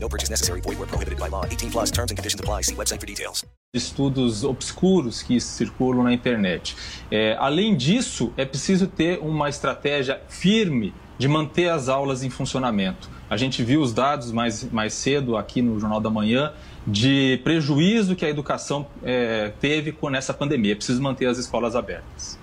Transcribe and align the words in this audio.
No 0.00 0.08
purchase 0.08 0.30
necessary. 0.30 0.60
Void 0.60 0.78
where 0.78 0.86
prohibited 0.86 1.18
by 1.18 1.28
law. 1.28 1.44
18 1.44 1.70
plus 1.70 1.90
terms 1.90 2.10
and 2.10 2.16
conditions 2.16 2.40
apply. 2.40 2.62
See 2.62 2.74
website 2.74 3.00
for 3.00 3.06
details. 3.06 3.44
Estudos 3.74 4.44
obscuros 4.44 5.22
que 5.22 5.38
circulam 5.40 6.04
na 6.04 6.12
internet. 6.12 6.74
É, 7.10 7.36
além 7.38 7.76
disso, 7.76 8.32
é 8.36 8.44
preciso 8.44 8.86
ter 8.86 9.18
uma 9.18 9.48
estratégia 9.48 10.20
firme 10.28 10.94
de 11.18 11.28
manter 11.28 11.68
as 11.68 11.88
aulas 11.88 12.22
em 12.22 12.30
funcionamento. 12.30 13.10
A 13.28 13.36
gente 13.36 13.62
viu 13.62 13.82
os 13.82 13.92
dados 13.92 14.32
mais, 14.32 14.64
mais 14.72 14.94
cedo 14.94 15.36
aqui 15.36 15.60
no 15.60 15.78
Jornal 15.78 16.00
da 16.00 16.08
Manhã 16.08 16.52
de 16.86 17.38
prejuízo 17.44 18.16
que 18.16 18.24
a 18.24 18.30
educação 18.30 18.86
é, 19.02 19.52
teve 19.60 19.92
com 19.92 20.08
essa 20.14 20.32
pandemia. 20.32 20.72
É 20.72 20.74
preciso 20.74 21.02
manter 21.02 21.26
as 21.26 21.36
escolas 21.36 21.76
abertas. 21.76 22.38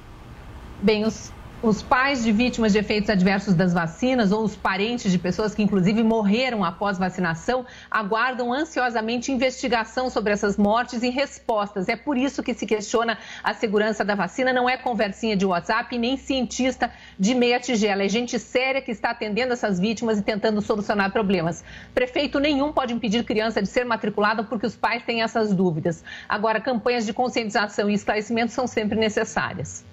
Bem, 0.83 1.05
os 1.05 1.31
os 1.65 1.81
pais 1.81 2.23
de 2.23 2.31
vítimas 2.31 2.73
de 2.73 2.77
efeitos 2.77 3.09
adversos 3.09 3.55
das 3.55 3.73
vacinas 3.73 4.31
ou 4.31 4.43
os 4.43 4.55
parentes 4.55 5.11
de 5.11 5.17
pessoas 5.17 5.55
que, 5.55 5.63
inclusive, 5.63 6.03
morreram 6.03 6.63
após 6.63 6.99
vacinação 6.99 7.65
aguardam 7.89 8.53
ansiosamente 8.53 9.31
investigação 9.31 10.07
sobre 10.11 10.31
essas 10.31 10.57
mortes 10.57 11.01
e 11.01 11.09
respostas. 11.09 11.89
É 11.89 11.95
por 11.95 12.17
isso 12.17 12.43
que 12.43 12.53
se 12.53 12.67
questiona 12.67 13.17
a 13.43 13.53
segurança 13.55 14.05
da 14.05 14.13
vacina. 14.13 14.53
Não 14.53 14.69
é 14.69 14.77
conversinha 14.77 15.35
de 15.35 15.43
WhatsApp 15.43 15.97
nem 15.97 16.17
cientista 16.17 16.91
de 17.17 17.33
meia 17.33 17.59
tigela. 17.59 18.03
É 18.03 18.09
gente 18.09 18.37
séria 18.37 18.79
que 18.79 18.91
está 18.91 19.09
atendendo 19.09 19.53
essas 19.53 19.79
vítimas 19.79 20.19
e 20.19 20.21
tentando 20.21 20.61
solucionar 20.61 21.11
problemas. 21.11 21.63
Prefeito 21.95 22.39
nenhum 22.39 22.71
pode 22.71 22.93
impedir 22.93 23.23
criança 23.23 23.59
de 23.59 23.67
ser 23.67 23.85
matriculada 23.85 24.43
porque 24.43 24.67
os 24.67 24.75
pais 24.75 25.03
têm 25.03 25.23
essas 25.23 25.51
dúvidas. 25.51 26.03
Agora, 26.29 26.61
campanhas 26.61 27.07
de 27.07 27.13
conscientização 27.13 27.89
e 27.89 27.95
esclarecimento 27.95 28.51
são 28.51 28.67
sempre 28.67 28.99
necessárias. 28.99 29.83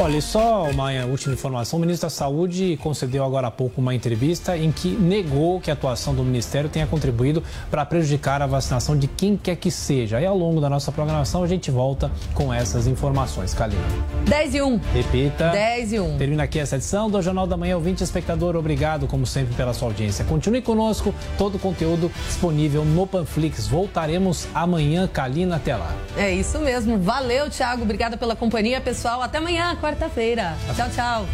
Olha, 0.00 0.16
e 0.16 0.22
só 0.22 0.70
uma 0.70 0.90
última 1.06 1.34
informação: 1.34 1.76
o 1.76 1.80
ministro 1.80 2.06
da 2.06 2.10
Saúde 2.10 2.78
concedeu 2.80 3.24
agora 3.24 3.48
há 3.48 3.50
pouco 3.50 3.80
uma 3.80 3.92
entrevista 3.92 4.56
em 4.56 4.70
que 4.70 4.88
negou 4.88 5.60
que 5.60 5.70
a 5.70 5.74
atuação 5.74 6.14
do 6.14 6.22
Ministério 6.22 6.70
tenha 6.70 6.86
contribuído 6.86 7.42
para 7.68 7.84
prejudicar 7.84 8.40
a 8.40 8.46
vacinação 8.46 8.96
de 8.96 9.08
quem 9.08 9.36
quer 9.36 9.56
que 9.56 9.72
seja. 9.72 10.18
Aí, 10.18 10.24
ao 10.24 10.38
longo 10.38 10.60
da 10.60 10.70
nossa 10.70 10.92
programação, 10.92 11.42
a 11.42 11.48
gente 11.48 11.70
volta 11.70 12.10
com 12.32 12.54
essas 12.54 12.86
informações. 12.86 13.52
Kalina. 13.54 13.82
10 14.26 14.54
e 14.54 14.62
1. 14.62 14.80
Repita. 14.94 15.48
10 15.48 15.92
e 15.92 16.00
1. 16.00 16.18
Termina 16.18 16.44
aqui 16.44 16.60
essa 16.60 16.76
edição 16.76 17.10
do 17.10 17.20
Jornal 17.20 17.46
da 17.46 17.56
Manhã. 17.56 17.74
Ouvinte 17.76 18.04
espectador, 18.04 18.54
obrigado, 18.54 19.08
como 19.08 19.26
sempre, 19.26 19.52
pela 19.54 19.74
sua 19.74 19.88
audiência. 19.88 20.24
Continue 20.24 20.62
conosco, 20.62 21.12
todo 21.36 21.56
o 21.56 21.58
conteúdo 21.58 22.10
disponível 22.26 22.84
no 22.84 23.04
Panflix. 23.04 23.66
Voltaremos 23.66 24.46
amanhã, 24.54 25.08
Kalina, 25.08 25.56
até 25.56 25.74
lá. 25.74 25.92
É 26.16 26.32
isso 26.32 26.60
mesmo. 26.60 26.98
Valeu, 26.98 27.50
Thiago. 27.50 27.82
Obrigada 27.82 28.16
pela 28.16 28.36
companhia, 28.36 28.80
pessoal. 28.80 29.22
Até 29.22 29.37
amanhã, 29.38 29.76
quarta-feira. 29.76 30.56
Tchau, 30.74 30.90
tchau. 30.90 31.26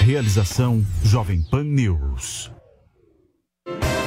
Realização 0.00 0.84
Jovem 1.04 1.42
Pan 1.42 1.64
News. 1.64 2.50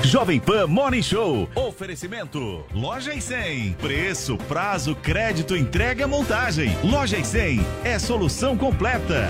Jovem 0.04 0.40
Pan 0.40 0.68
Morning 0.68 1.04
Show. 1.04 1.48
Oferecimento. 1.54 2.66
Loja 2.74 3.14
e 3.14 3.22
100. 3.22 3.74
Preço, 3.74 4.38
prazo, 4.38 4.96
crédito, 4.96 5.56
entrega, 5.56 6.08
montagem. 6.08 6.76
Loja 6.84 7.18
e 7.18 7.24
100 7.24 7.66
é 7.84 8.00
solução 8.00 8.58
completa. 8.58 9.30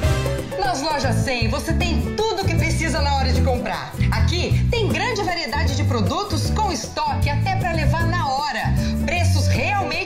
Nas 0.60 0.82
lojas 0.82 1.16
100 1.16 1.50
você 1.50 1.74
tem 1.74 2.16
tudo 2.16 2.44
o 2.44 2.46
que 2.46 2.56
precisa 2.56 3.02
na 3.02 3.16
hora 3.18 3.34
de 3.34 3.42
comprar. 3.42 3.94
Aqui 4.12 4.66
tem 4.70 4.88
grande 4.88 5.22
variedade 5.24 5.76
de 5.76 5.84
produtos 5.84 6.50
com 6.52 6.72
estoque 6.72 7.30
até 7.30 7.56
para 7.58 7.74
levar 7.74 8.08
na 8.08 8.28
hora. 8.28 8.74
Preços 9.06 9.31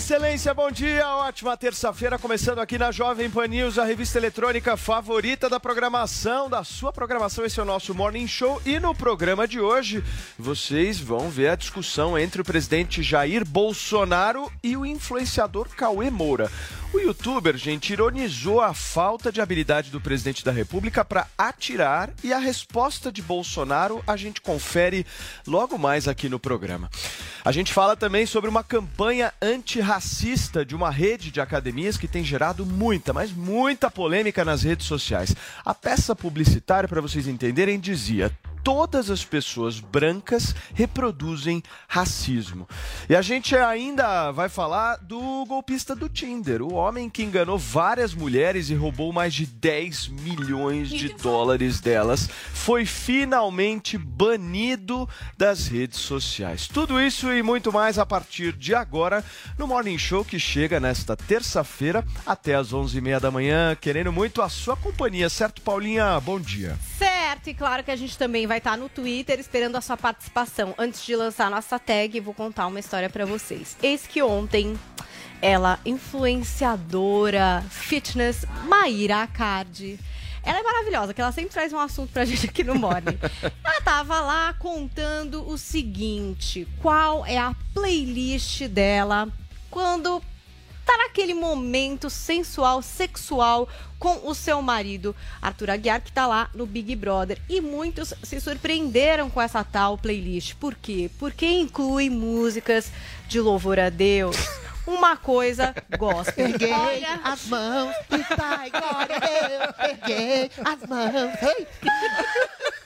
Excelência, 0.00 0.54
bom 0.54 0.70
dia, 0.70 1.06
ótima 1.16 1.54
terça-feira, 1.58 2.18
começando 2.18 2.58
aqui 2.58 2.78
na 2.78 2.90
Jovem 2.90 3.28
Pan 3.28 3.46
News, 3.46 3.78
a 3.78 3.84
revista 3.84 4.16
eletrônica 4.16 4.74
favorita 4.74 5.46
da 5.46 5.60
programação, 5.60 6.48
da 6.48 6.64
sua 6.64 6.90
programação, 6.90 7.44
esse 7.44 7.60
é 7.60 7.62
o 7.62 7.66
nosso 7.66 7.94
Morning 7.94 8.26
Show, 8.26 8.62
e 8.64 8.80
no 8.80 8.94
programa 8.94 9.46
de 9.46 9.60
hoje, 9.60 10.02
vocês 10.38 10.98
vão 10.98 11.28
ver 11.28 11.50
a 11.50 11.54
discussão 11.54 12.18
entre 12.18 12.40
o 12.40 12.44
presidente 12.44 13.02
Jair 13.02 13.44
Bolsonaro 13.44 14.50
e 14.62 14.74
o 14.74 14.86
influenciador 14.86 15.68
Cauê 15.76 16.08
Moura. 16.08 16.50
O 16.92 16.98
youtuber, 16.98 17.56
gente, 17.56 17.92
ironizou 17.92 18.60
a 18.60 18.74
falta 18.74 19.30
de 19.30 19.40
habilidade 19.40 19.90
do 19.90 20.00
presidente 20.00 20.44
da 20.44 20.50
República 20.50 21.04
para 21.04 21.28
atirar 21.38 22.10
e 22.24 22.32
a 22.32 22.38
resposta 22.38 23.12
de 23.12 23.22
Bolsonaro 23.22 24.02
a 24.08 24.16
gente 24.16 24.40
confere 24.40 25.06
logo 25.46 25.78
mais 25.78 26.08
aqui 26.08 26.28
no 26.28 26.40
programa. 26.40 26.90
A 27.44 27.52
gente 27.52 27.72
fala 27.72 27.96
também 27.96 28.26
sobre 28.26 28.50
uma 28.50 28.64
campanha 28.64 29.32
antirracista 29.40 30.64
de 30.64 30.74
uma 30.74 30.90
rede 30.90 31.30
de 31.30 31.40
academias 31.40 31.96
que 31.96 32.08
tem 32.08 32.24
gerado 32.24 32.66
muita, 32.66 33.12
mas 33.12 33.30
muita 33.30 33.88
polêmica 33.88 34.44
nas 34.44 34.64
redes 34.64 34.86
sociais. 34.86 35.34
A 35.64 35.72
peça 35.72 36.16
publicitária, 36.16 36.88
para 36.88 37.00
vocês 37.00 37.28
entenderem, 37.28 37.78
dizia: 37.78 38.36
todas 38.62 39.10
as 39.10 39.24
pessoas 39.24 39.80
brancas 39.80 40.54
reproduzem 40.74 41.62
racismo. 41.88 42.68
E 43.08 43.16
a 43.16 43.22
gente 43.22 43.56
ainda 43.56 44.30
vai 44.30 44.48
falar 44.48 44.96
do 44.96 45.44
golpista 45.46 45.94
do 45.94 46.08
Tinder, 46.08 46.62
o 46.62 46.74
homem 46.74 47.08
que 47.08 47.22
enganou 47.22 47.58
várias 47.58 48.14
mulheres 48.14 48.70
e 48.70 48.74
roubou 48.74 49.12
mais 49.12 49.34
de 49.34 49.46
10 49.46 50.08
milhões 50.08 50.88
de 50.88 51.08
dólares 51.14 51.80
delas, 51.80 52.28
foi 52.52 52.84
finalmente 52.84 53.96
banido 53.96 55.08
das 55.36 55.66
redes 55.66 55.98
sociais. 55.98 56.68
Tudo 56.68 57.00
isso 57.00 57.32
e 57.32 57.42
muito 57.42 57.72
mais 57.72 57.98
a 57.98 58.06
partir 58.06 58.52
de 58.52 58.74
agora 58.74 59.24
no 59.58 59.66
Morning 59.66 59.98
Show 59.98 60.24
que 60.24 60.38
chega 60.38 60.80
nesta 60.80 61.16
terça-feira 61.16 62.04
até 62.26 62.54
às 62.54 62.72
11h30 62.72 63.20
da 63.20 63.30
manhã, 63.30 63.76
querendo 63.80 64.12
muito 64.12 64.42
a 64.42 64.48
sua 64.48 64.76
companhia, 64.76 65.28
certo, 65.28 65.62
Paulinha? 65.62 66.18
Bom 66.20 66.38
dia. 66.38 66.78
Certo, 66.98 67.48
e 67.48 67.54
claro 67.54 67.82
que 67.82 67.90
a 67.90 67.96
gente 67.96 68.16
também 68.18 68.46
vai 68.50 68.58
estar 68.58 68.76
no 68.76 68.88
Twitter 68.88 69.38
esperando 69.38 69.76
a 69.76 69.80
sua 69.80 69.96
participação. 69.96 70.74
Antes 70.76 71.06
de 71.06 71.14
lançar 71.14 71.48
nossa 71.48 71.78
tag, 71.78 72.18
vou 72.18 72.34
contar 72.34 72.66
uma 72.66 72.80
história 72.80 73.08
para 73.08 73.24
vocês. 73.24 73.76
Eis 73.80 74.08
que 74.08 74.20
ontem 74.20 74.76
ela, 75.40 75.78
influenciadora, 75.86 77.64
fitness, 77.70 78.44
Maíra 78.66 79.22
Acardi. 79.22 80.00
Ela 80.42 80.58
é 80.58 80.62
maravilhosa, 80.64 81.14
que 81.14 81.20
ela 81.20 81.30
sempre 81.30 81.52
traz 81.52 81.72
um 81.72 81.78
assunto 81.78 82.10
pra 82.10 82.24
gente 82.26 82.46
aqui 82.46 82.64
no 82.64 82.74
Morning. 82.74 83.16
Ela 83.62 83.80
tava 83.82 84.20
lá 84.20 84.52
contando 84.54 85.48
o 85.48 85.56
seguinte: 85.56 86.66
qual 86.82 87.24
é 87.24 87.38
a 87.38 87.54
playlist 87.72 88.66
dela 88.66 89.28
quando 89.70 90.20
tá 90.90 90.96
naquele 90.96 91.34
momento 91.34 92.10
sensual, 92.10 92.82
sexual 92.82 93.68
com 93.96 94.28
o 94.28 94.34
seu 94.34 94.60
marido, 94.60 95.14
Arthur 95.40 95.70
Aguiar, 95.70 96.00
que 96.00 96.10
tá 96.10 96.26
lá 96.26 96.50
no 96.52 96.66
Big 96.66 96.96
Brother. 96.96 97.40
E 97.48 97.60
muitos 97.60 98.12
se 98.24 98.40
surpreenderam 98.40 99.30
com 99.30 99.40
essa 99.40 99.62
tal 99.62 99.96
playlist. 99.96 100.54
Por 100.56 100.74
quê? 100.74 101.08
Porque 101.16 101.46
inclui 101.46 102.10
músicas 102.10 102.90
de 103.28 103.40
louvor 103.40 103.78
a 103.78 103.88
Deus. 103.88 104.34
Uma 104.90 105.16
coisa 105.16 105.74
gospel. 105.98 106.48
Erguei 106.48 106.72
Olha, 106.72 107.20
as 107.22 107.46
mãos 107.46 107.94
e 108.10 108.36
pai, 108.36 108.70
glória 108.70 109.16
a 109.16 109.20
Deus. 109.20 109.90
Erguei 109.90 110.50
as 110.64 110.88
mãos. 110.88 111.34
Ei. 111.42 111.66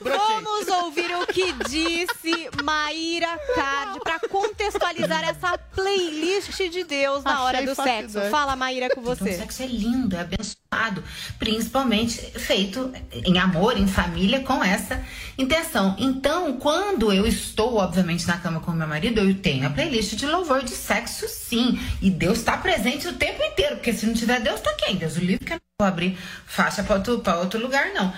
Vamos 0.01 0.67
ouvir 0.67 1.09
o 1.15 1.25
que 1.27 1.51
disse 1.67 2.49
Maíra 2.63 3.39
Card 3.55 3.99
pra 4.01 4.19
contextualizar 4.19 5.23
essa 5.27 5.57
playlist 5.57 6.57
de 6.69 6.83
Deus 6.83 7.23
na 7.23 7.43
hora 7.43 7.57
Achei 7.57 7.67
do 7.69 7.75
fascinante. 7.75 8.11
sexo. 8.11 8.29
Fala, 8.29 8.55
Maíra, 8.55 8.89
com 8.93 9.01
Então, 9.01 9.13
o 9.13 9.15
você. 9.15 9.33
sexo 9.37 9.63
é 9.63 9.67
lindo, 9.67 10.15
é 10.15 10.19
abençoado, 10.21 11.03
principalmente 11.39 12.17
feito 12.39 12.93
em 13.11 13.39
amor, 13.39 13.77
em 13.77 13.87
família, 13.87 14.41
com 14.41 14.63
essa 14.63 15.03
intenção. 15.37 15.95
Então, 15.97 16.53
quando 16.57 17.11
eu 17.11 17.25
estou, 17.25 17.75
obviamente, 17.77 18.27
na 18.27 18.37
cama 18.37 18.59
com 18.59 18.71
meu 18.71 18.87
marido, 18.87 19.19
eu 19.21 19.33
tenho 19.35 19.65
a 19.65 19.69
playlist 19.69 20.13
de 20.15 20.25
louvor 20.27 20.61
de 20.63 20.71
sexo, 20.71 21.27
sim. 21.27 21.79
E 22.01 22.09
Deus 22.09 22.39
está 22.39 22.57
presente 22.57 23.07
o 23.07 23.13
tempo 23.13 23.41
inteiro, 23.43 23.75
porque 23.75 23.93
se 23.93 24.05
não 24.05 24.13
tiver 24.13 24.39
Deus, 24.39 24.59
tá 24.61 24.73
quem? 24.77 24.95
Deus 24.95 25.15
o 25.17 25.19
livre 25.19 25.45
que 25.45 25.53
eu 25.53 25.57
não 25.57 25.85
vou 25.85 25.87
abrir 25.87 26.17
faixa 26.45 26.83
para 26.83 26.95
outro, 26.95 27.19
pra 27.19 27.39
outro 27.39 27.59
lugar, 27.59 27.93
não. 27.93 28.13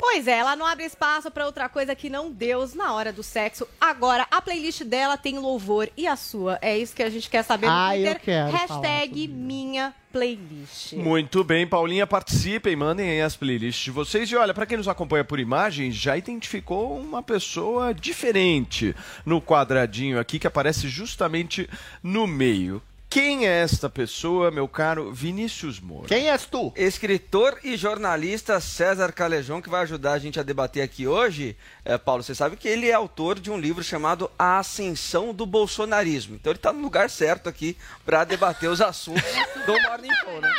Pois 0.00 0.28
é, 0.28 0.38
ela 0.38 0.54
não 0.54 0.64
abre 0.64 0.84
espaço 0.84 1.28
pra 1.28 1.44
outra 1.44 1.68
coisa 1.68 1.92
que 1.92 2.08
não 2.08 2.30
Deus 2.30 2.72
na 2.72 2.94
hora 2.94 3.12
do 3.12 3.20
sexo. 3.20 3.66
Agora, 3.80 4.28
a 4.30 4.40
playlist 4.40 4.84
dela 4.84 5.16
tem 5.16 5.40
louvor 5.40 5.90
e 5.96 6.06
a 6.06 6.14
sua. 6.14 6.56
É 6.62 6.78
isso 6.78 6.94
que 6.94 7.02
a 7.02 7.10
gente 7.10 7.28
quer 7.28 7.42
saber 7.42 7.66
no 7.66 7.72
Ah, 7.72 7.96
eu 7.98 8.04
Twitter. 8.14 8.20
quero 8.24 8.52
Hashtag 8.56 9.26
minha 9.26 9.92
playlist. 10.12 10.92
Muito 10.92 11.42
bem, 11.42 11.66
Paulinha, 11.66 12.06
participem, 12.06 12.76
mandem 12.76 13.10
aí 13.10 13.20
as 13.20 13.34
playlists 13.34 13.84
de 13.86 13.90
vocês. 13.90 14.30
E 14.30 14.36
olha, 14.36 14.54
para 14.54 14.66
quem 14.66 14.76
nos 14.76 14.86
acompanha 14.86 15.24
por 15.24 15.40
imagens, 15.40 15.96
já 15.96 16.16
identificou 16.16 16.96
uma 16.96 17.20
pessoa 17.20 17.92
diferente 17.92 18.94
no 19.26 19.42
quadradinho 19.42 20.20
aqui 20.20 20.38
que 20.38 20.46
aparece 20.46 20.88
justamente 20.88 21.68
no 22.04 22.24
meio. 22.24 22.80
Quem 23.10 23.46
é 23.46 23.62
esta 23.62 23.88
pessoa, 23.88 24.50
meu 24.50 24.68
caro 24.68 25.10
Vinícius 25.10 25.80
Moura? 25.80 26.08
Quem 26.08 26.28
és 26.28 26.44
tu? 26.44 26.70
Escritor 26.76 27.58
e 27.64 27.74
jornalista 27.74 28.60
César 28.60 29.12
Calejão, 29.12 29.62
que 29.62 29.70
vai 29.70 29.80
ajudar 29.82 30.12
a 30.12 30.18
gente 30.18 30.38
a 30.38 30.42
debater 30.42 30.82
aqui 30.82 31.06
hoje. 31.06 31.56
É, 31.86 31.96
Paulo, 31.96 32.22
você 32.22 32.34
sabe 32.34 32.56
que 32.56 32.68
ele 32.68 32.90
é 32.90 32.92
autor 32.92 33.40
de 33.40 33.50
um 33.50 33.58
livro 33.58 33.82
chamado 33.82 34.30
A 34.38 34.58
Ascensão 34.58 35.32
do 35.32 35.46
Bolsonarismo. 35.46 36.34
Então 36.34 36.52
ele 36.52 36.58
está 36.58 36.70
no 36.70 36.82
lugar 36.82 37.08
certo 37.08 37.48
aqui 37.48 37.78
para 38.04 38.24
debater 38.24 38.68
os 38.68 38.82
assuntos 38.82 39.22
do 39.64 39.72
Morning 39.72 40.14
Show, 40.22 40.40
né? 40.42 40.54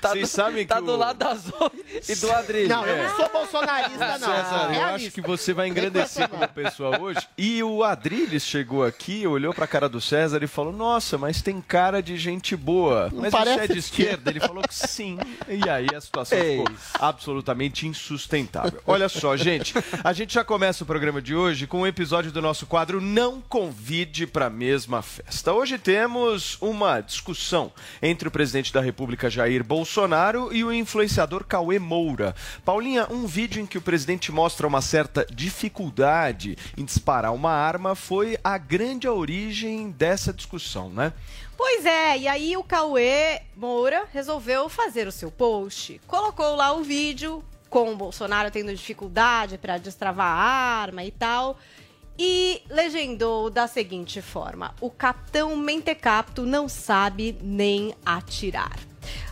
Tá 0.00 0.10
Vocês 0.10 0.22
do, 0.22 0.26
sabem 0.34 0.66
tá 0.66 0.76
que 0.76 0.82
do 0.82 0.92
o- 0.92 0.96
lado 0.96 1.18
da 1.18 1.34
Zoe 1.34 1.84
e 2.08 2.14
do 2.16 2.32
Adrilho. 2.32 2.68
Não, 2.68 2.84
eu 2.86 2.94
É. 2.94 3.08
não 3.08 3.16
sou 3.16 3.28
bolsonarista, 3.30 4.18
não. 4.18 4.18
César, 4.18 4.62
eu 4.64 4.70
Realista. 4.70 4.94
acho 4.94 5.10
que 5.12 5.20
você 5.20 5.52
vai 5.52 5.68
engrandecer 5.68 6.28
como 6.28 6.46
pessoa 6.48 7.00
hoje. 7.00 7.20
E 7.38 7.62
o 7.62 7.82
Adriles 7.84 8.42
chegou 8.42 8.84
aqui, 8.84 9.26
olhou 9.26 9.52
pra 9.54 9.66
cara 9.66 9.88
do 9.88 10.00
César 10.00 10.42
e 10.42 10.46
falou: 10.46 10.72
Nossa, 10.72 11.16
mas 11.18 11.40
tem 11.42 11.60
cara 11.60 12.02
de 12.02 12.16
gente 12.16 12.56
boa. 12.56 13.08
Não 13.12 13.20
mas 13.22 13.30
você 13.32 13.36
parece 13.38 13.58
é 13.58 13.66
de 13.66 13.72
que- 13.74 13.78
esquerda? 13.78 14.30
Ele 14.30 14.40
falou 14.40 14.62
que 14.62 14.74
sim. 14.74 15.18
E 15.48 15.68
aí 15.68 15.86
a 15.94 16.00
situação 16.00 16.38
ficou 16.38 16.66
absolutamente 16.98 17.86
insustentável. 17.86 18.80
Olha 18.86 19.08
só, 19.08 19.36
gente, 19.36 19.74
a 20.02 20.12
gente 20.12 20.34
já 20.34 20.44
começa 20.44 20.82
o 20.82 20.86
programa 20.86 21.20
de 21.22 21.34
hoje 21.34 21.66
com 21.66 21.80
um 21.82 21.86
episódio 21.86 22.32
do 22.32 22.40
nosso 22.42 22.66
quadro 22.66 23.00
Não 23.00 23.40
Convide 23.40 24.26
pra 24.26 24.48
Mesma 24.50 25.02
Festa. 25.02 25.52
Hoje 25.52 25.78
temos 25.78 26.56
uma 26.60 27.00
discussão 27.00 27.72
entre 28.02 28.28
o 28.28 28.30
presidente 28.30 28.72
da 28.72 28.80
República 28.80 28.93
Jair 29.30 29.64
Bolsonaro 29.64 30.54
e 30.54 30.64
o 30.64 30.72
influenciador 30.72 31.44
Cauê 31.44 31.78
Moura. 31.78 32.34
Paulinha, 32.64 33.06
um 33.10 33.26
vídeo 33.26 33.60
em 33.60 33.66
que 33.66 33.78
o 33.78 33.82
presidente 33.82 34.30
mostra 34.30 34.66
uma 34.66 34.80
certa 34.80 35.26
dificuldade 35.30 36.56
em 36.76 36.84
disparar 36.84 37.34
uma 37.34 37.52
arma 37.52 37.94
foi 37.94 38.38
a 38.42 38.56
grande 38.58 39.08
origem 39.08 39.90
dessa 39.90 40.32
discussão, 40.32 40.88
né? 40.90 41.12
Pois 41.56 41.86
é, 41.86 42.18
e 42.18 42.28
aí 42.28 42.56
o 42.56 42.64
Cauê 42.64 43.42
Moura 43.56 44.04
resolveu 44.12 44.68
fazer 44.68 45.06
o 45.06 45.12
seu 45.12 45.30
post. 45.30 46.00
Colocou 46.06 46.56
lá 46.56 46.72
o 46.72 46.82
vídeo 46.82 47.44
com 47.70 47.92
o 47.92 47.96
Bolsonaro 47.96 48.52
tendo 48.52 48.72
dificuldade 48.72 49.58
para 49.58 49.78
destravar 49.78 50.26
a 50.26 50.80
arma 50.82 51.02
e 51.02 51.10
tal. 51.10 51.58
E 52.18 52.62
legendou 52.70 53.50
da 53.50 53.66
seguinte 53.66 54.22
forma: 54.22 54.74
O 54.80 54.90
capitão 54.90 55.56
Mentecapto 55.56 56.46
não 56.46 56.68
sabe 56.68 57.36
nem 57.42 57.94
atirar. 58.06 58.78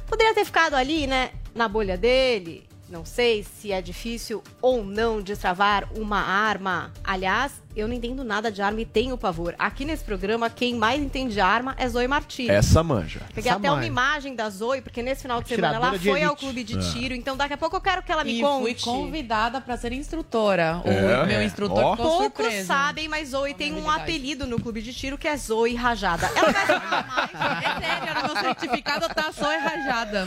Poderia 0.06 0.34
ter 0.34 0.44
ficado 0.44 0.74
ali, 0.74 1.06
né, 1.06 1.30
na 1.54 1.68
bolha 1.68 1.96
dele. 1.96 2.68
Não 2.88 3.06
sei 3.06 3.42
se 3.42 3.72
é 3.72 3.80
difícil 3.80 4.42
ou 4.60 4.84
não 4.84 5.22
destravar 5.22 5.88
uma 5.96 6.20
arma. 6.20 6.92
Aliás, 7.02 7.61
eu 7.74 7.88
não 7.88 7.94
entendo 7.94 8.22
nada 8.24 8.50
de 8.50 8.60
arma 8.62 8.80
e 8.80 8.84
tenho 8.84 9.16
pavor. 9.16 9.54
Aqui 9.58 9.84
nesse 9.84 10.04
programa, 10.04 10.48
quem 10.50 10.74
mais 10.74 11.00
entende 11.02 11.34
de 11.34 11.40
arma 11.40 11.74
é 11.78 11.88
Zoe 11.88 12.06
Martins. 12.08 12.48
Essa 12.48 12.82
manja. 12.82 13.20
Peguei 13.34 13.50
Essa 13.50 13.58
até 13.58 13.68
uma 13.68 13.76
manja. 13.76 13.86
imagem 13.88 14.34
da 14.34 14.48
Zoe, 14.50 14.80
porque 14.82 15.02
nesse 15.02 15.22
final 15.22 15.42
de 15.42 15.48
semana 15.48 15.76
ela 15.76 15.90
de 15.98 16.08
foi 16.10 16.22
ao 16.22 16.30
elite. 16.32 16.40
clube 16.44 16.64
de 16.64 16.76
É. 16.78 16.92
tiro. 16.92 17.14
Então 17.14 17.36
daqui 17.36 17.54
a 17.54 17.56
pouco 17.56 17.76
eu 17.76 17.80
quero 17.80 18.02
que 18.02 18.12
ela 18.12 18.24
me 18.24 18.38
e 18.38 18.40
conte. 18.40 18.62
fui 18.62 18.74
convidada 18.92 19.60
para 19.60 19.76
ser 19.76 19.92
instrutora. 19.92 20.80
É? 20.84 21.22
O 21.22 21.26
meu 21.26 21.38
É. 21.40 21.44
instrutor 21.44 21.96
ficou 21.96 21.96
Poucos 22.18 22.44
surpreso. 22.44 22.66
sabem, 22.66 23.08
mas 23.08 23.30
Zoe 23.30 23.54
tem 23.54 23.72
um 23.74 23.88
apelido 23.90 24.46
no 24.46 24.60
clube 24.60 24.82
de 24.82 24.92
tiro 24.92 25.16
que 25.16 25.26
é 25.28 25.36
Zoe 25.36 25.74
Rajada. 25.74 26.30
Ela 26.34 26.52
vai 26.52 26.62
explicar 26.62 27.06
mais. 27.08 27.62
É 27.64 27.80
sério, 27.80 28.14
no 28.14 28.34
meu 28.34 28.42
certificado 28.42 29.08
tá 29.14 29.32
só 29.32 29.52
errajada. 29.52 30.26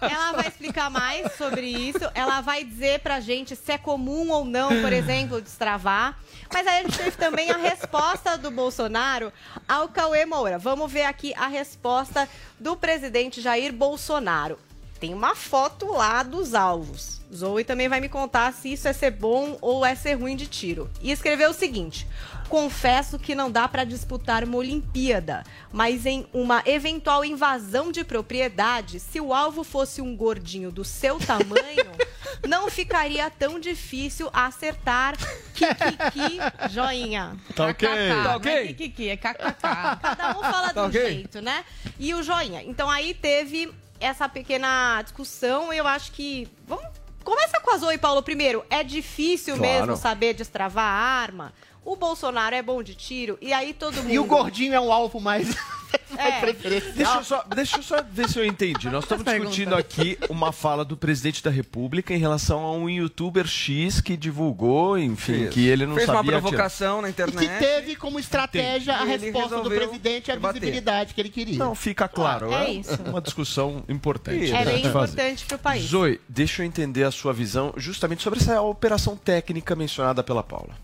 Ela 0.00 0.32
vai 0.32 0.48
explicar 0.48 0.90
mais 0.90 1.32
sobre 1.36 1.66
isso. 1.66 2.00
Ela 2.14 2.40
vai 2.40 2.64
dizer 2.64 3.00
pra 3.00 3.20
gente 3.20 3.54
se 3.56 3.72
é 3.72 3.78
comum 3.78 4.30
ou 4.30 4.44
não, 4.44 4.68
por 4.80 4.92
exemplo, 4.92 5.40
destravar. 5.40 6.18
Mas 6.52 6.61
aí 6.66 6.80
a 6.80 6.82
gente 6.82 6.98
teve 6.98 7.16
também 7.16 7.50
a 7.50 7.56
resposta 7.56 8.36
do 8.36 8.50
Bolsonaro 8.50 9.32
ao 9.68 9.88
Cauê 9.88 10.24
Moura. 10.24 10.58
Vamos 10.58 10.90
ver 10.90 11.04
aqui 11.04 11.32
a 11.36 11.46
resposta 11.46 12.28
do 12.58 12.76
presidente 12.76 13.40
Jair 13.40 13.72
Bolsonaro. 13.72 14.58
Tem 15.00 15.12
uma 15.12 15.34
foto 15.34 15.86
lá 15.86 16.22
dos 16.22 16.54
alvos. 16.54 17.20
Zoe 17.34 17.64
também 17.64 17.88
vai 17.88 18.00
me 18.00 18.08
contar 18.08 18.52
se 18.52 18.72
isso 18.72 18.86
é 18.86 18.92
ser 18.92 19.10
bom 19.10 19.58
ou 19.60 19.84
é 19.84 19.94
ser 19.94 20.14
ruim 20.14 20.36
de 20.36 20.46
tiro. 20.46 20.88
E 21.00 21.10
escreveu 21.10 21.50
o 21.50 21.54
seguinte: 21.54 22.06
Confesso 22.52 23.18
que 23.18 23.34
não 23.34 23.50
dá 23.50 23.66
para 23.66 23.82
disputar 23.82 24.44
uma 24.44 24.58
Olimpíada, 24.58 25.42
mas 25.72 26.04
em 26.04 26.26
uma 26.34 26.62
eventual 26.66 27.24
invasão 27.24 27.90
de 27.90 28.04
propriedade, 28.04 29.00
se 29.00 29.18
o 29.22 29.32
alvo 29.32 29.64
fosse 29.64 30.02
um 30.02 30.14
gordinho 30.14 30.70
do 30.70 30.84
seu 30.84 31.18
tamanho, 31.18 31.90
não 32.46 32.68
ficaria 32.70 33.30
tão 33.30 33.58
difícil 33.58 34.28
acertar. 34.34 35.14
Kikiki, 35.54 36.38
joinha. 36.70 37.38
Tá 37.56 37.68
ok. 37.68 37.88
Tá 38.22 38.36
ok. 38.36 38.52
Não 38.52 38.58
é 38.60 38.66
kikiki, 38.66 39.08
é 39.08 39.16
kkk. 39.16 39.56
Cada 40.02 40.38
um 40.38 40.42
fala 40.42 40.68
de 40.68 40.74
Tá 40.74 40.82
um 40.82 40.86
ok. 40.88 41.00
jeito, 41.06 41.40
né? 41.40 41.64
E 41.98 42.12
o 42.12 42.22
joinha. 42.22 42.62
Então 42.64 42.90
aí 42.90 43.14
teve 43.14 43.72
essa 43.98 44.28
pequena 44.28 45.00
discussão. 45.00 45.72
Eu 45.72 45.86
acho 45.86 46.12
que. 46.12 46.46
Vamos. 46.68 46.84
Começa 47.24 47.60
com 47.60 47.70
a 47.70 47.76
Zoe, 47.78 47.96
Paulo, 47.98 48.20
primeiro. 48.22 48.62
É 48.68 48.82
difícil 48.84 49.56
Claro. 49.56 49.72
mesmo 49.86 49.96
saber 49.96 50.34
destravar 50.34 50.84
a 50.84 51.20
arma. 51.22 51.52
O 51.84 51.96
Bolsonaro 51.96 52.54
é 52.54 52.62
bom 52.62 52.82
de 52.82 52.94
tiro. 52.94 53.36
E 53.40 53.52
aí 53.52 53.74
todo 53.74 53.96
mundo. 53.96 54.10
E 54.12 54.18
o 54.18 54.24
gordinho 54.24 54.74
é 54.74 54.80
um 54.80 54.92
alvo 54.92 55.20
mais, 55.20 55.48
É. 56.16 56.52
Deixa 56.94 57.14
eu, 57.16 57.24
só, 57.24 57.42
deixa 57.44 57.76
eu 57.78 57.82
só 57.82 58.02
ver 58.02 58.28
se 58.28 58.38
eu 58.38 58.44
entendi. 58.44 58.88
Nós 58.90 59.04
estamos 59.04 59.24
discutindo 59.24 59.74
aqui 59.74 60.18
uma 60.28 60.52
fala 60.52 60.84
do 60.84 60.96
presidente 60.96 61.42
da 61.42 61.50
República 61.50 62.12
em 62.14 62.18
relação 62.18 62.60
a 62.60 62.72
um 62.72 62.88
youtuber 62.88 63.46
X 63.46 64.00
que 64.00 64.16
divulgou, 64.16 64.98
enfim, 64.98 65.44
Isso. 65.44 65.52
que 65.52 65.66
ele 65.66 65.86
não 65.86 65.94
Fez 65.94 66.08
uma 66.08 66.16
sabia 66.16 66.32
provocação 66.32 67.00
na 67.02 67.08
E 67.08 67.10
internet. 67.10 67.38
que 67.48 67.58
teve 67.58 67.96
como 67.96 68.18
estratégia 68.18 68.96
a 68.98 69.04
E 69.06 69.16
resposta 69.16 69.60
do 69.62 69.70
presidente 69.70 70.28
e 70.28 70.32
a 70.32 70.36
visibilidade 70.36 71.14
que 71.14 71.20
ele 71.20 71.30
queria. 71.30 71.58
Não, 71.58 71.74
fica 71.74 72.06
claro. 72.08 72.52
É 72.52 72.66
É, 72.66 72.72
isso. 72.72 72.98
uma 73.06 73.20
discussão 73.20 73.82
importante. 73.88 74.50
É 74.50 74.64
né, 74.64 74.64
bem 74.64 74.86
importante 74.86 75.44
pro 75.46 75.58
país. 75.58 75.84
Zoe, 75.84 76.20
deixa 76.28 76.62
eu 76.62 76.66
entender 76.66 77.04
a 77.04 77.10
sua 77.10 77.32
visão 77.32 77.72
justamente 77.76 78.22
sobre 78.22 78.38
essa 78.38 78.60
operação 78.60 79.16
técnica 79.16 79.74
mencionada 79.74 80.22
pela 80.22 80.42
Paula. 80.42 80.74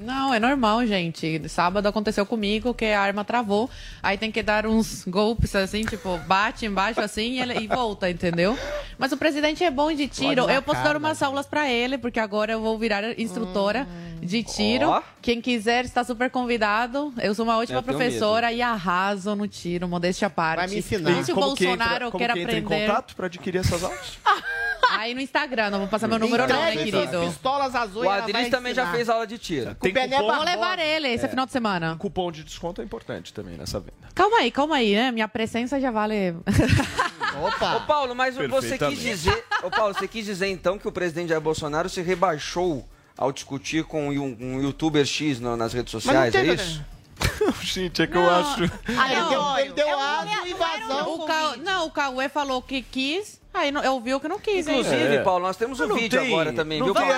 Não, 0.00 0.32
é 0.32 0.40
normal, 0.40 0.86
gente. 0.86 1.46
Sábado 1.48 1.86
aconteceu 1.86 2.24
comigo 2.24 2.72
que 2.72 2.86
a 2.86 3.00
arma 3.00 3.22
travou. 3.22 3.68
Aí 4.02 4.16
tem 4.16 4.32
que 4.32 4.42
dar 4.42 4.66
uns 4.66 5.04
golpes 5.06 5.54
assim, 5.54 5.82
tipo, 5.84 6.16
bate 6.26 6.64
embaixo 6.64 7.00
assim 7.02 7.32
e, 7.32 7.40
ele- 7.40 7.58
e 7.60 7.66
volta, 7.66 8.08
entendeu? 8.08 8.58
Mas 8.98 9.12
o 9.12 9.16
presidente 9.18 9.62
é 9.62 9.70
bom 9.70 9.92
de 9.92 10.08
tiro. 10.08 10.48
Eu 10.50 10.62
posso 10.62 10.78
cara, 10.80 10.94
dar 10.94 10.98
umas 10.98 11.22
aulas 11.22 11.46
pra 11.46 11.68
ele, 11.70 11.98
porque 11.98 12.18
agora 12.18 12.52
eu 12.52 12.60
vou 12.60 12.78
virar 12.78 13.18
instrutora 13.20 13.86
Hum. 13.90 14.20
de 14.22 14.42
tiro. 14.42 14.88
Ó. 14.88 15.02
Quem 15.20 15.40
quiser 15.40 15.84
está 15.84 16.02
super 16.02 16.30
convidado. 16.30 17.12
Eu 17.20 17.34
sou 17.34 17.44
uma 17.44 17.58
ótima 17.58 17.78
Eu 17.80 17.82
professora 17.82 18.52
e 18.52 18.62
arraso 18.62 19.34
no 19.36 19.46
tiro, 19.46 19.86
modéstia 19.86 20.28
à 20.28 20.30
parte. 20.30 20.56
Vai 20.60 20.68
me 20.68 20.78
ensinar. 20.78 21.10
E 21.10 21.24
se 21.24 21.32
o 21.32 21.34
Como 21.34 21.54
que 21.54 21.64
entra- 21.66 21.76
Bolsonaro 21.76 22.10
como 22.10 22.24
quer 22.24 22.32
que 22.32 22.38
entra 22.40 22.56
em 22.56 22.60
aprender. 22.64 22.86
contato 22.86 23.14
para 23.14 23.26
adquirir 23.26 23.58
essas 23.58 23.84
aulas? 23.84 24.18
Aí 24.92 25.14
no 25.14 25.20
Instagram, 25.20 25.70
não 25.70 25.78
vou 25.78 25.88
passar 25.88 26.08
meu 26.08 26.18
número, 26.18 26.48
não, 26.48 26.62
né, 26.62 26.72
querido? 26.72 27.20
pistolas 27.20 27.76
azuis. 27.76 28.04
O 28.06 28.10
Adriles 28.10 28.48
também 28.50 28.74
já 28.74 28.90
fez 28.90 29.08
aula 29.08 29.24
de 29.24 29.38
tiro. 29.38 29.76
Tem 29.92 30.08
Bené 30.08 30.16
cupom, 30.18 30.34
Vou 30.34 30.44
levar 30.44 30.78
ele 30.78 31.08
esse 31.08 31.28
final 31.28 31.46
de 31.46 31.52
semana. 31.52 31.96
cupom 31.98 32.30
de 32.32 32.44
desconto 32.44 32.80
é 32.80 32.84
importante 32.84 33.32
também 33.32 33.56
nessa 33.56 33.78
venda. 33.80 33.92
Calma 34.14 34.38
aí, 34.38 34.50
calma 34.50 34.76
aí, 34.76 34.94
né? 34.94 35.10
Minha 35.10 35.28
presença 35.28 35.80
já 35.80 35.90
vale. 35.90 36.34
Opa! 37.44 37.76
Ô 37.76 37.80
Paulo, 37.82 38.14
mas 38.14 38.36
você 38.36 38.76
quis 38.78 38.98
dizer, 39.00 39.44
ô 39.62 39.70
Paulo, 39.70 39.94
você 39.94 40.08
quis 40.08 40.24
dizer 40.24 40.48
então 40.48 40.78
que 40.78 40.88
o 40.88 40.92
presidente 40.92 41.28
Jair 41.28 41.40
Bolsonaro 41.40 41.88
se 41.88 42.00
rebaixou 42.02 42.86
ao 43.16 43.30
discutir 43.32 43.84
com 43.84 44.08
um, 44.08 44.36
um 44.40 44.62
youtuber 44.62 45.04
X 45.04 45.38
no- 45.40 45.56
nas 45.56 45.72
redes 45.72 45.90
sociais, 45.90 46.34
é 46.34 46.44
isso? 46.54 46.84
Gente, 47.62 48.02
é 48.02 48.06
que 48.06 48.16
eu 48.16 48.22
Não. 48.22 48.30
acho. 48.30 48.64
Ah, 48.98 49.12
ele 49.12 49.20
Não, 49.20 49.28
deu, 49.28 49.58
ele 49.64 49.72
deu 49.74 49.88
é 49.88 49.96
um 49.96 50.00
aso 50.00 50.46
e 50.46 50.50
invasão. 50.52 51.14
O. 51.20 51.56
Não, 51.58 51.86
o 51.86 51.90
Cauê 51.90 52.28
falou 52.28 52.62
que 52.62 52.80
quis, 52.82 53.39
aí 53.52 53.70
não- 53.72 53.82
eu 53.82 54.00
vi 54.00 54.14
o 54.14 54.20
que 54.20 54.28
não 54.28 54.38
quis. 54.38 54.66
hein? 54.68 54.80
Inclusive, 54.80 55.16
É. 55.16 55.22
Paulo, 55.22 55.46
nós 55.46 55.56
temos 55.56 55.80
um 55.80 55.94
vídeo 55.94 56.18
tem- 56.20 56.32
agora 56.32 56.52
também, 56.52 56.78
não 56.78 56.86
viu, 56.86 56.94
Paulo? 56.94 57.10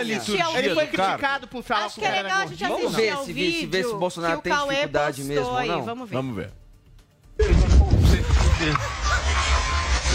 Ele 0.58 0.74
foi 0.74 0.86
cargo. 0.86 1.04
criticado 1.12 1.46
por 1.48 1.62
falar 1.62 1.84
Acho 1.86 2.00
que 2.00 2.06
é 2.06 2.22
legal 2.22 2.40
a 2.40 2.46
gente 2.46 2.58
gordinho. 2.58 2.68
Vamos 2.68 2.84
assistir 2.94 3.02
ver 3.02 3.10
ao 3.10 3.24
se- 3.24 3.26
se- 3.26 3.32
se 3.60 3.66
vê 3.66 3.78
se 3.78 3.82
vídeo 3.82 3.96
o 3.96 3.98
Bolsonaro 3.98 4.40
tem 4.40 4.52
Cauê 4.52 4.74
dificuldade 4.74 5.24
mesmo 5.24 5.46
ou 5.46 5.56
aí. 5.56 5.68
não. 5.68 5.82
Vamos 5.84 6.08
ver. 6.08 6.16
Vamos 6.16 6.36
ver. 6.36 6.50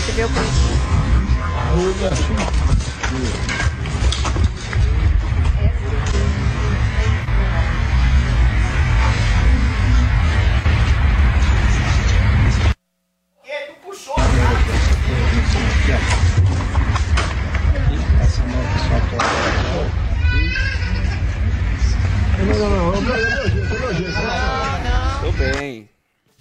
Você 0.05 0.11
vê 0.13 0.23
o 0.23 0.29
Tô 25.21 25.31
bem. 25.31 25.89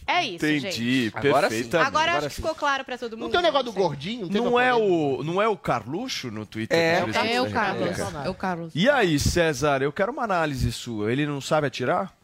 É 0.04 0.24
isso, 0.24 0.44
Entendi, 0.46 0.60
gente. 0.60 1.12
Agora 1.14 1.48
sim. 1.48 1.54
perfeitamente. 1.54 1.88
Agora, 1.88 2.12
Agora 2.12 2.18
acho 2.18 2.28
que 2.28 2.34
sim. 2.34 2.42
ficou 2.42 2.54
claro 2.56 2.84
pra 2.84 2.98
todo 2.98 3.12
mundo. 3.16 3.22
Não 3.22 3.30
tem 3.30 3.38
o 3.38 3.42
negócio 3.42 3.64
do 3.66 3.72
gordinho? 3.72 4.28
tem 4.28 4.40
Não 4.40 4.58
é, 4.58 4.74
o, 4.74 5.22
não 5.22 5.40
é 5.40 5.48
o 5.48 5.56
Carluxo 5.56 6.30
no 6.30 6.44
Twitter? 6.44 6.76
É, 6.76 6.98
é 6.98 7.00
o 7.00 7.04
presidente 7.04 7.34
É 7.34 7.42
o 7.42 7.50
Carlos. 7.50 7.98
É 8.24 8.28
o 8.28 8.34
Carlos. 8.34 8.72
E 8.74 8.88
aí, 8.88 9.18
César, 9.18 9.82
eu 9.82 9.92
quero 9.92 10.10
uma 10.10 10.24
análise 10.24 10.72
sua. 10.72 11.12
Ele 11.12 11.24
não 11.24 11.40
sabe 11.40 11.68
atirar? 11.68 12.15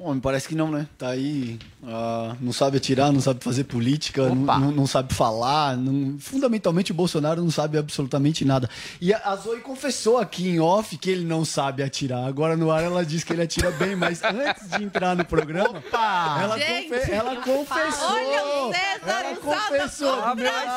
Bom, 0.00 0.14
me 0.14 0.20
parece 0.20 0.46
que 0.46 0.54
não, 0.54 0.70
né? 0.70 0.86
Tá 0.96 1.08
aí, 1.08 1.58
ah, 1.84 2.36
não 2.40 2.52
sabe 2.52 2.76
atirar, 2.76 3.10
não 3.10 3.20
sabe 3.20 3.42
fazer 3.42 3.64
política, 3.64 4.28
não, 4.28 4.44
Opa. 4.44 4.56
não- 4.60 4.70
não 4.70 4.86
sabe 4.86 5.12
falar. 5.12 5.76
não- 5.76 6.16
fundamentalmente, 6.20 6.92
o 6.92 6.94
Bolsonaro 6.94 7.42
não 7.42 7.50
sabe 7.50 7.76
absolutamente 7.76 8.44
nada. 8.44 8.70
E 9.00 9.12
a 9.12 9.18
a 9.24 9.34
Zoe 9.34 9.58
confessou 9.60 10.16
aqui 10.18 10.48
em 10.50 10.60
off 10.60 10.96
que 10.96 11.10
ele 11.10 11.24
não 11.24 11.44
sabe 11.44 11.82
atirar. 11.82 12.24
Agora 12.28 12.56
no 12.56 12.70
ar 12.70 12.84
ela 12.84 13.04
diz 13.04 13.24
que 13.24 13.32
ele 13.32 13.42
atira 13.42 13.72
bem, 13.72 13.96
mas 13.96 14.22
antes 14.22 14.68
de 14.70 14.84
entrar 14.84 15.16
no 15.16 15.24
programa, 15.24 15.82
ela, 15.92 16.56
Gente, 16.58 16.88
confe- 16.90 17.10
ela 17.12 17.36
confessou. 17.36 18.08
Olha 18.12 18.44
o 18.68 18.72
César 18.72 19.10
ela 19.24 19.36
confessou. 19.36 20.08
Eu 20.08 20.36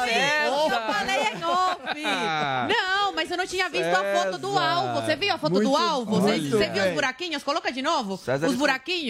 César. 0.10 0.94
falei 0.94 1.22
em 1.36 1.44
off. 1.44 2.74
Não, 2.74 3.13
mas 3.13 3.30
eu 3.30 3.38
não 3.38 3.46
tinha 3.46 3.70
visto 3.70 3.86
a 3.86 4.04
foto 4.24 4.38
do 4.40 4.48
César. 4.54 4.63
alvo. 4.72 5.01
Você 5.01 5.16
viu 5.16 5.34
a 5.34 5.38
foto 5.38 5.54
Muito- 5.54 5.70
do 5.70 5.75
alvo? 5.75 6.20
Você, 6.22 6.40
você 6.40 6.70
viu 6.70 6.86
os 6.88 6.94
buraquinhos? 6.96 7.44
Coloca 7.44 7.72
de 7.72 7.82
novo. 7.84 8.18
César 8.18 8.48
os 8.48 8.54
está- 8.54 8.60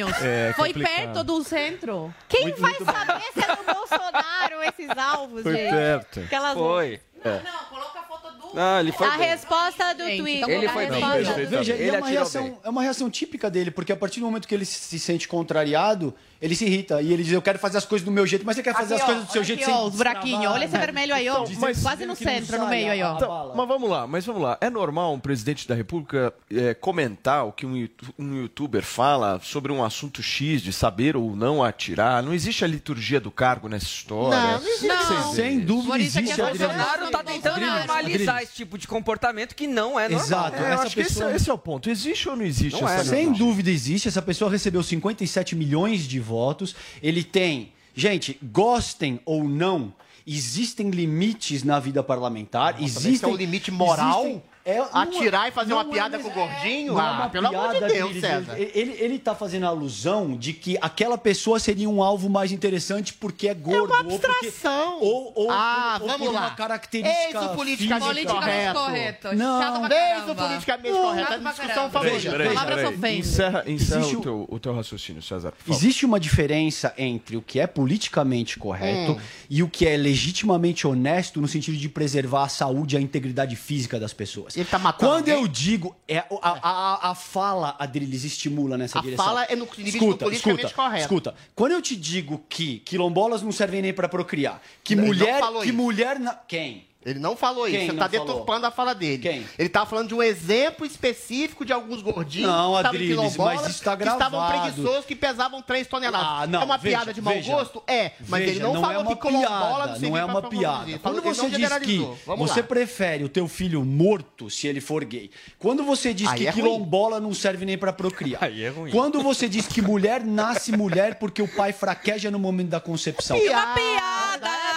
buraquinhos. 0.05 0.23
É 0.23 0.53
Foi 0.53 0.69
complicado. 0.69 0.95
perto 0.95 1.23
do 1.23 1.43
centro. 1.43 2.13
Quem 2.27 2.51
vai 2.53 2.73
saber 2.75 3.21
se 3.33 3.39
é 3.39 3.55
do 3.55 3.63
Bolsonaro 3.63 4.63
esses 4.63 4.97
alvos, 4.97 5.43
Foi 5.43 5.53
gente? 5.55 5.71
perto. 5.71 6.19
Aquelas... 6.21 6.53
Foi. 6.53 7.01
Não, 7.23 7.65
coloca 7.69 7.99
a 7.99 8.03
foto 8.03 8.10
Não, 8.53 8.79
ele 8.79 8.91
foi 8.91 9.07
A 9.07 9.17
bem. 9.17 9.27
resposta 9.29 9.93
do 9.93 10.03
Gente, 10.03 10.17
Twitter. 10.21 10.37
então 10.43 10.49
Ele 10.49 10.69
foi 10.69 10.87
bem. 10.87 11.01
Veja, 11.47 11.73
Ele 11.73 11.95
é 11.95 11.99
uma, 11.99 12.07
reação, 12.07 12.43
bem. 12.43 12.57
é 12.63 12.69
uma 12.69 12.81
reação 12.81 13.09
típica 13.09 13.49
dele, 13.49 13.71
porque 13.71 13.91
a 13.91 13.95
partir 13.95 14.19
do 14.19 14.25
momento 14.25 14.47
que 14.47 14.53
ele 14.55 14.65
se 14.65 14.99
sente 14.99 15.27
contrariado, 15.27 16.13
ele 16.41 16.55
se 16.55 16.65
irrita. 16.65 17.01
E 17.01 17.13
ele 17.13 17.23
diz, 17.23 17.31
eu 17.33 17.41
quero 17.41 17.59
fazer 17.59 17.77
as 17.77 17.85
coisas 17.85 18.03
do 18.05 18.11
meu 18.11 18.25
jeito, 18.25 18.45
mas 18.45 18.55
você 18.55 18.63
quer 18.63 18.73
fazer 18.73 18.95
Aqui, 18.95 19.03
as 19.03 19.09
ó, 19.09 19.11
coisas 19.11 19.25
do 19.27 19.31
seu 19.31 19.39
olha 19.41 19.47
jeito 19.47 19.59
aqui, 19.63 19.71
sem 19.71 19.79
ó, 19.79 19.85
os 19.87 19.95
buraquinhos. 19.95 20.51
Olha 20.51 20.65
esse 20.65 20.73
né? 20.73 20.79
vermelho 20.79 21.13
aí, 21.13 21.29
ó. 21.29 21.43
Então, 21.43 21.73
Quase 21.81 22.05
no 22.05 22.15
centro, 22.15 22.57
no 22.57 22.67
meio 22.67 22.91
aí, 22.91 23.01
ó. 23.03 23.15
Então, 23.15 23.53
mas 23.55 23.67
vamos 23.67 23.89
lá, 23.89 24.07
mas 24.07 24.25
vamos 24.25 24.41
lá. 24.41 24.57
É 24.59 24.69
normal 24.69 25.13
um 25.13 25.19
presidente 25.19 25.67
da 25.67 25.75
República 25.75 26.33
é, 26.51 26.73
comentar 26.73 27.45
o 27.45 27.51
que 27.51 27.65
um, 27.65 27.87
um 28.17 28.41
youtuber 28.41 28.83
fala 28.83 29.39
sobre 29.43 29.71
um 29.71 29.83
assunto 29.83 30.21
X, 30.23 30.61
de 30.61 30.73
saber 30.73 31.15
ou 31.15 31.35
não 31.35 31.63
atirar? 31.63 32.23
Não 32.23 32.33
existe 32.33 32.63
a 32.63 32.67
liturgia 32.67 33.19
do 33.19 33.29
cargo 33.31 33.67
nessa 33.67 33.85
história? 33.85 34.37
Não, 34.37 34.59
não 34.59 34.67
existe. 34.67 34.87
Não. 34.87 35.33
Sem 35.33 35.59
dúvida 35.59 35.97
é 35.97 36.01
existe 36.01 36.41
é 36.41 36.43
a 36.43 36.47
Bolsonaro 36.47 37.11
tá 37.11 37.23
tentando 37.23 37.59
normalizar 37.65 38.40
esse 38.43 38.53
tipo 38.53 38.77
de 38.77 38.87
comportamento 38.87 39.55
que 39.55 39.67
não 39.67 39.99
é 39.99 40.09
normal. 40.09 40.25
Exato. 40.25 40.55
É, 40.55 40.59
eu 40.59 40.65
essa 40.65 40.83
acho 40.83 40.93
que 40.95 41.01
esse, 41.01 41.13
pessoa- 41.13 41.35
esse 41.35 41.49
é 41.49 41.53
o 41.53 41.57
ponto. 41.57 41.89
Existe 41.89 42.29
ou 42.29 42.35
não 42.35 42.43
existe 42.45 42.79
Não 42.81 42.87
é, 42.89 42.95
essa 42.95 43.03
não. 43.03 43.09
Sem 43.11 43.31
dúvida 43.33 43.69
existe. 43.69 44.07
Essa 44.07 44.21
pessoa 44.21 44.49
recebeu 44.51 44.81
57 44.83 45.55
milhões 45.55 46.07
de 46.07 46.19
votos. 46.19 46.75
Ele 47.01 47.23
tem. 47.23 47.73
Gente, 47.93 48.37
gostem 48.41 49.19
ou 49.25 49.43
não, 49.43 49.93
existem 50.25 50.89
limites 50.89 51.63
na 51.63 51.79
vida 51.79 52.01
parlamentar. 52.01 52.73
Também 52.73 52.85
existem 52.87 53.15
se 53.17 53.25
é 53.25 53.27
um 53.27 53.35
limite 53.35 53.69
moral, 53.71 54.21
existem- 54.25 54.43
é- 54.65 54.77
não- 54.77 54.89
atirar 54.93 55.47
e 55.47 55.51
fazer 55.51 55.73
uma 55.73 55.81
é 55.81 55.85
piada 55.85 56.17
nesse- 56.17 56.29
com 56.29 56.39
o 56.39 56.47
gordinho? 56.47 56.97
É 56.97 57.01
Ah, 57.01 57.11
uma 57.13 57.29
pelo 57.29 57.47
amor 57.47 57.63
de 57.73 57.77
piada, 57.79 57.87
Deus, 57.93 58.01
Adriles. 58.09 58.21
César. 58.21 58.59
Ele, 58.59 58.71
ele, 58.75 58.91
ele 58.99 59.19
tá 59.19 59.33
fazendo 59.35 59.65
alusão 59.65 60.35
de 60.37 60.53
que 60.53 60.77
aquela 60.81 61.17
pessoa 61.17 61.59
seria 61.59 61.89
um 61.89 62.01
alvo 62.03 62.29
mais 62.29 62.51
interessante 62.51 63.13
porque 63.13 63.47
é 63.47 63.53
gordo. 63.53 63.85
uma 63.93 63.97
ou 64.03 64.19
porque- 64.19 64.25
abstração. 64.27 64.99
Ou, 65.01 65.31
ou, 65.35 65.51
Ah, 65.51 65.97
ou 66.01 66.07
vamos 66.07 66.33
lá. 66.33 66.39
uma 66.41 66.51
característica 66.51 67.39
Eis 67.39 67.51
o 67.51 67.55
politicamente 67.55 68.13
física. 68.13 68.33
Correto. 68.33 68.79
correto. 68.79 69.35
Não. 69.35 69.87
Desde 69.87 70.31
o 70.31 70.35
politicamente 70.35 70.91
Não. 70.91 71.01
correto, 71.01 71.27
a 71.27 71.31
Chato 71.31 71.41
pra 71.41 71.51
discussão 71.51 71.89
favorita. 71.91 72.37
Palavras 72.53 72.83
ofendem. 72.89 73.19
Encerra, 73.19 73.63
encerra 73.67 73.99
Existe 74.01 74.15
o, 74.17 74.21
teu, 74.21 74.47
o 74.49 74.59
teu 74.59 74.75
raciocínio, 74.75 75.21
César. 75.21 75.53
Existe 75.67 76.05
uma 76.05 76.19
diferença 76.19 76.93
entre 76.97 77.35
o 77.37 77.41
que 77.41 77.59
é 77.59 77.67
politicamente 77.67 78.57
correto 78.59 79.13
Hum. 79.13 79.19
e 79.49 79.63
o 79.63 79.69
que 79.69 79.87
é 79.87 79.95
legitimamente 79.97 80.85
honesto 80.87 81.41
no 81.41 81.47
sentido 81.47 81.77
de 81.77 81.89
preservar 81.89 82.43
a 82.43 82.49
saúde 82.49 82.95
e 82.95 82.97
a 82.97 83.01
integridade 83.01 83.55
física 83.55 83.99
das 83.99 84.13
pessoas. 84.13 84.50
Ele 84.55 84.65
tá 84.65 84.79
matando 84.79 85.09
Quando 85.11 85.29
alguém? 85.29 85.43
eu 85.43 85.47
digo, 85.47 85.95
é, 86.07 86.19
a, 86.19 86.25
a, 86.41 87.11
a 87.11 87.15
fala, 87.15 87.75
Adriles, 87.79 88.23
estimula 88.23 88.77
nessa 88.77 88.99
A 88.99 89.01
direção. 89.01 89.25
fala 89.25 89.43
é 89.45 89.55
no 89.55 89.65
escuta, 89.65 90.25
politicamente 90.25 90.65
escuta, 90.65 90.73
correto. 90.73 91.01
Escuta, 91.01 91.35
quando 91.55 91.71
eu 91.71 91.81
te 91.81 91.95
digo 91.95 92.43
que 92.49 92.79
quilombolas 92.79 93.41
não 93.41 93.51
servem 93.51 93.81
nem 93.81 93.93
para 93.93 94.07
procriar, 94.09 94.61
que 94.83 94.93
Ele 94.93 95.01
mulher, 95.01 95.41
que 95.63 95.71
mulher, 95.71 96.19
na... 96.19 96.33
quem? 96.35 96.90
Ele 97.03 97.17
não 97.19 97.35
falou 97.35 97.65
Quem 97.65 97.75
isso, 97.77 97.85
você 97.87 97.91
não 97.93 97.99
tá 97.99 98.09
falou? 98.09 98.25
deturpando 98.27 98.65
a 98.67 98.71
fala 98.71 98.93
dele. 98.93 99.17
Quem? 99.21 99.45
Ele 99.57 99.69
tá 99.69 99.85
falando 99.87 100.09
de 100.09 100.13
um 100.13 100.21
exemplo 100.21 100.85
específico 100.85 101.65
de 101.65 101.73
alguns 101.73 102.01
gordinhos 102.01 102.47
Não, 102.47 102.71
que 102.73 102.77
estavam 102.77 102.89
Adriles, 102.89 103.07
quilombolas, 103.09 103.61
mas 103.61 103.71
isso 103.71 103.83
tá 103.83 103.97
que 103.97 104.03
estavam 104.03 104.39
gravado. 104.39 104.61
preguiçosos, 104.73 105.05
que 105.05 105.15
pesavam 105.15 105.61
3 105.63 105.87
toneladas. 105.87 106.27
Ah, 106.29 106.47
não, 106.47 106.61
é 106.61 106.65
uma 106.65 106.77
veja, 106.77 106.97
piada 106.97 107.13
de 107.13 107.21
mau 107.21 107.33
veja. 107.33 107.51
gosto? 107.55 107.81
É, 107.87 108.11
mas 108.27 108.41
Veja, 108.41 108.51
ele 108.51 108.59
não, 108.59 108.77
é 108.77 108.79
falou 108.81 109.01
uma 109.01 109.15
que 109.15 109.21
quilombola 109.21 109.83
piada, 109.85 109.99
não 109.99 110.09
não 110.11 110.17
é 110.17 110.25
uma 110.25 110.41
piada. 110.43 110.99
Quando 110.99 111.15
não 111.15 111.23
você 111.33 111.49
diz 111.49 111.77
que. 111.79 111.97
Vamos 112.25 112.49
você 112.51 112.61
lá. 112.61 112.67
prefere 112.67 113.23
o 113.23 113.29
teu 113.29 113.47
filho 113.47 113.83
morto 113.83 114.49
se 114.49 114.67
ele 114.67 114.79
for 114.79 115.03
gay, 115.03 115.31
quando 115.57 115.83
você 115.83 116.13
diz 116.13 116.29
Aí 116.29 116.37
que 116.37 116.47
é 116.47 116.51
ruim. 116.51 116.61
quilombola 116.61 117.19
não 117.19 117.33
serve 117.33 117.65
nem 117.65 117.77
pra 117.77 117.91
procriar, 117.91 118.43
Aí 118.43 118.63
é 118.63 118.69
ruim. 118.69 118.91
quando 118.91 119.21
você 119.23 119.49
diz 119.49 119.65
que 119.67 119.81
mulher 119.81 120.23
nasce 120.23 120.71
mulher 120.71 121.15
porque 121.15 121.41
o 121.41 121.47
pai 121.47 121.73
fraqueja 121.73 122.29
no 122.29 122.37
momento 122.37 122.69
da 122.69 122.79
concepção, 122.79 123.37
É 123.37 123.49
uma 123.49 123.73
piada! 123.73 124.70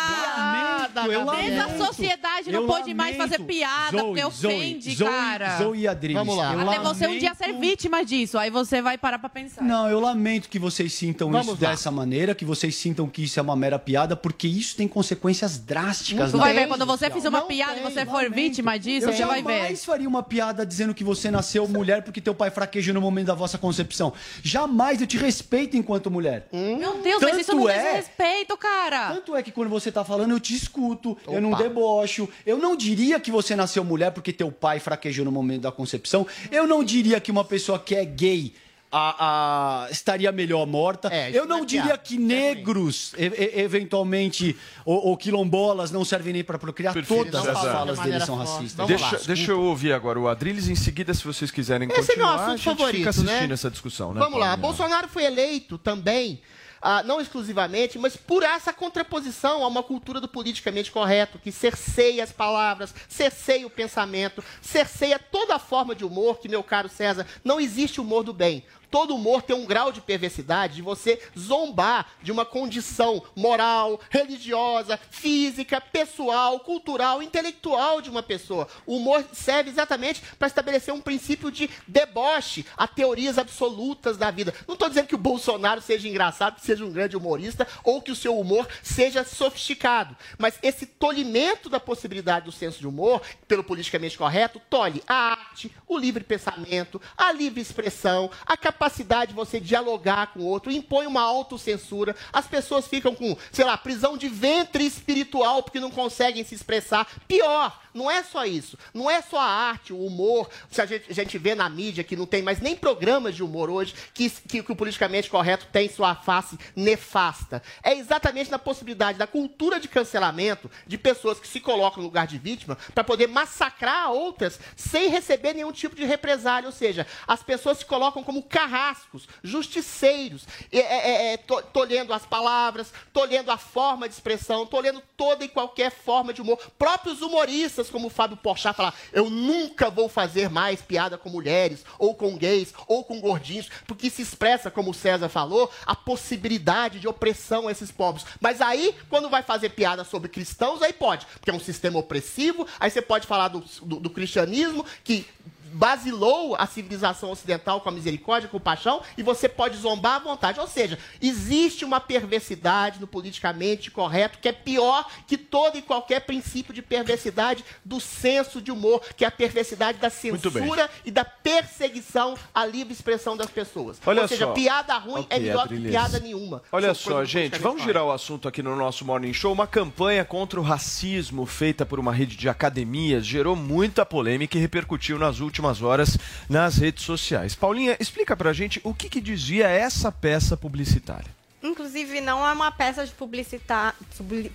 Lamento, 1.03 1.21
eu 1.21 1.27
Desde 1.37 1.59
a 1.61 1.67
lamento. 1.67 1.85
sociedade 1.87 2.53
não 2.53 2.61
Eu 2.63 2.67
pode 2.67 2.95
mais 2.95 3.17
lamento. 3.17 3.31
fazer 3.33 3.45
piada, 3.45 3.99
Zoe, 3.99 4.07
porque 4.07 4.21
Zoe, 4.23 4.55
ofende, 4.55 4.95
Zoe, 4.95 5.09
cara. 5.09 5.59
Zoe 5.59 5.81
e 5.81 5.89
Adriles, 5.89 6.17
Vamos 6.19 6.37
lá. 6.37 6.55
eu 6.55 6.61
Até 6.71 6.79
você 6.81 7.07
um 7.07 7.19
dia 7.19 7.35
ser 7.35 7.47
lamento- 7.47 7.61
vítima 7.61 8.05
disso, 8.05 8.39
aí 8.39 8.51
você 8.51 8.81
vai 8.83 8.97
parar 8.99 9.19
pra 9.19 9.29
pensar. 9.29 9.63
Não, 9.63 9.89
eu 9.91 10.01
lamento 10.01 10.49
que 10.49 10.59
vocês 10.59 10.93
sintam 10.93 11.31
Vamos 11.31 11.47
isso 11.55 11.65
lá. 11.65 11.71
dessa 11.71 11.91
maneira, 11.91 12.35
que 12.35 12.45
vocês 12.45 12.75
sintam 12.77 13.07
que 13.09 13.25
isso 13.25 13.39
é 13.39 13.43
uma 13.43 13.57
mera 13.57 13.79
piada, 13.79 14.17
porque 14.17 14.47
isso 14.47 14.77
tem 14.77 14.87
consequências 14.89 15.59
drásticas. 15.59 16.31
Tu 16.31 16.37
na 16.37 16.45
vai 16.45 16.55
ver, 16.55 16.69
quando 16.69 16.87
você 16.87 17.11
fizer 17.11 17.29
uma 17.29 17.41
Não 17.41 17.47
piada 17.49 17.79
e 17.79 17.83
você 17.83 18.05
for 18.07 18.15
Lamento. 18.15 18.35
vítima 18.35 18.79
disso, 18.79 19.09
eu 19.09 19.13
você 19.13 19.25
vai 19.25 19.43
ver. 19.43 19.53
jamais 19.59 19.85
faria 19.85 20.09
uma 20.09 20.23
piada 20.23 20.65
dizendo 20.65 20.95
que 20.95 21.05
você 21.05 21.31
nasceu 21.31 21.67
mulher 21.69 22.03
porque 22.03 22.21
teu 22.21 22.35
pai 22.35 22.51
fraquejou 22.51 22.95
no 22.95 23.01
momento 23.01 23.27
da 23.27 23.35
vossa 23.35 23.59
concepção. 23.59 24.13
Jamais, 24.43 25.01
eu 25.01 25.07
te 25.07 25.17
respeito 25.17 25.77
enquanto 25.77 26.11
mulher. 26.11 26.47
Meu 26.53 26.99
Deus, 27.03 27.23
mas 27.23 27.37
isso 27.39 27.51
Tanto 27.53 27.61
não 27.63 27.69
é- 27.71 27.77
é 27.77 27.93
respeito, 27.97 28.57
cara. 28.57 29.13
Tanto 29.15 29.35
é 29.37 29.43
que 29.43 29.51
quando 29.51 29.69
você 29.69 29.91
tá 29.91 30.05
falando, 30.05 30.33
eu 30.33 30.41
te 30.41 30.55
escuto, 30.55 30.84
eu 31.27 31.41
não 31.41 31.53
Opa. 31.53 31.63
debocho. 31.63 32.29
Eu 32.47 32.59
não 32.59 32.77
diria 32.77 33.19
que 33.21 33.31
você 33.31 33.55
nasceu 33.57 33.83
mulher 33.85 34.11
porque 34.13 34.33
teu 34.33 34.51
pai 34.53 34.79
fraquejou 34.81 35.25
no 35.25 35.33
momento 35.33 35.63
da 35.63 35.73
concepção. 35.73 36.27
Eu 36.51 36.67
não 36.67 36.83
diria 36.85 37.21
que 37.21 37.31
uma 37.31 37.45
pessoa 37.45 37.79
que 37.79 37.95
é 37.95 38.05
gay 38.05 38.53
a- 38.97 39.87
a- 39.87 39.91
estaria 39.91 40.31
melhor 40.31 40.65
morta. 40.69 41.09
É, 41.13 41.29
eu 41.37 41.47
não 41.47 41.63
é 41.63 41.65
diria 41.65 41.85
piada, 41.85 41.99
que 41.99 42.15
é 42.15 42.19
negros, 42.19 43.13
e- 43.19 43.25
e- 43.27 43.61
eventualmente, 43.61 44.57
ou, 44.85 45.07
ou 45.09 45.17
quilombolas 45.17 45.91
não 45.91 46.05
servem 46.05 46.33
nem 46.33 46.45
para 46.45 46.59
procriar. 46.61 46.95
Perfeito, 46.95 47.25
Todas 47.25 47.45
as 47.49 47.61
De 47.61 47.67
falas 47.67 47.97
maneira 47.99 48.19
dele 48.21 48.25
são 48.27 48.37
forte. 48.37 48.51
racistas. 48.53 48.87
Vamos 48.87 49.03
lá. 49.03 49.11
Deixa, 49.11 49.27
deixa 49.27 49.51
eu 49.51 49.61
ouvir 49.63 49.93
agora 49.93 50.21
o 50.21 50.29
Adriles. 50.29 50.69
Em 50.69 50.77
seguida, 50.77 51.13
se 51.13 51.25
vocês 51.25 51.51
quiserem 51.51 51.89
Esse 51.89 51.95
é 51.99 51.99
meu 51.99 52.07
continuar, 52.07 52.35
assunto 52.35 52.51
a 52.53 52.57
gente 52.57 52.65
favorito, 52.65 52.97
fica 52.99 53.11
assistindo 53.11 53.49
né? 53.49 53.55
essa 53.55 53.71
discussão. 53.71 54.15
Né, 54.15 54.21
Vamos 54.21 54.39
lá? 54.39 54.57
Bolsonaro 54.57 55.09
foi 55.09 55.25
eleito 55.25 55.77
também, 55.77 56.41
ah, 56.87 57.03
não 57.03 57.19
exclusivamente, 57.19 57.99
mas 57.99 58.15
por 58.15 58.43
essa 58.43 58.71
contraposição 58.71 59.65
a 59.65 59.67
uma 59.67 59.83
cultura 59.83 60.21
do 60.21 60.29
politicamente 60.29 60.93
correto, 60.93 61.39
que 61.39 61.51
cerceia 61.51 62.23
as 62.23 62.31
palavras, 62.31 62.95
cerceia 63.09 63.67
o 63.67 63.71
pensamento, 63.71 64.45
cerceia 64.61 65.19
toda 65.19 65.55
a 65.55 65.59
forma 65.59 65.95
de 65.95 66.05
humor, 66.05 66.39
que, 66.39 66.47
meu 66.47 66.63
caro 66.63 66.91
César, 66.91 67.27
não 67.43 67.59
existe 67.59 68.03
humor 68.03 68.23
do 68.23 68.35
bem. 68.35 68.63
Todo 68.95 69.17
humor 69.17 69.43
tem 69.43 69.57
um 69.57 69.67
grau 69.67 69.91
de 69.91 70.01
perversidade 70.01 70.77
de 70.77 70.83
você 70.83 71.21
zombar 71.37 72.13
de 72.23 72.31
uma 72.31 72.45
condição 72.45 73.25
moral, 73.35 74.01
religiosa, 74.09 75.01
física, 75.11 75.81
pessoal, 75.81 76.61
cultural, 76.61 77.21
intelectual 77.21 78.01
de 78.01 78.09
uma 78.09 78.23
pessoa. 78.23 78.69
O 78.87 78.99
humor 78.99 79.25
serve 79.33 79.69
exatamente 79.69 80.23
para 80.39 80.47
estabelecer 80.47 80.95
um 80.95 81.01
princípio 81.01 81.51
de 81.51 81.69
deboche 81.89 82.65
a 82.77 82.87
teorias 82.87 83.37
absolutas 83.37 84.17
da 84.17 84.31
vida. 84.31 84.55
Não 84.65 84.75
estou 84.75 84.89
dizendo 84.89 85.09
que 85.09 85.17
o 85.17 85.19
Bolsonaro 85.19 85.81
seja 85.81 86.09
engraçado, 86.09 86.55
que 86.55 86.65
seja 86.65 86.85
um 86.85 86.93
grande 86.93 87.17
humorista, 87.17 87.67
ou 87.83 88.01
que 88.01 88.13
o 88.13 88.17
seu 88.17 88.39
humor 88.39 88.69
seja 88.81 89.25
sofisticado. 89.25 90.17
Mas 90.39 90.57
esse 90.63 90.87
tolimento 90.87 91.69
da 91.69 91.81
possibilidade 91.81 92.45
do 92.45 92.53
senso 92.53 92.79
de 92.79 92.87
humor, 92.87 93.21
pelo 93.49 93.65
politicamente 93.65 94.17
correto, 94.17 94.63
tolhe 94.71 95.03
a 95.09 95.33
arte, 95.33 95.75
o 95.89 95.99
livre 95.99 96.23
pensamento, 96.23 97.03
a 97.17 97.33
livre 97.33 97.61
expressão, 97.61 98.31
a 98.47 98.57
capacidade 98.57 98.84
de 99.27 99.35
você 99.35 99.61
dialogar 99.61 100.29
com 100.29 100.41
o 100.41 100.47
outro, 100.47 100.71
impõe 100.73 101.07
uma 101.07 101.23
autocensura. 101.23 102.15
As 102.33 102.47
pessoas 102.47 102.87
ficam 102.87 103.15
com, 103.15 103.37
sei 103.53 103.65
lá, 103.65 103.77
prisão 103.77 104.17
de 104.17 104.29
ventre 104.29 104.85
espiritual 104.85 105.63
porque 105.63 105.81
não 105.81 105.91
conseguem 105.91 106.45
se 106.45 106.55
expressar. 106.55 107.07
Pior, 107.27 107.79
não 107.95 108.11
é 108.11 108.23
só 108.25 108.45
isso. 108.45 108.77
Não 108.93 109.09
é 109.09 109.23
só 109.23 109.39
a 109.39 109.47
arte, 109.47 109.93
o 109.93 110.05
humor. 110.05 110.51
Se 110.71 110.83
a 110.83 110.87
gente, 110.87 111.11
a 111.11 111.15
gente 111.15 111.39
vê 111.39 111.55
na 111.55 111.69
mídia 111.71 112.03
que 112.03 112.17
não 112.17 112.27
tem 112.27 112.43
mais 112.43 112.61
nem 112.61 112.75
programas 112.75 113.37
de 113.37 113.43
humor 113.43 113.71
hoje, 113.71 113.95
que, 114.13 114.29
que, 114.29 114.63
que 114.63 114.73
o 114.73 114.77
politicamente 114.77 115.31
correto 115.31 115.67
tem 115.73 115.89
sua 115.89 116.15
face 116.15 116.59
nefasta. 116.75 117.63
É 117.83 117.95
exatamente 117.95 118.51
na 118.51 118.59
possibilidade 118.59 119.17
da 119.17 119.27
cultura 119.27 119.79
de 119.79 119.87
cancelamento 119.87 120.69
de 120.87 120.99
pessoas 120.99 121.39
que 121.39 121.47
se 121.47 121.61
colocam 121.61 122.03
no 122.03 122.09
lugar 122.09 122.27
de 122.27 122.37
vítima 122.37 122.77
para 122.95 123.05
poder 123.05 123.29
massacrar 123.29 124.11
outras 124.11 124.59
sem 124.77 125.09
receber 125.09 125.55
nenhum 125.55 125.73
tipo 125.73 125.95
de 125.95 126.05
represália. 126.05 126.69
Ou 126.69 126.73
seja, 126.73 127.07
as 127.29 127.43
pessoas 127.43 127.79
se 127.79 127.85
colocam 127.85 128.25
como 128.25 128.43
carrascos, 128.43 129.29
justiceiros, 129.43 130.47
é, 130.73 130.79
é, 130.79 131.33
é, 131.33 131.37
to, 131.37 131.63
tolhendo 131.73 132.13
as 132.13 132.27
palavras, 132.27 132.93
tolhendo 133.13 133.53
a 133.53 133.57
forma 133.57 134.09
de 134.09 134.15
expressão, 134.15 134.67
tolhendo 134.67 135.03
toda 135.17 135.45
e 135.45 135.49
qualquer 135.49 135.91
forma 135.91 136.33
de 136.33 136.43
humor. 136.43 136.59
Próprios 136.77 137.23
humoristas, 137.23 137.84
como 137.91 138.09
o 138.09 138.11
Fábio 138.11 138.37
Porchat, 138.37 138.77
falar: 138.77 138.95
eu 139.13 139.31
nunca 139.31 139.91
vou 139.91 140.09
fazer 140.09 140.49
mais 140.49 140.81
piada 140.81 141.17
com 141.19 141.29
mulheres, 141.29 141.85
ou 141.99 142.15
com 142.15 142.37
gays, 142.37 142.73
ou 142.87 143.05
com 143.05 143.21
gordinhos, 143.21 143.69
porque 143.87 144.11
se 144.11 144.23
expressa, 144.23 144.71
como 144.71 144.91
o 144.91 144.95
César 144.95 145.29
falou, 145.29 145.71
a 145.87 145.95
possibilidade 145.95 147.01
de 147.01 147.09
opressão 147.09 147.69
a 147.69 147.73
esses 147.73 147.91
povos. 147.91 148.25
Mas 148.41 148.61
aí, 148.61 148.95
quando 149.09 149.31
vai 149.31 149.43
fazer 149.43 149.71
piada 149.71 150.05
sobre 150.05 150.29
cristãos, 150.29 150.83
aí 150.83 150.93
pode, 150.93 151.27
porque 151.27 151.51
é 151.51 151.55
um 151.55 151.61
sistema 151.61 151.99
opressivo, 151.99 152.67
aí 152.79 152.91
você 152.91 153.03
pode 153.03 153.27
falar 153.27 153.49
do, 153.49 153.65
do, 153.83 154.01
do 154.01 154.11
cristianismo, 154.11 154.85
que 155.03 155.27
basilou 155.75 156.55
a 156.57 156.67
civilização 156.67 157.33
ocidental 157.33 157.81
com 157.81 157.89
a 157.89 157.93
misericórdia, 157.93 158.49
com 158.49 158.59
o 158.59 158.61
paixão, 158.61 159.03
e 159.19 159.23
você 159.23 159.49
pode 159.49 159.77
zombar 159.77 160.15
à 160.15 160.19
vontade. 160.21 160.61
Ou 160.61 160.69
seja, 160.69 160.99
existe 161.21 161.85
uma 161.85 162.01
perversidade 162.01 163.01
no 163.01 163.07
politicamente 163.07 163.91
correto 163.91 164.39
que 164.39 164.49
é 164.49 164.53
pior 164.53 165.05
que 165.27 165.37
todo 165.37 165.77
e 165.77 165.83
qualquer 165.83 166.21
princípio 166.21 166.73
de 166.73 166.81
perversidade 166.81 167.65
do 167.85 168.01
senso 168.01 168.63
de 168.63 168.71
humor, 168.71 169.01
que 169.17 169.25
é 169.25 169.29
a 169.29 169.33
perversidade 169.33 169.99
da 169.99 170.11
censura 170.11 170.89
e 171.05 171.11
da 171.11 171.25
perseguição 171.25 172.37
à 172.55 172.65
livre 172.65 172.93
expressão 172.93 173.37
das 173.37 173.51
pessoas. 173.51 174.01
Olha 174.07 174.23
Ou 174.23 174.29
seja, 174.29 174.47
só. 174.47 174.53
piada 174.53 174.97
ruim 174.97 175.23
Ok, 175.23 175.37
é 175.37 175.41
melhor 175.41 175.67
que 175.67 175.81
piada 175.81 176.21
nenhuma. 176.21 176.63
Olha 176.71 176.95
São 176.95 177.13
só, 177.15 177.25
gente, 177.25 177.59
vamos 177.59 177.83
girar 177.83 178.05
o 178.05 178.13
assunto 178.13 178.47
aqui 178.47 178.63
no 178.63 178.77
nosso 178.77 179.05
Morning 179.05 179.33
Show. 179.33 179.53
Uma 179.53 179.67
campanha 179.67 180.25
contra 180.25 180.61
o 180.61 180.63
racismo 180.63 181.45
feita 181.47 181.85
por 181.85 181.99
uma 181.99 182.13
rede 182.13 182.37
de 182.37 182.49
academias 182.49 183.27
gerou 183.27 183.57
muita 183.57 184.07
polêmica 184.07 184.57
e 184.57 184.61
repercutiu 184.61 185.19
nas 185.19 185.41
últimas 185.41 185.64
horas 185.83 186.17
nas 186.49 186.77
redes 186.79 187.05
sociais. 187.05 187.55
Paulinha, 187.55 187.97
explica 188.01 188.37
pra 188.37 188.53
gente 188.53 188.81
o 188.85 188.93
que, 188.95 189.09
que 189.09 189.21
dizia 189.21 189.67
essa 189.69 190.11
peça 190.13 190.57
publicitária. 190.57 191.33
Inclusive, 191.63 192.21
não 192.21 192.47
é 192.47 192.53
uma 192.53 192.71
peça 192.71 193.07
de 193.07 193.13
publicita- 193.13 193.95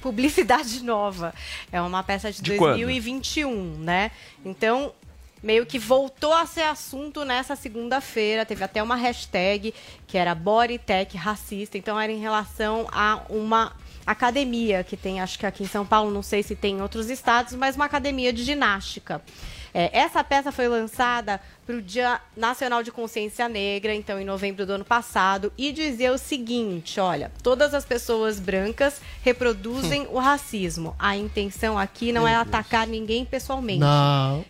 publicidade 0.02 0.82
nova. 0.86 1.34
É 1.72 1.82
uma 1.82 2.04
peça 2.04 2.32
de, 2.32 2.42
De 2.42 2.56
quando? 2.56 2.74
2021, 2.76 3.80
né? 3.80 4.12
Então, 4.46 4.94
meio 5.42 5.66
que 5.66 5.80
voltou 5.80 6.34
a 6.34 6.46
ser 6.46 6.62
assunto 6.64 7.26
nessa 7.26 7.56
segunda-feira. 7.56 8.46
Teve 8.46 8.64
até 8.64 8.84
uma 8.84 8.96
hashtag 8.96 9.74
que 10.06 10.18
era 10.20 10.36
Bodytech 10.36 11.18
racista. 11.18 11.78
Então, 11.80 12.00
era 12.00 12.12
em 12.12 12.20
relação 12.20 12.88
a 12.92 13.22
uma 13.30 13.72
academia 14.06 14.84
que 14.84 14.96
tem, 14.98 15.20
acho 15.20 15.38
que 15.40 15.46
aqui 15.46 15.64
em 15.64 15.68
São 15.68 15.86
Paulo, 15.86 16.12
não 16.12 16.24
sei 16.24 16.42
se 16.44 16.56
tem 16.56 16.78
em 16.78 16.82
outros 16.82 17.10
estados, 17.10 17.54
mas 17.56 17.76
uma 17.76 17.86
academia 17.86 18.32
de 18.34 18.44
ginástica. 18.44 19.22
É, 19.74 19.98
essa 19.98 20.24
peça 20.24 20.52
foi 20.52 20.68
lançada 20.68 21.40
para 21.66 21.76
o 21.76 21.82
Dia 21.82 22.20
Nacional 22.36 22.82
de 22.82 22.92
Consciência 22.92 23.48
Negra, 23.48 23.94
então 23.94 24.20
em 24.20 24.26
novembro 24.26 24.66
do 24.66 24.74
ano 24.74 24.86
passado, 24.86 25.54
e 25.58 25.72
dizia 25.72 26.12
o 26.12 26.18
seguinte: 26.18 27.00
olha, 27.00 27.32
todas 27.44 27.74
as 27.74 27.86
pessoas 27.86 28.40
brancas 28.40 29.02
reproduzem 29.22 30.08
o 30.10 30.18
racismo. 30.18 30.96
A 30.98 31.16
intenção 31.16 31.78
aqui 31.78 32.12
não 32.12 32.24
Meu 32.24 32.32
é 32.32 32.36
Deus. 32.36 32.48
atacar 32.48 32.88
ninguém 32.88 33.24
pessoalmente. 33.24 33.84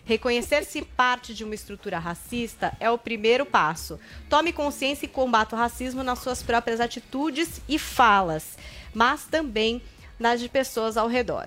Reconhecer-se 0.04 0.82
parte 0.82 1.34
de 1.34 1.44
uma 1.44 1.54
estrutura 1.54 1.98
racista 1.98 2.72
é 2.80 2.90
o 2.90 2.98
primeiro 2.98 3.44
passo. 3.44 3.98
Tome 4.28 4.52
consciência 4.52 5.04
e 5.04 5.08
combata 5.08 5.54
o 5.54 5.58
racismo 5.58 6.02
nas 6.02 6.20
suas 6.20 6.42
próprias 6.42 6.80
atitudes 6.80 7.60
e 7.68 7.78
falas, 7.78 8.56
mas 8.94 9.24
também 9.24 9.82
nas 10.18 10.40
de 10.40 10.48
pessoas 10.48 10.96
ao 10.96 11.08
redor. 11.08 11.46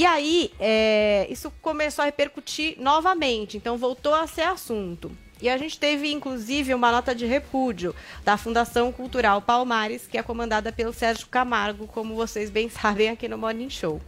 E 0.00 0.06
aí, 0.06 0.50
é, 0.58 1.26
isso 1.28 1.52
começou 1.60 2.00
a 2.02 2.06
repercutir 2.06 2.74
novamente, 2.80 3.58
então 3.58 3.76
voltou 3.76 4.14
a 4.14 4.26
ser 4.26 4.40
assunto. 4.40 5.12
E 5.42 5.46
a 5.46 5.58
gente 5.58 5.78
teve, 5.78 6.10
inclusive, 6.10 6.72
uma 6.72 6.90
nota 6.90 7.14
de 7.14 7.26
repúdio 7.26 7.94
da 8.24 8.38
Fundação 8.38 8.90
Cultural 8.92 9.42
Palmares, 9.42 10.06
que 10.06 10.16
é 10.16 10.22
comandada 10.22 10.72
pelo 10.72 10.94
Sérgio 10.94 11.26
Camargo, 11.26 11.86
como 11.86 12.14
vocês 12.14 12.48
bem 12.48 12.70
sabem 12.72 13.10
aqui 13.10 13.28
no 13.28 13.36
Morning 13.36 13.68
Show. 13.68 14.00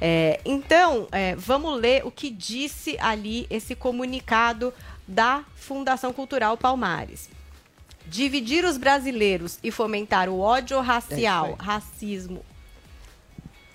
É, 0.00 0.38
então, 0.44 1.08
é, 1.10 1.34
vamos 1.34 1.80
ler 1.80 2.06
o 2.06 2.12
que 2.12 2.30
disse 2.30 2.96
ali 3.00 3.48
esse 3.50 3.74
comunicado 3.74 4.72
da 5.04 5.42
Fundação 5.56 6.12
Cultural 6.12 6.56
Palmares. 6.56 7.28
Dividir 8.06 8.64
os 8.64 8.76
brasileiros 8.76 9.58
e 9.64 9.72
fomentar 9.72 10.28
o 10.28 10.38
ódio 10.38 10.80
racial, 10.80 11.56
racismo, 11.58 12.44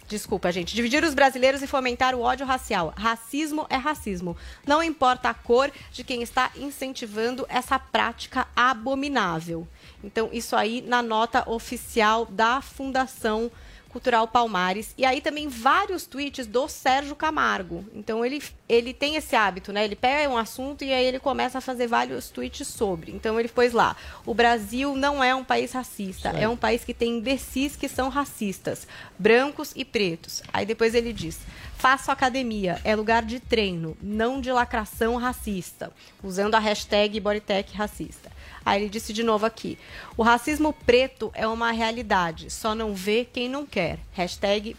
Desculpa, 0.10 0.52
gente. 0.52 0.76
Dividir 0.76 1.04
os 1.04 1.14
brasileiros 1.14 1.62
e 1.62 1.68
fomentar 1.68 2.16
o 2.16 2.22
ódio 2.22 2.44
racial. 2.44 2.92
Racismo 2.98 3.68
é 3.70 3.76
racismo. 3.76 4.36
Não 4.66 4.82
importa 4.82 5.30
a 5.30 5.36
cor 5.36 5.72
de 5.92 6.04
quem 6.04 6.24
está 6.24 6.50
incentivando 6.56 7.46
essa 7.48 7.78
prática 7.78 8.48
abominável. 8.56 9.68
Então, 10.04 10.28
isso 10.34 10.56
aí 10.56 10.82
na 10.82 11.04
nota 11.04 11.48
oficial 11.48 12.26
da 12.26 12.60
Fundação 12.60 13.52
Cultural 13.90 14.28
Palmares. 14.28 14.94
E 14.98 15.06
aí 15.06 15.20
também 15.20 15.48
vários 15.48 16.06
tweets 16.06 16.46
do 16.46 16.68
Sérgio 16.68 17.16
Camargo. 17.16 17.84
Então, 17.94 18.24
ele, 18.24 18.42
ele 18.68 18.94
tem 18.94 19.16
esse 19.16 19.36
hábito, 19.36 19.74
né? 19.74 19.84
Ele 19.84 19.96
pega 19.96 20.30
um 20.30 20.38
assunto 20.38 20.84
e 20.84 20.94
aí 20.94 21.06
ele 21.06 21.20
começa 21.20 21.58
a 21.58 21.62
fazer 21.62 21.88
vários 21.88 22.30
tweets 22.30 22.68
sobre. 22.68 23.12
Então, 23.12 23.40
ele 23.40 23.50
pôs 23.50 23.74
lá: 23.74 23.96
o 24.26 24.34
Brasil 24.34 24.96
não 24.96 25.24
é 25.24 25.34
um 25.34 25.44
país 25.44 25.72
racista, 25.72 26.30
é 26.30 26.48
um 26.48 26.58
país 26.58 26.84
que 26.84 26.94
tem 26.94 27.18
imbecis 27.18 27.76
que 27.76 27.90
são 27.90 28.10
racistas, 28.10 28.88
brancos 29.18 29.74
e 29.76 29.84
pretos. 29.84 30.42
Aí 30.54 30.66
depois 30.66 30.94
ele 30.94 31.12
diz: 31.12 31.40
faço 31.78 32.12
academia, 32.12 32.80
é 32.84 32.96
lugar 32.96 33.24
de 33.24 33.40
treino, 33.40 33.98
não 34.02 34.40
de 34.40 34.52
lacração 34.52 35.16
racista, 35.16 35.92
usando 36.24 36.56
a 36.56 36.60
hashtag 36.60 37.20
Bodytech 37.20 37.76
racista. 37.76 38.30
Aí 38.70 38.84
ele 38.84 38.90
disse 38.90 39.12
de 39.12 39.24
novo 39.24 39.48
aqui: 39.48 39.80
o 40.16 40.22
racismo 40.22 40.72
preto 40.72 41.32
é 41.34 41.48
uma 41.48 41.72
realidade, 41.72 42.52
só 42.52 42.76
não 42.76 42.94
vê 42.94 43.26
quem 43.26 43.50
não 43.50 43.66
quer. 43.66 43.98
Hashtag 44.12 44.78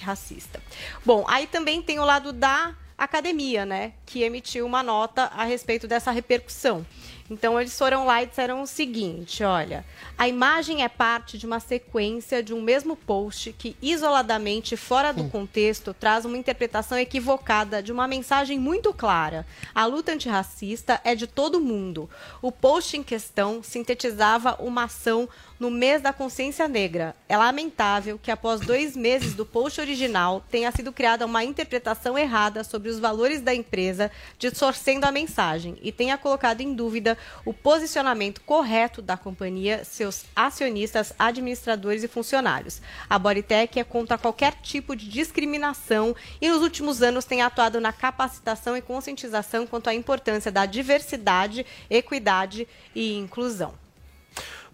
racista. 0.00 0.60
Bom, 1.06 1.24
aí 1.28 1.46
também 1.46 1.80
tem 1.80 2.00
o 2.00 2.04
lado 2.04 2.32
da 2.32 2.74
academia, 2.98 3.64
né? 3.64 3.92
Que 4.04 4.24
emitiu 4.24 4.66
uma 4.66 4.82
nota 4.82 5.26
a 5.26 5.44
respeito 5.44 5.86
dessa 5.86 6.10
repercussão. 6.10 6.84
Então 7.30 7.58
eles 7.58 7.76
foram 7.76 8.04
lá 8.04 8.22
e 8.22 8.26
disseram 8.26 8.62
o 8.62 8.66
seguinte: 8.66 9.42
olha, 9.42 9.84
a 10.16 10.28
imagem 10.28 10.82
é 10.82 10.88
parte 10.88 11.38
de 11.38 11.46
uma 11.46 11.58
sequência 11.58 12.42
de 12.42 12.52
um 12.52 12.60
mesmo 12.60 12.96
post 12.96 13.52
que, 13.52 13.76
isoladamente, 13.80 14.76
fora 14.76 15.12
do 15.12 15.24
contexto, 15.24 15.94
traz 15.94 16.24
uma 16.24 16.36
interpretação 16.36 16.98
equivocada 16.98 17.82
de 17.82 17.92
uma 17.92 18.06
mensagem 18.06 18.58
muito 18.58 18.92
clara. 18.92 19.46
A 19.74 19.86
luta 19.86 20.12
antirracista 20.12 21.00
é 21.02 21.14
de 21.14 21.26
todo 21.26 21.60
mundo. 21.60 22.10
O 22.42 22.52
post 22.52 22.96
em 22.96 23.02
questão 23.02 23.62
sintetizava 23.62 24.56
uma 24.60 24.84
ação 24.84 25.28
no 25.58 25.70
mês 25.70 26.02
da 26.02 26.12
consciência 26.12 26.66
negra. 26.66 27.14
É 27.28 27.36
lamentável 27.36 28.18
que, 28.18 28.30
após 28.30 28.60
dois 28.60 28.96
meses 28.96 29.34
do 29.34 29.46
post 29.46 29.80
original, 29.80 30.44
tenha 30.50 30.70
sido 30.72 30.92
criada 30.92 31.26
uma 31.26 31.44
interpretação 31.44 32.18
errada 32.18 32.64
sobre 32.64 32.88
os 32.88 32.98
valores 32.98 33.40
da 33.40 33.54
empresa, 33.54 34.10
distorcendo 34.38 35.06
a 35.06 35.12
mensagem 35.12 35.76
e 35.82 35.92
tenha 35.92 36.18
colocado 36.18 36.60
em 36.60 36.74
dúvida 36.74 37.16
o 37.44 37.52
posicionamento 37.52 38.40
correto 38.40 39.00
da 39.00 39.16
companhia, 39.16 39.84
seus 39.84 40.24
acionistas, 40.34 41.12
administradores 41.18 42.02
e 42.02 42.08
funcionários. 42.08 42.80
A 43.08 43.18
Bodytech 43.18 43.78
é 43.78 43.84
contra 43.84 44.18
qualquer 44.18 44.54
tipo 44.62 44.96
de 44.96 45.08
discriminação 45.08 46.14
e, 46.40 46.48
nos 46.48 46.62
últimos 46.62 47.02
anos, 47.02 47.24
tem 47.24 47.42
atuado 47.42 47.80
na 47.80 47.92
capacitação 47.92 48.76
e 48.76 48.82
conscientização 48.82 49.66
quanto 49.66 49.88
à 49.88 49.94
importância 49.94 50.50
da 50.50 50.66
diversidade, 50.66 51.64
equidade 51.88 52.66
e 52.94 53.14
inclusão. 53.14 53.83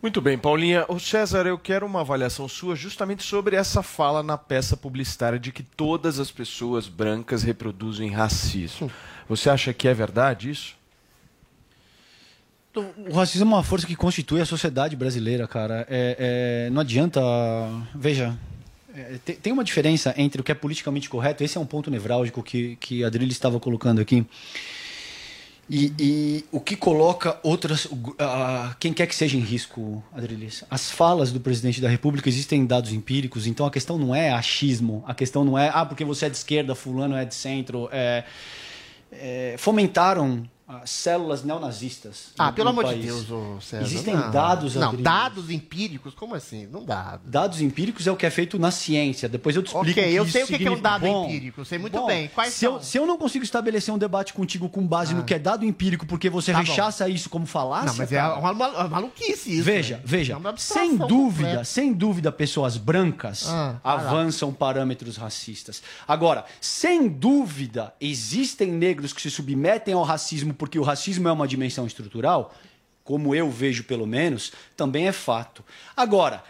Muito 0.02 0.22
bem, 0.22 0.38
Paulinha. 0.38 0.86
O 0.88 0.98
César, 0.98 1.46
eu 1.46 1.58
quero 1.58 1.84
uma 1.84 2.00
avaliação 2.00 2.48
sua 2.48 2.74
justamente 2.74 3.22
sobre 3.22 3.54
essa 3.54 3.82
fala 3.82 4.22
na 4.22 4.38
peça 4.38 4.74
publicitária 4.74 5.38
de 5.38 5.52
que 5.52 5.62
todas 5.62 6.18
as 6.18 6.30
pessoas 6.30 6.88
brancas 6.88 7.42
reproduzem 7.42 8.10
racismo. 8.10 8.90
Você 9.28 9.50
acha 9.50 9.74
que 9.74 9.86
é 9.86 9.92
verdade 9.92 10.50
isso? 10.50 10.74
O 13.08 13.12
racismo 13.12 13.50
é 13.50 13.54
uma 13.56 13.62
força 13.62 13.86
que 13.86 13.94
constitui 13.94 14.40
a 14.40 14.46
sociedade 14.46 14.96
brasileira, 14.96 15.46
cara. 15.46 15.86
É, 15.90 16.66
é, 16.66 16.70
não 16.70 16.80
adianta. 16.80 17.20
Veja, 17.94 18.38
é, 18.94 19.18
tem, 19.24 19.36
tem 19.36 19.52
uma 19.52 19.64
diferença 19.64 20.14
entre 20.16 20.40
o 20.40 20.44
que 20.44 20.52
é 20.52 20.54
politicamente 20.54 21.10
correto, 21.10 21.44
esse 21.44 21.58
é 21.58 21.60
um 21.60 21.66
ponto 21.66 21.90
nevrálgico 21.90 22.42
que, 22.42 22.76
que 22.76 23.04
a 23.04 23.08
Adrilha 23.08 23.32
estava 23.32 23.60
colocando 23.60 24.00
aqui. 24.00 24.26
E, 25.72 25.92
e 26.00 26.44
o 26.50 26.58
que 26.58 26.74
coloca 26.74 27.38
outras. 27.44 27.84
Uh, 27.84 28.74
quem 28.80 28.92
quer 28.92 29.06
que 29.06 29.14
seja 29.14 29.36
em 29.36 29.40
risco, 29.40 30.02
Adrilis? 30.12 30.64
As 30.68 30.90
falas 30.90 31.30
do 31.30 31.38
presidente 31.38 31.80
da 31.80 31.88
República 31.88 32.28
existem 32.28 32.66
dados 32.66 32.92
empíricos, 32.92 33.46
então 33.46 33.64
a 33.64 33.70
questão 33.70 33.96
não 33.96 34.12
é 34.12 34.32
achismo, 34.32 35.04
a 35.06 35.14
questão 35.14 35.44
não 35.44 35.56
é, 35.56 35.70
ah, 35.72 35.86
porque 35.86 36.04
você 36.04 36.26
é 36.26 36.28
de 36.28 36.36
esquerda, 36.36 36.74
fulano 36.74 37.14
é 37.14 37.24
de 37.24 37.36
centro. 37.36 37.88
É, 37.92 38.24
é, 39.12 39.54
fomentaram 39.58 40.42
ah, 40.72 40.82
células 40.86 41.42
neonazistas. 41.42 42.26
Ah, 42.38 42.46
no- 42.46 42.52
pelo 42.52 42.68
amor 42.68 42.84
de 42.84 42.90
país. 42.92 43.04
Deus, 43.04 43.30
ô 43.30 43.60
César. 43.60 43.82
Existem 43.84 44.14
não. 44.14 44.30
dados, 44.30 44.74
Não, 44.76 44.94
dados 44.94 45.50
empíricos? 45.50 46.14
Como 46.14 46.34
assim? 46.34 46.66
Não 46.66 46.84
dá. 46.84 47.18
Dados 47.24 47.60
empíricos 47.60 48.06
é 48.06 48.12
o 48.12 48.16
que 48.16 48.24
é 48.24 48.30
feito 48.30 48.58
na 48.58 48.70
ciência. 48.70 49.28
Depois 49.28 49.56
eu 49.56 49.62
te 49.62 49.74
explico. 49.74 49.98
Ok, 50.00 50.12
eu 50.12 50.26
sei 50.26 50.44
o 50.44 50.46
que 50.46 50.58
que 50.58 50.66
é 50.66 50.70
um 50.70 50.74
significa. 50.76 50.88
dado 50.88 51.00
Bom, 51.06 51.24
empírico, 51.26 51.60
eu 51.60 51.64
sei 51.64 51.78
muito 51.78 51.98
bom, 51.98 52.06
bem. 52.06 52.28
Quais 52.28 52.54
se, 52.54 52.64
eu, 52.64 52.72
são? 52.74 52.82
se 52.82 52.98
eu 52.98 53.06
não 53.06 53.18
consigo 53.18 53.44
estabelecer 53.44 53.92
um 53.92 53.98
debate 53.98 54.32
contigo 54.32 54.68
com 54.68 54.86
base 54.86 55.14
no 55.14 55.24
que 55.24 55.34
é 55.34 55.38
dado 55.38 55.64
empírico, 55.64 56.06
porque 56.06 56.30
você 56.30 56.52
Tá 56.52 56.58
bom. 56.60 56.64
rechaça 56.64 57.08
isso 57.08 57.28
como 57.28 57.46
falácia. 57.46 57.86
Não, 57.88 57.96
mas 57.96 58.12
é 58.12 58.22
uma, 58.22 58.52
uma 58.52 58.88
maluquice 58.88 59.52
isso. 59.54 59.64
Veja, 59.64 59.96
né? 59.96 60.02
veja, 60.04 60.34
É 60.34 60.52
sem 60.56 60.96
dúvida, 60.96 61.48
completa. 61.48 61.64
sem 61.64 61.92
dúvida, 61.92 62.30
pessoas 62.30 62.76
brancas 62.76 63.46
Ah, 63.48 63.76
avançam 63.82 64.52
parâmetros 64.52 65.16
racistas. 65.16 65.82
Agora, 66.06 66.44
sem 66.60 67.08
dúvida, 67.08 67.92
existem 68.00 68.70
negros 68.70 69.12
que 69.12 69.20
se 69.20 69.30
submetem 69.30 69.94
ao 69.94 70.02
racismo 70.02 70.54
porque 70.60 70.78
o 70.78 70.82
racismo 70.82 71.26
é 71.26 71.32
uma 71.32 71.48
dimensão 71.48 71.86
estrutural, 71.86 72.54
como 73.02 73.34
eu 73.34 73.50
vejo 73.50 73.84
pelo 73.84 74.06
menos, 74.06 74.52
também 74.76 75.08
é 75.08 75.12
fato. 75.12 75.64
Agora, 75.96 76.44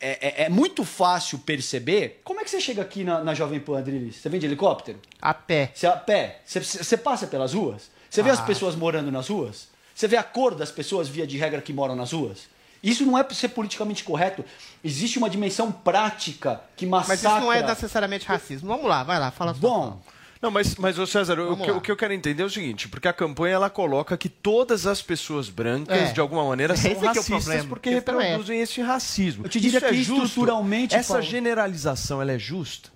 é, 0.00 0.42
é- 0.42 0.44
é 0.46 0.48
muito 0.48 0.84
fácil 0.84 1.38
perceber. 1.38 2.20
Como 2.24 2.40
é 2.40 2.44
que 2.44 2.50
você 2.50 2.60
chega 2.60 2.82
aqui 2.82 3.04
na, 3.04 3.22
na 3.22 3.34
Jovem 3.34 3.60
Pan, 3.60 3.78
Adrilis? 3.78 4.16
Você 4.16 4.28
vem 4.28 4.40
de 4.40 4.46
helicóptero? 4.46 4.98
A 5.20 5.32
pé. 5.32 5.70
Você 5.72 5.86
a 5.86 5.92
pé? 5.96 6.40
Você, 6.44 6.58
você 6.60 6.96
passa 6.96 7.28
pelas 7.28 7.54
ruas? 7.54 7.88
Você 8.10 8.20
vê 8.20 8.30
as 8.30 8.40
Ah. 8.40 8.42
pessoas 8.42 8.74
morando 8.74 9.12
nas 9.12 9.28
ruas? 9.28 9.68
Você 9.94 10.08
vê 10.08 10.16
a 10.16 10.24
cor 10.24 10.56
das 10.56 10.72
pessoas, 10.72 11.08
via 11.08 11.24
de 11.24 11.38
regra, 11.38 11.62
que 11.62 11.72
moram 11.72 11.94
nas 11.94 12.10
ruas? 12.10 12.50
Isso 12.82 13.06
não 13.06 13.16
é 13.16 13.22
ser 13.32 13.50
politicamente 13.50 14.02
correto. 14.02 14.44
Existe 14.82 15.18
uma 15.18 15.30
dimensão 15.30 15.70
prática 15.70 16.60
que 16.76 16.84
massacra... 16.84 17.14
Mas 17.14 17.36
isso 17.38 17.40
não 17.46 17.52
é 17.52 17.62
necessariamente 17.64 18.26
racismo. 18.26 18.66
Vamos 18.66 18.86
lá, 18.86 19.04
vai 19.04 19.20
lá, 19.20 19.30
fala 19.30 19.52
Bom, 19.54 20.02
Não, 20.42 20.50
mas, 20.50 20.74
mas 20.74 20.98
ô 20.98 21.06
César, 21.06 21.38
o 21.40 21.56
que, 21.56 21.70
o 21.70 21.80
que 21.80 21.90
eu 21.92 21.96
quero 21.96 22.12
entender 22.12 22.42
é 22.42 22.46
o 22.46 22.50
seguinte, 22.50 22.88
porque 22.88 23.06
a 23.06 23.12
campanha 23.12 23.54
ela 23.54 23.70
coloca 23.70 24.16
que 24.18 24.28
todas 24.28 24.88
as 24.88 25.00
pessoas 25.00 25.48
brancas, 25.48 25.96
É. 26.10 26.12
de 26.12 26.18
alguma 26.20 26.44
maneira, 26.44 26.76
são 26.76 26.90
Esse 26.90 26.98
é 26.98 27.00
que 27.00 27.06
é 27.06 27.10
o 27.10 27.14
racistas 27.14 27.44
problema. 27.44 27.68
porque 27.68 27.90
questão 27.92 28.20
é 28.20 28.24
reproduzem 28.24 28.60
esse 28.60 28.82
racismo. 28.82 29.44
Eu 29.46 29.48
te 29.48 29.60
diria 29.60 29.76
Isso 29.78 29.86
é 29.86 29.90
que 29.90 30.02
justo? 30.02 30.24
estruturalmente, 30.24 30.96
Essa 30.96 31.14
Paulo- 31.14 31.22
generalização, 31.28 32.20
ela 32.20 32.32
é 32.32 32.38
justa? 32.40 32.90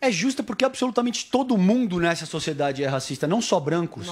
É 0.00 0.10
justa 0.12 0.42
porque 0.42 0.64
absolutamente 0.64 1.26
todo 1.26 1.56
mundo 1.58 1.98
nessa 1.98 2.24
sociedade 2.26 2.84
é 2.84 2.86
racista, 2.86 3.26
não 3.26 3.40
só 3.42 3.58
brancos. 3.58 4.06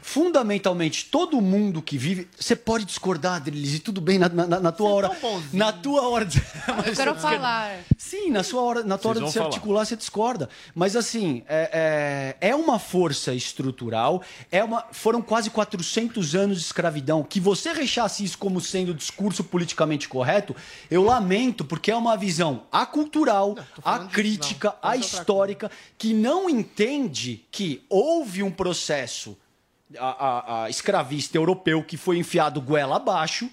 Fundamentalmente, 0.00 1.06
todo 1.06 1.40
mundo 1.40 1.80
que 1.80 1.96
vive... 1.96 2.28
Você 2.38 2.56
pode 2.56 2.84
discordar, 2.84 3.36
Adrilis, 3.36 3.74
e 3.74 3.78
tudo 3.78 4.00
bem 4.00 4.18
na, 4.18 4.28
na- 4.28 4.60
na 4.60 4.72
tua 4.72 4.90
hora... 4.90 5.10
Na 5.52 5.72
tua 5.72 6.08
hora... 6.08 6.24
De... 6.26 6.38
Eu 6.86 6.94
quero 6.94 7.14
falar. 7.14 7.78
Sim, 7.96 8.30
na 8.30 8.42
sua 8.42 8.62
hora, 8.62 8.82
na 8.82 8.98
tua 8.98 9.12
hora 9.12 9.20
de 9.20 9.28
se 9.28 9.34
falar. 9.34 9.46
articular, 9.46 9.84
você 9.86 9.96
discorda. 9.96 10.48
Mas 10.74 10.96
assim, 10.96 11.42
é, 11.48 12.36
é, 12.40 12.48
é 12.50 12.54
uma 12.54 12.78
força 12.78 13.32
estrutural, 13.32 14.22
é 14.50 14.62
uma, 14.62 14.84
foram 14.92 15.22
quase 15.22 15.48
400 15.50 16.34
anos 16.34 16.58
de 16.58 16.64
escravidão. 16.64 17.22
Que 17.22 17.38
você 17.40 17.72
rechace 17.72 18.24
isso 18.24 18.36
como 18.36 18.60
sendo 18.60 18.92
discurso 18.92 19.44
politicamente 19.44 20.08
correto, 20.08 20.54
eu 20.90 21.02
lamento, 21.04 21.64
porque 21.64 21.90
é 21.90 21.96
uma 21.96 22.16
visão 22.16 22.64
acultural, 22.72 23.56
a 23.84 24.00
crítica, 24.00 24.74
a 24.82 24.96
histórica, 25.22 25.70
que 25.96 26.12
não 26.12 26.48
entende 26.50 27.44
que 27.50 27.82
houve 27.88 28.42
um 28.42 28.50
processo 28.50 29.36
a, 29.98 30.06
a- 30.26 30.64
a 30.64 30.70
escravista 30.70 31.36
europeu 31.36 31.82
que 31.84 31.96
foi 31.96 32.18
enfiado 32.18 32.60
goela 32.60 32.96
abaixo 32.96 33.48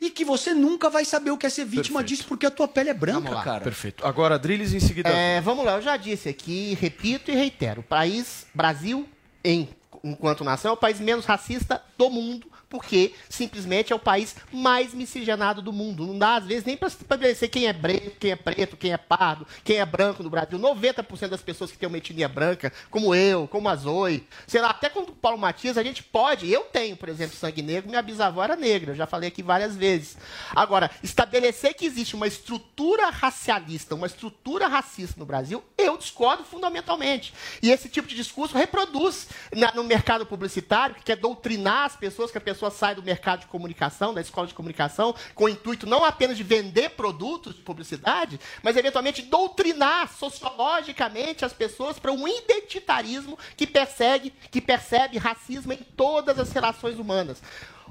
e 0.00 0.10
que 0.10 0.24
você 0.24 0.52
nunca 0.52 0.90
vai 0.90 1.04
saber 1.04 1.30
o 1.30 1.38
que 1.38 1.46
é 1.46 1.48
ser 1.50 1.64
vítima 1.64 2.02
disso 2.02 2.24
porque 2.26 2.44
a 2.44 2.50
tua 2.50 2.66
pele 2.68 2.90
é 2.90 2.94
branca, 2.94 3.20
Vamos 3.20 3.34
lá. 3.36 3.42
cara. 3.44 3.64
Perfeito. 3.64 4.04
Agora, 4.06 4.38
Drilis 4.38 4.74
em 4.74 4.80
seguida. 4.80 5.08
É, 5.08 5.40
vamos 5.40 5.64
lá, 5.64 5.74
eu 5.76 5.82
já 5.82 5.96
disse 5.96 6.28
aqui, 6.28 6.76
repito 6.80 7.30
e 7.30 7.34
reitero. 7.34 7.80
O 7.80 7.84
país, 7.84 8.46
Brasil, 8.52 9.08
em, 9.42 9.68
enquanto 10.02 10.42
nação, 10.44 10.72
é 10.72 10.74
o 10.74 10.76
país 10.76 10.98
menos 11.00 11.24
racista 11.24 11.80
do 11.96 12.10
mundo, 12.10 12.46
porque 12.74 13.14
simplesmente 13.30 13.92
é 13.92 13.96
o 13.96 14.00
país 14.00 14.34
mais 14.52 14.92
miscigenado 14.92 15.62
do 15.62 15.72
mundo. 15.72 16.04
Não 16.04 16.18
dá, 16.18 16.34
às 16.34 16.44
vezes, 16.44 16.64
nem 16.64 16.76
para 16.76 16.88
estabelecer 16.88 17.48
quem 17.48 17.68
é 17.68 17.72
branco, 17.72 18.10
quem 18.18 18.32
é 18.32 18.36
preto, 18.36 18.76
quem 18.76 18.92
é 18.92 18.96
pardo, 18.96 19.46
quem 19.62 19.76
é 19.76 19.86
branco 19.86 20.24
no 20.24 20.28
Brasil. 20.28 20.58
90% 20.58 21.28
das 21.28 21.40
pessoas 21.40 21.70
que 21.70 21.78
têm 21.78 21.86
uma 21.88 21.98
etnia 21.98 22.28
branca, 22.28 22.72
como 22.90 23.14
eu, 23.14 23.46
como 23.46 23.68
a 23.68 23.76
Zoe, 23.76 24.26
sei 24.44 24.60
lá, 24.60 24.70
até 24.70 24.88
como 24.88 25.06
o 25.06 25.12
Paulo 25.12 25.38
Matias, 25.38 25.78
a 25.78 25.84
gente 25.84 26.02
pode. 26.02 26.50
Eu 26.50 26.62
tenho, 26.62 26.96
por 26.96 27.08
exemplo, 27.08 27.36
sangue 27.36 27.62
negro, 27.62 27.88
minha 27.88 28.02
bisavó 28.02 28.42
era 28.42 28.56
negra, 28.56 28.90
eu 28.90 28.96
já 28.96 29.06
falei 29.06 29.28
aqui 29.28 29.40
várias 29.40 29.76
vezes. 29.76 30.16
Agora, 30.50 30.90
estabelecer 31.00 31.74
que 31.74 31.86
existe 31.86 32.16
uma 32.16 32.26
estrutura 32.26 33.08
racialista, 33.08 33.94
uma 33.94 34.08
estrutura 34.08 34.66
racista 34.66 35.14
no 35.20 35.24
Brasil, 35.24 35.62
eu 35.78 35.96
discordo 35.96 36.42
fundamentalmente. 36.42 37.32
E 37.62 37.70
esse 37.70 37.88
tipo 37.88 38.08
de 38.08 38.16
discurso 38.16 38.58
reproduz 38.58 39.28
na- 39.54 39.70
no 39.72 39.84
mercado 39.84 40.26
publicitário, 40.26 40.96
que 40.96 41.04
quer 41.04 41.16
doutrinar 41.16 41.84
as 41.84 41.94
pessoas, 41.94 42.32
que 42.32 42.38
a 42.38 42.40
pessoa 42.40 42.63
sai 42.70 42.94
do 42.94 43.02
mercado 43.02 43.40
de 43.40 43.46
comunicação, 43.46 44.14
da 44.14 44.20
escola 44.20 44.46
de 44.46 44.54
comunicação, 44.54 45.14
com 45.34 45.44
o 45.44 45.48
intuito 45.48 45.86
não 45.86 46.04
apenas 46.04 46.36
de 46.36 46.42
vender 46.42 46.90
produtos 46.90 47.54
de 47.54 47.62
publicidade, 47.62 48.40
mas 48.62 48.76
eventualmente 48.76 49.22
doutrinar 49.22 50.12
sociologicamente 50.12 51.44
as 51.44 51.52
pessoas 51.52 51.98
para 51.98 52.12
um 52.12 52.26
identitarismo 52.26 53.38
que 53.56 53.66
persegue, 53.66 54.32
que 54.50 54.60
percebe 54.60 55.18
racismo 55.18 55.72
em 55.72 55.78
todas 55.96 56.38
as 56.38 56.52
relações 56.52 56.98
humanas. 56.98 57.42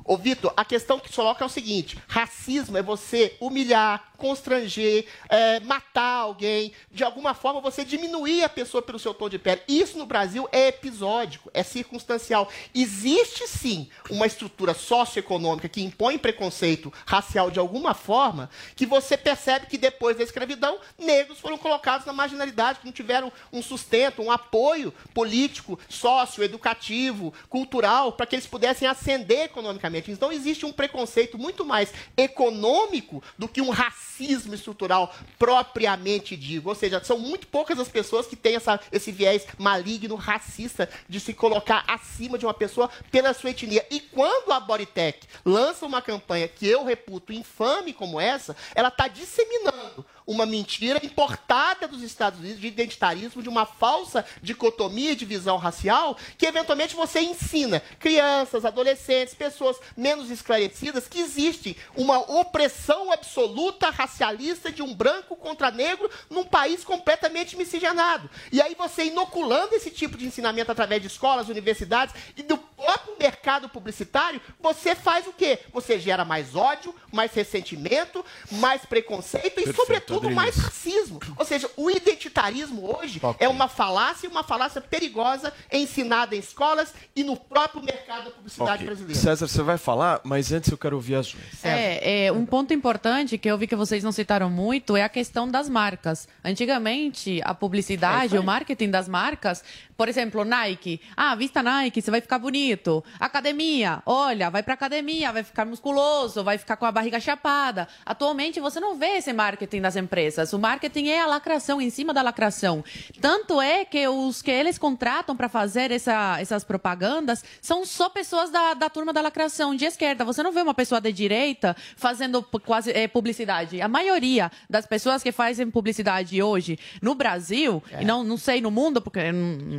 Ô, 0.06 0.18
Vitor, 0.18 0.54
a 0.58 0.66
questão 0.66 1.00
que 1.00 1.14
coloca 1.14 1.44
é 1.44 1.48
o 1.48 1.50
seguinte: 1.50 1.98
racismo 2.08 2.78
é 2.78 2.82
você 2.82 3.36
humilhar, 3.40 4.12
constranger, 4.18 5.06
é, 5.30 5.60
matar 5.62 6.22
alguém, 6.22 6.74
de 6.92 7.04
alguma 7.04 7.34
forma 7.34 7.62
você 7.62 7.86
diminuir 7.86 8.44
a 8.44 8.50
pessoa 8.50 8.82
pelo 8.82 9.00
seu 9.00 9.14
tom 9.14 9.30
de 9.30 9.40
pele. 9.40 9.62
Isso 9.68 9.98
no 9.98 10.06
Brasil 10.06 10.48
é 10.52 10.68
episódico, 10.68 11.50
é 11.54 11.64
circunstancial. 11.64 12.50
Existe 12.74 13.48
sim 13.48 13.90
uma 14.10 14.26
estrutura 14.26 14.74
socioeconômica 14.74 15.70
que 15.70 15.84
impõe 15.84 16.18
preconceito 16.18 16.92
racial 17.06 17.50
de 17.50 17.60
alguma 17.60 17.94
forma, 17.94 18.50
que 18.76 18.86
você 18.86 19.18
percebe 19.18 19.68
que 19.68 19.78
depois 19.78 20.18
da 20.18 20.24
escravidão, 20.24 20.80
negros 20.98 21.40
foram 21.40 21.58
colocados 21.58 22.06
na 22.06 22.14
marginalidade, 22.14 22.80
que 22.80 22.86
não 22.86 22.94
tiveram 22.94 23.32
um 23.52 23.62
sustento, 23.62 24.22
um 24.22 24.32
apoio 24.32 24.94
político, 25.14 25.80
socioeducativo, 25.88 27.34
cultural, 27.50 28.14
para 28.14 28.26
que 28.26 28.36
eles 28.36 28.48
pudessem 28.48 28.88
ascender 28.88 29.46
economicamente. 29.46 29.93
Então 30.12 30.32
existe 30.32 30.66
um 30.66 30.72
preconceito 30.72 31.38
muito 31.38 31.66
mais 31.66 31.94
econômico 32.16 33.24
do 33.38 33.48
que 33.48 33.62
um 33.62 33.70
racismo 33.70 34.54
estrutural 34.54 35.14
propriamente 35.38 36.36
digo. 36.36 36.70
Ou 36.70 36.76
seja, 36.76 37.04
são 37.04 37.20
muito 37.20 37.48
poucas 37.48 37.80
as 37.80 37.90
pessoas 37.90 38.28
que 38.28 38.36
têm 38.36 38.56
essa, 38.56 38.80
esse 38.92 39.12
viés 39.12 39.46
maligno, 39.58 40.16
racista, 40.16 40.90
de 41.08 41.20
se 41.20 41.34
colocar 41.34 41.84
acima 41.88 42.38
de 42.38 42.46
uma 42.46 42.54
pessoa 42.54 42.90
pela 43.12 43.34
sua 43.34 43.52
etnia. 43.52 43.86
E 43.90 44.00
quando 44.00 44.52
a 44.52 44.60
Bodytech 44.60 45.28
lança 45.46 45.86
uma 45.86 46.02
campanha 46.02 46.48
que 46.48 46.68
eu 46.68 46.84
reputo 46.84 47.34
infame 47.34 47.94
como 47.94 48.20
essa, 48.20 48.56
ela 48.76 48.90
está 48.90 49.08
disseminando 49.08 50.06
uma 50.26 50.46
mentira 50.46 51.00
importada 51.04 51.88
dos 51.88 52.02
Estados 52.02 52.40
Unidos 52.40 52.60
de 52.60 52.68
identitarismo, 52.68 53.42
de 53.42 53.50
uma 53.50 53.66
falsa 53.66 54.26
dicotomia 54.42 55.12
e 55.12 55.16
divisão 55.16 55.58
racial, 55.58 56.18
que 56.38 56.46
eventualmente 56.46 56.96
você 56.96 57.22
ensina 57.22 57.82
crianças, 58.00 58.66
adolescentes, 58.66 59.34
pessoas 59.34 59.78
menos 59.96 60.30
esclarecidas 60.30 61.08
que 61.08 61.20
existe 61.20 61.78
uma 61.96 62.20
opressão 62.20 63.12
absoluta 63.12 63.90
racialista 63.90 64.72
de 64.72 64.82
um 64.82 64.94
branco 64.94 65.36
contra 65.36 65.72
negro 65.72 66.10
num 66.30 66.44
país 66.44 66.84
completamente 66.84 67.56
miscigenado. 67.56 68.30
E 68.52 68.62
aí 68.62 68.76
você 68.76 69.06
inoculando 69.06 69.76
esse 69.76 69.90
tipo 69.90 70.18
de 70.18 70.26
ensinamento 70.26 70.72
através 70.72 71.02
de 71.02 71.08
escolas, 71.08 71.50
universidades 71.50 72.16
e 72.36 72.44
do 72.44 72.58
próprio 72.84 73.16
mercado 73.20 73.70
publicitário, 73.70 74.42
você 74.62 74.94
faz 74.96 75.26
o 75.28 75.34
quê? 75.34 75.60
Você 75.72 76.00
gera 76.00 76.26
mais 76.26 76.56
ódio, 76.56 76.94
mais 77.12 77.34
ressentimento, 77.34 78.24
mais 78.52 78.86
preconceito 78.86 79.46
e, 79.48 79.50
Perfeito, 79.52 79.76
sobretudo, 79.76 80.18
Adriles. 80.28 80.36
mais 80.36 80.56
racismo. 80.58 81.20
Ou 81.38 81.46
seja, 81.46 81.70
o 81.78 81.90
identitarismo 81.90 82.96
hoje 82.98 83.22
é 83.40 83.48
uma 83.48 83.68
falácia 83.68 84.28
e 84.28 84.30
uma 84.30 84.44
falácia 84.44 84.82
perigosa 84.82 85.54
ensinada 85.72 86.36
em 86.36 86.40
escolas 86.40 86.94
e 87.16 87.24
no 87.24 87.38
próprio 87.38 87.82
mercado 87.84 88.26
da 88.26 88.32
publicidade 88.32 88.74
Ok. 88.84 88.86
brasileira. 88.88 89.20
César, 89.22 89.48
você 89.48 89.62
vai 89.62 89.78
falar, 89.78 90.20
mas 90.24 90.52
antes 90.52 90.70
eu 90.72 90.78
quero 90.78 90.96
ouvir 90.96 91.16
as 91.16 91.34
unhas. 91.34 91.64
É, 91.64 92.26
é, 92.26 92.32
um 92.32 92.46
ponto 92.46 92.74
importante 92.74 93.38
que 93.38 93.50
eu 93.50 93.58
vi 93.58 93.68
que 93.68 93.76
vocês 93.76 94.04
não 94.04 94.12
citaram 94.12 94.50
muito 94.50 94.98
é 94.98 95.04
a 95.04 95.10
questão 95.10 95.48
das 95.48 95.70
marcas. 95.70 96.28
Antigamente, 96.44 97.42
a 97.44 97.52
É 97.52 97.54
publicidade, 97.54 98.34
aí. 98.36 98.40
o 98.40 98.44
marketing 98.44 98.90
das 98.90 99.08
marcas, 99.08 99.64
por 99.98 100.08
exemplo, 100.10 100.44
Nike. 100.44 101.00
Ah, 101.16 101.36
vista 101.36 101.62
Nike, 101.64 102.02
você 102.02 102.12
vai 102.12 102.22
ficar 102.22 102.40
bonito. 102.40 103.04
Academia, 103.20 104.02
olha, 104.06 104.50
vai 104.50 104.62
pra 104.64 104.74
academia, 104.74 105.32
vai 105.32 105.44
ficar 105.44 105.66
musculoso, 105.66 106.44
vai 106.44 106.58
ficar 106.58 106.76
com 106.78 106.86
a 106.86 106.92
barriga 106.92 107.20
chapada. 107.20 107.88
Atualmente, 108.06 108.60
você 108.60 108.80
não 108.80 108.96
vê 108.98 109.18
esse 109.18 109.32
marketing 109.34 109.82
das 109.82 109.96
empresas. 109.96 110.54
O 110.54 110.60
marketing 110.60 111.08
é 111.10 111.22
a 111.22 111.26
lacração, 111.28 111.82
em 111.82 111.90
cima 111.90 112.14
da 112.14 112.22
lacração. 112.22 112.84
Tanto 113.22 113.62
é 113.62 113.86
que 113.86 114.08
os 114.08 114.42
que 114.42 114.52
eles 114.52 114.78
contratam 114.78 115.36
para 115.36 115.50
fazer 115.50 115.92
essa- 115.92 116.38
essas 116.40 116.64
propagandas 116.64 117.44
são 117.62 117.86
só 117.86 118.10
pessoas 118.10 118.50
da, 118.50 118.74
da 118.74 118.90
turma 118.90 119.14
da 119.14 119.22
lacração, 119.22 119.76
de 119.76 119.86
esquerda. 119.86 120.26
Você 120.26 120.42
não 120.44 120.52
vê 120.52 120.62
uma 120.62 120.74
pessoa 120.74 121.00
de 121.02 121.12
direita 121.12 121.76
fazendo 121.96 122.42
quase 122.66 122.92
eh, 122.92 123.08
publicidade. 123.08 123.82
A 123.82 123.88
maioria 123.88 124.52
das 124.70 124.86
pessoas 124.86 125.22
que 125.24 125.32
fazem 125.32 125.70
publicidade 125.70 126.42
hoje 126.42 126.78
no 127.02 127.16
Brasil, 127.16 127.82
e 128.00 128.06
não, 128.06 128.24
não 128.24 128.38
sei 128.38 128.62
no 128.62 128.72
mundo, 128.72 129.02
porque 129.02 129.20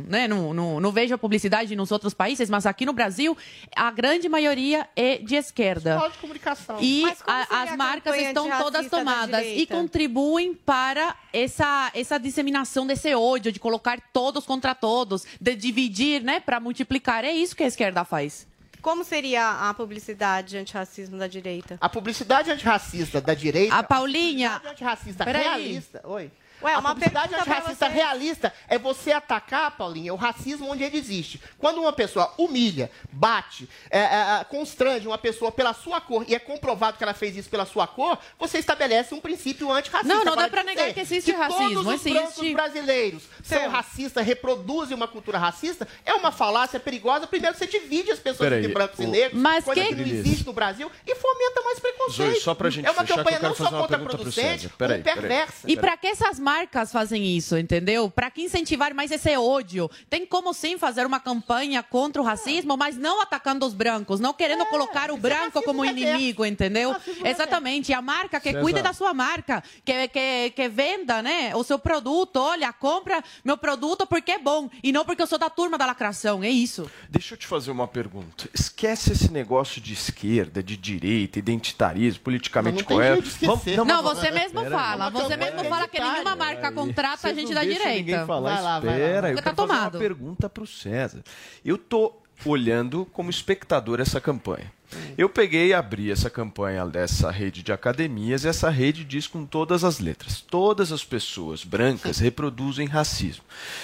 né, 0.07 0.27
não, 0.27 0.53
não, 0.53 0.79
não 0.79 0.91
vejo 0.91 1.13
a 1.13 1.17
publicidade 1.17 1.75
nos 1.75 1.91
outros 1.91 2.13
países, 2.13 2.49
mas 2.49 2.65
aqui 2.65 2.85
no 2.85 2.93
Brasil, 2.93 3.37
a 3.75 3.89
grande 3.91 4.29
maioria 4.29 4.87
é 4.95 5.17
de 5.17 5.35
esquerda. 5.35 5.91
Escola 5.95 6.11
de 6.11 6.17
comunicação. 6.19 6.77
E 6.79 7.03
a- 7.27 7.63
as 7.63 7.75
marcas 7.75 8.15
estão 8.17 8.49
todas 8.57 8.89
tomadas 8.89 9.45
e 9.45 9.65
contribuem 9.65 10.53
para 10.53 11.15
essa, 11.33 11.91
essa 11.93 12.17
disseminação 12.19 12.85
desse 12.87 13.13
ódio, 13.15 13.51
de 13.51 13.59
colocar 13.59 13.99
todos 14.13 14.45
contra 14.45 14.75
todos, 14.75 15.25
de 15.39 15.55
dividir, 15.55 16.21
né, 16.23 16.39
para 16.39 16.59
multiplicar. 16.59 17.23
É 17.25 17.31
isso 17.31 17.55
que 17.55 17.63
a 17.63 17.67
esquerda 17.67 18.03
faz. 18.05 18.47
Como 18.81 19.03
seria 19.03 19.67
a 19.67 19.73
publicidade 19.73 20.55
antirracismo 20.57 21.17
da 21.17 21.25
direita? 21.27 21.75
A 21.81 21.89
publicidade 21.89 22.51
antirracista 22.51 23.19
da 23.19 23.33
direita. 23.33 23.73
A 23.75 23.81
Paulinha. 23.81 24.49
A 24.49 24.59
publicidade 24.59 24.73
antirracista 24.75 25.25
Peraí. 25.25 25.43
realista. 25.43 26.01
Oi. 26.03 26.29
Ué, 26.65 26.73
a 26.73 26.79
uma 26.79 26.89
publicidade 26.89 27.29
pergunta 27.29 27.43
pra 27.45 27.57
antirracista 27.57 27.85
você. 27.87 27.93
realista 27.93 28.53
é 28.67 28.77
você 28.77 29.11
atacar, 29.11 29.71
Paulinha, 29.71 30.13
o 30.13 30.17
racismo 30.17 30.69
onde 30.71 30.83
ele 30.83 30.97
existe. 30.97 31.39
Quando 31.57 31.79
uma 31.81 31.93
pessoa 31.93 32.33
humilha, 32.37 32.89
bate, 33.11 33.69
é, 33.89 33.99
é, 33.99 34.39
é, 34.41 34.43
constrange 34.45 35.07
uma 35.07 35.17
pessoa 35.17 35.51
pela 35.51 35.73
sua 35.73 36.01
cor 36.01 36.25
e 36.27 36.33
é 36.35 36.39
comprovado 36.39 36.97
que 36.97 37.03
ela 37.03 37.13
fez 37.13 37.35
isso 37.37 37.49
pela 37.49 37.65
sua 37.65 37.85
cor, 37.87 38.17
você 38.39 38.57
estabelece 38.57 39.13
um 39.13 39.19
princípio 39.21 39.71
antirracista. 39.71 40.13
Não, 40.13 40.25
não 40.25 40.35
dá 40.35 40.47
dizer 40.47 40.63
negar 40.63 40.93
que 40.93 40.99
existe 40.99 41.31
racismo, 41.31 41.83
Todos 41.83 41.85
os 41.87 41.93
existe. 41.93 42.11
brancos 42.13 42.53
brasileiros 42.53 43.23
são 43.43 43.69
racistas, 43.69 44.25
reproduzem 44.25 44.95
uma 44.95 45.07
cultura 45.07 45.37
racista, 45.37 45.87
é 46.03 46.13
uma 46.15 46.31
falácia 46.31 46.79
perigosa. 46.79 47.27
Primeiro, 47.27 47.55
você 47.55 47.67
divide 47.67 48.11
as 48.11 48.19
pessoas 48.19 48.49
Peraí, 48.49 48.59
entre 48.61 48.73
brancos 48.73 48.99
e 48.99 49.03
o- 49.03 49.07
negros, 49.11 49.39
Mas 49.39 49.63
coisa 49.65 49.81
que- 49.81 49.87
que 49.89 49.95
não 49.95 50.07
existe 50.07 50.45
no 50.45 50.53
Brasil, 50.53 50.91
e 51.05 51.13
fomenta 51.15 51.61
mais 51.61 51.79
preconceito. 51.79 52.31
Zoe, 52.33 52.41
só 52.41 52.55
pra 52.55 52.69
gente 52.71 52.87
é 52.87 52.91
uma 52.91 53.01
fechar, 53.01 53.13
que 53.13 53.23
campanha 53.23 53.39
não 53.39 53.55
só 53.55 53.69
contraproducente, 53.69 54.69
como 54.69 55.03
perversa. 55.03 55.53
E 55.69 55.77
para 55.77 55.95
que 55.97 56.07
essas 56.07 56.39
marcas 56.39 56.54
fazem 56.91 57.35
isso, 57.35 57.57
entendeu? 57.57 58.09
Para 58.09 58.29
que 58.31 58.41
incentivar 58.41 58.93
mais 58.93 59.11
esse 59.11 59.35
ódio? 59.37 59.89
Tem 60.09 60.25
como 60.25 60.53
sim 60.53 60.77
fazer 60.77 61.05
uma 61.05 61.19
campanha 61.19 61.81
contra 61.83 62.21
o 62.21 62.25
racismo, 62.25 62.77
mas 62.77 62.97
não 62.97 63.21
atacando 63.21 63.65
os 63.65 63.73
brancos, 63.73 64.19
não 64.19 64.33
querendo 64.33 64.65
colocar 64.65 65.11
o 65.11 65.17
branco 65.17 65.61
como 65.63 65.83
inimigo, 65.85 66.45
entendeu? 66.45 66.95
Exatamente. 67.23 67.91
E 67.91 67.93
a 67.93 68.01
marca 68.01 68.39
que 68.39 68.49
César. 68.49 68.61
cuide 68.61 68.81
da 68.81 68.93
sua 68.93 69.13
marca, 69.13 69.63
que, 69.83 70.07
que, 70.07 70.49
que 70.55 70.69
venda, 70.69 71.21
né, 71.21 71.55
o 71.55 71.63
seu 71.63 71.77
produto. 71.79 72.37
Olha, 72.37 72.71
compra 72.73 73.23
meu 73.43 73.57
produto 73.57 74.05
porque 74.05 74.33
é 74.33 74.39
bom 74.39 74.69
e 74.83 74.91
não 74.91 75.05
porque 75.05 75.21
eu 75.21 75.27
sou 75.27 75.37
da 75.37 75.49
turma 75.49 75.77
da 75.77 75.85
lacração. 75.85 76.43
É 76.43 76.49
isso. 76.49 76.89
Deixa 77.09 77.33
eu 77.33 77.37
te 77.37 77.47
fazer 77.47 77.71
uma 77.71 77.87
pergunta. 77.87 78.49
Esquece 78.53 79.11
esse 79.11 79.31
negócio 79.31 79.81
de 79.81 79.93
esquerda, 79.93 80.61
de 80.61 80.77
direita, 80.77 81.39
identitarismo, 81.39 82.21
politicamente 82.23 82.75
Não, 82.75 82.81
não 82.81 82.85
correto. 82.85 83.85
Não, 83.85 84.03
mas- 84.03 84.17
você 84.17 84.31
mesmo 84.31 84.65
fala. 84.69 85.09
Você 85.09 85.37
mesmo 85.37 85.63
fala 85.65 85.87
que 85.87 85.99
nenhuma 85.99 86.34
marca 86.35 86.71
contrata 86.71 87.27
a 87.29 87.33
gente 87.33 87.53
da 87.53 87.61
Ninguém 87.61 87.77
direita. 87.77 88.25
falar 88.25 88.55
Vai 88.55 88.63
lá, 88.63 88.79
vai 88.79 88.89
lá. 88.89 88.95
Espera, 89.05 89.29
eu 89.29 89.35
tá 89.35 89.43
quero 89.43 89.55
fazer 89.55 89.67
tomado. 89.67 89.95
uma 89.95 89.99
pergunta 89.99 90.49
pro 90.49 90.67
César. 90.67 91.23
Eu 91.63 91.77
tô 91.77 92.13
olhando 92.45 93.05
como 93.05 93.29
espectador 93.29 93.99
essa 93.99 94.19
campanha. 94.19 94.71
Eu 95.17 95.27
peguei 95.29 95.69
e 95.69 95.73
abri 95.73 96.11
essa 96.11 96.29
campanha 96.29 96.85
dessa 96.85 97.31
rede 97.31 97.63
de 97.63 97.71
academias 97.73 98.43
e 98.43 98.47
essa 98.47 98.69
rede 98.69 99.03
diz 99.03 99.27
com 99.27 99.45
todas 99.45 99.83
as 99.83 99.99
letras: 99.99 100.41
todas 100.41 100.91
as 100.91 101.03
pessoas 101.03 101.63
brancas 101.63 102.19
reproduzem 102.19 102.87
racismo. 102.87 103.43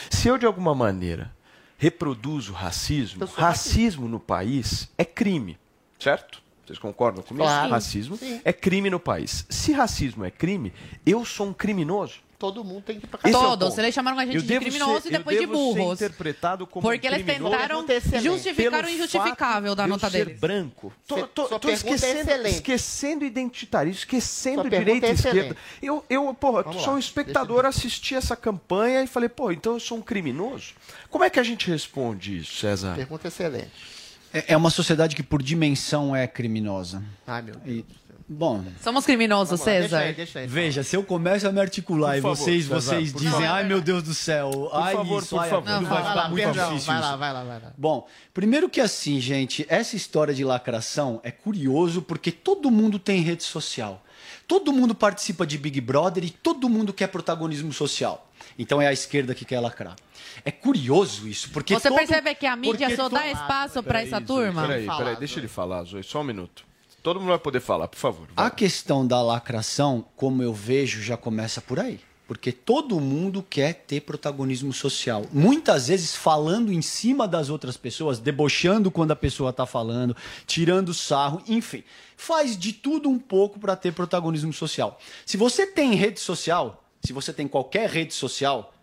Se 0.10 0.28
eu 0.28 0.38
de 0.38 0.46
alguma 0.46 0.76
maneira 0.76 1.34
reproduzo 1.78 2.54
racismo, 2.54 3.26
racismo 3.26 4.08
no 4.08 4.20
país 4.20 4.90
é 4.98 5.04
crime, 5.04 5.58
certo? 6.00 6.42
Vocês 6.66 6.78
concordam 6.78 7.24
comigo? 7.24 7.44
Claro. 7.44 7.72
Racismo 7.72 8.16
Sim. 8.18 8.40
é 8.46 8.54
crime 8.54 8.90
no 8.90 9.00
país. 9.00 9.46
Se 9.50 9.72
racismo 9.72 10.24
é 10.24 10.30
crime, 10.30 10.72
eu 11.06 11.26
sou 11.26 11.48
um 11.48 11.54
criminoso. 11.54 12.20
Todo 12.42 12.64
mundo 12.64 12.82
tem 12.82 13.00
que 13.00 13.06
ir 13.06 13.08
pra 13.08 13.20
Esse 13.24 13.38
é 13.38 13.40
Todos. 13.40 13.78
Eles 13.78 13.94
chamaram 13.94 14.18
a 14.18 14.26
gente 14.26 14.38
Eu 14.38 14.42
de 14.42 14.60
criminoso 14.60 15.02
ser- 15.02 15.10
e 15.10 15.12
depois 15.12 15.38
eu 15.38 15.42
de 15.44 15.48
burros. 15.48 16.00
Ser 16.00 16.06
interpretado 16.06 16.66
como 16.66 16.82
Porque 16.82 17.08
um 17.08 17.12
eles 17.14 17.24
tentaram 17.24 17.86
justificar 18.20 18.84
o 18.84 18.90
injustificável 18.90 19.76
da 19.76 19.86
nota 19.86 20.10
ser 20.10 20.26
deles. 20.26 20.40
branco. 20.40 20.92
Tô, 21.06 21.28
tô, 21.28 21.44
tô 21.48 21.60
pergunta 21.60 21.70
é 21.70 21.74
esquecendo, 21.94 22.48
esquecendo 22.48 23.26
identitarismo, 23.26 24.00
esquecendo 24.00 24.68
direita 24.68 25.06
e 25.06 25.10
é 25.12 25.14
esquerda. 25.14 25.58
Eu, 25.84 26.04
eu 26.10 26.34
porra, 26.34 26.64
Vamos 26.64 26.82
sou 26.82 26.94
lá, 26.94 26.96
um 26.96 27.00
espectador, 27.00 27.64
assisti 27.64 28.16
essa 28.16 28.36
campanha 28.36 29.04
e 29.04 29.08
falei, 29.08 29.30
pô, 29.30 29.52
então 29.52 29.74
eu 29.74 29.80
sou 29.80 30.00
um 30.00 30.02
criminoso? 30.02 30.74
Como 31.12 31.24
é 31.24 31.30
que 31.30 31.40
a 31.40 31.44
gente 31.44 31.70
responde 31.70 32.40
isso, 32.40 32.56
César? 32.56 32.96
Pergunta 32.96 33.28
excelente. 33.28 34.02
É 34.34 34.54
é 34.54 34.58
uma 34.58 34.70
sociedade 34.70 35.14
que, 35.16 35.22
por 35.22 35.44
dimensão, 35.44 36.16
é 36.16 36.26
criminosa. 36.26 37.04
Ai, 37.28 37.42
meu 37.42 37.56
Deus. 37.56 37.86
E, 37.86 37.86
bom, 38.34 38.64
Somos 38.82 39.06
criminosos, 39.06 39.60
Vamos 39.60 39.66
lá, 39.66 39.72
Deixa 39.74 39.90
César. 39.90 40.00
aí, 40.04 40.14
deixa 40.14 40.40
aí. 40.40 40.48
veja, 40.48 40.84
se 40.84 40.96
eu 40.96 41.04
começo 41.04 41.48
a 41.48 41.52
me 41.52 41.60
articular 41.60 42.12
Por 42.14 42.18
e 42.18 42.22
favor, 42.22 42.36
vocês, 42.38 42.64
César, 42.66 42.76
vocês 42.82 43.12
por 43.12 43.18
dizem, 43.20 43.32
favor. 43.34 43.48
ai 43.48 43.64
meu 43.66 43.82
Deus 43.82 44.04
do 44.04 44.14
céu, 44.14 44.70
ai 44.74 44.94
favor, 44.96 45.20
isso, 45.22 45.30
por 45.36 45.40
ai 45.44 45.50
favor. 45.50 45.70
Não, 45.70 45.82
vai 45.82 45.90
vai 45.90 46.02
ficar 46.04 46.16
lá, 46.16 46.30
muito 46.30 46.44
perdão, 46.44 46.70
difícil 46.70 46.94
vai 46.94 47.02
lá, 47.02 47.16
vai 47.16 47.34
lá, 47.34 47.44
vai 47.44 47.60
lá. 47.62 47.74
Bom, 47.78 48.08
primeiro 48.34 48.70
que 48.70 48.80
assim, 48.82 49.20
gente, 49.20 49.66
essa 49.70 49.96
história 49.96 50.34
de 50.34 50.44
lacração 50.44 51.20
é 51.24 51.32
curioso 51.32 52.02
porque 52.02 52.32
todo 52.32 52.72
mundo 52.72 52.98
tem 52.98 53.22
rede 53.22 53.44
social. 53.44 54.04
Todo 54.48 54.74
mundo 54.74 54.94
participa 54.94 55.46
de 55.48 55.58
Big 55.58 55.80
Brother 55.80 56.24
e 56.26 56.30
todo 56.30 56.68
mundo 56.68 56.92
quer 56.92 57.08
protagonismo 57.08 57.72
social. 57.72 58.28
Então 58.60 58.82
é 58.82 58.88
a 58.88 58.92
esquerda 58.94 59.34
que 59.34 59.46
quer 59.46 59.60
lacrar. 59.62 59.96
É 60.44 60.52
curioso 60.52 61.28
isso, 61.28 61.50
porque 61.52 61.74
Você 61.74 61.88
todo- 61.90 61.98
percebe 61.98 62.36
que 62.36 62.46
a 62.46 62.56
mídia 62.56 62.88
porque 62.88 62.96
só 62.96 63.08
dá 63.08 63.28
espaço 63.28 63.82
para 63.84 64.02
essa 64.02 64.20
turma? 64.20 64.62
Peraí, 64.64 64.86
peraí, 64.88 65.16
deixa 65.16 65.40
ele 65.40 65.48
falar, 65.48 65.84
Zoe, 65.84 66.04
só 66.04 66.22
um 66.22 66.24
minuto. 66.26 66.64
Todo 67.02 67.20
mundo 67.20 67.30
vai 67.30 67.40
poder 67.40 67.60
falar, 67.60 67.88
por 67.88 67.98
favor. 67.98 68.28
vai. 68.36 68.46
A 68.46 68.50
questão 68.50 69.06
da 69.06 69.22
lacração, 69.22 70.06
como 70.16 70.44
eu 70.44 70.54
vejo, 70.54 71.02
já 71.02 71.18
começa 71.18 71.60
por 71.62 71.80
aí. 71.80 72.00
Porque 72.28 72.52
todo 72.52 72.98
mundo 73.00 73.44
quer 73.44 73.74
ter 73.74 74.02
protagonismo 74.02 74.72
social. 74.72 75.26
Muitas 75.34 75.90
vezes 75.90 76.16
falando 76.16 76.72
em 76.72 76.82
cima 76.82 77.28
das 77.28 77.50
outras 77.50 77.76
pessoas, 77.76 78.20
debochando 78.20 78.90
quando 78.90 79.12
a 79.12 79.16
pessoa 79.18 79.50
está 79.50 79.66
falando, 79.66 80.16
tirando 80.46 80.94
sarro, 80.94 81.42
enfim. 81.46 81.84
Faz 82.16 82.58
de 82.58 82.72
tudo 82.72 83.10
um 83.10 83.20
pouco 83.20 83.60
para 83.60 83.76
ter 83.76 83.92
protagonismo 83.92 84.54
social. 84.54 84.98
Se 85.26 85.36
você 85.36 85.68
tem 85.68 85.94
rede 85.96 86.22
social, 86.22 86.82
se 87.04 87.12
você 87.12 87.34
tem 87.34 87.50
qualquer 87.50 87.90
rede 87.90 88.14
social, 88.14 88.74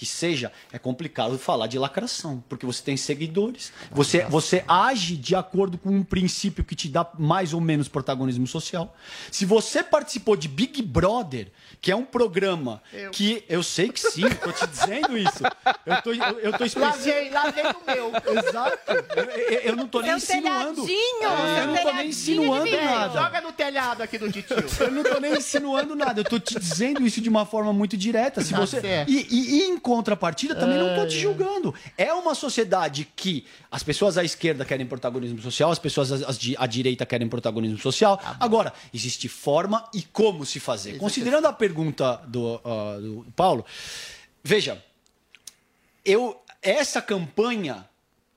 que 0.00 0.06
seja, 0.06 0.50
é 0.72 0.78
complicado 0.78 1.38
falar 1.38 1.66
de 1.66 1.78
lacração, 1.78 2.42
porque 2.48 2.64
você 2.64 2.82
tem 2.82 2.96
seguidores, 2.96 3.70
você, 3.90 4.24
você 4.24 4.64
age 4.66 5.14
de 5.14 5.34
acordo 5.36 5.76
com 5.76 5.90
um 5.90 6.02
princípio 6.02 6.64
que 6.64 6.74
te 6.74 6.88
dá 6.88 7.06
mais 7.18 7.52
ou 7.52 7.60
menos 7.60 7.86
protagonismo 7.86 8.46
social. 8.46 8.96
Se 9.30 9.44
você 9.44 9.82
participou 9.84 10.36
de 10.36 10.48
Big 10.48 10.80
Brother, 10.80 11.48
que 11.82 11.92
é 11.92 11.96
um 11.96 12.04
programa 12.06 12.82
que 13.12 13.44
eu 13.46 13.62
sei 13.62 13.90
que 13.90 14.00
sim, 14.00 14.22
tô 14.42 14.50
te 14.52 14.66
dizendo 14.68 15.18
isso. 15.18 15.44
Eu 15.84 16.00
tô, 16.02 16.12
eu, 16.14 16.38
eu 16.40 16.52
tô 16.52 16.60
Lá 16.60 16.66
expressando. 16.66 17.02
vem, 17.04 17.30
lá 17.30 17.50
vem 17.50 17.64
o 17.66 17.76
meu. 17.86 18.38
Exato. 18.42 18.78
Eu, 19.16 19.24
eu- 19.24 19.60
eu 19.60 19.76
não 19.76 19.86
tô 19.86 20.00
nem 20.00 20.18
Seu 20.18 20.38
insinuando. 20.38 20.86
telhadinho, 20.86 21.28
Eu 21.60 21.66
não 21.66 21.76
tô 21.82 21.92
nem 21.92 22.08
insinuando 22.08 22.70
nada. 22.70 23.20
Joga 23.22 23.40
no 23.42 23.52
telhado 23.52 24.02
aqui 24.02 24.16
do 24.16 24.32
titio. 24.32 24.56
Eu 24.80 24.90
não 24.92 25.02
tô 25.02 25.20
nem 25.20 25.36
insinuando 25.36 25.94
nada, 25.94 26.20
eu 26.20 26.24
tô 26.24 26.38
te 26.38 26.58
dizendo 26.58 27.06
isso 27.06 27.20
de 27.20 27.28
uma 27.28 27.44
forma 27.44 27.70
muito 27.70 27.98
direta. 27.98 28.40
Se 28.42 28.52
Tá 28.54 28.60
você 28.60 28.80
certo. 28.80 29.10
e, 29.10 29.26
e- 29.30 29.58
e 29.60 29.62
contrapartida 29.94 30.54
também 30.54 30.78
não 30.78 30.94
tô 30.94 31.06
te 31.06 31.18
julgando. 31.18 31.74
É 31.98 32.12
uma 32.12 32.34
sociedade 32.34 33.08
que 33.16 33.44
as 33.70 33.82
pessoas 33.82 34.16
à 34.16 34.24
esquerda 34.24 34.64
querem 34.64 34.86
protagonismo 34.86 35.40
social, 35.42 35.70
as 35.70 35.78
pessoas 35.78 36.12
à, 36.22 36.26
à 36.58 36.66
direita 36.66 37.04
querem 37.04 37.28
protagonismo 37.28 37.78
social. 37.78 38.16
Tá 38.18 38.36
Agora 38.38 38.72
existe 38.94 39.28
forma 39.28 39.88
e 39.94 40.02
como 40.02 40.46
se 40.46 40.60
fazer. 40.60 40.96
Considerando 40.98 41.46
a 41.46 41.52
pergunta 41.52 42.20
do, 42.28 42.60
ah, 42.64 42.98
do 43.00 43.26
Paulo, 43.34 43.64
veja, 44.44 44.82
eu 46.04 46.40
essa 46.62 47.00
campanha 47.02 47.86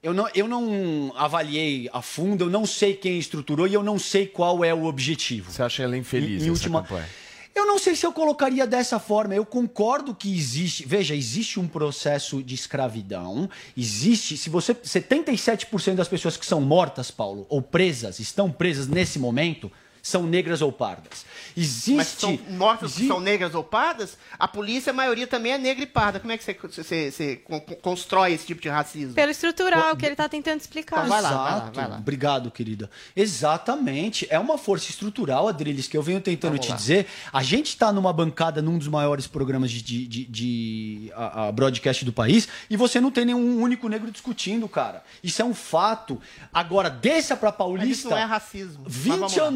Eu 0.01 0.13
não, 0.13 0.27
eu 0.35 0.47
não 0.49 1.13
avaliei 1.15 1.89
a 1.93 2.01
fundo, 2.01 2.43
eu 2.45 2.49
não 2.49 2.65
sei 2.65 2.93
quem 2.93 3.17
estruturou 3.17 3.65
e 3.67 3.73
eu 3.73 3.81
não 3.81 3.97
sei 3.97 4.27
qual 4.27 4.61
é 4.63 4.73
o 4.73 4.83
objetivo. 4.83 5.49
Você 5.49 5.63
acha 5.63 5.81
ela 5.83 5.95
infeliz, 5.95 6.43
Em- 6.43 6.47
em 6.47 6.49
última- 6.49 6.81
campanha? 6.81 7.07
Eu 7.55 7.67
não 7.67 7.77
sei 7.77 7.95
se 7.95 8.05
eu 8.05 8.11
colocaria 8.11 8.65
dessa 8.65 8.97
forma. 8.97 9.35
Eu 9.35 9.45
concordo 9.45 10.15
que 10.15 10.35
existe. 10.35 10.85
Veja, 10.87 11.15
existe 11.15 11.59
um 11.59 11.67
processo 11.67 12.41
de 12.41 12.55
escravidão. 12.55 13.49
Existe. 13.77 14.35
Se 14.37 14.49
você. 14.49 14.73
77% 14.73 15.95
das 15.95 16.07
pessoas 16.07 16.35
que 16.35 16.45
são 16.45 16.59
mortas, 16.59 17.11
Paulo, 17.11 17.45
ou 17.49 17.61
presas, 17.61 18.19
estão 18.19 18.51
presas 18.51 18.87
nesse 18.87 19.19
momento, 19.19 19.71
são 20.05 20.23
negras 20.27 20.61
ou 20.61 20.69
pardas. 20.71 21.25
Existe. 21.55 21.95
Mas 21.95 22.07
são 22.09 22.37
mortas 22.49 22.93
que 22.95 23.07
são 23.07 23.19
negras 23.21 23.55
ou 23.55 23.63
pardas, 23.63 24.17
a 24.37 24.47
polícia, 24.47 24.89
a 24.91 24.93
maioria 24.93 25.25
também 25.25 25.53
é 25.53 25.57
negra 25.57 25.83
e 25.83 25.87
parda. 25.87 26.19
Como 26.19 26.31
é 26.31 26.37
que 26.37 26.43
você, 26.43 26.53
você- 26.53 27.09
você 27.11 27.35
con- 27.37 27.61
constrói 27.81 28.33
esse 28.33 28.45
tipo 28.45 28.61
de 28.61 28.67
racismo? 28.69 29.13
Pelo 29.13 29.31
estrutural, 29.31 29.95
que 29.95 30.05
ele 30.05 30.15
tá 30.15 30.27
tentando 30.27 30.59
explicar. 30.59 30.97
Então 30.97 31.09
vai 31.09 31.21
lá, 31.21 31.29
vai 31.29 31.51
lá, 31.59 31.71
vai 31.73 31.87
lá. 31.89 31.97
Obrigado, 31.97 32.51
querida. 32.51 32.89
Exatamente. 33.15 34.27
É 34.29 34.39
uma 34.39 34.57
força 34.57 34.89
estrutural, 34.89 35.47
Adriles, 35.47 35.87
que 35.87 35.95
eu 35.95 36.01
venho 36.03 36.19
tentando 36.19 36.51
Vamos 36.51 36.65
te 36.65 36.69
lá. 36.71 36.75
dizer. 36.75 37.07
A 37.31 37.41
gente 37.43 37.67
está 37.69 37.91
numa 37.93 38.11
bancada 38.11 38.61
num 38.61 38.77
dos 38.77 38.87
maiores 38.87 39.27
programas 39.27 39.71
de, 39.71 39.81
de, 39.81 40.05
de- 40.07 40.25
de- 40.25 41.11
a, 41.15 41.47
a 41.47 41.51
broadcast 41.51 42.03
do 42.03 42.11
país 42.11 42.47
e 42.69 42.75
você 42.75 42.99
não 42.99 43.11
tem 43.11 43.25
nenhum 43.25 43.61
único 43.61 43.87
negro 43.87 44.11
discutindo, 44.11 44.67
cara. 44.67 45.03
Isso 45.23 45.41
é 45.41 45.45
um 45.45 45.53
fato. 45.53 46.19
Agora, 46.53 46.89
desça 46.89 47.35
pra 47.37 47.49
Mas 47.49 47.57
Paulista. 47.57 47.91
isso 47.91 48.09
não 48.09 48.17
é 48.17 48.23
racismo. 48.25 48.81
Mas 48.85 48.93
20 48.95 49.09
vamos 49.19 49.33
lá. 49.35 49.47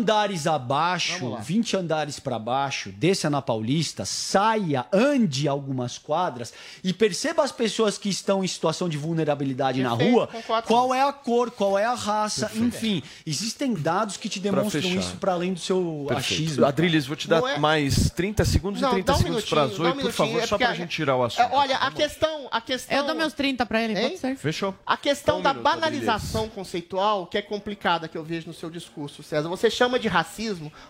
Andares 0.46 0.48
abaixo, 0.48 1.14
Vamos 1.20 1.34
lá. 1.36 1.40
20 1.40 1.78
andares 1.78 2.20
para 2.20 2.38
baixo, 2.38 2.92
desça 2.92 3.30
na 3.30 3.42
Paulista, 3.42 4.06
saia, 4.06 4.86
ande 4.92 5.48
algumas 5.48 5.98
quadras 5.98 6.54
e 6.84 6.94
perceba 6.94 7.44
as 7.44 7.52
pessoas 7.52 7.98
que 7.98 8.10
estão 8.10 8.44
em 8.44 8.48
situação 8.48 8.88
de 8.90 8.98
vulnerabilidade 8.98 9.82
na 9.82 9.90
rua, 9.92 10.28
concordo. 10.28 10.68
qual 10.68 10.94
é 10.94 11.02
a 11.02 11.14
cor, 11.14 11.50
qual 11.52 11.78
é 11.78 11.86
a 11.86 11.94
raça, 11.94 12.48
Perfeito. 12.48 12.66
enfim, 12.68 13.04
existem 13.26 13.74
dados 13.74 14.18
que 14.18 14.28
te 14.30 14.40
demonstram 14.40 14.82
fechar. 14.82 14.96
isso 15.00 15.16
para 15.18 15.34
além 15.34 15.54
do 15.54 15.60
seu 15.60 16.06
Perfeito. 16.08 16.34
achismo. 16.44 16.66
Adriles, 16.66 17.06
vou 17.08 17.16
te 17.16 17.28
dar 17.28 17.42
é- 17.44 17.58
mais 17.58 18.10
30 18.12 18.44
segundos 18.46 18.82
Não, 18.82 18.90
e 18.90 18.92
30 19.04 19.12
dá 19.14 19.18
um 19.18 19.22
segundos 19.22 19.46
para 19.46 19.68
Zoe, 19.68 19.78
dá 19.88 19.94
um 19.94 20.02
por 20.02 20.12
favor, 20.12 20.34
só 20.34 20.38
é 20.40 20.48
porque 20.48 20.64
pra 20.66 20.70
a- 20.70 20.76
gente 20.76 20.90
tirar 20.90 21.16
o 21.16 21.24
assunto. 21.24 21.42
É, 21.42 21.56
Olha, 21.56 21.78
a 21.78 21.92
questão, 21.92 22.48
a 22.52 22.62
questão. 22.62 22.98
Eu 22.98 23.04
dou 23.06 23.16
meus 23.16 23.34
30 23.34 23.66
pra 23.66 23.82
ele, 23.82 23.94
Hein? 23.98 24.10
pode 24.10 24.18
ser? 24.20 24.36
Fechou. 24.36 24.76
A 24.86 24.98
questão 24.98 25.36
Só 25.36 25.40
um 25.40 25.44
da 25.44 25.54
minuto, 25.54 25.64
banalização 25.64 26.50
conceitual, 26.50 27.26
que 27.28 27.38
é 27.38 27.42
complicada 27.42 28.08
que 28.08 28.18
eu 28.18 28.24
vejo 28.24 28.48
no 28.48 28.54
seu 28.54 28.70
discurso, 28.70 29.24
César. 29.24 29.48
Você 29.50 29.70
chama 29.70 29.98
de 30.00 30.08
racismo 30.08 30.27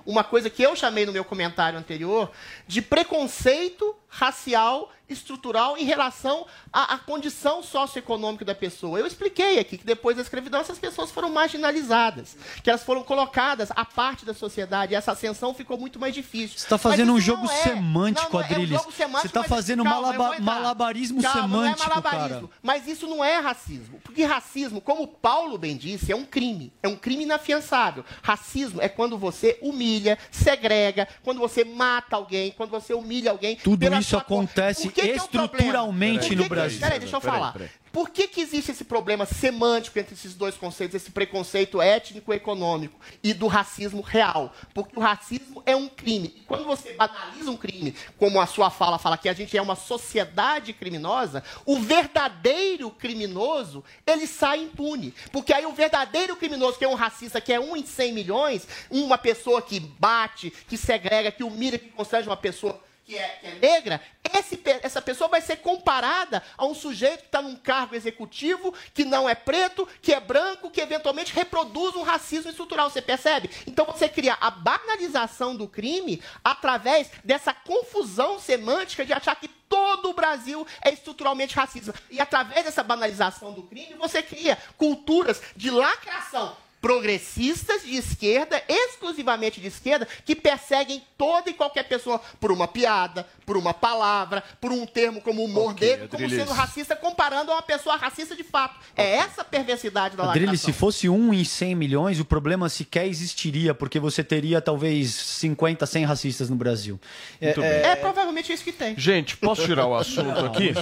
uma 0.06 0.24
coisa 0.24 0.50
que 0.50 0.62
eu 0.62 0.76
chamei 0.76 1.06
no 1.06 1.12
meu 1.12 1.24
comentário 1.24 1.78
anterior 1.80 2.32
de 2.68 2.82
preconceito 2.82 3.96
racial 4.10 4.92
estrutural 5.10 5.78
em 5.78 5.84
relação 5.86 6.46
à, 6.72 6.96
à 6.96 6.98
condição 6.98 7.62
socioeconômica 7.64 8.44
da 8.46 8.56
pessoa. 8.56 9.00
Eu 9.00 9.08
expliquei 9.08 9.60
aqui 9.60 9.78
que 9.78 9.86
depois 9.86 10.16
da 10.16 10.22
escravidão 10.22 10.60
essas 10.60 10.78
pessoas 10.80 11.12
foram 11.12 11.30
marginalizadas, 11.32 12.36
que 12.64 12.70
elas 12.70 12.84
foram 12.84 13.04
colocadas 13.04 13.70
à 13.76 13.86
parte 13.86 14.26
da 14.26 14.34
sociedade 14.34 14.94
e 14.94 14.96
essa 14.96 15.12
ascensão 15.12 15.54
ficou 15.54 15.78
muito 15.78 16.00
mais 16.00 16.14
difícil. 16.14 16.58
Você 16.58 16.66
está 16.66 16.78
fazendo 16.78 17.14
um 17.14 17.20
jogo 17.20 17.44
não 17.46 17.52
é- 17.52 17.64
semântico, 17.64 18.34
não, 18.34 18.40
não, 18.40 18.40
é 18.40 18.44
um 18.44 18.46
Adriles. 18.56 18.70
jogo 18.82 18.92
semântico, 18.92 19.22
Você 19.22 19.28
está 19.28 19.44
fazendo 19.44 19.84
calma, 19.84 20.14
malaba- 20.14 20.40
malabarismo 20.40 21.22
Calma, 21.22 21.42
semântico, 21.42 21.80
não 21.80 21.86
é 21.86 21.90
malabarismo, 21.90 22.48
cara. 22.48 22.60
Mas 22.62 22.88
isso 22.88 23.08
não 23.08 23.24
é 23.24 23.40
racismo. 23.40 24.00
Porque 24.04 24.24
racismo, 24.24 24.82
como 24.82 25.08
Paulo 25.08 25.58
bem 25.58 25.76
disse, 25.78 26.12
é 26.12 26.16
um 26.16 26.26
crime. 26.26 26.72
É 26.82 26.88
um 26.88 26.96
crime 26.96 27.24
inafiançável. 27.24 28.04
Racismo 28.22 28.82
é 28.82 28.90
quando 28.90 29.18
você 29.18 29.58
humilha, 29.62 30.18
segrega, 30.32 31.08
quando 31.24 31.40
você 31.40 31.64
mata 31.64 32.16
alguém, 32.16 32.52
quando 32.52 32.70
você 32.70 32.94
humilha 32.94 33.32
alguém. 33.32 33.56
Tudo 33.58 33.86
isso 33.98 34.18
acontece 34.18 34.90
Que 35.02 35.10
é 35.12 35.14
um 35.14 35.16
estruturalmente 35.18 36.30
que 36.30 36.36
no 36.36 36.44
que- 36.44 36.50
Brasil. 36.50 36.80
Peraí, 36.80 37.00
deixa 37.00 37.16
eu 37.16 37.22
Peraí, 37.22 37.36
falar. 37.40 37.54
peraí. 37.54 37.70
Por 37.92 38.10
que, 38.12 38.28
que 38.28 38.42
existe 38.42 38.70
esse 38.72 38.84
problema 38.84 39.26
semântico 39.26 39.98
entre 39.98 40.14
esses 40.14 40.36
dois 40.36 40.56
conceitos, 40.56 40.94
esse 40.96 41.10
preconceito 41.10 41.82
étnico-econômico 41.82 43.00
e 43.24 43.34
do 43.34 43.48
racismo 43.48 44.02
real? 44.02 44.54
Porque 44.74 44.98
o 44.98 45.02
racismo 45.02 45.64
é 45.66 45.76
um 45.76 45.88
crime. 45.88 46.34
E 46.38 46.42
quando 46.42 46.64
você 46.66 46.94
banaliza 46.94 47.50
um 47.50 47.58
crime, 47.58 47.96
como 48.18 48.40
a 48.40 48.46
sua 48.46 48.70
fala 48.70 49.00
fala 49.00 49.18
que 49.18 49.28
a 49.28 49.34
gente 49.34 49.58
é 49.58 49.62
uma 49.62 49.76
sociedade 49.76 50.74
criminosa, 50.74 51.44
o 51.66 51.80
verdadeiro 51.80 52.92
criminoso, 52.92 53.84
ele 54.06 54.28
sai 54.28 54.60
impune. 54.64 55.14
Porque 55.32 55.54
aí 55.54 55.66
o 55.66 55.74
verdadeiro 55.74 56.36
criminoso, 56.36 56.78
que 56.78 56.86
é 56.86 56.88
um 56.88 56.94
racista, 56.96 57.42
que 57.42 57.52
é 57.54 57.60
um 57.60 57.76
em 57.76 57.86
100 57.86 58.14
milhões, 58.14 58.68
uma 58.92 59.18
pessoa 59.18 59.62
que 59.62 59.80
bate, 59.80 60.52
que 60.68 60.78
segrega, 60.78 61.32
que 61.32 61.44
humilha, 61.44 61.80
que 61.80 61.90
constrange 61.90 62.28
uma 62.28 62.38
pessoa 62.38 62.80
que 63.08 63.18
é, 63.18 63.28
que 63.40 63.48
é 63.48 63.54
negra, 63.54 64.02
esse 64.38 64.62
essa 64.84 65.02
pessoa 65.02 65.30
vai 65.30 65.40
ser 65.40 65.58
comparada 65.58 66.44
a 66.58 66.66
um 66.66 66.76
sujeito 66.76 67.22
que 67.22 67.28
está 67.28 67.42
num 67.42 67.56
cargo 67.56 67.96
executivo, 67.96 68.74
que 68.94 69.06
não 69.06 69.30
é 69.30 69.34
preto, 69.34 69.88
que 70.02 70.14
é 70.14 70.20
branco, 70.20 70.70
que 70.70 70.82
eventualmente 70.82 71.34
reproduz 71.34 71.96
um 71.96 72.04
racismo 72.04 72.52
estrutural. 72.52 72.90
Você 72.90 73.02
percebe? 73.02 73.50
Então 73.66 73.86
você 73.86 74.10
cria 74.10 74.38
a 74.42 74.52
banalização 74.52 75.56
do 75.56 75.70
crime 75.70 76.22
através 76.44 77.10
dessa 77.24 77.54
confusão 77.54 78.42
semântica 78.42 79.06
de 79.06 79.14
achar 79.14 79.36
que 79.38 79.48
todo 79.48 80.10
o 80.10 80.14
Brasil 80.14 80.68
é 80.82 80.92
estruturalmente 80.92 81.56
racista. 81.56 81.96
E 82.12 82.20
através 82.20 82.66
dessa 82.66 82.84
banalização 82.84 83.54
do 83.54 83.64
crime, 83.64 83.94
você 83.94 84.22
cria 84.22 84.58
culturas 84.78 85.42
de 85.56 85.72
lacração 85.72 86.58
progressistas 86.88 87.84
de 87.84 87.98
esquerda, 87.98 88.64
exclusivamente 88.66 89.60
de 89.60 89.68
esquerda, 89.68 90.08
que 90.24 90.34
perseguem 90.34 91.04
toda 91.18 91.50
e 91.50 91.54
qualquer 91.54 91.84
pessoa 91.84 92.22
por 92.40 92.50
uma 92.50 92.66
piada, 92.66 93.28
por 93.46 93.58
uma 93.58 93.74
palavra, 93.74 94.42
por 94.62 94.72
um 94.72 94.86
termo 94.86 95.20
como 95.20 95.44
humor 95.44 95.72
Ok, 95.72 95.86
negro, 95.86 96.08
como 96.08 96.30
sendo 96.30 96.54
racista, 96.54 96.96
comparando 96.96 97.52
a 97.52 97.56
uma 97.56 97.62
pessoa 97.62 97.98
racista 97.98 98.38
de 98.38 98.44
fato. 98.46 98.80
É 98.96 99.18
essa 99.18 99.42
a 99.42 99.44
perversidade 99.44 100.16
da 100.16 100.28
lacração. 100.28 100.56
se 100.56 100.72
fosse 100.72 101.10
um 101.10 101.34
em 101.34 101.44
100 101.44 101.76
milhões, 101.76 102.22
o 102.22 102.26
problema 102.26 102.70
sequer 102.70 103.06
existiria, 103.06 103.74
porque 103.74 104.00
você 104.00 104.24
teria 104.24 104.62
talvez 104.62 105.14
50, 105.14 105.86
100 105.86 106.06
racistas 106.06 106.50
no 106.50 106.56
Brasil. 106.56 106.98
Muito 107.42 107.62
é, 107.62 107.82
bem. 107.82 107.92
É 107.92 107.96
provavelmente 107.98 108.54
isso 108.54 108.64
que 108.64 108.72
tem. 108.72 108.98
Gente, 108.98 109.36
posso 109.36 109.66
tirar 109.66 109.88
o 109.88 109.94
assunto 109.94 110.40
aqui? 110.46 110.74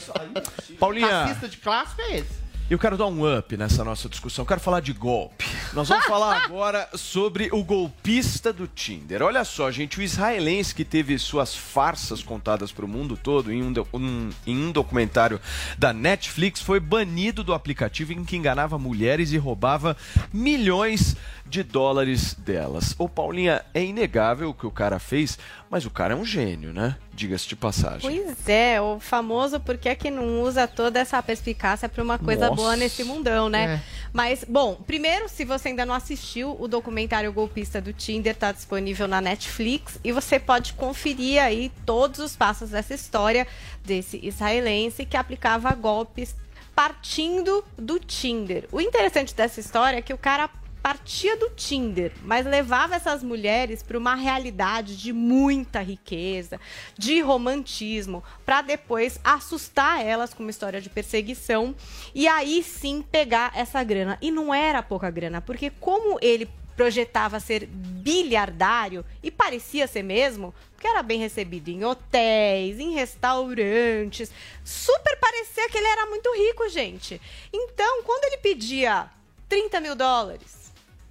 Paulinha, 0.78 1.24
Racista 1.24 1.50
de 1.50 1.58
clássico 1.58 2.00
é 2.04 2.18
esse. 2.18 2.45
Eu 2.68 2.80
quero 2.80 2.98
dar 2.98 3.06
um 3.06 3.38
up 3.38 3.56
nessa 3.56 3.84
nossa 3.84 4.10
discussão. 4.10 4.42
Eu 4.42 4.48
quero 4.48 4.60
falar 4.60 4.80
de 4.80 4.92
golpe. 4.92 5.46
Nós 5.74 5.88
vamos 5.88 6.06
falar 6.06 6.42
agora 6.46 6.90
sobre 6.96 7.48
o 7.52 7.64
golpista 7.64 8.52
do 8.52 8.66
Tinder. 8.68 9.22
Olha 9.22 9.44
só, 9.44 9.70
gente, 9.70 10.00
o 10.00 10.02
israelense 10.02 10.74
que 10.74 10.84
teve 10.84 11.18
suas 11.20 11.56
farsas 11.56 12.24
contadas 12.24 12.72
para 12.72 12.84
o 12.84 12.88
mundo 12.88 13.16
todo 13.22 13.54
em 13.54 13.62
um, 13.62 13.72
um- 13.94 14.30
em 14.48 14.58
um 14.66 14.72
documentário 14.72 15.40
da 15.78 15.94
Netflix 15.94 16.60
foi 16.60 16.80
banido 16.80 17.44
do 17.44 17.54
aplicativo 17.54 18.14
em 18.14 18.24
que 18.26 18.36
enganava 18.36 18.80
mulheres 18.80 19.32
e 19.32 19.38
roubava 19.38 19.96
milhões 20.34 21.16
de 21.46 21.62
dólares 21.62 22.34
delas. 22.34 22.96
Ô, 22.98 23.08
Paulinha, 23.08 23.64
é 23.74 23.84
inegável 23.84 24.50
o 24.50 24.54
que 24.54 24.66
o 24.66 24.72
cara 24.72 24.98
fez, 24.98 25.38
mas 25.70 25.86
o 25.86 25.92
cara 25.92 26.14
é 26.14 26.18
um 26.18 26.26
gênio, 26.26 26.74
né? 26.74 26.98
Diga-se 27.14 27.48
de 27.48 27.56
passagem. 27.56 28.02
Pois 28.02 28.50
é, 28.50 28.82
o 28.82 29.00
famoso 29.00 29.60
por 29.60 29.78
que 29.78 29.94
que 29.96 30.10
não 30.10 30.42
usa 30.42 30.68
toda 30.68 31.00
essa 31.00 31.22
perspicácia 31.22 31.88
para 31.88 32.04
uma 32.04 32.18
coisa 32.18 32.50
Nossa. 32.50 32.56
boa 32.56 32.76
nesse 32.76 33.04
mundão, 33.04 33.48
né? 33.48 33.76
É. 33.76 33.82
Mas, 34.12 34.44
bom, 34.48 34.76
primeiro, 34.76 35.30
se 35.30 35.46
você 35.46 35.70
ainda 35.70 35.86
não 35.86 35.94
assistiu, 35.94 36.58
o 36.60 36.68
documentário 36.68 37.32
Golpista 37.32 37.80
do 37.80 37.94
Tinder 37.94 38.34
está 38.34 38.52
disponível 38.52 39.08
na 39.08 39.22
Netflix 39.22 40.00
e 40.04 40.12
você 40.12 40.40
pode 40.40 40.74
conferir 40.74 41.42
aí 41.42 41.72
todos 41.86 42.20
os 42.20 42.36
passos 42.36 42.72
dessa 42.72 42.94
história 42.94 43.46
desse 43.84 44.20
israelense 44.24 45.06
que 45.06 45.16
aplicava 45.16 45.74
golpes 45.76 46.36
partindo 46.76 47.64
do 47.78 48.00
Tinder. 48.00 48.68
O 48.72 48.82
interessante 48.82 49.34
dessa 49.34 49.60
história 49.60 49.98
é 49.98 50.02
que 50.02 50.14
o 50.14 50.18
cara 50.18 50.50
partia 50.86 51.36
do 51.36 51.50
Tinder, 51.50 52.12
mas 52.22 52.46
levava 52.46 52.94
essas 52.94 53.24
mulheres 53.24 53.82
para 53.82 53.98
uma 53.98 54.14
realidade 54.14 54.96
de 54.96 55.12
muita 55.12 55.82
riqueza, 55.82 56.62
de 56.96 57.20
romantismo, 57.22 58.24
para 58.46 58.62
depois 58.62 59.20
assustar 59.24 60.06
elas 60.06 60.32
com 60.32 60.44
uma 60.44 60.52
história 60.52 60.80
de 60.80 60.88
perseguição 60.88 61.76
e 62.14 62.28
aí 62.28 62.62
sim 62.62 63.02
pegar 63.02 63.52
essa 63.56 63.84
grana. 63.84 64.20
E 64.22 64.30
não 64.30 64.54
era 64.54 64.84
pouca 64.84 65.10
grana, 65.10 65.42
porque 65.42 65.72
como 65.72 66.20
ele 66.22 66.48
projetava 66.76 67.40
ser 67.40 67.66
bilhardário 67.66 69.04
e 69.24 69.32
parecia 69.32 69.88
ser 69.88 70.04
mesmo, 70.04 70.54
porque 70.74 70.88
era 70.88 71.02
bem 71.02 71.18
recebido 71.18 71.70
em 71.70 71.84
hotéis, 71.84 72.80
em 72.80 72.92
restaurantes, 72.92 74.32
super 74.64 75.18
parecia 75.18 75.68
que 75.68 75.80
ele 75.80 75.88
era 75.88 76.06
muito 76.06 76.32
rico, 76.32 76.70
gente. 76.70 77.20
Então, 77.52 78.04
quando 78.04 78.26
ele 78.26 78.38
pedia 78.38 79.10
30 79.50 79.80
mil 79.80 79.96
dólares, 79.96 80.65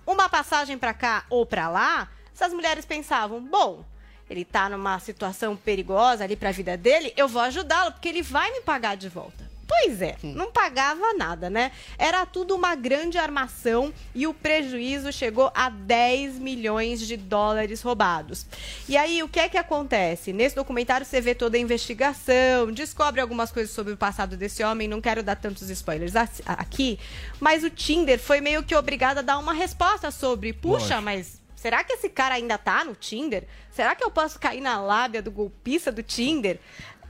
uma 0.07 0.29
passagem 0.29 0.79
para 0.79 0.95
cá 0.95 1.25
ou 1.31 1.47
para 1.47 1.69
lá, 1.69 2.09
essas 2.35 2.53
mulheres 2.53 2.85
pensavam: 2.85 3.41
bom, 3.41 3.85
ele 4.29 4.45
tá 4.45 4.69
numa 4.69 4.99
situação 4.99 5.57
perigosa 5.57 6.25
ali 6.25 6.37
para 6.37 6.49
a 6.49 6.53
vida 6.53 6.77
dele, 6.77 7.13
eu 7.17 7.29
vou 7.29 7.43
ajudá-lo 7.43 7.93
porque 7.93 8.09
ele 8.09 8.23
vai 8.23 8.51
me 8.53 8.61
pagar 8.61 8.97
de 8.97 9.09
volta. 9.09 9.54
Pois 9.67 10.03
é, 10.03 10.17
não 10.23 10.53
pagava 10.53 11.15
nada, 11.15 11.49
né? 11.49 11.73
Era 11.99 12.27
tudo 12.27 12.55
uma 12.55 12.75
grande 12.75 13.19
armação 13.19 13.93
e 14.15 14.27
o 14.27 14.35
prejuízo 14.35 15.13
chegou 15.13 15.51
a 15.55 15.71
10 15.71 16.39
milhões 16.39 17.07
de 17.07 17.17
dólares 17.17 17.83
roubados. 17.83 18.47
E 18.89 18.97
aí, 18.97 19.23
o 19.23 19.29
que 19.29 19.41
é 19.41 19.49
que 19.49 19.57
acontece? 19.57 20.33
Nesse 20.33 20.55
documentário 20.55 21.07
você 21.07 21.21
vê 21.21 21.35
toda 21.35 21.57
a 21.57 21.61
investigação, 21.61 22.71
descobre 22.73 23.21
algumas 23.21 23.51
coisas 23.51 23.75
sobre 23.75 23.93
o 23.93 23.97
passado 23.97 24.37
desse 24.37 24.63
homem, 24.63 24.89
não 24.89 25.01
quero 25.01 25.23
dar 25.23 25.37
tantos 25.37 25.71
spoilers 25.71 26.15
aqui, 26.47 26.99
mas 27.41 27.65
o 27.65 27.71
Tinder 27.71 28.19
foi 28.19 28.41
meio 28.41 28.63
que 28.63 28.75
obrigado 28.75 29.19
a 29.19 29.23
dar 29.23 29.39
uma 29.39 29.53
resposta 29.53 30.11
sobre, 30.11 30.53
puxa, 30.53 31.01
mas 31.01 31.41
será 31.55 31.83
que 31.83 31.95
esse 31.95 32.09
cara 32.09 32.35
ainda 32.35 32.59
tá 32.59 32.85
no 32.85 32.95
Tinder? 32.95 33.45
Será 33.71 33.95
que 33.97 34.05
eu 34.05 34.11
posso 34.11 34.39
cair 34.39 34.61
na 34.61 34.81
lábia 34.81 35.21
do 35.21 35.31
golpista 35.31 35.91
do 35.91 36.03
Tinder? 36.03 36.61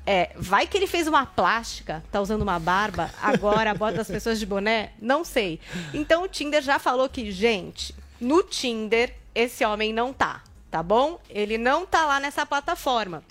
É, 0.06 0.30
vai 0.36 0.66
que 0.66 0.76
ele 0.76 0.86
fez 0.86 1.06
uma 1.06 1.24
plástica, 1.24 2.04
tá 2.12 2.20
usando 2.20 2.42
uma 2.42 2.58
barba, 2.58 3.10
agora 3.22 3.72
bota 3.74 4.02
as 4.02 4.08
pessoas 4.08 4.38
de 4.38 4.44
boné? 4.44 4.90
Não 5.00 5.24
sei. 5.24 5.58
Então 5.94 6.24
o 6.24 6.28
Tinder 6.28 6.62
já 6.62 6.78
falou 6.78 7.08
que, 7.08 7.30
gente, 7.32 7.94
no 8.20 8.42
Tinder 8.42 9.14
esse 9.34 9.64
homem 9.64 9.92
não 9.92 10.12
tá, 10.12 10.42
tá 10.70 10.82
bom? 10.82 11.18
Ele 11.28 11.58
não 11.58 11.86
tá 11.86 12.04
lá 12.04 12.20
nessa 12.20 12.44
plataforma. 12.44 13.22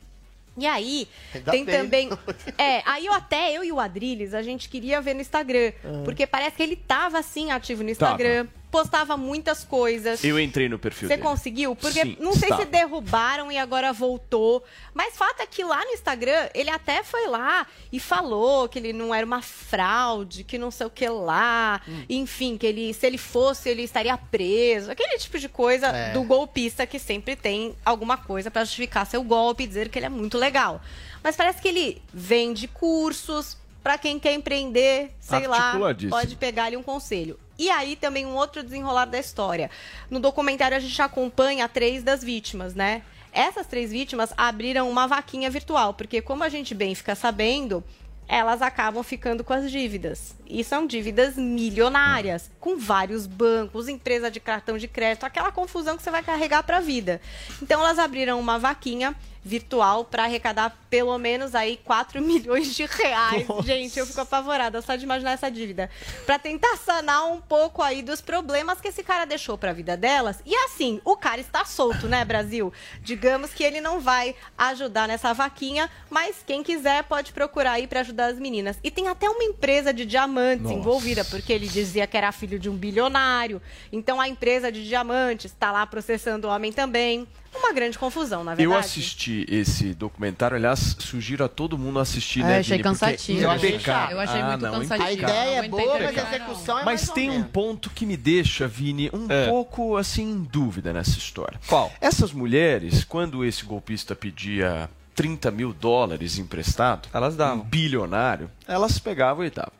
E 0.57 0.67
aí, 0.67 1.07
Ainda 1.34 1.51
tem 1.51 1.65
bem. 1.65 1.76
também. 1.76 2.09
É, 2.57 2.84
aí 2.86 3.05
eu 3.07 3.13
até, 3.13 3.51
eu 3.51 3.63
e 3.63 3.71
o 3.71 3.80
Adriles, 3.80 4.34
a 4.34 4.43
gente 4.43 4.69
queria 4.69 5.01
ver 5.01 5.15
no 5.15 5.21
Instagram. 5.21 5.71
Ah. 5.84 6.01
Porque 6.05 6.28
parece 6.28 6.55
que 6.55 6.63
ele 6.63 6.76
tava 6.76 7.17
assim 7.19 7.51
ativo 7.51 7.84
no 7.84 7.89
Instagram, 7.89 8.47
postava 8.74 9.15
muitas 9.15 9.63
coisas. 9.63 10.24
Eu 10.24 10.39
entrei 10.39 10.67
no 10.67 10.80
perfil 10.80 11.07
Você 11.07 11.15
dele. 11.15 11.28
conseguiu? 11.28 11.76
Porque 11.76 12.01
Sim, 12.01 12.17
não 12.19 12.34
sei 12.34 12.49
estava. 12.49 12.63
se 12.63 12.67
derrubaram 12.67 13.51
e 13.51 13.57
agora 13.59 13.93
voltou. 13.93 14.63
Mas 14.95 15.15
fato 15.15 15.41
é 15.41 15.45
que 15.45 15.63
lá 15.63 15.80
no 15.86 15.91
Instagram, 15.91 16.49
ele 16.55 16.71
até 16.71 17.03
foi 17.03 17.28
lá 17.28 17.67
e 17.91 17.99
falou 17.99 18.67
que 18.67 18.80
ele 18.80 18.91
não 18.91 19.13
era 19.13 19.24
uma 19.24 19.43
fraude, 19.43 20.43
que 20.43 20.57
não 20.57 20.71
sei 20.71 20.88
o 20.88 20.89
que 20.89 21.07
lá. 21.07 21.80
Hum. 21.88 22.03
Enfim, 22.09 22.57
que 22.57 22.65
ele, 22.65 22.91
se 22.95 23.05
ele 23.05 23.19
fosse, 23.19 23.69
ele 23.69 23.84
estaria 23.84 24.17
preso. 24.17 24.89
Aquele 24.91 25.19
tipo 25.19 25.38
de 25.38 25.47
coisa 25.47 25.88
É. 25.88 26.11
do 26.13 26.24
golpista 26.24 26.88
que 26.88 26.97
sempre 26.97 27.36
tem 27.36 27.76
alguma 27.86 28.17
coisa 28.17 28.49
pra 28.49 28.63
justificar 28.63 29.05
seu 29.05 29.24
golpe 29.24 29.63
e 29.63 29.67
dizer 29.67 29.89
que 29.89 29.99
ele 29.99 30.07
é 30.07 30.09
muito 30.09 30.38
legal. 30.39 30.82
Mas 31.24 31.36
parece 31.36 31.61
que 31.61 31.67
ele 31.67 32.01
vende 32.11 32.67
cursos 32.67 33.55
pra 33.84 33.97
quem 33.97 34.17
quer 34.17 34.34
empreender, 34.34 35.11
sei 35.19 35.45
lá, 35.45 35.78
pode 36.09 36.36
pegar 36.38 36.65
ali 36.65 36.78
um 36.78 36.82
conselho. 36.84 37.38
E 37.58 37.70
aí 37.70 37.95
também 37.95 38.26
um 38.26 38.36
outro 38.36 38.64
desenrolar 38.64 39.06
da 39.06 39.20
história. 39.20 39.70
No 40.10 40.20
documentário 40.20 40.76
a 40.76 40.80
gente 40.80 41.01
acompanha 41.01 41.70
três 41.70 42.04
das 42.04 42.24
vítimas, 42.24 42.74
né? 42.74 43.04
Essas 43.32 43.66
três 43.66 43.91
vítimas 43.91 44.34
abriram 44.38 44.89
uma 44.89 45.08
vaquinha 45.08 45.49
virtual, 45.49 45.93
porque 45.93 46.22
como 46.22 46.43
a 46.43 46.49
gente 46.49 46.76
bem 46.76 46.93
fica 46.93 47.16
sabendo, 47.16 47.84
elas 48.28 48.62
acabam 48.62 49.04
ficando 49.04 49.43
com 49.43 49.54
as 49.54 49.70
dívidas. 49.72 50.36
E 50.47 50.64
são 50.64 50.86
dívidas 50.86 51.36
milionárias, 51.36 52.51
com 52.60 52.78
vários 52.78 53.26
bancos, 53.26 53.88
empresa 53.88 54.30
de 54.30 54.39
cartão 54.39 54.78
de 54.78 54.88
crédito, 54.88 55.26
aquela 55.26 55.51
confusão 55.51 55.97
que 55.97 56.04
você 56.04 56.12
vai 56.12 56.24
carregar 56.24 56.64
para 56.64 56.78
a 56.78 56.82
vida. 56.82 57.20
Então 57.62 57.82
elas 57.82 57.99
abriram 57.99 58.39
uma 58.39 58.60
vaquinha 58.60 59.16
virtual 59.43 60.05
para 60.05 60.23
arrecadar 60.23 60.77
pelo 60.89 61.17
menos 61.17 61.53
aí 61.53 61.77
4 61.83 62.21
milhões 62.23 62.73
de 62.75 62.85
reais. 62.85 63.45
Gente, 63.63 63.99
eu 63.99 64.05
fico 64.05 64.21
apavorada 64.21 64.81
só 64.81 64.95
de 64.95 65.03
imaginar 65.03 65.31
essa 65.31 65.49
dívida. 65.49 65.89
Para 66.25 66.39
tentar 66.39 66.77
sanar 66.77 67.25
um 67.31 67.41
pouco 67.41 67.81
aí 67.81 68.01
dos 68.01 68.21
problemas 68.21 68.79
que 68.79 68.87
esse 68.87 69.03
cara 69.03 69.25
deixou 69.25 69.57
para 69.57 69.71
a 69.71 69.73
vida 69.73 69.97
delas. 69.97 70.41
E 70.45 70.55
assim, 70.55 71.01
o 71.03 71.17
cara 71.17 71.41
está 71.41 71.65
solto, 71.65 72.07
né, 72.07 72.23
Brasil? 72.23 72.71
Digamos 73.01 73.53
que 73.53 73.63
ele 73.63 73.81
não 73.81 73.99
vai 73.99 74.35
ajudar 74.57 75.07
nessa 75.07 75.33
vaquinha, 75.33 75.89
mas 76.09 76.37
quem 76.45 76.63
quiser 76.63 77.03
pode 77.03 77.33
procurar 77.33 77.73
aí 77.73 77.87
para 77.87 78.01
ajudar 78.01 78.27
as 78.27 78.39
meninas. 78.39 78.77
E 78.83 78.89
tem 78.89 79.07
até 79.07 79.29
uma 79.29 79.43
empresa 79.43 79.93
de 79.93 80.05
diamantes 80.05 80.63
Nossa. 80.63 80.75
envolvida, 80.75 81.25
porque 81.25 81.51
ele 81.51 81.67
dizia 81.67 82.07
que 82.07 82.15
era 82.15 82.31
filho 82.31 82.59
de 82.59 82.69
um 82.69 82.75
bilionário. 82.75 83.61
Então 83.91 84.21
a 84.21 84.27
empresa 84.27 84.71
de 84.71 84.87
diamantes 84.87 85.51
está 85.51 85.71
lá 85.71 85.85
processando 85.85 86.47
o 86.47 86.51
homem 86.51 86.71
também. 86.71 87.27
Uma 87.56 87.72
grande 87.72 87.97
confusão, 87.97 88.43
na 88.43 88.56
verdade. 88.56 88.64
Eu 88.64 88.78
assisti 88.78 89.45
esse 89.49 89.93
documentário, 89.93 90.56
aliás, 90.58 90.95
sugiro 90.99 91.43
a 91.43 91.47
todo 91.47 91.78
mundo 91.78 91.99
assistir, 91.99 92.41
Ah, 92.43 92.47
né, 92.47 92.56
eu 92.56 92.60
achei? 92.60 92.78
Porque 92.78 92.89
cansativo. 92.89 93.41
Eu 93.41 93.51
achei. 93.51 93.74
Eu 93.76 94.20
achei 94.20 94.41
Ah, 94.41 94.47
muito 94.49 94.62
não, 94.62 94.72
cansativo. 94.80 95.08
A 95.08 95.12
ideia 95.12 95.60
é 95.60 95.68
boa, 95.68 95.99
mas 95.99 96.18
a 96.18 96.36
execução 96.36 96.76
é 96.80 96.84
Mas 96.84 96.86
mais 96.86 97.10
ou 97.10 97.16
tem 97.16 97.30
um 97.30 97.43
ponto 97.43 97.89
que 97.89 98.06
me 98.06 98.18
deixa, 98.18 98.68
Vini, 98.68 99.10
um 99.14 99.28
É. 99.32 99.47
pouco 99.47 99.95
assim 99.97 100.24
em 100.24 100.43
dúvida 100.43 100.91
nessa 100.93 101.18
história. 101.18 101.60
Qual? 101.68 101.91
Essas 102.01 102.32
mulheres, 102.32 103.04
quando 103.04 103.45
esse 103.45 103.64
golpista 103.64 104.16
pedia 104.16 104.89
30 105.16 105.51
mil 105.51 105.72
dólares 105.74 106.39
emprestado, 106.39 107.08
elas 107.14 107.36
davam. 107.36 107.58
Um 107.64 107.68
bilionário, 107.68 108.49
elas 108.68 108.97
pegavam 108.97 109.45
e 109.45 109.49
davam. 109.51 109.74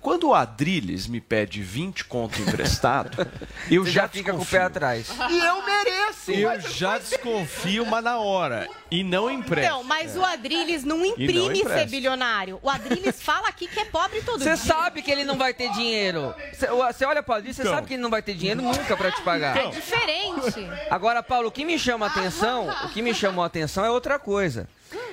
Quando 0.00 0.28
o 0.28 0.34
Adriles 0.34 1.06
me 1.06 1.20
pede 1.20 1.62
20 1.62 2.06
conto 2.06 2.40
emprestado, 2.40 3.18
eu 3.70 3.84
Você 3.84 3.90
já 3.90 4.02
já 4.02 4.08
fica 4.08 4.32
com 4.32 4.40
o 4.40 4.46
pé 4.46 4.62
atrás. 4.62 5.08
E 5.30 5.38
eu 5.38 5.62
mereço! 5.62 6.30
Eu 6.30 6.48
mas 6.48 6.74
já 6.74 6.96
desconfio, 6.98 7.84
mas 7.84 8.02
na 8.02 8.18
hora. 8.18 8.66
E 8.90 9.04
não 9.04 9.30
empresto. 9.30 9.66
Então, 9.66 9.84
mas 9.84 10.16
o 10.16 10.24
Adriles 10.24 10.84
não 10.84 10.98
não 10.98 11.06
imprime 11.06 11.56
ser 11.56 11.62
empresta. 11.62 11.86
bilionário. 11.86 12.58
O 12.62 12.70
Adriles 12.70 13.20
fala 13.22 13.48
aqui 13.48 13.66
que 13.66 13.78
é 13.78 13.84
pobre 13.84 14.22
todo 14.22 14.38
Você 14.42 14.54
dia. 14.54 14.56
sabe 14.56 15.02
que 15.02 15.10
ele 15.10 15.24
não 15.24 15.36
vai 15.36 15.52
ter 15.52 15.70
dinheiro. 15.72 16.34
Você 16.54 17.04
olha 17.04 17.22
para 17.22 17.34
ali, 17.36 17.52
você 17.52 17.60
Então. 17.62 17.74
sabe 17.74 17.86
que 17.86 17.94
ele 17.94 18.02
não 18.02 18.10
vai 18.10 18.22
ter 18.22 18.34
dinheiro 18.34 18.62
nunca 18.62 18.96
para 18.96 19.10
te 19.12 19.20
pagar. 19.22 19.56
É 19.56 19.66
diferente. 19.68 20.66
Agora, 20.90 21.22
Paulo, 21.22 21.48
o 21.48 21.52
que 21.52 21.64
me 21.64 21.78
chama 21.78 22.06
a 22.06 22.08
atenção, 22.08 22.68
o 22.84 22.88
que 22.88 23.02
me 23.02 23.12
chamou 23.14 23.44
a 23.44 23.46
atenção 23.46 23.84
é 23.84 23.90
outra 23.90 24.18
coisa. 24.18 24.66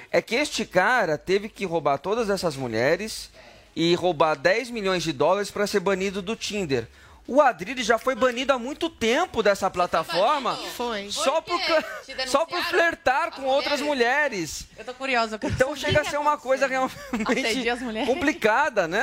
É 0.09 0.21
que 0.21 0.35
este 0.35 0.63
cara 0.65 1.17
teve 1.17 1.49
que 1.49 1.65
roubar 1.65 1.97
todas 1.97 2.29
essas 2.29 2.55
mulheres 2.55 3.29
e 3.77 3.93
roubar 3.93 4.33
10 4.35 4.71
milhões 4.71 5.03
de 5.03 5.13
dólares 5.13 5.51
para 5.51 5.67
ser 5.67 5.79
banido 5.79 6.19
do 6.19 6.35
Tinder. 6.35 6.87
O 7.27 7.39
Adriles 7.41 7.85
já 7.85 7.99
foi 7.99 8.15
banido 8.15 8.51
há 8.51 8.57
muito 8.57 8.89
tempo 8.89 9.43
dessa 9.43 9.69
plataforma. 9.69 10.55
Foi. 10.75 11.11
Só 11.11 11.41
por, 11.41 11.59
só 12.25 12.43
por 12.45 12.59
flertar 12.63 13.31
com 13.35 13.43
outras 13.43 13.79
mulheres. 13.79 14.65
Eu 14.75 14.83
tô 14.83 14.95
curiosa. 14.95 15.35
eu 15.35 15.39
quero 15.39 15.53
Então 15.53 15.75
chega 15.75 16.01
a 16.01 16.05
ser 16.05 16.17
uma 16.17 16.39
coisa 16.39 16.65
realmente 16.65 16.97
complicada, 18.07 18.87
né? 18.87 18.99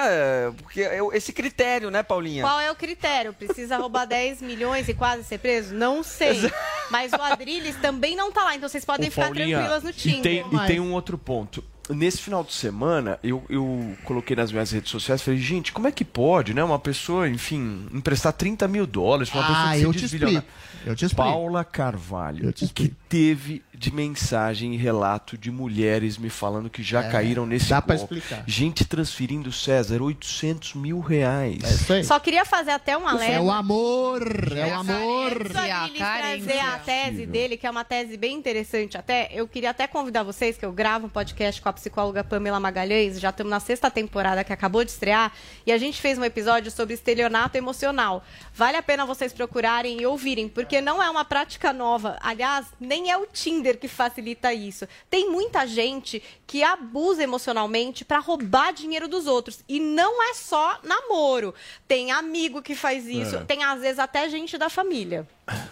Porque 0.56 0.82
é 0.82 0.98
esse 1.12 1.32
critério, 1.32 1.88
né, 1.88 2.02
Paulinha? 2.02 2.42
Qual 2.42 2.58
é 2.58 2.72
o 2.72 2.74
critério? 2.74 3.32
Precisa 3.32 3.76
roubar 3.76 4.06
10 4.06 4.42
milhões 4.42 4.88
e 4.88 4.94
quase 4.94 5.22
ser 5.22 5.38
preso? 5.38 5.72
Não 5.72 6.02
sei. 6.02 6.50
Mas 6.90 7.12
o 7.12 7.22
Adriles 7.22 7.76
também 7.76 8.16
não 8.16 8.32
tá 8.32 8.42
lá, 8.42 8.56
então 8.56 8.68
vocês 8.68 8.84
podem 8.84 9.06
Ô, 9.08 9.12
ficar 9.12 9.26
Paulinha, 9.26 9.58
tranquilas 9.58 9.84
no 9.84 9.92
Tinder. 9.92 10.18
E 10.18 10.22
tem, 10.22 10.62
e 10.64 10.66
tem 10.66 10.80
um 10.80 10.92
outro 10.94 11.16
ponto. 11.16 11.62
Nesse 11.90 12.22
final 12.22 12.42
de 12.42 12.52
semana, 12.52 13.18
eu, 13.22 13.44
eu 13.48 13.94
coloquei 14.04 14.34
nas 14.34 14.50
minhas 14.50 14.70
redes 14.70 14.90
sociais, 14.90 15.20
falei, 15.20 15.38
gente, 15.38 15.72
como 15.72 15.86
é 15.86 15.92
que 15.92 16.04
pode, 16.04 16.54
né? 16.54 16.62
Uma 16.64 16.78
pessoa, 16.78 17.28
enfim, 17.28 17.86
emprestar 17.92 18.32
30 18.32 18.66
mil 18.68 18.86
dólares 18.86 19.28
pra 19.28 19.40
uma 19.40 19.46
Ah, 19.46 19.72
pessoa 19.72 19.80
que 19.80 19.84
eu 19.84 19.92
se 19.92 19.98
te 19.98 20.04
explico. 20.04 20.46
Eu 20.86 20.94
te 20.96 21.04
explico. 21.04 21.30
Paula 21.30 21.64
Carvalho, 21.64 22.46
Eu 22.46 22.52
te 22.52 22.64
o 22.64 22.68
que 22.68 22.88
teve 23.08 23.62
de 23.76 23.92
mensagem 23.92 24.74
e 24.74 24.76
relato 24.76 25.36
de 25.36 25.50
mulheres 25.50 26.16
me 26.16 26.30
falando 26.30 26.70
que 26.70 26.82
já 26.82 27.04
É, 27.04 27.10
caíram 27.10 27.44
nesse 27.44 27.70
dá 27.70 27.80
golpe. 27.80 27.94
explicar. 28.02 28.44
Gente 28.46 28.84
transferindo, 28.84 29.50
César, 29.52 30.00
800 30.00 30.74
mil 30.74 31.00
reais. 31.00 31.58
É 31.64 31.68
isso 31.70 31.92
aí. 31.92 32.04
Só 32.04 32.18
queria 32.20 32.44
fazer 32.44 32.70
até 32.70 32.96
um 32.96 33.06
alerta. 33.06 33.34
É 33.34 33.40
o 33.40 33.50
amor, 33.50 34.22
é 34.56 34.66
o 34.66 34.74
amor. 34.74 35.48
Trazer 35.48 36.58
a 36.60 36.78
tese 36.78 37.26
dele, 37.26 37.56
que 37.56 37.66
é 37.66 37.70
uma 37.70 37.84
tese 37.84 38.16
bem 38.16 38.36
interessante 38.36 38.96
até, 38.96 39.28
eu 39.32 39.46
queria 39.48 39.70
até 39.70 39.86
convidar 39.86 40.22
vocês, 40.22 40.56
que 40.56 40.64
eu 40.64 40.72
gravo 40.72 41.06
um 41.06 41.10
podcast 41.10 41.60
com 41.60 41.68
a 41.68 41.72
psicóloga 41.72 42.22
Pamela 42.22 42.60
Magalhães, 42.60 43.18
já 43.20 43.30
estamos 43.30 43.50
na 43.50 43.60
sexta 43.60 43.90
temporada 43.90 44.44
que 44.44 44.52
acabou 44.52 44.84
de 44.84 44.90
estrear, 44.90 45.32
e 45.66 45.72
a 45.72 45.78
gente 45.78 46.00
fez 46.00 46.18
um 46.18 46.24
episódio 46.24 46.70
sobre 46.70 46.94
estelionato 46.94 47.56
emocional. 47.58 48.24
Vale 48.54 48.76
a 48.76 48.82
pena 48.82 49.04
vocês 49.06 49.32
procurarem 49.32 50.00
e 50.00 50.06
ouvirem, 50.06 50.48
porque 50.48 50.80
não 50.80 51.02
é 51.02 51.10
uma 51.10 51.24
prática 51.24 51.72
nova. 51.72 52.16
Aliás, 52.20 52.66
nem 52.80 53.10
é 53.10 53.16
o 53.16 53.26
Tinder 53.26 53.73
que 53.76 53.88
facilita 53.88 54.52
isso. 54.52 54.86
Tem 55.10 55.30
muita 55.30 55.66
gente 55.66 56.22
que 56.46 56.62
abusa 56.62 57.22
emocionalmente 57.22 58.04
para 58.04 58.18
roubar 58.18 58.72
dinheiro 58.72 59.08
dos 59.08 59.26
outros. 59.26 59.60
E 59.68 59.78
não 59.80 60.22
é 60.30 60.34
só 60.34 60.78
namoro. 60.82 61.54
Tem 61.88 62.10
amigo 62.12 62.62
que 62.62 62.74
faz 62.74 63.06
isso, 63.06 63.36
É. 63.36 63.44
tem 63.44 63.62
às 63.64 63.80
vezes 63.80 63.98
até 63.98 64.28
gente 64.28 64.56
da 64.58 64.68
família. 64.68 65.26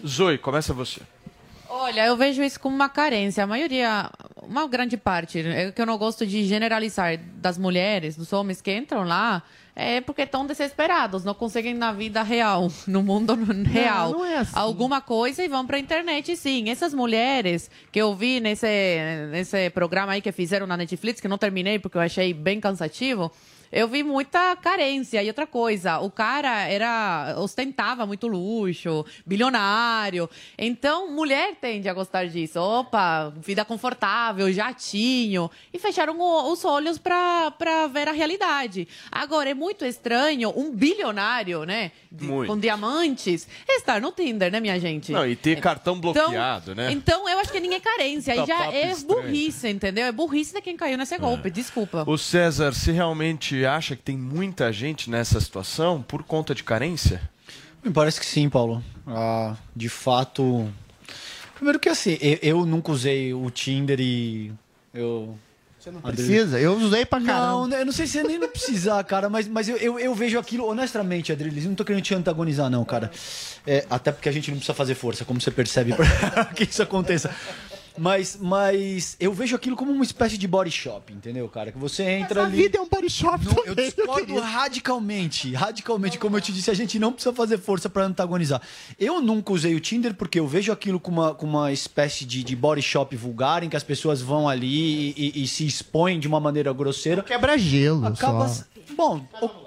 Zoe, 0.06 0.38
começa 0.38 0.72
você. 0.72 1.00
Olha, 1.68 2.04
eu 2.04 2.16
vejo 2.16 2.42
isso 2.42 2.60
como 2.60 2.74
uma 2.74 2.88
carência. 2.88 3.44
A 3.44 3.46
maioria, 3.46 4.10
uma 4.42 4.66
grande 4.68 4.96
parte, 4.98 5.38
é 5.40 5.72
que 5.72 5.80
eu 5.80 5.86
não 5.86 5.96
gosto 5.96 6.26
de 6.26 6.44
generalizar 6.44 7.16
das 7.36 7.56
mulheres, 7.56 8.14
dos 8.14 8.30
homens 8.32 8.60
que 8.60 8.70
entram 8.76 9.04
lá, 9.04 9.42
é 9.74 10.00
porque 10.00 10.22
estão 10.22 10.46
desesperados, 10.46 11.24
não 11.24 11.34
conseguem 11.34 11.74
na 11.74 11.92
vida 11.92 12.22
real, 12.22 12.70
no 12.86 13.02
mundo 13.02 13.34
real, 13.64 14.12
não 14.12 14.24
é 14.24 14.38
assim. 14.38 14.52
alguma 14.54 15.00
coisa 15.00 15.42
e 15.42 15.48
vão 15.48 15.66
para 15.66 15.76
a 15.76 15.80
internet, 15.80 16.36
sim. 16.36 16.68
Essas 16.68 16.92
mulheres 16.92 17.70
que 17.90 18.00
eu 18.00 18.14
vi 18.14 18.38
nesse, 18.40 18.66
nesse 19.30 19.70
programa 19.70 20.12
aí 20.12 20.20
que 20.20 20.30
fizeram 20.30 20.66
na 20.66 20.76
Netflix, 20.76 21.20
que 21.20 21.28
não 21.28 21.38
terminei 21.38 21.78
porque 21.78 21.96
eu 21.96 22.02
achei 22.02 22.34
bem 22.34 22.60
cansativo, 22.60 23.32
eu 23.72 23.88
vi 23.88 24.02
muita 24.02 24.54
carência. 24.56 25.22
E 25.22 25.26
outra 25.28 25.46
coisa, 25.46 25.98
o 25.98 26.10
cara 26.10 26.68
era 26.68 27.34
ostentava 27.38 28.04
muito 28.06 28.26
luxo, 28.28 29.04
bilionário. 29.24 30.28
Então, 30.58 31.10
mulher 31.10 31.54
tende 31.60 31.88
a 31.88 31.94
gostar 31.94 32.26
disso. 32.26 32.60
Opa, 32.60 33.32
vida 33.40 33.64
confortável, 33.64 34.52
jatinho. 34.52 35.50
E 35.72 35.78
fecharam 35.78 36.18
o- 36.20 36.52
os 36.52 36.64
olhos 36.64 36.98
pra, 36.98 37.50
pra 37.52 37.86
ver 37.86 38.08
a 38.08 38.12
realidade. 38.12 38.86
Agora, 39.10 39.50
é 39.50 39.54
muito 39.54 39.84
estranho 39.84 40.52
um 40.56 40.70
bilionário, 40.70 41.64
né? 41.64 41.90
de- 42.14 42.26
Muito. 42.26 42.48
com 42.52 42.58
diamantes, 42.58 43.48
estar 43.66 43.98
no 43.98 44.12
Tinder, 44.12 44.52
né, 44.52 44.60
minha 44.60 44.78
gente? 44.78 45.12
Não, 45.12 45.26
e 45.26 45.34
ter 45.34 45.58
cartão 45.60 45.96
Então- 45.96 46.12
bloqueado, 46.12 46.74
né? 46.74 46.92
Então, 46.92 47.26
eu 47.26 47.38
acho 47.38 47.50
que 47.50 47.58
nem 47.58 47.72
é 47.72 47.80
carência. 47.80 48.34
Aí 48.34 48.40
Tá 48.40 48.44
já 48.44 48.66
é 48.70 48.90
estranho. 48.92 49.22
burrice, 49.22 49.68
entendeu? 49.70 50.04
É 50.04 50.12
burrice 50.12 50.52
de 50.52 50.60
quem 50.60 50.76
caiu 50.76 50.98
nesse 50.98 51.16
golpe. 51.16 51.50
Desculpa. 51.50 52.04
O 52.06 52.18
César, 52.18 52.74
você 52.74 52.92
realmente 52.92 53.61
acha 53.66 53.96
que 53.96 54.02
tem 54.02 54.16
muita 54.16 54.72
gente 54.72 55.10
nessa 55.10 55.40
situação 55.40 56.02
por 56.02 56.22
conta 56.22 56.54
de 56.54 56.62
carência? 56.64 57.20
Me 57.84 57.90
parece 57.90 58.20
que 58.20 58.26
sim, 58.26 58.48
Paulo. 58.48 58.82
Ah, 59.06 59.56
de 59.74 59.88
fato. 59.88 60.72
Primeiro 61.54 61.80
que 61.80 61.88
assim, 61.88 62.16
eu, 62.20 62.38
eu 62.42 62.66
nunca 62.66 62.92
usei 62.92 63.34
o 63.34 63.50
Tinder 63.50 64.00
e. 64.00 64.52
Eu. 64.94 65.36
Você 65.78 65.90
não 65.90 66.00
precisa? 66.00 66.60
Eu 66.60 66.74
usei 66.74 67.04
pra 67.04 67.20
caramba. 67.20 67.66
Não, 67.66 67.78
eu 67.78 67.84
não 67.86 67.92
sei 67.92 68.06
se 68.06 68.12
você 68.12 68.22
nem 68.22 68.38
não 68.38 68.48
precisar, 68.48 69.02
cara, 69.02 69.28
mas, 69.28 69.48
mas 69.48 69.68
eu, 69.68 69.76
eu, 69.78 69.98
eu 69.98 70.14
vejo 70.14 70.38
aquilo, 70.38 70.64
honestamente, 70.64 71.32
Adriles, 71.32 71.64
não 71.64 71.74
tô 71.74 71.84
querendo 71.84 72.04
te 72.04 72.14
antagonizar, 72.14 72.70
não, 72.70 72.84
cara. 72.84 73.10
É, 73.66 73.84
até 73.90 74.12
porque 74.12 74.28
a 74.28 74.32
gente 74.32 74.48
não 74.52 74.58
precisa 74.58 74.74
fazer 74.74 74.94
força, 74.94 75.24
como 75.24 75.40
você 75.40 75.50
percebe, 75.50 75.92
pra 76.30 76.44
que 76.54 76.62
isso 76.62 76.84
aconteça. 76.84 77.34
Mas, 77.98 78.38
mas 78.40 79.16
eu 79.20 79.32
vejo 79.32 79.54
aquilo 79.54 79.76
como 79.76 79.92
uma 79.92 80.04
espécie 80.04 80.38
de 80.38 80.48
body 80.48 80.70
shop, 80.70 81.12
entendeu, 81.12 81.48
cara? 81.48 81.70
Que 81.72 81.78
você 81.78 82.02
entra 82.04 82.42
a 82.42 82.46
ali. 82.46 82.56
vida 82.56 82.78
é 82.78 82.80
um 82.80 82.88
body 82.88 83.10
shop 83.10 83.44
Não, 83.44 83.64
eu 83.66 83.74
discordo 83.74 84.38
radicalmente. 84.40 85.52
Radicalmente, 85.52 86.18
como 86.18 86.36
eu 86.36 86.40
te 86.40 86.52
disse, 86.52 86.70
a 86.70 86.74
gente 86.74 86.98
não 86.98 87.12
precisa 87.12 87.34
fazer 87.34 87.58
força 87.58 87.88
pra 87.88 88.04
antagonizar. 88.04 88.60
Eu 88.98 89.20
nunca 89.20 89.52
usei 89.52 89.74
o 89.74 89.80
Tinder 89.80 90.14
porque 90.14 90.40
eu 90.40 90.46
vejo 90.46 90.72
aquilo 90.72 90.98
como 90.98 91.20
uma, 91.20 91.34
como 91.34 91.58
uma 91.58 91.72
espécie 91.72 92.24
de, 92.24 92.42
de 92.42 92.56
body 92.56 92.82
shop 92.82 93.14
vulgar 93.16 93.62
em 93.62 93.68
que 93.68 93.76
as 93.76 93.82
pessoas 93.84 94.20
vão 94.22 94.48
ali 94.48 95.12
e, 95.16 95.32
e- 95.38 95.42
e 95.42 95.46
se 95.46 95.66
expõem 95.66 96.18
de 96.18 96.26
uma 96.26 96.40
maneira 96.40 96.72
grosseira. 96.72 97.22
Quebra-gelo. 97.22 98.06
Acaba. 98.06 98.48
só. 98.48 98.64
Bom, 98.96 99.20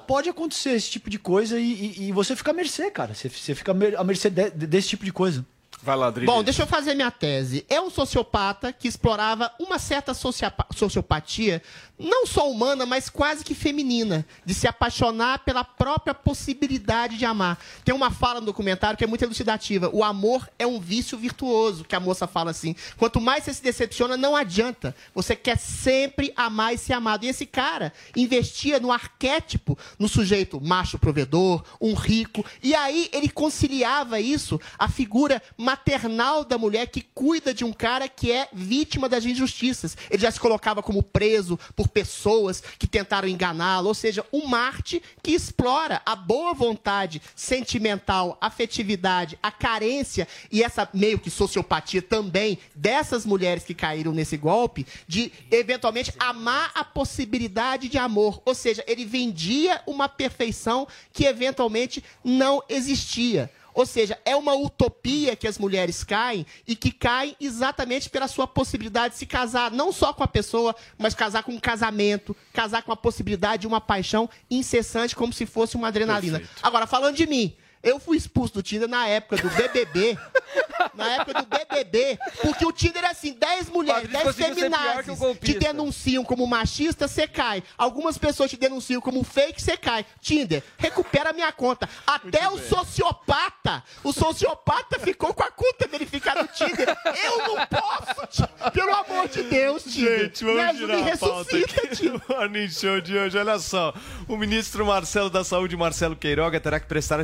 pode 0.07 0.29
acontecer 0.29 0.71
esse 0.71 0.89
tipo 0.91 1.09
de 1.09 1.17
coisa 1.17 1.59
e, 1.59 1.63
e- 1.97 2.07
e 2.07 2.11
você 2.11 2.35
fica 2.35 2.51
à 2.51 2.53
mercê, 2.53 2.91
cara. 2.91 3.13
Você, 3.13 3.27
você 3.29 3.55
fica 3.55 3.71
à 3.71 3.75
mer- 3.75 3.97
à 3.99 4.03
mercê 4.03 4.29
de- 4.29 4.49
de- 4.51 4.67
desse 4.67 4.89
tipo 4.89 5.03
de 5.05 5.11
coisa. 5.11 5.45
Vai 5.85 5.95
lá, 5.95 6.09
Bom, 6.09 6.41
deixa 6.41 6.63
eu 6.63 6.67
fazer 6.67 6.95
minha 6.95 7.11
tese. 7.11 7.63
É 7.69 7.79
um 7.79 7.91
sociopata 7.91 8.73
que 8.73 8.87
explorava 8.87 9.51
uma 9.59 9.77
certa 9.77 10.15
sociopatia, 10.15 11.61
não 11.99 12.25
só 12.25 12.49
humana, 12.49 12.87
mas 12.87 13.07
quase 13.07 13.43
que 13.43 13.53
feminina, 13.53 14.25
de 14.43 14.55
se 14.55 14.67
apaixonar 14.67 15.45
pela 15.45 15.63
própria 15.63 16.15
possibilidade 16.15 17.19
de 17.19 17.25
amar. 17.25 17.59
Tem 17.83 17.93
uma 17.93 18.09
fala 18.09 18.39
no 18.39 18.47
documentário 18.47 18.97
que 18.97 19.03
é 19.03 19.07
muito 19.07 19.23
elucidativa. 19.23 19.87
O 19.93 20.03
amor 20.03 20.49
é 20.57 20.65
um 20.65 20.79
vício 20.79 21.19
virtuoso, 21.19 21.83
que 21.83 21.95
a 21.95 21.99
moça 21.99 22.25
fala 22.25 22.49
assim. 22.49 22.75
Quanto 22.97 23.21
mais 23.21 23.43
você 23.43 23.53
se 23.53 23.61
decepciona, 23.61 24.17
não 24.17 24.35
adianta. 24.35 24.95
Você 25.13 25.35
quer 25.35 25.59
sempre 25.59 26.33
amar 26.35 26.73
e 26.73 26.79
ser 26.79 26.93
amado. 26.93 27.25
E 27.25 27.27
esse 27.27 27.45
cara 27.45 27.93
investia 28.15 28.79
no 28.79 28.91
arquétipo, 28.91 29.77
no 29.99 30.09
sujeito 30.09 30.59
macho 30.59 30.97
provedor, 30.97 31.63
um 31.79 31.93
rico. 31.93 32.43
E 32.63 32.73
aí 32.73 33.07
ele 33.13 33.29
conciliava 33.29 34.19
isso, 34.19 34.59
a 34.79 34.89
figura 34.89 35.39
maternal 35.75 36.45
da 36.45 36.57
mulher 36.57 36.87
que 36.87 37.01
cuida 37.01 37.53
de 37.53 37.65
um 37.65 37.73
cara 37.73 38.07
que 38.07 38.31
é 38.31 38.47
vítima 38.53 39.09
das 39.09 39.25
injustiças. 39.25 39.97
Ele 40.09 40.21
já 40.21 40.31
se 40.31 40.39
colocava 40.39 40.81
como 40.81 41.03
preso 41.03 41.59
por 41.75 41.89
pessoas 41.89 42.63
que 42.79 42.87
tentaram 42.87 43.27
enganá-lo. 43.27 43.89
Ou 43.89 43.93
seja, 43.93 44.25
um 44.31 44.47
Marte 44.47 45.03
que 45.21 45.31
explora 45.31 46.01
a 46.05 46.15
boa 46.15 46.53
vontade 46.53 47.21
sentimental, 47.35 48.37
afetividade, 48.39 49.37
a 49.43 49.51
carência 49.51 50.27
e 50.49 50.63
essa 50.63 50.87
meio 50.93 51.19
que 51.19 51.29
sociopatia 51.29 52.01
também 52.01 52.57
dessas 52.73 53.25
mulheres 53.25 53.65
que 53.65 53.73
caíram 53.73 54.13
nesse 54.13 54.37
golpe 54.37 54.87
de 55.05 55.29
eventualmente 55.51 56.13
amar 56.17 56.71
a 56.73 56.85
possibilidade 56.85 57.89
de 57.89 57.97
amor. 57.97 58.41
Ou 58.45 58.55
seja, 58.55 58.81
ele 58.87 59.03
vendia 59.03 59.81
uma 59.85 60.07
perfeição 60.07 60.87
que 61.11 61.25
eventualmente 61.25 62.01
não 62.23 62.63
existia. 62.69 63.51
Ou 63.75 63.85
seja, 63.85 64.17
é 64.23 64.33
uma 64.37 64.55
utopia 64.55 65.35
que 65.35 65.45
as 65.45 65.57
mulheres 65.57 66.01
caem 66.01 66.45
e 66.65 66.77
que 66.77 66.91
caem 66.91 67.35
exatamente 67.41 68.09
pela 68.09 68.27
sua 68.27 68.47
possibilidade 68.47 69.13
de 69.13 69.19
se 69.19 69.25
casar, 69.25 69.69
não 69.69 69.91
só 69.91 70.13
com 70.13 70.23
a 70.23 70.27
pessoa, 70.27 70.73
mas 70.97 71.13
casar 71.13 71.43
com 71.43 71.51
um 71.51 71.59
casamento, 71.59 72.33
casar 72.53 72.83
com 72.83 72.93
a 72.93 72.95
possibilidade 72.95 73.61
de 73.61 73.67
uma 73.67 73.81
paixão 73.81 74.29
incessante, 74.49 75.13
como 75.13 75.33
se 75.33 75.45
fosse 75.45 75.75
uma 75.75 75.89
adrenalina. 75.89 76.41
Agora, 76.63 76.87
falando 76.87 77.17
de 77.17 77.27
mim, 77.27 77.53
eu 77.85 77.99
fui 77.99 78.17
expulso 78.17 78.55
do 78.55 78.63
Tinder 78.63 78.89
na 78.89 79.07
época 79.07 79.37
do 79.37 79.49
BBB. 79.49 80.17
na 80.93 81.15
época 81.15 81.41
do 81.41 81.47
BBB, 81.47 82.17
porque 82.41 82.65
o 82.65 82.71
Tinder 82.71 83.03
é 83.03 83.07
assim, 83.11 83.33
10 83.33 83.69
mulheres, 83.69 84.09
Patrícia 84.09 84.23
10 84.23 84.23
conseguiu 84.23 84.55
ser 84.55 84.69
pior 84.69 85.03
que 85.03 85.11
o 85.11 85.15
feminazes 85.15 85.39
te 85.41 85.53
denunciam 85.59 86.23
como 86.23 86.47
machista, 86.47 87.07
você 87.07 87.27
cai. 87.27 87.63
Algumas 87.77 88.17
pessoas 88.17 88.49
te 88.49 88.57
denunciam 88.57 89.01
como 89.01 89.23
fake, 89.23 89.61
você 89.61 89.77
cai. 89.77 90.05
Tinder, 90.21 90.63
recupera 90.77 91.33
minha 91.33 91.51
conta. 91.51 91.89
Até 92.05 92.47
o 92.49 92.57
sociopata, 92.57 93.83
o 94.03 94.11
sociopata 94.13 94.99
ficou 94.99 95.33
com 95.33 95.43
a 95.43 95.51
conta 95.51 95.87
verificada 95.87 96.41
no 96.43 96.47
Tinder. 96.47 96.87
Eu 97.23 97.37
não 97.55 97.65
posso, 97.67 98.27
Ti- 98.27 98.71
pelo 98.71 98.93
amor 98.93 99.27
de 99.27 99.43
Deus, 99.43 99.83
Tinder. 99.83 100.19
Gente, 100.19 100.43
Me 100.45 100.53
vamos 100.53 100.69
ajuda 100.69 100.93
e 100.93 100.97
girar 100.97 101.13
a 101.13 101.17
pauta 101.17 101.57
aqui 101.57 102.09
no 102.09 102.21
Morning 102.29 102.69
Show 102.69 103.01
de 103.01 103.17
hoje. 103.17 103.37
Olha 103.37 103.59
só, 103.59 103.93
o 104.27 104.37
ministro 104.37 104.85
Marcelo 104.85 105.29
da 105.29 105.43
Saúde, 105.43 105.75
Marcelo 105.75 106.15
Queiroga, 106.15 106.59
terá 106.59 106.79
que 106.79 106.87
prestar 106.87 107.19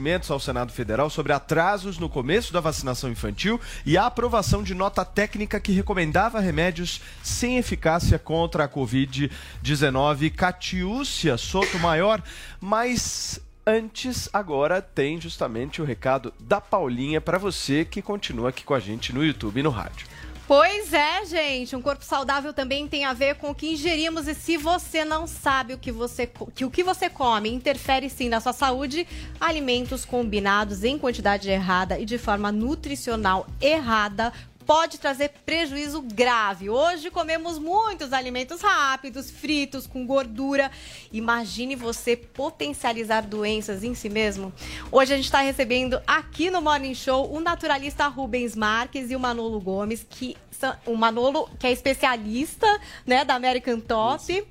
esclarecimentos 0.00 0.30
ao 0.30 0.40
Senado 0.40 0.72
Federal 0.72 1.10
sobre 1.10 1.32
atrasos 1.32 1.98
no 1.98 2.08
começo 2.08 2.52
da 2.52 2.60
vacinação 2.60 3.10
infantil 3.10 3.60
e 3.84 3.96
a 3.96 4.06
aprovação 4.06 4.62
de 4.62 4.74
nota 4.74 5.04
técnica 5.04 5.60
que 5.60 5.72
recomendava 5.72 6.40
remédios 6.40 7.00
sem 7.22 7.58
eficácia 7.58 8.18
contra 8.18 8.64
a 8.64 8.68
Covid-19. 8.68 10.32
Catiúcia 10.34 11.36
Sotomayor, 11.36 12.22
mas... 12.60 13.40
Antes, 13.66 14.28
agora 14.32 14.80
tem 14.80 15.20
justamente 15.20 15.82
o 15.82 15.84
recado 15.84 16.32
da 16.40 16.62
Paulinha 16.62 17.20
para 17.20 17.38
você 17.38 17.84
que 17.84 18.00
continua 18.00 18.48
aqui 18.48 18.64
com 18.64 18.72
a 18.72 18.80
gente 18.80 19.12
no 19.12 19.24
YouTube 19.24 19.60
e 19.60 19.62
no 19.62 19.70
rádio. 19.70 20.06
Pois 20.50 20.92
é, 20.92 21.24
gente. 21.26 21.76
Um 21.76 21.80
corpo 21.80 22.04
saudável 22.04 22.52
também 22.52 22.88
tem 22.88 23.04
a 23.04 23.12
ver 23.12 23.36
com 23.36 23.50
o 23.50 23.54
que 23.54 23.70
ingerimos 23.70 24.26
e 24.26 24.34
se 24.34 24.56
você 24.56 25.04
não 25.04 25.24
sabe 25.24 25.74
o 25.74 25.78
que 25.78 25.92
você 25.92 26.28
que 26.52 26.64
o 26.64 26.70
que 26.72 26.82
você 26.82 27.08
come 27.08 27.48
interfere 27.48 28.10
sim 28.10 28.28
na 28.28 28.40
sua 28.40 28.52
saúde, 28.52 29.06
alimentos 29.40 30.04
combinados 30.04 30.82
em 30.82 30.98
quantidade 30.98 31.48
errada 31.48 32.00
e 32.00 32.04
de 32.04 32.18
forma 32.18 32.50
nutricional 32.50 33.46
errada 33.60 34.32
pode 34.66 34.98
trazer 34.98 35.30
prejuízo 35.44 36.00
grave. 36.00 36.70
Hoje 36.70 37.10
comemos 37.10 37.58
muitos 37.58 38.12
alimentos 38.12 38.60
rápidos, 38.60 39.30
fritos, 39.30 39.86
com 39.86 40.06
gordura. 40.06 40.70
Imagine 41.12 41.74
você 41.76 42.16
potencializar 42.16 43.22
doenças 43.22 43.82
em 43.82 43.94
si 43.94 44.08
mesmo. 44.08 44.52
Hoje 44.92 45.12
a 45.12 45.16
gente 45.16 45.26
está 45.26 45.40
recebendo 45.40 46.00
aqui 46.06 46.50
no 46.50 46.60
Morning 46.60 46.94
Show 46.94 47.32
o 47.32 47.40
naturalista 47.40 48.06
Rubens 48.06 48.54
Marques 48.54 49.10
e 49.10 49.16
o 49.16 49.20
Manolo 49.20 49.60
Gomes, 49.60 50.06
que 50.08 50.36
são, 50.50 50.74
o 50.86 50.96
Manolo 50.96 51.48
que 51.58 51.66
é 51.66 51.72
especialista 51.72 52.66
né, 53.06 53.24
da 53.24 53.34
American 53.34 53.80
Top. 53.80 54.46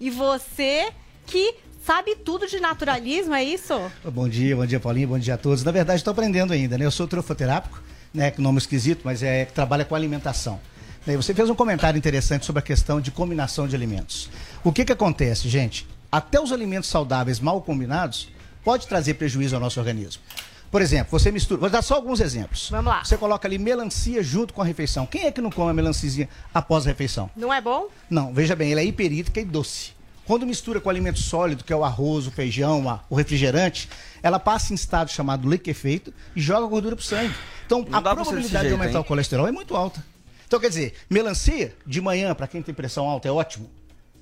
E 0.00 0.10
você 0.10 0.92
que 1.26 1.54
sabe 1.84 2.16
tudo 2.16 2.46
de 2.46 2.58
naturalismo, 2.60 3.34
é 3.34 3.44
isso? 3.44 3.74
Bom 4.04 4.28
dia, 4.28 4.56
bom 4.56 4.66
dia, 4.66 4.80
Paulinho, 4.80 5.08
bom 5.08 5.18
dia 5.18 5.34
a 5.34 5.38
todos. 5.38 5.62
Na 5.62 5.70
verdade, 5.70 6.00
estou 6.00 6.12
aprendendo 6.12 6.52
ainda, 6.52 6.78
né? 6.78 6.84
Eu 6.84 6.90
sou 6.90 7.06
trofoterápico, 7.06 7.82
né? 8.14 8.32
Nome 8.38 8.58
esquisito, 8.58 9.02
mas 9.04 9.22
é 9.22 9.44
que 9.44 9.52
trabalha 9.52 9.84
com 9.84 9.94
alimentação. 9.94 10.60
Você 11.04 11.34
fez 11.34 11.50
um 11.50 11.54
comentário 11.54 11.98
interessante 11.98 12.46
sobre 12.46 12.60
a 12.60 12.62
questão 12.62 12.98
de 12.98 13.10
combinação 13.10 13.68
de 13.68 13.76
alimentos. 13.76 14.30
O 14.62 14.72
que 14.72 14.86
que 14.86 14.92
acontece, 14.92 15.50
gente? 15.50 15.86
Até 16.10 16.40
os 16.40 16.52
alimentos 16.52 16.88
saudáveis 16.88 17.40
mal 17.40 17.60
combinados 17.60 18.28
pode 18.64 18.86
trazer 18.86 19.14
prejuízo 19.14 19.54
ao 19.54 19.60
nosso 19.60 19.78
organismo. 19.78 20.22
Por 20.70 20.80
exemplo, 20.80 21.10
você 21.10 21.30
mistura. 21.30 21.60
Vou 21.60 21.68
dar 21.68 21.82
só 21.82 21.96
alguns 21.96 22.20
exemplos. 22.20 22.70
Vamos 22.70 22.86
lá. 22.86 23.04
Você 23.04 23.18
coloca 23.18 23.46
ali 23.46 23.58
melancia 23.58 24.22
junto 24.22 24.54
com 24.54 24.62
a 24.62 24.64
refeição. 24.64 25.04
Quem 25.06 25.26
é 25.26 25.30
que 25.30 25.40
não 25.40 25.50
come 25.50 25.70
a 25.70 25.74
melanciazinha 25.74 26.28
após 26.54 26.86
a 26.86 26.88
refeição? 26.88 27.30
Não 27.36 27.52
é 27.52 27.60
bom? 27.60 27.88
Não, 28.08 28.32
veja 28.32 28.56
bem, 28.56 28.72
ele 28.72 28.80
é 28.80 28.84
hiperítica 28.84 29.40
e 29.40 29.44
doce. 29.44 29.92
Quando 30.26 30.46
mistura 30.46 30.80
com 30.80 30.88
alimento 30.88 31.18
sólido, 31.18 31.62
que 31.64 31.72
é 31.72 31.76
o 31.76 31.84
arroz, 31.84 32.26
o 32.26 32.30
feijão, 32.30 32.88
a- 32.88 33.00
o 33.10 33.14
refrigerante, 33.14 33.88
ela 34.22 34.38
passa 34.40 34.72
em 34.72 34.74
estado 34.74 35.10
chamado 35.10 35.48
liquefeito 35.48 36.12
e 36.34 36.40
joga 36.40 36.66
gordura 36.66 36.96
pro 36.96 37.04
sangue. 37.04 37.34
Então, 37.66 37.80
Não 37.88 37.98
a 37.98 38.02
probabilidade 38.02 38.36
desse 38.42 38.48
de 38.52 38.58
jeito, 38.60 38.72
aumentar 38.74 38.98
hein? 38.98 39.04
o 39.04 39.04
colesterol 39.04 39.46
é 39.46 39.52
muito 39.52 39.76
alta. 39.76 40.02
Então, 40.46 40.58
quer 40.60 40.68
dizer, 40.68 40.94
melancia 41.10 41.74
de 41.86 42.00
manhã, 42.00 42.34
para 42.34 42.46
quem 42.46 42.62
tem 42.62 42.74
pressão 42.74 43.06
alta, 43.08 43.28
é 43.28 43.30
ótimo. 43.30 43.70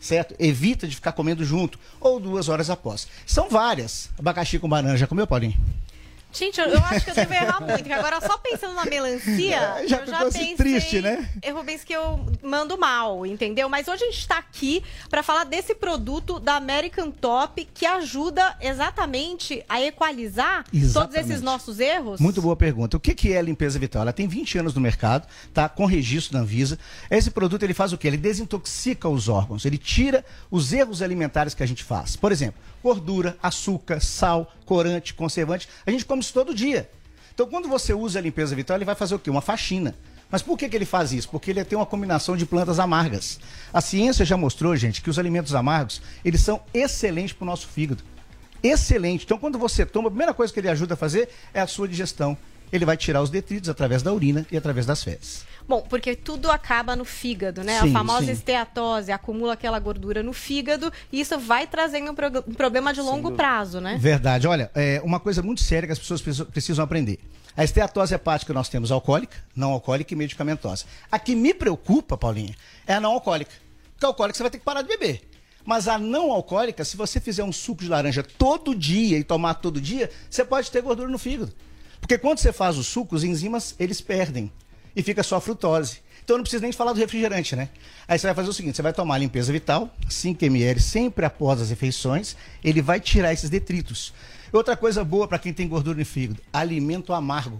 Certo? 0.00 0.34
Evita 0.38 0.88
de 0.88 0.96
ficar 0.96 1.12
comendo 1.12 1.44
junto. 1.44 1.78
Ou 2.00 2.18
duas 2.18 2.48
horas 2.48 2.68
após. 2.68 3.06
São 3.24 3.48
várias. 3.48 4.10
Abacaxi 4.18 4.58
com 4.58 4.68
banana. 4.68 4.96
Já 4.96 5.06
comeu, 5.06 5.26
Paulinho? 5.28 5.54
Gente, 6.32 6.60
eu, 6.60 6.66
eu 6.66 6.78
acho 6.84 7.04
que 7.04 7.10
eu 7.10 7.14
devo 7.14 7.32
errar 7.34 7.60
muito, 7.60 7.78
porque 7.78 7.92
agora 7.92 8.20
só 8.20 8.38
pensando 8.38 8.74
na 8.74 8.84
melancia, 8.84 9.32
É, 9.82 9.86
já 9.86 9.98
eu 9.98 10.06
já 10.06 10.24
pensei... 10.24 10.54
triste, 10.54 11.00
né? 11.00 11.28
Eu 11.42 11.56
Rubens 11.56 11.84
que 11.84 11.92
eu 11.92 12.24
mando 12.42 12.78
mal, 12.78 13.24
entendeu? 13.26 13.68
Mas 13.68 13.86
hoje 13.88 14.04
a 14.04 14.10
gente 14.10 14.26
tá 14.26 14.38
aqui 14.38 14.82
para 15.08 15.22
falar 15.22 15.44
desse 15.44 15.74
produto 15.74 16.40
da 16.40 16.56
American 16.56 17.10
Top 17.10 17.66
que 17.74 17.86
ajuda 17.86 18.56
exatamente 18.60 19.64
a 19.68 19.80
equalizar 19.80 20.64
todos 20.64 20.82
Exatamente. 20.82 21.30
esses 21.30 21.42
nossos 21.42 21.80
erros. 21.80 22.20
Muito 22.20 22.40
boa 22.40 22.56
pergunta. 22.56 22.96
O 22.96 23.00
que 23.00 23.14
que 23.14 23.32
é 23.32 23.38
a 23.38 23.42
limpeza 23.42 23.78
vital? 23.78 24.02
Ela 24.02 24.12
tem 24.12 24.26
20 24.26 24.58
anos 24.58 24.74
no 24.74 24.80
mercado, 24.80 25.26
tá 25.52 25.68
com 25.68 25.84
registro 25.84 26.32
da 26.32 26.40
Anvisa. 26.40 26.78
Esse 27.10 27.30
produto 27.30 27.62
ele 27.62 27.74
faz 27.74 27.92
o 27.92 27.98
quê? 27.98 28.08
Ele 28.08 28.16
desintoxica 28.16 29.08
os 29.08 29.28
órgãos, 29.28 29.64
ele 29.64 29.78
tira 29.78 30.24
os 30.50 30.72
erros 30.72 31.02
alimentares 31.02 31.54
que 31.54 31.62
a 31.62 31.66
gente 31.66 31.84
faz. 31.84 32.16
Por 32.16 32.32
exemplo, 32.32 32.60
gordura, 32.82 33.36
açúcar, 33.42 34.00
sal, 34.00 34.52
corante, 34.66 35.14
conservante. 35.14 35.68
A 35.86 35.90
gente 35.90 36.04
come 36.04 36.21
isso 36.22 36.32
todo 36.32 36.54
dia. 36.54 36.88
Então, 37.34 37.46
quando 37.46 37.68
você 37.68 37.92
usa 37.92 38.18
a 38.18 38.22
limpeza 38.22 38.54
vital, 38.54 38.76
ele 38.76 38.84
vai 38.84 38.94
fazer 38.94 39.14
o 39.14 39.18
quê? 39.18 39.30
Uma 39.30 39.40
faxina. 39.40 39.94
Mas 40.30 40.40
por 40.40 40.56
que, 40.56 40.68
que 40.68 40.76
ele 40.76 40.86
faz 40.86 41.12
isso? 41.12 41.28
Porque 41.28 41.50
ele 41.50 41.62
tem 41.62 41.76
uma 41.76 41.84
combinação 41.84 42.36
de 42.36 42.46
plantas 42.46 42.78
amargas. 42.78 43.38
A 43.70 43.82
ciência 43.82 44.24
já 44.24 44.36
mostrou, 44.36 44.74
gente, 44.74 45.02
que 45.02 45.10
os 45.10 45.18
alimentos 45.18 45.54
amargos, 45.54 46.00
eles 46.24 46.40
são 46.40 46.62
excelentes 46.72 47.34
para 47.34 47.44
o 47.44 47.46
nosso 47.46 47.68
fígado. 47.68 48.02
Excelente. 48.62 49.24
Então, 49.24 49.38
quando 49.38 49.58
você 49.58 49.84
toma, 49.84 50.08
a 50.08 50.10
primeira 50.10 50.32
coisa 50.32 50.52
que 50.52 50.58
ele 50.58 50.70
ajuda 50.70 50.94
a 50.94 50.96
fazer 50.96 51.28
é 51.52 51.60
a 51.60 51.66
sua 51.66 51.86
digestão. 51.86 52.36
Ele 52.72 52.86
vai 52.86 52.96
tirar 52.96 53.20
os 53.20 53.28
detritos 53.28 53.68
através 53.68 54.02
da 54.02 54.12
urina 54.12 54.46
e 54.50 54.56
através 54.56 54.86
das 54.86 55.04
fezes. 55.04 55.44
Bom, 55.68 55.80
porque 55.82 56.14
tudo 56.16 56.50
acaba 56.50 56.94
no 56.96 57.04
fígado, 57.04 57.62
né? 57.62 57.80
Sim, 57.80 57.90
a 57.90 57.92
famosa 57.92 58.26
sim. 58.26 58.32
esteatose 58.32 59.12
acumula 59.12 59.52
aquela 59.54 59.78
gordura 59.78 60.22
no 60.22 60.32
fígado 60.32 60.92
e 61.10 61.20
isso 61.20 61.38
vai 61.38 61.66
trazendo 61.66 62.10
um, 62.10 62.14
prog- 62.14 62.44
um 62.46 62.54
problema 62.54 62.92
de 62.92 63.00
longo 63.00 63.32
prazo, 63.32 63.80
né? 63.80 63.96
Verdade. 63.98 64.46
Olha, 64.46 64.70
é 64.74 65.00
uma 65.04 65.20
coisa 65.20 65.42
muito 65.42 65.60
séria 65.62 65.86
que 65.86 65.92
as 65.92 65.98
pessoas 65.98 66.20
precisam- 66.20 66.84
aprender. 66.84 67.18
A 67.56 67.62
esteatose 67.64 68.14
hepática 68.14 68.52
nós 68.52 68.68
temos 68.68 68.90
alcoólica, 68.90 69.36
não 69.54 69.72
alcoólica 69.72 70.12
e 70.14 70.16
medicamentosa. 70.16 70.84
A 71.10 71.18
que 71.18 71.34
me 71.34 71.52
preocupa, 71.52 72.16
Paulinha, 72.16 72.54
é 72.86 72.94
a 72.94 73.00
não 73.00 73.12
alcoólica. 73.12 73.52
Porque 73.92 74.06
a 74.06 74.08
alcoólica 74.08 74.36
você 74.36 74.42
vai 74.42 74.50
ter 74.50 74.58
que 74.58 74.64
parar 74.64 74.82
de 74.82 74.88
beber. 74.88 75.28
Mas 75.64 75.86
a 75.86 75.96
não 75.98 76.32
alcoólica, 76.32 76.84
se 76.84 76.96
você 76.96 77.20
fizer 77.20 77.44
um 77.44 77.52
suco 77.52 77.84
de 77.84 77.88
laranja 77.88 78.22
todo 78.22 78.74
dia 78.74 79.16
e 79.18 79.22
tomar 79.22 79.54
todo 79.54 79.80
dia, 79.80 80.10
você 80.28 80.44
pode 80.44 80.70
ter 80.70 80.80
gordura 80.82 81.08
no 81.08 81.18
fígado. 81.18 81.52
Porque 82.00 82.18
quando 82.18 82.38
você 82.38 82.52
faz 82.52 82.76
o 82.76 82.82
suco, 82.82 83.14
os 83.14 83.22
enzimas, 83.22 83.76
eles 83.78 84.00
perdem. 84.00 84.50
E 84.94 85.02
fica 85.02 85.22
só 85.22 85.36
a 85.36 85.40
frutose. 85.40 85.98
Então 86.24 86.36
não 86.36 86.42
precisa 86.44 86.62
nem 86.62 86.70
falar 86.72 86.92
do 86.92 87.00
refrigerante, 87.00 87.56
né? 87.56 87.68
Aí 88.06 88.18
você 88.18 88.26
vai 88.28 88.34
fazer 88.34 88.48
o 88.48 88.52
seguinte, 88.52 88.76
você 88.76 88.82
vai 88.82 88.92
tomar 88.92 89.16
a 89.16 89.18
limpeza 89.18 89.52
vital, 89.52 89.90
5 90.08 90.44
ml 90.44 90.80
sempre 90.80 91.24
após 91.24 91.60
as 91.60 91.70
refeições, 91.70 92.36
ele 92.62 92.80
vai 92.80 93.00
tirar 93.00 93.32
esses 93.32 93.50
detritos. 93.50 94.12
Outra 94.52 94.76
coisa 94.76 95.02
boa 95.02 95.26
para 95.26 95.38
quem 95.38 95.52
tem 95.52 95.66
gordura 95.66 95.98
no 95.98 96.04
fígado, 96.04 96.40
alimento 96.52 97.12
amargo. 97.12 97.58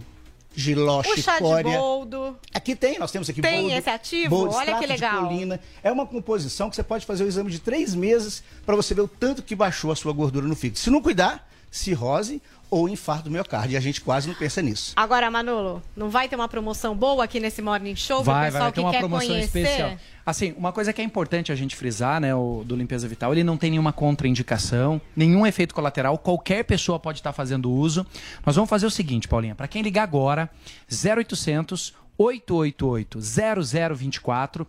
Giló, 0.55 0.99
O 0.99 1.03
chá 1.03 1.15
de 1.15 1.21
chicória. 1.23 1.77
boldo. 1.77 2.37
Aqui 2.53 2.75
tem, 2.75 2.99
nós 2.99 3.11
temos 3.11 3.27
aqui 3.27 3.41
Tem 3.41 3.61
boldo, 3.61 3.75
esse 3.75 3.89
ativo? 3.89 4.29
boldo, 4.29 4.53
Olha 4.55 4.77
que 4.77 4.85
legal. 4.85 5.27
colina. 5.27 5.59
É 5.81 5.91
uma 5.91 6.05
composição 6.05 6.69
que 6.69 6.75
você 6.75 6.83
pode 6.83 7.07
fazer 7.07 7.23
o 7.23 7.27
exame 7.27 7.49
de 7.49 7.57
três 7.57 7.95
meses 7.95 8.43
para 8.63 8.75
você 8.75 8.93
ver 8.93 9.01
o 9.01 9.07
tanto 9.07 9.41
que 9.41 9.55
baixou 9.55 9.91
a 9.91 9.95
sua 9.95 10.13
gordura 10.13 10.45
no 10.47 10.55
fígado. 10.55 10.77
Se 10.77 10.91
não 10.91 11.01
cuidar, 11.01 11.49
cirrose 11.71 12.39
ou 12.73 12.89
infarto 12.89 13.25
do 13.25 13.31
miocárdio. 13.31 13.73
E 13.73 13.77
a 13.77 13.79
gente 13.79 14.01
quase 14.01 14.27
não 14.27 14.33
pensa 14.33 14.61
nisso. 14.61 14.93
Agora, 14.95 15.29
Manolo, 15.29 15.81
não 15.95 16.09
vai 16.09 16.27
ter 16.27 16.35
uma 16.35 16.47
promoção 16.47 16.95
boa 16.95 17.23
aqui 17.23 17.39
nesse 17.39 17.61
Morning 17.61 17.95
Show 17.95 18.23
Vai, 18.23 18.23
pro 18.23 18.33
vai, 18.33 18.45
pessoal 18.45 18.63
vai 18.63 18.71
ter 18.71 18.73
que 18.73 18.85
uma 18.85 18.91
quer 18.91 18.99
promoção 18.99 19.27
conhecer? 19.27 19.59
especial. 19.59 19.97
Assim, 20.25 20.53
uma 20.57 20.71
coisa 20.71 20.91
que 20.91 20.99
é 20.99 21.03
importante 21.03 21.51
a 21.51 21.55
gente 21.55 21.75
frisar, 21.75 22.19
né, 22.19 22.33
o 22.33 22.63
do 22.65 22.75
Limpeza 22.75 23.07
Vital, 23.07 23.31
ele 23.33 23.43
não 23.43 23.57
tem 23.57 23.69
nenhuma 23.69 23.93
contraindicação, 23.93 24.99
nenhum 25.15 25.45
efeito 25.45 25.75
colateral, 25.75 26.17
qualquer 26.17 26.63
pessoa 26.63 26.99
pode 26.99 27.19
estar 27.19 27.33
fazendo 27.33 27.71
uso. 27.71 28.05
Nós 28.45 28.55
vamos 28.55 28.69
fazer 28.69 28.85
o 28.85 28.91
seguinte, 28.91 29.27
Paulinha, 29.27 29.53
para 29.53 29.67
quem 29.67 29.81
ligar 29.81 30.03
agora, 30.03 30.49
0800 30.89 31.93
888 32.17 33.19
0024, 33.19 34.65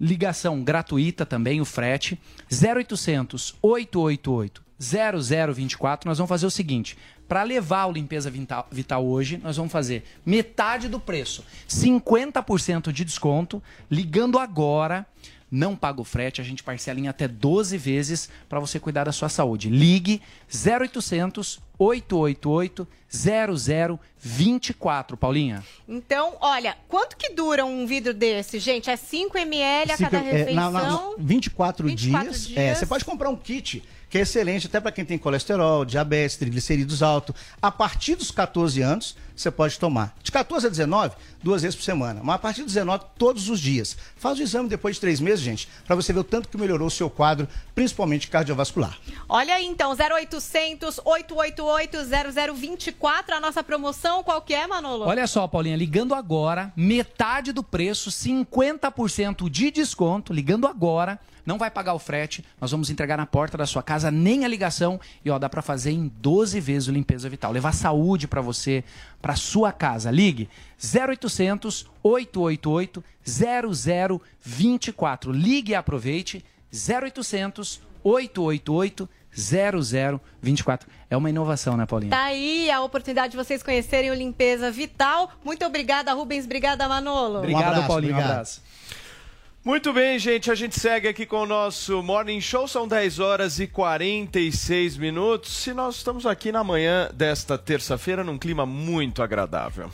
ligação 0.00 0.62
gratuita 0.62 1.26
também, 1.26 1.60
o 1.60 1.64
frete, 1.64 2.18
0800 2.50 3.54
888 3.62 4.67
0024, 4.80 6.08
nós 6.08 6.18
vamos 6.18 6.28
fazer 6.28 6.46
o 6.46 6.50
seguinte, 6.50 6.96
para 7.28 7.42
levar 7.42 7.86
o 7.86 7.92
Limpeza 7.92 8.30
Vital, 8.30 8.66
Vital 8.70 9.04
hoje, 9.04 9.38
nós 9.42 9.56
vamos 9.56 9.72
fazer 9.72 10.04
metade 10.24 10.88
do 10.88 11.00
preço, 11.00 11.44
50% 11.68 12.92
de 12.92 13.04
desconto, 13.04 13.62
ligando 13.90 14.38
agora, 14.38 15.04
não 15.50 15.74
paga 15.74 16.00
o 16.00 16.04
frete, 16.04 16.40
a 16.40 16.44
gente 16.44 16.62
parcela 16.62 17.00
em 17.00 17.08
até 17.08 17.26
12 17.26 17.76
vezes 17.78 18.28
para 18.48 18.60
você 18.60 18.78
cuidar 18.78 19.04
da 19.04 19.12
sua 19.12 19.30
saúde. 19.30 19.70
Ligue 19.70 20.20
0800 20.52 21.58
888 21.78 22.86
0024, 23.10 25.16
Paulinha. 25.16 25.64
Então, 25.88 26.36
olha, 26.40 26.76
quanto 26.88 27.16
que 27.16 27.30
dura 27.30 27.64
um 27.64 27.86
vidro 27.86 28.12
desse, 28.12 28.58
gente? 28.58 28.90
É 28.90 28.96
5 28.96 29.38
ml 29.38 29.92
a 29.92 29.96
cada 29.96 30.18
é, 30.18 30.20
refeição? 30.20 30.70
na- 30.70 30.82
na- 30.82 31.00
24, 31.18 31.86
24 31.86 32.30
dias. 32.30 32.46
dias. 32.46 32.58
É, 32.58 32.74
você 32.74 32.84
pode 32.84 33.04
comprar 33.04 33.30
um 33.30 33.36
kit 33.36 33.82
que 34.08 34.18
é 34.18 34.22
excelente 34.22 34.66
até 34.66 34.80
para 34.80 34.92
quem 34.92 35.04
tem 35.04 35.18
colesterol, 35.18 35.84
diabetes, 35.84 36.36
triglicerídeos 36.36 37.02
altos. 37.02 37.34
A 37.60 37.70
partir 37.70 38.14
dos 38.14 38.30
14 38.30 38.80
anos, 38.80 39.16
você 39.36 39.50
pode 39.50 39.78
tomar. 39.78 40.16
De 40.22 40.32
14 40.32 40.66
a 40.66 40.70
19, 40.70 41.14
duas 41.42 41.62
vezes 41.62 41.76
por 41.76 41.84
semana. 41.84 42.20
Mas 42.22 42.36
a 42.36 42.38
partir 42.38 42.62
dos 42.62 42.72
19, 42.72 43.04
todos 43.16 43.48
os 43.48 43.60
dias. 43.60 43.96
Faz 44.16 44.38
o 44.38 44.42
exame 44.42 44.68
depois 44.68 44.96
de 44.96 45.00
três 45.00 45.20
meses, 45.20 45.40
gente, 45.40 45.68
para 45.86 45.94
você 45.94 46.12
ver 46.12 46.20
o 46.20 46.24
tanto 46.24 46.48
que 46.48 46.56
melhorou 46.56 46.88
o 46.88 46.90
seu 46.90 47.08
quadro, 47.08 47.46
principalmente 47.74 48.28
cardiovascular. 48.28 48.98
Olha 49.28 49.54
aí, 49.54 49.66
então, 49.66 49.90
0800 49.92 51.00
888 51.04 51.98
0024, 52.54 53.34
a 53.34 53.40
nossa 53.40 53.62
promoção, 53.62 54.22
qual 54.22 54.42
que 54.42 54.54
é, 54.54 54.66
Manolo? 54.66 55.04
Olha 55.04 55.26
só, 55.26 55.46
Paulinha, 55.46 55.76
ligando 55.76 56.14
agora, 56.14 56.72
metade 56.74 57.52
do 57.52 57.62
preço, 57.62 58.10
50% 58.10 59.48
de 59.48 59.70
desconto, 59.70 60.32
ligando 60.32 60.66
agora, 60.66 61.20
não 61.48 61.56
vai 61.56 61.70
pagar 61.70 61.94
o 61.94 61.98
frete, 61.98 62.44
nós 62.60 62.70
vamos 62.70 62.90
entregar 62.90 63.16
na 63.16 63.24
porta 63.24 63.56
da 63.56 63.64
sua 63.64 63.82
casa, 63.82 64.10
nem 64.10 64.44
a 64.44 64.48
ligação, 64.48 65.00
e 65.24 65.30
ó, 65.30 65.38
dá 65.38 65.48
pra 65.48 65.62
fazer 65.62 65.92
em 65.92 66.12
12 66.20 66.60
vezes 66.60 66.88
o 66.88 66.92
limpeza 66.92 67.26
vital, 67.26 67.50
levar 67.50 67.72
saúde 67.72 68.28
pra 68.28 68.42
você, 68.42 68.84
pra 69.22 69.34
sua 69.34 69.72
casa. 69.72 70.10
Ligue 70.10 70.46
0800 70.78 71.86
888 72.02 73.02
0024. 73.24 75.32
Ligue 75.32 75.72
e 75.72 75.74
aproveite 75.74 76.44
0800 76.70 77.80
888 78.04 79.08
0024. 79.34 80.86
É 81.08 81.16
uma 81.16 81.30
inovação, 81.30 81.78
né, 81.78 81.86
Paulinha? 81.86 82.10
Tá 82.10 82.24
aí 82.24 82.70
a 82.70 82.82
oportunidade 82.82 83.30
de 83.30 83.36
vocês 83.36 83.62
conhecerem 83.62 84.10
o 84.10 84.14
Limpeza 84.14 84.70
Vital. 84.70 85.30
Muito 85.42 85.64
obrigada, 85.64 86.12
Rubens. 86.12 86.44
Obrigada, 86.44 86.86
Manolo. 86.86 87.38
Obrigado, 87.38 87.86
Paulinho. 87.86 88.16
Um 88.16 88.18
abraço. 88.18 88.60
Muito 89.68 89.92
bem, 89.92 90.18
gente. 90.18 90.50
A 90.50 90.54
gente 90.54 90.80
segue 90.80 91.08
aqui 91.08 91.26
com 91.26 91.42
o 91.42 91.46
nosso 91.46 92.02
Morning 92.02 92.40
Show. 92.40 92.66
São 92.66 92.88
10 92.88 93.18
horas 93.18 93.60
e 93.60 93.66
46 93.66 94.96
minutos. 94.96 95.66
E 95.66 95.74
nós 95.74 95.96
estamos 95.96 96.24
aqui 96.24 96.50
na 96.50 96.64
manhã 96.64 97.10
desta 97.12 97.58
terça-feira 97.58 98.24
num 98.24 98.38
clima 98.38 98.64
muito 98.64 99.22
agradável. 99.22 99.90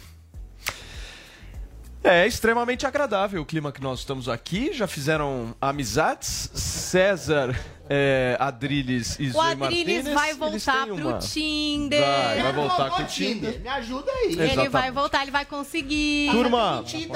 É 2.04 2.24
extremamente 2.24 2.86
agradável 2.86 3.42
o 3.42 3.44
clima 3.44 3.72
que 3.72 3.82
nós 3.82 3.98
estamos 3.98 4.28
aqui. 4.28 4.72
Já 4.72 4.86
fizeram 4.86 5.56
amizades. 5.60 6.52
César, 6.54 7.60
é, 7.88 8.36
Adriles 8.40 9.16
e 9.18 9.26
O 9.28 9.32
Zoe 9.32 9.40
Adriles 9.52 9.58
Martinez, 9.58 10.08
vai 10.14 10.34
voltar 10.34 10.86
pro 10.86 10.94
uma- 10.96 11.18
Tinder. 11.18 12.00
Vai, 12.00 12.42
vai 12.42 12.52
voltar 12.52 12.76
Colocou 12.76 12.96
com 12.96 13.02
o 13.02 13.06
Tinder. 13.06 13.60
Me 13.60 13.68
ajuda 13.68 14.10
aí. 14.10 14.26
Ele 14.26 14.36
vai 14.36 14.48
Exatamente. 14.52 14.90
voltar, 14.92 15.22
ele 15.22 15.30
vai 15.30 15.44
conseguir. 15.44 16.30
Turma, 16.30 16.82
que 16.86 17.08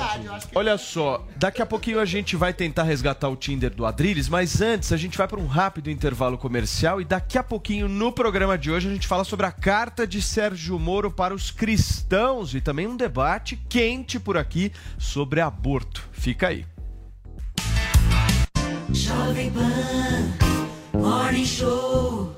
olha 0.55 0.77
só, 0.77 1.25
daqui 1.37 1.63
a 1.63 1.67
pouquinho 1.67 2.01
a 2.01 2.05
gente 2.05 2.37
vai 2.37 2.53
tentar 2.53 2.83
resgatar 2.83 3.29
o 3.29 3.37
Tinder 3.37 3.71
do 3.75 3.87
Adriles, 3.87 4.29
mas 4.29 4.61
antes 4.61 4.93
a 4.93 4.97
gente 4.97 5.17
vai 5.17 5.27
para 5.27 5.41
um 5.41 5.47
rápido 5.47 5.91
intervalo 5.91 6.37
comercial 6.37 7.01
e 7.01 7.05
daqui 7.05 7.39
a 7.39 7.43
pouquinho 7.43 7.89
no 7.89 8.13
programa 8.13 8.59
de 8.59 8.71
hoje 8.71 8.89
a 8.89 8.93
gente 8.93 9.07
fala 9.07 9.25
sobre 9.25 9.47
a 9.47 9.53
carta 9.53 10.07
de 10.07 10.21
Sérgio 10.21 10.79
Moro 10.79 11.11
para 11.11 11.35
os 11.35 11.51
cristãos 11.51 12.55
e 12.55 12.61
também 12.61 12.87
um 12.87 12.97
debate 12.97 13.57
quente 13.69 14.19
por 14.21 14.37
aqui 14.37 14.73
sobre 14.99 15.41
aborto. 15.41 16.07
Fica 16.13 16.49
aí. 16.49 16.67
Jovem 18.93 19.51
Pan 19.51 20.48
Morning 20.95 21.45
Show. 21.45 22.38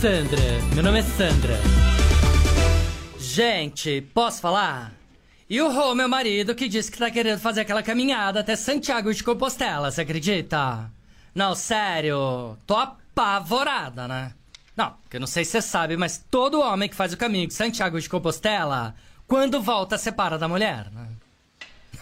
Sandra, 0.00 0.42
meu 0.74 0.82
nome 0.82 0.98
é 0.98 1.02
Sandra. 1.02 1.58
Gente, 3.18 4.02
posso 4.12 4.42
falar? 4.42 4.92
E 5.48 5.58
o 5.58 5.72
Rô, 5.72 5.94
meu 5.94 6.06
marido, 6.06 6.54
que 6.54 6.68
disse 6.68 6.92
que 6.92 6.98
tá 6.98 7.10
querendo 7.10 7.38
fazer 7.38 7.62
aquela 7.62 7.82
caminhada 7.82 8.40
até 8.40 8.54
Santiago 8.56 9.12
de 9.14 9.24
Compostela, 9.24 9.90
você 9.90 10.02
acredita? 10.02 10.90
Não, 11.34 11.54
sério, 11.54 12.58
tô 12.66 12.76
apavorada, 12.76 14.06
né? 14.06 14.34
Não, 14.76 14.90
porque 15.02 15.16
eu 15.16 15.20
não 15.20 15.26
sei 15.26 15.46
se 15.46 15.52
você 15.52 15.62
sabe, 15.62 15.96
mas 15.96 16.22
todo 16.30 16.60
homem 16.60 16.90
que 16.90 16.94
faz 16.94 17.14
o 17.14 17.16
caminho 17.16 17.46
de 17.46 17.54
Santiago 17.54 17.98
de 17.98 18.08
Compostela, 18.08 18.94
quando 19.26 19.62
volta, 19.62 19.96
separa 19.96 20.36
da 20.36 20.46
mulher, 20.46 20.90
né? 20.92 21.08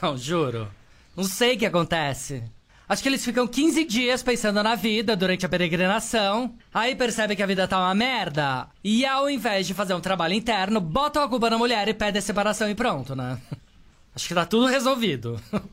Não, 0.03 0.19
juro. 0.19 0.69
Não 1.17 1.23
sei 1.23 1.55
o 1.55 1.59
que 1.59 1.67
acontece. 1.67 2.43
Acho 2.87 3.03
que 3.03 3.09
eles 3.09 3.25
ficam 3.25 3.47
15 3.47 3.85
dias 3.85 4.23
pensando 4.23 4.63
na 4.63 4.75
vida 4.75 5.17
durante 5.17 5.47
a 5.47 5.49
peregrinação. 5.49 6.55
Aí 6.73 6.95
percebem 6.95 7.35
que 7.35 7.43
a 7.43 7.47
vida 7.47 7.67
tá 7.67 7.79
uma 7.79 7.95
merda. 7.95 8.69
E 8.83 9.07
ao 9.07 9.29
invés 9.29 9.67
de 9.67 9.73
fazer 9.73 9.95
um 9.95 10.01
trabalho 10.01 10.35
interno, 10.35 10.81
botam 10.81 11.23
a 11.23 11.29
culpa 11.29 11.49
na 11.49 11.57
mulher 11.57 11.89
e 11.89 11.95
pedem 11.95 12.19
a 12.19 12.23
separação 12.23 12.69
e 12.69 12.75
pronto, 12.75 13.17
né? 13.17 13.39
Acho 14.15 14.29
que 14.29 14.35
tá 14.35 14.45
tudo 14.45 14.67
resolvido. 14.67 15.41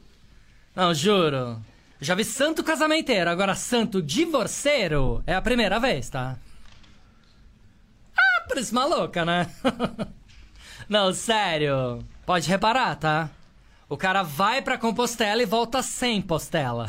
Não, 0.74 0.93
juro. 0.93 1.62
Já 1.99 2.16
vi 2.16 2.24
santo 2.24 2.64
casamenteiro, 2.64 3.30
agora 3.30 3.55
santo 3.55 4.01
divorceiro 4.01 5.22
é 5.28 5.36
a 5.36 5.41
primeira 5.41 5.80
vez, 5.80 6.09
tá? 6.09 6.38
Ah, 8.18 8.45
parece 8.47 8.74
maluca, 8.74 9.26
né? 9.26 9.51
Não, 10.88 11.14
sério. 11.14 12.03
Pode 12.26 12.49
reparar, 12.49 12.95
tá? 12.95 13.30
O 13.91 13.97
cara 13.97 14.23
vai 14.23 14.61
pra 14.61 14.77
Compostela 14.77 15.43
e 15.43 15.45
volta 15.45 15.83
sem 15.83 16.21
postela. 16.21 16.87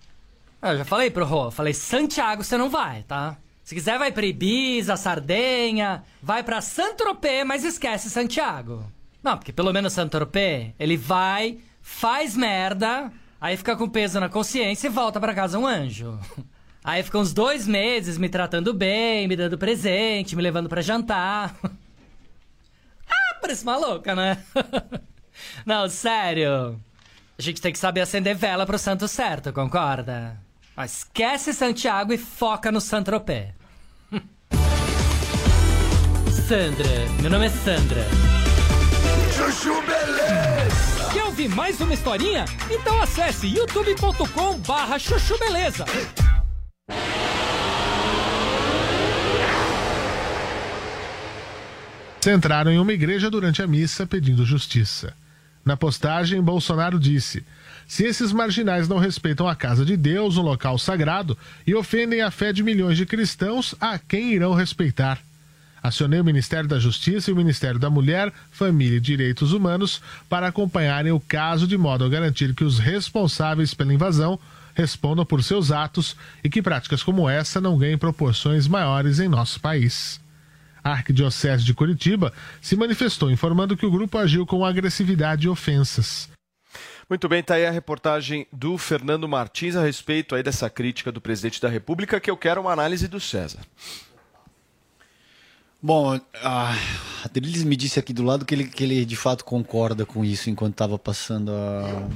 Eu 0.62 0.78
já 0.78 0.86
falei 0.86 1.10
pro 1.10 1.26
Rô, 1.26 1.50
falei, 1.50 1.74
Santiago 1.74 2.42
você 2.42 2.56
não 2.56 2.70
vai, 2.70 3.02
tá? 3.02 3.36
Se 3.62 3.74
quiser 3.74 3.98
vai 3.98 4.10
pra 4.10 4.24
Ibiza, 4.24 4.96
Sardenha, 4.96 6.02
vai 6.22 6.42
pra 6.42 6.62
Saint-Tropez, 6.62 7.46
mas 7.46 7.62
esquece 7.62 8.08
Santiago. 8.08 8.90
Não, 9.22 9.36
porque 9.36 9.52
pelo 9.52 9.70
menos 9.70 9.92
Saint-Tropez, 9.92 10.72
ele 10.78 10.96
vai, 10.96 11.58
faz 11.82 12.34
merda, 12.34 13.12
aí 13.38 13.54
fica 13.58 13.76
com 13.76 13.86
peso 13.86 14.18
na 14.18 14.30
consciência 14.30 14.86
e 14.86 14.90
volta 14.90 15.20
pra 15.20 15.34
casa 15.34 15.58
um 15.58 15.66
anjo. 15.66 16.18
Aí 16.82 17.02
fica 17.02 17.18
uns 17.18 17.34
dois 17.34 17.66
meses 17.66 18.16
me 18.16 18.30
tratando 18.30 18.72
bem, 18.72 19.28
me 19.28 19.36
dando 19.36 19.58
presente, 19.58 20.34
me 20.34 20.40
levando 20.40 20.70
pra 20.70 20.80
jantar. 20.80 21.54
Ah, 23.12 23.38
parece 23.40 23.64
maluca, 23.66 24.14
né? 24.14 24.42
Não, 25.64 25.88
sério. 25.88 26.80
A 27.38 27.42
gente 27.42 27.60
tem 27.60 27.72
que 27.72 27.78
saber 27.78 28.00
acender 28.02 28.36
vela 28.36 28.66
pro 28.66 28.78
santo 28.78 29.08
certo, 29.08 29.52
concorda? 29.52 30.38
Mas 30.76 30.98
esquece 30.98 31.52
Santiago 31.52 32.12
e 32.12 32.18
foca 32.18 32.70
no 32.70 32.80
Saint-Tropez. 32.80 33.48
Sandra, 36.48 36.88
meu 37.20 37.30
nome 37.30 37.46
é 37.46 37.50
Sandra. 37.50 38.04
Chuchu 39.36 39.80
Beleza. 39.82 41.10
Quer 41.12 41.24
ouvir 41.24 41.48
mais 41.48 41.80
uma 41.80 41.94
historinha? 41.94 42.44
Então 42.70 43.00
acesse 43.02 43.46
youtube.com 43.46 44.58
barra 44.58 44.98
chuchu 44.98 45.38
beleza. 45.38 45.84
Entraram 52.28 52.70
em 52.70 52.78
uma 52.78 52.92
igreja 52.92 53.30
durante 53.30 53.62
a 53.62 53.66
missa 53.66 54.06
pedindo 54.06 54.44
justiça. 54.44 55.14
Na 55.64 55.76
postagem, 55.76 56.42
Bolsonaro 56.42 56.98
disse: 56.98 57.44
Se 57.86 58.04
esses 58.04 58.32
marginais 58.32 58.88
não 58.88 58.98
respeitam 58.98 59.48
a 59.48 59.54
casa 59.54 59.84
de 59.84 59.96
Deus, 59.96 60.36
um 60.36 60.42
local 60.42 60.78
sagrado, 60.78 61.36
e 61.66 61.74
ofendem 61.74 62.20
a 62.20 62.30
fé 62.30 62.52
de 62.52 62.62
milhões 62.62 62.96
de 62.96 63.06
cristãos, 63.06 63.74
a 63.80 63.98
quem 63.98 64.32
irão 64.32 64.52
respeitar? 64.52 65.18
Acionei 65.82 66.20
o 66.20 66.24
Ministério 66.24 66.68
da 66.68 66.78
Justiça 66.78 67.30
e 67.30 67.32
o 67.32 67.36
Ministério 67.36 67.80
da 67.80 67.88
Mulher, 67.88 68.30
Família 68.50 68.98
e 68.98 69.00
Direitos 69.00 69.52
Humanos 69.52 70.02
para 70.28 70.48
acompanharem 70.48 71.10
o 71.10 71.20
caso 71.20 71.66
de 71.66 71.78
modo 71.78 72.04
a 72.04 72.08
garantir 72.08 72.54
que 72.54 72.64
os 72.64 72.78
responsáveis 72.78 73.72
pela 73.72 73.94
invasão 73.94 74.38
respondam 74.74 75.24
por 75.24 75.42
seus 75.42 75.70
atos 75.72 76.16
e 76.44 76.50
que 76.50 76.60
práticas 76.60 77.02
como 77.02 77.28
essa 77.28 77.60
não 77.62 77.78
ganhem 77.78 77.96
proporções 77.96 78.68
maiores 78.68 79.18
em 79.20 79.28
nosso 79.28 79.58
país. 79.58 80.19
A 80.82 80.92
Arquidiocese 80.92 81.64
de 81.64 81.74
Curitiba 81.74 82.32
se 82.60 82.76
manifestou 82.76 83.30
informando 83.30 83.76
que 83.76 83.86
o 83.86 83.90
grupo 83.90 84.18
agiu 84.18 84.46
com 84.46 84.64
agressividade 84.64 85.46
e 85.46 85.48
ofensas. 85.48 86.28
Muito 87.08 87.28
bem, 87.28 87.42
tá 87.42 87.54
aí 87.54 87.66
a 87.66 87.70
reportagem 87.70 88.46
do 88.52 88.78
Fernando 88.78 89.28
Martins 89.28 89.74
a 89.74 89.82
respeito 89.82 90.34
aí 90.34 90.42
dessa 90.42 90.70
crítica 90.70 91.10
do 91.10 91.20
presidente 91.20 91.60
da 91.60 91.68
República, 91.68 92.20
que 92.20 92.30
eu 92.30 92.36
quero 92.36 92.60
uma 92.60 92.72
análise 92.72 93.08
do 93.08 93.18
César. 93.18 93.58
Bom, 95.82 96.20
a 96.42 96.74
Adriles 97.24 97.64
me 97.64 97.74
disse 97.74 97.98
aqui 97.98 98.12
do 98.12 98.22
lado 98.22 98.44
que 98.44 98.54
ele, 98.54 98.64
que 98.68 98.84
ele 98.84 99.04
de 99.04 99.16
fato 99.16 99.44
concorda 99.44 100.04
com 100.04 100.24
isso 100.24 100.50
enquanto 100.50 100.74
estava 100.74 100.98
passando 100.98 101.50
a. 101.50 102.08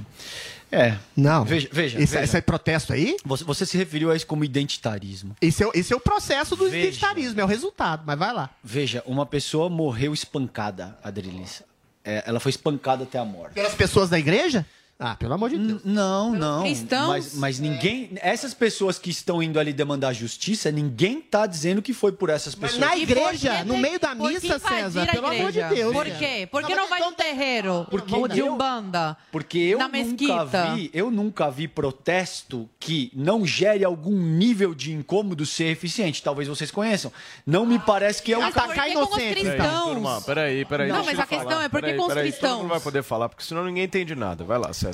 É. 0.74 0.98
Não. 1.16 1.44
Veja, 1.44 1.68
veja. 1.70 1.98
Esse, 2.00 2.12
veja. 2.14 2.24
esse 2.24 2.36
é 2.36 2.40
protesto 2.40 2.92
aí? 2.92 3.16
Você, 3.24 3.44
você 3.44 3.64
se 3.66 3.76
referiu 3.78 4.10
a 4.10 4.16
isso 4.16 4.26
como 4.26 4.44
identitarismo. 4.44 5.36
Esse 5.40 5.62
é, 5.62 5.66
o- 5.66 5.72
esse 5.74 5.92
é 5.92 5.96
o 5.96 6.00
processo 6.00 6.56
do 6.56 6.64
Veja. 6.68 6.88
identitarismo, 6.88 7.40
é 7.40 7.44
o 7.44 7.46
resultado, 7.46 8.02
mas 8.06 8.18
vai 8.18 8.32
lá. 8.32 8.50
Veja, 8.62 9.02
uma 9.06 9.24
pessoa 9.24 9.68
morreu 9.68 10.12
espancada, 10.12 10.98
Adriles. 11.02 11.62
É, 12.04 12.22
ela 12.26 12.38
foi 12.40 12.50
espancada 12.50 13.04
até 13.04 13.18
a 13.18 13.24
morte. 13.24 13.54
Pelas 13.54 13.74
pessoas 13.74 14.10
da 14.10 14.18
igreja? 14.18 14.66
Ah, 14.98 15.16
pelo 15.16 15.34
amor 15.34 15.50
de 15.50 15.58
Deus. 15.58 15.80
Não, 15.84 16.32
não. 16.32 16.62
cristãos? 16.62 17.08
Mas, 17.08 17.34
mas 17.34 17.58
ninguém. 17.58 18.10
Essas 18.16 18.54
pessoas 18.54 18.96
que 18.98 19.10
estão 19.10 19.42
indo 19.42 19.58
ali 19.58 19.72
demandar 19.72 20.12
justiça, 20.12 20.70
ninguém 20.70 21.20
tá 21.20 21.46
dizendo 21.46 21.82
que 21.82 21.92
foi 21.92 22.12
por 22.12 22.30
essas 22.30 22.54
pessoas. 22.54 22.78
na 22.80 22.96
E 22.96 23.02
igreja, 23.02 23.56
que 23.56 23.64
no 23.64 23.76
meio 23.76 23.98
da 23.98 24.14
missa, 24.14 24.58
César, 24.58 25.06
pelo 25.10 25.26
amor 25.26 25.50
de? 25.50 25.62
Deus. 25.64 25.92
Por 25.92 26.06
quê? 26.06 26.48
Por 26.50 26.64
que 26.64 26.74
não 26.76 26.88
vai 26.88 27.00
num 27.00 27.12
terreiro 27.12 27.86
Porque 27.90 28.14
ou 28.14 28.28
de 28.28 28.38
eu- 28.38 28.54
umbanda? 28.54 29.16
Porque 29.32 29.58
eu 29.58 29.78
Na 29.78 29.88
nunca 29.88 29.98
mesquita. 29.98 30.74
vi, 30.76 30.90
eu 30.94 31.10
nunca 31.10 31.50
vi 31.50 31.66
protesto 31.66 32.68
que 32.78 33.10
não 33.14 33.44
gere 33.44 33.84
algum 33.84 34.16
nível 34.16 34.74
de 34.74 34.92
incômodo 34.92 35.44
ser 35.44 35.64
eficiente. 35.66 36.22
Talvez 36.22 36.48
vocês 36.48 36.70
conheçam. 36.70 37.12
Não 37.44 37.66
me 37.66 37.78
parece 37.80 38.22
que 38.22 38.32
é 38.32 38.38
um 38.38 38.42
Mas 38.42 38.54
os 38.54 38.62
cristãos? 38.62 39.44
Peraí, 39.44 39.82
turma, 39.94 40.20
peraí, 40.22 40.64
peraí. 40.64 40.88
Não, 40.88 41.04
mas 41.04 41.18
a 41.18 41.26
questão 41.26 41.50
falar. 41.50 41.64
é 41.64 41.68
por 41.68 41.82
que 41.82 41.94
com 41.94 42.06
os 42.06 42.12
cristãos? 42.14 42.50
Todo 42.52 42.58
mundo 42.62 42.68
vai 42.70 42.80
poder 42.80 43.02
falar, 43.02 43.28
porque 43.28 43.42
senão 43.42 43.64
ninguém 43.64 43.84
entende 43.84 44.14
nada. 44.14 44.44
Vai 44.44 44.58
lá, 44.58 44.72
César. 44.72 44.93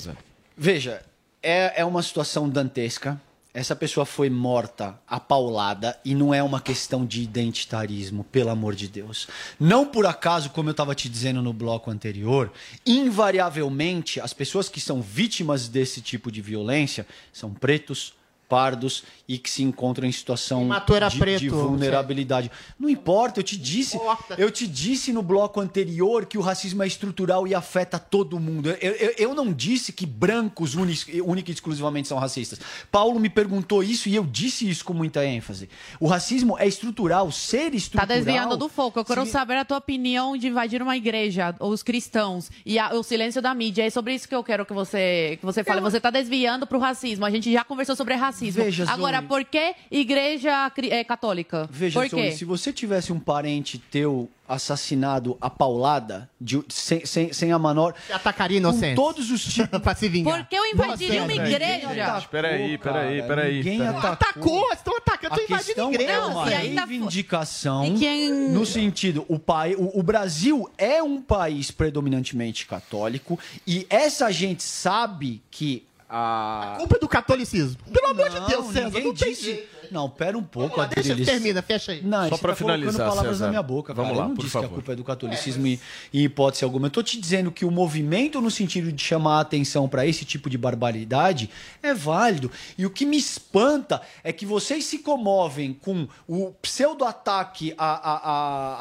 Veja, 0.57 1.03
é, 1.43 1.81
é 1.81 1.85
uma 1.85 2.03
situação 2.03 2.49
dantesca. 2.49 3.21
essa 3.53 3.75
pessoa 3.75 4.07
foi 4.07 4.31
morta 4.31 4.97
a 5.09 5.19
paulada 5.19 5.99
e 6.05 6.15
não 6.15 6.33
é 6.33 6.41
uma 6.41 6.61
questão 6.61 7.05
de 7.05 7.21
identitarismo, 7.21 8.23
pelo 8.23 8.51
amor 8.51 8.77
de 8.77 8.87
Deus. 8.87 9.27
Não 9.59 9.85
por 9.85 10.07
acaso, 10.07 10.51
como 10.51 10.69
eu 10.69 10.73
estava 10.73 10.95
te 10.95 11.09
dizendo 11.09 11.43
no 11.43 11.53
bloco 11.53 11.91
anterior, 11.91 12.53
invariavelmente 12.87 14.21
as 14.21 14.33
pessoas 14.33 14.69
que 14.69 14.81
são 14.81 15.03
vítimas 15.03 15.67
desse 15.67 16.01
tipo 16.01 16.31
de 16.31 16.41
violência 16.41 17.05
são 17.33 17.53
pretos, 17.53 18.15
pardos 18.51 19.05
e 19.29 19.39
que 19.39 19.49
se 19.49 19.63
encontram 19.63 20.07
em 20.09 20.13
situação 20.13 20.69
de, 20.69 21.19
preto, 21.19 21.41
de 21.41 21.49
vulnerabilidade. 21.49 22.51
Não 22.79 22.89
importa, 22.89 23.39
eu 23.39 23.45
te 23.45 23.57
disse, 23.57 23.97
eu 24.37 24.51
te 24.51 24.67
disse 24.67 25.13
no 25.13 25.23
bloco 25.23 25.61
anterior 25.61 26.27
que 26.27 26.37
o 26.37 26.41
racismo 26.41 26.83
é 26.83 26.87
estrutural 26.87 27.47
e 27.47 27.55
afeta 27.55 27.97
todo 27.99 28.41
mundo. 28.41 28.69
Eu, 28.81 28.93
eu, 28.93 29.15
eu 29.19 29.35
não 29.35 29.53
disse 29.53 29.93
que 29.93 30.05
brancos 30.05 30.75
única 30.75 31.51
e 31.51 31.55
exclusivamente 31.55 32.09
são 32.09 32.19
racistas. 32.19 32.59
Paulo 32.91 33.21
me 33.21 33.31
perguntou 33.31 33.83
isso 33.85 34.09
e 34.09 34.17
eu 34.17 34.25
disse 34.25 34.69
isso 34.69 34.85
com 34.85 34.93
muita 34.93 35.25
ênfase. 35.25 35.69
O 36.01 36.09
racismo 36.09 36.59
é 36.59 36.67
estrutural, 36.67 37.31
ser 37.31 37.71
Tá 37.71 37.77
estrutural. 37.77 38.07
desviando 38.09 38.57
do 38.57 38.69
foco. 38.69 38.99
Eu 38.99 39.05
quero 39.05 39.25
se- 39.25 39.31
saber 39.31 39.57
a 39.59 39.65
tua 39.65 39.79
opinião 39.79 40.37
de 40.37 40.49
invadir 40.49 40.83
uma 40.83 40.97
igreja, 40.97 41.55
ou 41.61 41.71
os 41.71 41.83
cristãos, 41.85 42.51
e 42.67 42.79
a- 42.81 42.95
o 42.95 43.03
silêncio 43.05 43.41
da 43.41 43.55
mídia. 43.55 43.87
É 43.87 43.91
sobre 43.91 44.13
isso 44.15 44.29
que 44.29 44.35
eu 44.35 44.43
quero 44.43 44.67
que 44.67 44.73
você, 44.73 45.37
que 45.39 45.47
você 45.47 45.63
fale. 45.63 45.81
Você 45.81 46.01
tá 46.01 46.11
desviando 46.11 46.67
pro 46.67 46.79
racismo. 46.81 47.25
A 47.25 47.31
gente 47.31 47.53
já 47.53 47.63
conversou 47.63 47.95
sobre 47.95 48.15
racismo. 48.15 48.40
Veja, 48.49 48.85
Zoe. 48.85 48.95
Agora, 48.95 49.21
por 49.21 49.45
que 49.45 49.75
igreja 49.91 50.71
é, 50.89 51.03
católica? 51.05 51.69
Veja, 51.71 52.01
por 52.01 52.09
quê? 52.09 52.31
Zoe, 52.31 52.33
se 52.33 52.45
você 52.45 52.73
tivesse 52.73 53.13
um 53.13 53.19
parente 53.19 53.77
teu 53.79 54.31
assassinado 54.49 55.39
a 55.41 55.49
paulada, 55.49 56.29
de- 56.41 56.65
sem, 56.69 57.07
sem, 57.07 57.33
sem 57.33 57.53
a 57.53 57.59
menor. 57.59 57.95
Atacaria 58.13 58.61
Com 58.61 58.69
inocentes. 58.69 58.97
todos 58.97 59.31
os 59.31 59.45
tipos. 59.45 59.79
pra 59.81 59.95
se 59.95 60.09
vingar. 60.09 60.39
Por 60.39 60.47
que 60.49 60.57
eu 60.57 60.65
invadiria 60.67 61.23
uma 61.23 61.33
igreja? 61.33 61.89
Peraí, 62.31 62.77
peraí, 62.79 63.23
peraí. 63.23 63.57
Ninguém 63.59 63.79
peraí. 63.79 63.97
atacou. 63.97 64.13
Atacou, 64.13 64.73
estão 64.73 64.97
atacando, 64.97 65.35
A 65.35 65.37
estão 65.37 65.45
invadindo 65.45 65.65
questão 65.67 65.93
igreja. 65.93 66.13
é 66.13 66.19
uma 66.25 66.51
e 66.51 66.75
reivindicação 66.75 67.87
E 67.87 67.99
quem- 67.99 68.31
no 68.51 68.67
sentido, 68.67 69.25
o, 69.29 69.39
pai, 69.39 69.75
o, 69.77 69.99
o 69.99 70.03
Brasil 70.03 70.69
é 70.77 71.03
um 71.03 71.21
país 71.21 71.71
predominantemente 71.71 72.67
católico 72.67 73.39
e 73.67 73.87
essa 73.89 74.31
gente 74.33 74.63
sabe 74.63 75.43
que 75.51 75.85
a... 76.11 76.75
Culpa 76.79 76.97
é 76.97 76.99
do 76.99 77.09
catolicismo. 77.09 77.77
Pelo 77.93 78.09
amor 78.09 78.29
de 78.29 78.41
Deus, 78.49 78.67
César, 78.73 79.01
não 79.01 79.15
tem 79.15 79.31
disse... 79.31 79.43
jeito. 79.45 79.81
Não, 79.91 80.09
pera 80.09 80.39
um 80.39 80.43
pouco, 80.45 80.79
lá, 80.79 80.87
deixa, 80.87 81.11
Adriles. 81.11 81.29
termina, 81.29 81.61
fecha 81.63 81.91
aí. 81.91 82.01
Não, 82.01 82.29
Só 82.29 82.37
pra 82.39 82.53
tá 82.55 82.59
colocando 82.63 82.79
finalizar, 82.79 83.09
palavras 83.09 83.33
César. 83.33 83.45
na 83.47 83.51
minha 83.51 83.63
boca, 83.63 83.93
Vamos 83.93 84.11
cara. 84.13 84.19
lá, 84.21 84.25
eu 84.25 84.29
não 84.29 84.37
por 84.37 84.43
disse 84.43 84.53
que 84.53 84.59
a 84.59 84.63
favor. 84.63 84.75
culpa 84.77 84.93
é 84.93 84.95
do 84.95 85.03
catolicismo 85.03 85.67
em, 85.67 85.81
em 86.15 86.21
hipótese 86.23 86.63
alguma. 86.63 86.87
Eu 86.87 86.91
tô 86.93 87.03
te 87.03 87.21
dizendo 87.21 87.51
que 87.51 87.65
o 87.65 87.73
movimento 87.73 88.41
no 88.41 88.53
sentido 88.53 88.93
de 88.93 89.03
chamar 89.03 89.39
a 89.39 89.41
atenção 89.41 89.89
para 89.89 90.07
esse 90.07 90.25
tipo 90.25 90.49
de 90.49 90.57
barbaridade 90.57 91.51
é 91.83 91.93
válido. 91.93 92.53
E 92.79 92.87
o 92.87 92.91
que 92.91 93.05
me 93.05 93.17
espanta 93.19 94.01
é 94.23 94.33
que 94.33 94.47
vocês 94.47 94.85
se 94.85 94.99
comovem 95.01 95.73
com 95.75 96.07
o 96.29 96.53
pseudo-ataque 96.63 97.75
à, 97.77 97.87
à, 97.87 98.17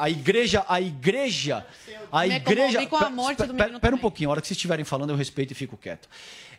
à, 0.01 0.03
à 0.03 0.09
igreja, 0.11 0.63
à 0.69 0.79
igreja, 0.79 1.65
à 2.11 2.21
Me 2.27 2.35
igreja... 2.35 2.67
comovi 2.73 2.87
com 2.87 2.97
a 2.97 3.09
morte 3.09 3.43
do 3.47 3.53
pera- 3.53 3.63
menino 3.65 3.79
Pera 3.79 3.95
um 3.95 3.99
pouquinho, 3.99 4.29
a 4.29 4.33
hora 4.33 4.41
que 4.41 4.47
vocês 4.47 4.57
estiverem 4.57 4.85
falando 4.85 5.09
eu 5.09 5.15
respeito 5.15 5.51
e 5.53 5.55
fico 5.55 5.75
quieto. 5.75 6.07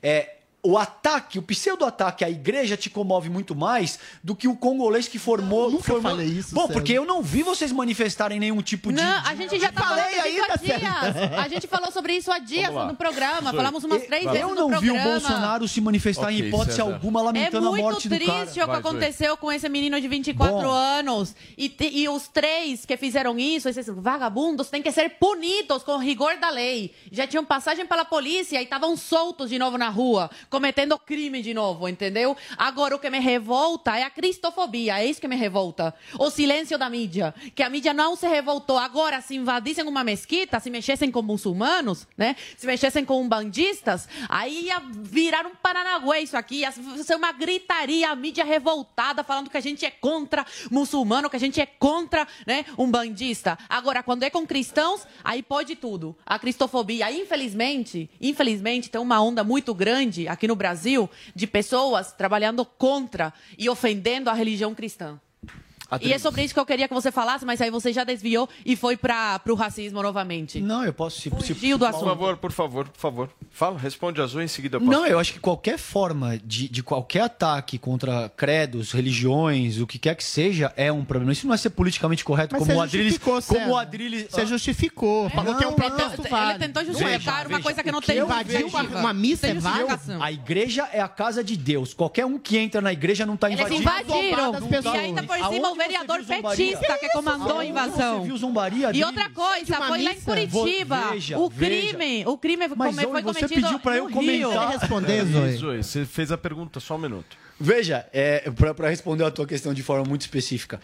É... 0.03 0.39
O 0.63 0.77
ataque, 0.77 1.39
o 1.39 1.43
pseudo-ataque 1.43 2.25
à 2.25 2.29
igreja 2.31 2.77
te 2.77 2.91
comove 2.91 3.31
muito 3.31 3.55
mais 3.55 3.99
do 4.23 4.37
que 4.37 4.47
o 4.47 4.55
congolês 4.55 5.09
que 5.09 5.19
formou. 5.19 5.71
nunca 5.71 5.85
formou... 5.85 6.11
falei 6.13 6.27
isso, 6.27 6.55
Bom, 6.55 6.69
porque 6.69 6.93
eu 6.93 7.07
não 7.07 7.23
vi 7.23 7.43
vocês 7.43 7.73
manifestarem 7.73 8.39
nenhum 8.39 8.61
tipo 8.61 8.91
de. 8.93 8.97
Não, 9.03 9.23
a 9.25 9.35
gente 9.35 9.59
já 9.59 9.73
tá 9.73 9.83
falei 9.83 10.21
ainda, 10.21 10.47
há 10.53 10.57
dias. 10.57 10.83
A 11.39 11.49
gente 11.49 11.67
falou 11.67 11.91
sobre 11.91 12.13
isso 12.15 12.31
há 12.31 12.39
dias 12.39 12.73
no 12.73 12.95
programa. 12.95 13.53
Falamos 13.53 13.85
umas 13.85 14.03
três 14.07 14.25
Eu 14.25 14.33
vezes 14.33 14.55
não 14.55 14.69
no 14.69 14.81
vi 14.81 14.91
o. 14.91 15.03
Bolsonaro 15.03 15.67
se 15.67 15.81
manifestar 15.81 16.31
em 16.33 16.37
Ok, 16.37 16.49
hipótese 16.49 16.77
César. 16.77 16.93
alguma 16.93 17.21
É 17.21 17.23
lamentando 17.23 17.67
a 17.67 17.71
muito 17.71 17.83
morte 17.85 18.09
do 18.09 18.19
cara. 18.19 18.41
triste 18.43 18.61
o 18.61 18.69
que 18.69 18.77
aconteceu 18.77 19.37
com 19.37 19.51
esse 19.51 19.69
menino 19.69 20.01
de 20.01 20.09
24 20.09 20.57
Bom. 20.57 20.69
anos. 20.69 21.35
E, 21.57 21.75
e 21.81 22.09
os 22.09 22.29
três 22.29 22.85
que 22.85 22.97
fizeram 22.97 23.39
isso, 23.39 23.69
esses 23.69 23.87
vagabundos, 23.89 24.69
têm 24.69 24.83
que 24.83 24.93
ser 24.93 25.09
punidos 25.11 25.83
com 25.83 25.97
rigor 25.97 26.37
da 26.39 26.51
lei. 26.51 26.95
Já 27.11 27.27
tinham 27.27 27.45
passagem 27.45 27.87
pela 27.87 28.05
polícia 28.05 28.61
e 28.61 28.65
estavam 28.65 28.97
soltos 28.97 29.49
de 29.49 29.59
novo 29.59 29.79
na 29.79 29.89
rua, 29.89 30.31
cometendo 30.51 30.99
crime 30.99 31.41
de 31.41 31.55
novo, 31.55 31.89
entendeu? 31.89 32.37
Agora, 32.59 32.97
o 32.97 32.99
que 32.99 33.09
me 33.09 33.21
revolta 33.21 33.97
é 33.97 34.03
a 34.03 34.11
cristofobia, 34.11 35.01
é 35.01 35.07
isso 35.07 35.21
que 35.21 35.29
me 35.29 35.37
revolta. 35.37 35.95
O 36.19 36.29
silêncio 36.29 36.77
da 36.77 36.91
mídia. 36.91 37.33
Que 37.55 37.63
a 37.63 37.71
mídia 37.71 37.95
não 37.95 38.17
se 38.17 38.27
revoltou. 38.27 38.77
Agora, 38.77 39.21
se 39.21 39.37
invadissem 39.37 39.87
uma 39.87 40.03
mesquita, 40.03 40.59
se 40.59 40.69
mexessem 40.69 41.11
com 41.11 41.23
muçulmanos, 41.23 42.07
né? 42.17 42.35
Se 42.57 42.67
mexessem 42.67 43.05
com 43.05 43.23
umbandistas, 43.23 44.09
aí 44.29 44.65
ia 44.65 44.83
virar 44.91 45.47
um 45.47 45.55
Paranaguê 45.55 46.19
isso 46.19 46.37
aqui. 46.37 46.57
Ia 46.61 46.73
ser 46.73 47.15
uma 47.15 47.33
gritaria, 47.33 48.11
a 48.11 48.17
mídia 48.17 48.45
revoltada, 48.45 49.23
falando 49.23 49.51
que 49.51 49.57
a 49.57 49.61
gente 49.61 49.87
é 49.87 49.91
contra 49.91 50.45
muçulmano, 50.71 51.31
que 51.31 51.37
a 51.37 51.41
gente 51.41 51.61
é 51.61 51.67
contra, 51.67 52.27
né, 52.47 52.65
umbandista. 52.77 53.57
Agora, 53.69 54.03
quando 54.03 54.25
é 54.25 54.31
com 54.31 54.47
cristãos, 54.47 55.07
aí 55.23 55.43
pode 55.43 55.77
tudo. 55.77 56.17
A 56.27 56.39
cristofobia, 56.39 57.11
infelizmente, 57.13 58.11
infelizmente, 58.21 58.91
tem 58.91 59.01
uma 59.01 59.21
onda 59.23 59.45
muito 59.45 59.75
grande 59.75 60.27
aqui 60.41 60.49
no 60.49 60.57
Brasil 60.57 61.09
de 61.35 61.47
pessoas 61.47 62.13
trabalhando 62.13 62.65
contra 62.65 63.31
e 63.59 63.69
ofendendo 63.69 64.31
a 64.31 64.33
religião 64.33 64.75
cristã. 64.75 65.21
E 66.01 66.13
é 66.13 66.19
sobre 66.19 66.43
isso 66.43 66.55
que 66.55 66.61
eu 66.61 66.67
queria 66.67 66.87
que 66.87 66.95
você 66.95 67.11
falasse, 67.11 67.45
mas 67.45 67.61
aí 67.61 67.71
você 67.71 67.93
já 67.93 68.05
desviou 68.05 68.49
e 68.65 68.77
foi 68.77 68.97
para 68.97 69.41
o 69.49 69.55
racismo 69.55 70.03
novamente. 70.03 70.61
Não, 70.61 70.85
eu 70.85 70.93
posso. 70.93 71.21
Se, 71.21 71.31
se, 71.55 71.55
do 71.73 71.79
Por 71.79 71.89
assunto. 71.89 72.05
favor, 72.05 72.37
por 72.37 72.53
favor, 72.53 72.89
por 72.89 72.99
favor. 73.01 73.31
Fala, 73.51 73.79
responde 73.79 74.21
azul 74.21 74.41
em 74.43 74.49
seguida 74.49 74.77
eu 74.77 74.81
posso. 74.81 74.91
Não, 74.93 75.07
eu 75.07 75.19
acho 75.19 75.33
que 75.33 75.41
qualquer 75.41 75.79
forma 75.79 76.39
de, 76.39 76.69
de 76.69 76.83
qualquer 76.83 77.23
ataque 77.23 77.79
contra 77.79 78.29
credos, 78.37 78.93
religiões, 78.93 79.79
o 79.81 79.87
que 79.87 79.99
quer 79.99 80.15
que 80.15 80.25
seja, 80.25 80.73
é 80.77 80.93
um 80.93 81.05
problema. 81.05 81.33
Isso 81.33 81.47
não 81.47 81.55
é 81.55 81.57
ser 81.57 81.71
politicamente 81.71 82.25
correto, 82.25 82.55
Mas 82.55 82.61
como 82.61 82.73
você 82.73 82.79
o 82.79 82.83
Adriles. 82.83 83.15
justificou, 83.15 83.43
Como 83.43 83.71
o. 83.73 83.77
Adriles. 83.77 84.27
Você 84.31 84.47
justificou. 84.47 85.31
Falou 85.31 85.55
que 85.57 85.65
é 85.65 85.69
um 85.69 85.73
protesto 85.75 86.21
Ele 86.23 86.29
válido. 86.29 86.59
tentou 86.61 86.83
Veja, 86.85 86.99
justificar 86.99 87.41
uma 87.47 87.49
veja, 87.49 87.63
coisa 87.63 87.83
que 87.83 87.93
não 87.93 88.01
que 88.01 88.07
tem 88.07 88.17
eu 88.17 88.25
Invadir 88.27 88.65
uma, 88.67 88.83
uma 88.83 89.13
missa 89.13 89.47
é 89.49 89.55
justificação. 89.55 90.23
A 90.23 90.31
igreja 90.31 90.89
é 90.93 91.01
a 91.01 91.09
casa 91.09 91.43
de 91.43 91.57
Deus. 91.57 91.93
Qualquer 91.95 92.25
um 92.27 92.39
que 92.39 92.57
entra 92.59 92.81
na 92.81 92.93
igreja 92.93 93.27
não 93.27 93.35
está 93.35 93.49
Eles 93.51 93.61
invadindo. 93.61 93.83
invadiram. 93.83 94.53
das 94.53 94.85
E 94.85 94.99
ainda 94.99 95.23
por 95.23 95.37
cima 95.37 95.71
vereador 95.83 96.25
petista 96.25 96.99
que 96.99 97.09
comandou 97.11 97.59
a 97.59 97.65
invasão. 97.65 98.21
Você 98.21 98.27
viu 98.27 98.37
zombaria? 98.37 98.91
E 98.95 99.03
outra 99.05 99.31
coisa, 99.31 99.77
foi 99.77 100.03
lá 100.03 100.13
em? 100.13 100.21
Curitiba. 100.21 101.11
Veja, 101.13 101.39
o 101.39 101.49
veja. 101.49 101.89
crime, 101.97 102.27
o 102.27 102.37
crime 102.39 102.69
Mas, 102.77 102.95
Zoe, 102.97 103.05
foi 103.07 103.23
você 103.23 103.39
cometido 103.41 103.63
pediu 103.63 103.79
pra 103.81 103.97
eu 103.97 104.11
comentar. 104.11 104.71
Responder, 104.79 105.13
É, 105.21 105.25
Zoe? 105.25 105.53
Zoe, 105.57 105.83
você 105.83 106.05
fez 106.05 106.31
a 106.33 106.39
pergunta, 106.39 106.79
só 106.81 106.95
um 106.97 106.99
minuto. 106.99 107.37
Veja, 107.59 108.07
é, 108.13 108.51
para 108.75 108.89
responder 108.89 109.25
a 109.25 109.31
tua 109.31 109.47
questão 109.47 109.75
de 109.75 109.83
forma 109.83 110.05
muito 110.05 110.23
específica, 110.23 110.81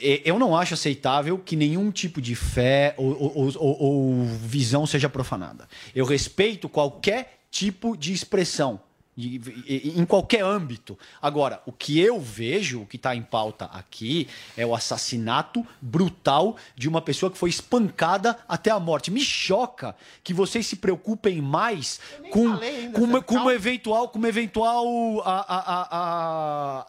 é, 0.00 0.22
eu 0.24 0.38
não 0.38 0.56
acho 0.56 0.74
aceitável 0.74 1.38
que 1.38 1.56
nenhum 1.56 1.90
tipo 1.90 2.20
de 2.20 2.34
fé 2.34 2.94
ou, 2.96 3.10
ou- 3.36 3.52
ou- 3.58 3.82
ou 3.82 4.24
visão 4.24 4.86
seja 4.86 5.08
profanada. 5.08 5.68
Eu 5.94 6.04
respeito 6.04 6.68
qualquer 6.68 7.40
tipo 7.50 7.96
de 7.96 8.12
expressão. 8.12 8.80
E- 9.16 9.92
em 10.00 10.04
qualquer 10.06 10.42
âmbito. 10.42 10.98
Agora, 11.20 11.60
o 11.66 11.72
que 11.72 12.00
eu 12.00 12.18
vejo, 12.20 12.82
o 12.82 12.86
que 12.86 12.96
está 12.96 13.14
em 13.14 13.22
pauta 13.22 13.66
aqui, 13.66 14.26
é 14.56 14.64
o 14.64 14.74
assassinato 14.74 15.66
brutal 15.80 16.56
de 16.74 16.88
uma 16.88 17.02
pessoa 17.02 17.30
que 17.30 17.36
foi 17.38 17.50
espancada 17.50 18.38
até 18.48 18.70
a 18.70 18.80
morte. 18.80 19.10
Me 19.10 19.20
choca 19.20 19.94
que 20.24 20.32
vocês 20.32 20.66
se 20.66 20.76
preocupem 20.76 21.40
mais 21.42 22.00
com, 22.30 22.48
ainda, 22.54 22.98
com, 22.98 23.06
Sérgio. 23.06 23.22
com 23.22 23.34
uma 23.36 23.54
eventual, 23.54 24.08
com 24.08 24.18
uma 24.18 24.28
eventual 24.28 24.86
a- 25.24 25.44
a- 25.48 25.88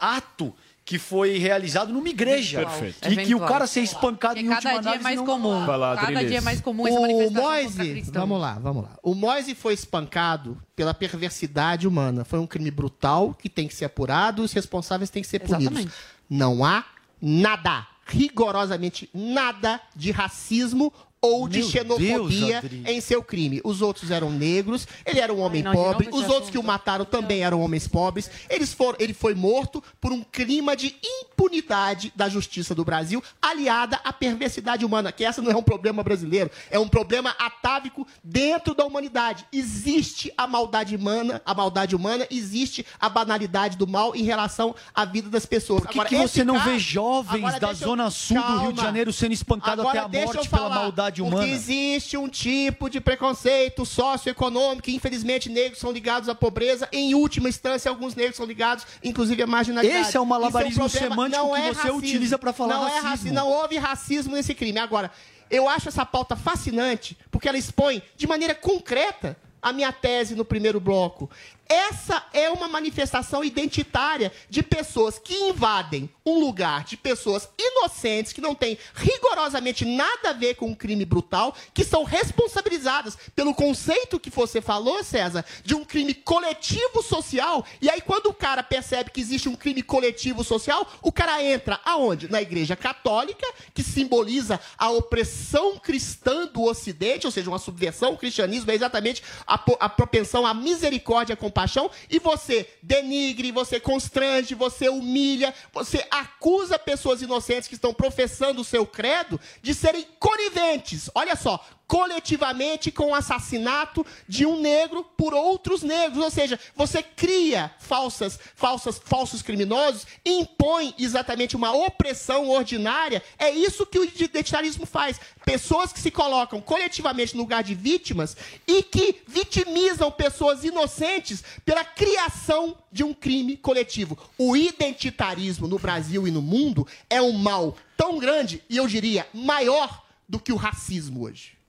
a- 0.00 0.16
ato 0.16 0.54
que 0.84 0.98
foi 0.98 1.38
realizado 1.38 1.92
numa 1.94 2.08
igreja. 2.10 2.58
Perfeito. 2.66 2.96
E 2.96 3.00
que 3.00 3.08
o 3.08 3.20
Eventual. 3.22 3.48
cara 3.48 3.66
ser 3.66 3.80
espancado 3.80 4.38
em 4.38 4.48
última 4.48 4.56
cada 4.56 4.68
dia 4.68 4.76
é 4.76 4.78
análise 4.80 5.02
mais 5.02 5.16
não- 5.16 5.24
comum. 5.24 5.66
Lá, 5.66 5.94
cada 5.96 6.02
Adriles. 6.08 6.28
dia 6.28 6.38
é 6.38 6.40
mais 6.42 6.60
comum 6.60 6.86
essa 6.86 6.98
O 6.98 7.30
Moise, 7.30 8.00
vamos 8.12 8.40
lá, 8.40 8.58
vamos 8.60 8.84
lá. 8.84 8.90
O 9.02 9.14
Moise 9.14 9.54
foi 9.54 9.72
espancado 9.72 10.58
pela 10.76 10.92
perversidade 10.92 11.88
humana. 11.88 12.22
Foi 12.24 12.38
um 12.38 12.46
crime 12.46 12.70
brutal 12.70 13.32
que 13.32 13.48
tem 13.48 13.66
que 13.66 13.74
ser 13.74 13.86
apurado 13.86 14.42
e 14.42 14.44
os 14.44 14.52
responsáveis 14.52 15.08
têm 15.08 15.22
que 15.22 15.28
ser 15.28 15.38
punidos. 15.38 15.62
Exatamente. 15.78 15.94
Não 16.28 16.62
há 16.64 16.84
nada, 17.20 17.86
rigorosamente 18.06 19.08
nada 19.14 19.80
de 19.96 20.10
racismo 20.10 20.92
ou 21.24 21.48
de 21.48 21.60
Meu 21.60 21.68
xenofobia 21.68 22.60
Deus, 22.60 22.86
em 22.86 23.00
seu 23.00 23.22
crime. 23.22 23.60
Os 23.64 23.80
outros 23.80 24.10
eram 24.10 24.30
negros, 24.30 24.86
ele 25.06 25.20
era 25.20 25.32
um 25.32 25.40
homem 25.40 25.62
não, 25.62 25.70
de 25.70 25.76
novo 25.76 25.92
pobre, 25.92 26.08
os 26.08 26.14
outros 26.14 26.34
assunto. 26.34 26.52
que 26.52 26.58
o 26.58 26.62
mataram 26.62 27.04
também 27.06 27.42
eram 27.42 27.62
homens 27.62 27.88
pobres. 27.88 28.30
Eles 28.50 28.74
foram, 28.74 28.96
ele 29.00 29.14
foi 29.14 29.34
morto 29.34 29.82
por 30.00 30.12
um 30.12 30.22
clima 30.22 30.76
de 30.76 30.94
impunidade 31.02 32.12
da 32.14 32.28
justiça 32.28 32.74
do 32.74 32.84
Brasil, 32.84 33.22
aliada 33.40 33.98
à 34.04 34.12
perversidade 34.12 34.84
humana, 34.84 35.10
que 35.12 35.24
essa 35.24 35.40
não 35.40 35.50
é 35.50 35.56
um 35.56 35.62
problema 35.62 36.02
brasileiro, 36.02 36.50
é 36.70 36.78
um 36.78 36.88
problema 36.88 37.30
atávico 37.38 38.06
dentro 38.22 38.74
da 38.74 38.84
humanidade. 38.84 39.46
Existe 39.50 40.30
a 40.36 40.46
maldade 40.46 40.94
humana, 40.94 41.40
a 41.46 41.54
maldade 41.54 41.96
humana, 41.96 42.26
existe 42.30 42.84
a 43.00 43.08
banalidade 43.08 43.78
do 43.78 43.86
mal 43.86 44.14
em 44.14 44.24
relação 44.24 44.74
à 44.94 45.06
vida 45.06 45.30
das 45.30 45.46
pessoas. 45.46 45.84
Por 45.84 46.06
que, 46.06 46.16
que 46.16 46.16
você 46.16 46.44
não 46.44 46.58
vê 46.60 46.78
jovens 46.78 47.58
da 47.58 47.72
Zona 47.72 48.10
Sul 48.10 48.42
do 48.42 48.58
Rio 48.58 48.72
de 48.72 48.82
Janeiro 48.82 49.12
sendo 49.12 49.32
espancados 49.32 49.80
Agora 49.80 50.00
até 50.00 50.06
a 50.06 50.08
deixa 50.08 50.26
morte 50.26 50.44
eu 50.46 50.50
pela 50.50 50.68
falar. 50.68 50.86
Maldade 51.22 51.22
perversidade 51.22 51.22
Porque 51.22 51.34
humana. 51.36 51.46
existe 51.52 52.16
um 52.16 52.28
tipo 52.28 52.88
de 52.90 53.00
preconceito 53.00 53.84
socioeconômico 53.84 54.82
que, 54.82 54.94
infelizmente, 54.94 55.48
negros 55.48 55.78
são 55.78 55.90
ligados 55.92 56.28
à 56.28 56.34
pobreza. 56.34 56.88
Em 56.92 57.14
última 57.14 57.48
instância, 57.48 57.88
alguns 57.88 58.14
negros 58.14 58.36
são 58.36 58.46
ligados, 58.46 58.86
inclusive, 59.02 59.42
à 59.42 59.46
marginalidade. 59.46 60.08
Esse 60.08 60.16
é 60.16 60.20
o 60.20 60.26
malabarismo 60.26 60.82
é 60.82 60.86
um 60.86 60.88
semântico 60.88 61.42
Não 61.42 61.54
que 61.54 61.60
é 61.60 61.66
você 61.68 61.74
racismo. 61.80 61.98
utiliza 61.98 62.38
pra 62.38 62.52
falar 62.52 62.74
não 62.76 62.86
É 62.86 62.90
racismo. 62.90 63.08
raci- 63.08 63.30
não 63.30 63.48
houve 63.48 63.76
racismo 63.78 64.34
nesse 64.34 64.54
crime. 64.54 64.78
Agora, 64.78 65.10
eu 65.50 65.68
acho 65.68 65.88
essa 65.88 66.04
pauta 66.06 66.34
fascinante 66.36 67.16
porque 67.30 67.48
ela 67.48 67.58
expõe 67.58 68.02
de 68.16 68.26
maneira 68.26 68.54
concreta 68.54 69.36
a 69.62 69.72
minha 69.72 69.92
tese 69.92 70.34
no 70.34 70.44
primeiro 70.44 70.78
bloco. 70.78 71.30
Essa 71.68 72.24
é 72.32 72.50
uma 72.50 72.68
manifestação 72.68 73.42
identitária 73.42 74.32
de 74.50 74.62
pessoas 74.62 75.18
que 75.18 75.34
invadem 75.34 76.10
um 76.24 76.38
lugar 76.38 76.84
de 76.84 76.96
pessoas 76.96 77.48
inocentes 77.58 78.32
que 78.32 78.40
não 78.40 78.54
têm 78.54 78.78
rigorosamente 78.94 79.84
nada 79.84 80.30
a 80.30 80.32
ver 80.32 80.54
com 80.54 80.66
um 80.66 80.74
crime 80.74 81.04
brutal, 81.04 81.54
que 81.72 81.84
são 81.84 82.04
responsabilizadas 82.04 83.16
pelo 83.34 83.54
conceito 83.54 84.20
que 84.20 84.30
você 84.30 84.60
falou, 84.60 85.02
César, 85.02 85.44
de 85.64 85.74
um 85.74 85.84
crime 85.84 86.14
coletivo 86.14 87.02
social. 87.02 87.64
E 87.80 87.88
aí, 87.88 88.00
quando 88.00 88.26
o 88.26 88.34
cara 88.34 88.62
percebe 88.62 89.10
que 89.10 89.20
existe 89.20 89.48
um 89.48 89.56
crime 89.56 89.82
coletivo 89.82 90.44
social, 90.44 90.86
o 91.02 91.12
cara 91.12 91.42
entra 91.42 91.80
aonde? 91.84 92.30
Na 92.30 92.42
Igreja 92.42 92.76
Católica, 92.76 93.46
que 93.72 93.82
simboliza 93.82 94.60
a 94.78 94.90
opressão 94.90 95.78
cristã 95.78 96.46
do 96.46 96.62
Ocidente, 96.62 97.26
ou 97.26 97.32
seja, 97.32 97.50
uma 97.50 97.58
subversão. 97.58 98.12
O 98.12 98.18
cristianismo 98.18 98.70
é 98.70 98.74
exatamente 98.74 99.22
a, 99.46 99.54
a 99.80 99.88
propensão 99.88 100.46
à 100.46 100.54
misericórdia 100.54 101.36
compaixão. 101.54 101.88
E 102.10 102.18
você 102.18 102.68
denigre, 102.82 103.52
você 103.52 103.78
constrange, 103.78 104.54
você 104.54 104.88
humilha, 104.88 105.54
você 105.72 106.04
acusa 106.10 106.76
pessoas 106.78 107.22
inocentes 107.22 107.68
que 107.68 107.76
estão 107.76 107.94
professando 107.94 108.60
o 108.60 108.64
seu 108.64 108.84
credo 108.84 109.40
de 109.62 109.72
serem 109.72 110.04
coniventes. 110.18 111.08
Olha 111.14 111.36
só, 111.36 111.64
coletivamente 111.86 112.90
com 112.90 113.10
o 113.10 113.14
assassinato 113.14 114.04
de 114.28 114.46
um 114.46 114.60
negro 114.60 115.04
por 115.16 115.34
outros 115.34 115.82
negros, 115.82 116.22
ou 116.22 116.30
seja, 116.30 116.58
você 116.74 117.02
cria 117.02 117.70
falsas, 117.78 118.38
falsas, 118.54 119.00
falsos 119.04 119.42
criminosos, 119.42 120.06
impõe 120.24 120.94
exatamente 120.98 121.56
uma 121.56 121.72
opressão 121.72 122.48
ordinária. 122.48 123.22
É 123.38 123.50
isso 123.50 123.86
que 123.86 123.98
o 123.98 124.04
identitarismo 124.04 124.86
faz. 124.86 125.20
Pessoas 125.44 125.92
que 125.92 126.00
se 126.00 126.10
colocam 126.10 126.60
coletivamente 126.60 127.34
no 127.34 127.42
lugar 127.42 127.62
de 127.62 127.74
vítimas 127.74 128.36
e 128.66 128.82
que 128.82 129.22
vitimizam 129.26 130.10
pessoas 130.10 130.64
inocentes 130.64 131.44
pela 131.64 131.84
criação 131.84 132.76
de 132.90 133.04
um 133.04 133.12
crime 133.12 133.56
coletivo. 133.56 134.18
O 134.38 134.56
identitarismo 134.56 135.68
no 135.68 135.78
Brasil 135.78 136.26
e 136.26 136.30
no 136.30 136.40
mundo 136.40 136.86
é 137.10 137.20
um 137.20 137.32
mal 137.32 137.76
tão 137.96 138.18
grande 138.18 138.62
e 138.68 138.76
eu 138.76 138.86
diria 138.86 139.26
maior 139.34 140.04
do 140.28 140.38
que 140.40 140.52
o 140.52 140.56
racismo 140.56 141.24
hoje. 141.24 141.63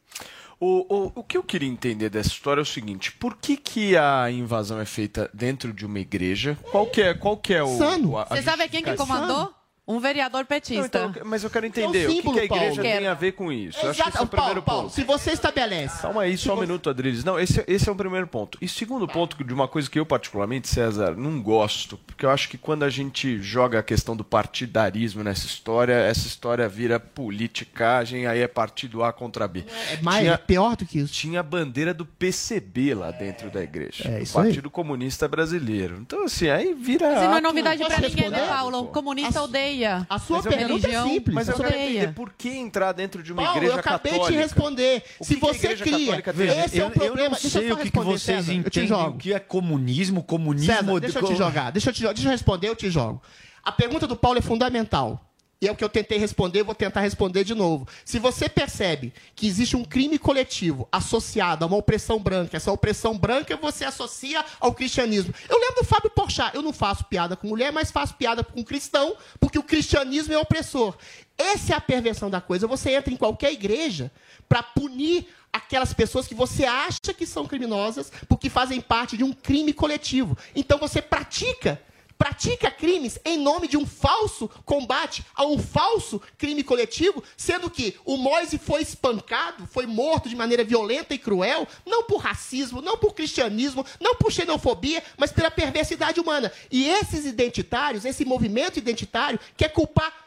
O, 0.59 0.85
o, 0.93 1.11
o 1.15 1.23
que 1.23 1.37
eu 1.37 1.43
queria 1.43 1.67
entender 1.69 2.09
dessa 2.09 2.29
história 2.29 2.61
é 2.61 2.63
o 2.63 2.65
seguinte: 2.65 3.11
por 3.11 3.35
que, 3.37 3.57
que 3.57 3.97
a 3.97 4.29
invasão 4.31 4.79
é 4.79 4.85
feita 4.85 5.29
dentro 5.33 5.73
de 5.73 5.85
uma 5.85 5.99
igreja? 5.99 6.57
Qual 6.71 6.85
que 6.87 7.01
é, 7.01 7.13
qual 7.13 7.37
que 7.37 7.53
é 7.53 7.61
o. 7.63 7.67
o- 7.67 8.17
a- 8.17 8.23
a 8.23 8.25
Você 8.35 8.41
sabe 8.41 8.67
quem 8.69 8.83
que 8.83 8.95
comandou? 8.95 9.53
Um 9.87 9.99
vereador 9.99 10.45
petista. 10.45 10.99
Não, 10.99 11.09
então, 11.11 11.21
mas 11.25 11.43
eu 11.43 11.49
quero 11.49 11.65
É 11.67 11.69
entender 11.69 12.07
um 12.07 12.09
o 12.09 12.13
que, 12.13 12.15
símbolo, 12.17 12.33
que 12.35 12.41
a 12.41 12.45
igreja 12.45 12.81
Paulo. 12.81 12.97
tem 12.97 13.07
a 13.07 13.13
ver 13.13 13.31
com 13.33 13.51
isso. 13.51 13.77
Eu 13.83 13.91
acho 13.91 14.01
que 14.01 14.09
esse 14.09 14.17
é 14.17 14.21
o 14.21 14.23
Exato, 14.23 14.27
primeiro 14.27 14.61
Paulo, 14.61 14.61
Paulo, 14.63 14.81
ponto. 14.83 14.93
se 14.95 15.03
você 15.03 15.31
estabelece. 15.31 16.01
Calma 16.01 16.21
aí, 16.23 16.35
só 16.37 16.55
um 16.55 16.59
minuto, 16.59 16.89
Adriles. 16.89 17.23
Não, 17.23 17.39
esse, 17.39 17.63
esse 17.67 17.87
é 17.87 17.91
o 17.91 17.95
primeiro 17.95 18.25
ponto. 18.25 18.57
E 18.59 18.67
segundo 18.67 19.07
ponto, 19.07 19.43
de 19.43 19.53
uma 19.53 19.67
coisa 19.67 19.87
que 19.87 19.99
eu, 19.99 20.05
particularmente, 20.05 20.67
César, 20.67 21.15
não 21.15 21.39
gosto, 21.39 21.97
porque 22.07 22.25
eu 22.25 22.31
acho 22.31 22.49
que 22.49 22.57
quando 22.57 22.81
a 22.81 22.89
gente 22.89 23.39
joga 23.43 23.77
a 23.77 23.83
questão 23.83 24.15
do 24.15 24.23
partidarismo 24.23 25.23
nessa 25.23 25.45
história, 25.45 25.93
essa 25.93 26.27
história 26.27 26.67
vira 26.67 26.99
politicagem, 26.99 28.25
aí 28.25 28.39
é 28.41 28.47
partido 28.47 29.03
A 29.03 29.13
contra 29.13 29.47
B. 29.47 29.65
É 29.91 30.01
mais, 30.01 30.25
é 30.25 30.35
pior 30.37 30.75
do 30.75 30.85
que 30.85 30.97
isso. 30.99 31.13
Tinha 31.13 31.41
a 31.41 31.43
bandeira 31.43 31.93
do 31.93 32.05
PCB 32.05 32.95
lá 32.95 33.11
dentro 33.11 33.51
da 33.51 33.61
igreja. 33.61 34.09
É, 34.09 34.21
isso 34.23 34.37
aí. 34.39 34.45
Partido 34.47 34.69
Comunista 34.71 35.27
Brasileiro. 35.27 35.97
Então, 36.01 36.25
assim, 36.25 36.49
aí 36.49 36.73
vira. 36.73 37.07
Mas 37.13 37.21
não 37.29 37.37
é 37.37 37.41
novidade 37.41 37.85
pra 37.85 37.99
ninguém, 37.99 38.29
né? 38.31 38.47
Paulo? 38.47 38.79
O 38.79 38.87
comunista 38.87 39.43
odeia. 39.43 39.74
A 40.09 40.19
sua 40.19 40.37
eu 40.37 40.43
pergunta 40.43 40.87
é 40.89 41.03
simples. 41.03 41.35
Mas 41.35 41.47
eu 41.47 41.55
quero 41.55 41.69
odeia. 41.69 41.89
entender 41.89 42.13
por 42.13 42.33
que 42.33 42.49
entrar 42.49 42.91
dentro 42.91 43.21
de 43.21 43.33
uma 43.33 43.43
Paulo, 43.43 43.57
igreja 43.57 43.73
eu 43.73 43.79
acabei 43.79 44.11
católica. 44.13 44.31
de 44.31 44.43
responder. 44.43 45.03
O 45.19 45.25
Se 45.25 45.35
você 45.35 45.75
cria, 45.75 46.21
católica 46.21 46.65
esse 46.65 46.79
é 46.79 46.85
o 46.85 46.91
problema. 46.91 47.19
Eu 47.19 47.29
não 47.29 47.29
Deixa 47.31 47.49
sei 47.49 47.67
só 47.67 47.73
o 47.73 47.77
que, 47.77 47.83
que 47.91 47.97
responder, 47.97 48.11
vocês 48.11 48.45
César. 48.45 48.53
Eu 48.53 48.63
te 48.63 48.79
entendem, 48.79 48.87
jogo. 48.87 49.09
o 49.09 49.17
que 49.17 49.33
é 49.33 49.39
comunismo, 49.39 50.23
comunismo... 50.23 50.73
César, 50.73 50.99
deixa 50.99 51.19
eu 51.19 51.27
te 51.27 51.35
jogar. 51.35 51.71
Deixa 51.71 51.89
eu 51.89 51.93
te 51.93 51.99
jogar. 52.01 52.13
Deixa 52.13 52.27
eu 52.27 52.31
responder, 52.31 52.69
eu 52.69 52.75
te 52.75 52.89
jogo. 52.89 53.21
A 53.63 53.71
pergunta 53.71 54.05
do 54.07 54.15
Paulo 54.15 54.37
é 54.39 54.41
fundamental. 54.41 55.21
E 55.61 55.67
é 55.67 55.71
o 55.71 55.75
que 55.75 55.83
eu 55.83 55.89
tentei 55.89 56.17
responder, 56.17 56.63
vou 56.63 56.75
tentar 56.75 57.01
responder 57.01 57.43
de 57.43 57.55
novo. 57.55 57.87
Se 58.03 58.19
você 58.19 58.49
percebe 58.49 59.13
que 59.35 59.47
existe 59.47 59.75
um 59.75 59.85
crime 59.85 60.19
coletivo 60.19 60.87
associado 60.91 61.63
a 61.63 61.67
uma 61.67 61.77
opressão 61.77 62.19
branca, 62.19 62.57
essa 62.57 62.71
opressão 62.71 63.17
branca 63.17 63.55
você 63.55 63.85
associa 63.85 64.43
ao 64.59 64.73
cristianismo. 64.73 65.33
Eu 65.49 65.57
lembro 65.57 65.75
do 65.75 65.85
Fábio 65.85 66.09
Porchat, 66.09 66.53
eu 66.53 66.61
não 66.61 66.73
faço 66.73 67.05
piada 67.05 67.35
com 67.35 67.47
mulher, 67.47 67.71
mas 67.71 67.91
faço 67.91 68.15
piada 68.15 68.43
com 68.43 68.63
cristão, 68.63 69.15
porque 69.39 69.57
o 69.57 69.63
cristianismo 69.63 70.33
é 70.33 70.37
opressor. 70.37 70.95
Essa 71.37 71.73
é 71.73 71.75
a 71.75 71.81
perversão 71.81 72.29
da 72.29 72.41
coisa. 72.41 72.67
Você 72.67 72.91
entra 72.91 73.13
em 73.13 73.17
qualquer 73.17 73.51
igreja 73.51 74.11
para 74.47 74.61
punir 74.61 75.27
aquelas 75.51 75.93
pessoas 75.93 76.27
que 76.27 76.35
você 76.35 76.65
acha 76.65 77.13
que 77.17 77.25
são 77.25 77.47
criminosas 77.47 78.11
porque 78.27 78.49
fazem 78.49 78.81
parte 78.81 79.15
de 79.15 79.23
um 79.23 79.31
crime 79.31 79.71
coletivo. 79.71 80.37
Então 80.53 80.77
você 80.77 81.01
pratica 81.01 81.81
pratica 82.17 82.71
crimes 82.71 83.19
em 83.25 83.37
nome 83.37 83.67
de 83.67 83.77
um 83.77 83.85
falso 83.85 84.49
combate 84.65 85.25
a 85.35 85.45
um 85.45 85.59
falso 85.59 86.21
crime 86.37 86.63
coletivo, 86.63 87.23
sendo 87.37 87.69
que 87.69 87.95
o 88.05 88.17
Moise 88.17 88.57
foi 88.57 88.81
espancado, 88.81 89.67
foi 89.67 89.85
morto 89.85 90.29
de 90.29 90.35
maneira 90.35 90.63
violenta 90.63 91.13
e 91.13 91.17
cruel, 91.17 91.67
não 91.85 92.03
por 92.03 92.17
racismo, 92.17 92.81
não 92.81 92.97
por 92.97 93.13
cristianismo, 93.13 93.85
não 93.99 94.15
por 94.15 94.31
xenofobia, 94.31 95.03
mas 95.17 95.31
pela 95.31 95.51
perversidade 95.51 96.19
humana. 96.19 96.51
E 96.71 96.87
esses 96.87 97.25
identitários, 97.25 98.05
esse 98.05 98.25
movimento 98.25 98.77
identitário, 98.77 99.39
quer 99.55 99.69
culpar 99.69 100.24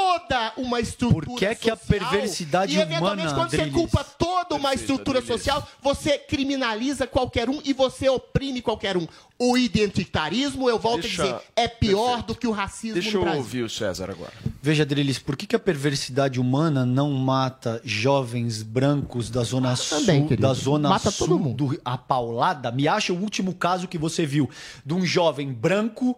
toda 0.00 0.52
uma 0.56 0.80
estrutura 0.80 1.26
Por 1.26 1.38
que 1.38 1.44
é 1.46 1.54
que 1.54 1.70
a 1.70 1.76
social, 1.76 1.98
perversidade 2.10 2.74
e 2.76 2.80
eventualmente 2.80 3.22
humana, 3.26 3.34
quando 3.38 3.50
você 3.50 3.56
Adriles? 3.56 3.74
culpa 3.80 4.04
toda 4.04 4.54
uma 4.54 4.70
Perfeito, 4.70 4.80
estrutura 4.92 5.18
Adriles. 5.18 5.42
social, 5.42 5.68
você 5.82 6.18
criminaliza 6.18 7.06
qualquer 7.06 7.48
um 7.50 7.60
e 7.64 7.72
você 7.72 8.08
oprime 8.08 8.62
qualquer 8.62 8.96
um. 8.96 9.06
O 9.38 9.56
identitarismo, 9.56 10.68
eu 10.68 10.78
volto 10.78 11.02
Deixa- 11.02 11.22
a 11.22 11.26
dizer, 11.26 11.40
é 11.56 11.68
pior 11.68 12.22
do 12.22 12.34
que 12.34 12.46
o 12.46 12.50
racismo 12.50 12.94
Deixa 12.94 13.10
no 13.12 13.18
eu 13.18 13.22
Brasil. 13.22 13.40
ouvir 13.40 13.62
o 13.62 13.70
César 13.70 14.10
agora. 14.10 14.32
Veja, 14.62 14.84
Drilis, 14.84 15.18
por 15.18 15.36
que, 15.36 15.46
que 15.46 15.56
a 15.56 15.58
perversidade 15.58 16.38
humana 16.40 16.84
não 16.84 17.10
mata 17.12 17.80
jovens 17.84 18.62
brancos 18.62 19.30
da 19.30 19.42
zona 19.42 19.74
também, 19.76 20.20
sul, 20.20 20.28
querido. 20.28 20.46
da 20.46 20.52
zona 20.54 20.88
Mata 20.90 21.10
sul 21.10 21.26
todo 21.26 21.38
mundo. 21.38 21.68
do 21.68 21.80
a 21.84 21.96
paulada? 21.96 22.70
Me 22.70 22.86
acha 22.86 23.12
o 23.12 23.20
último 23.20 23.54
caso 23.54 23.88
que 23.88 23.96
você 23.98 24.26
viu 24.26 24.48
de 24.84 24.92
um 24.94 25.04
jovem 25.04 25.50
branco 25.52 26.16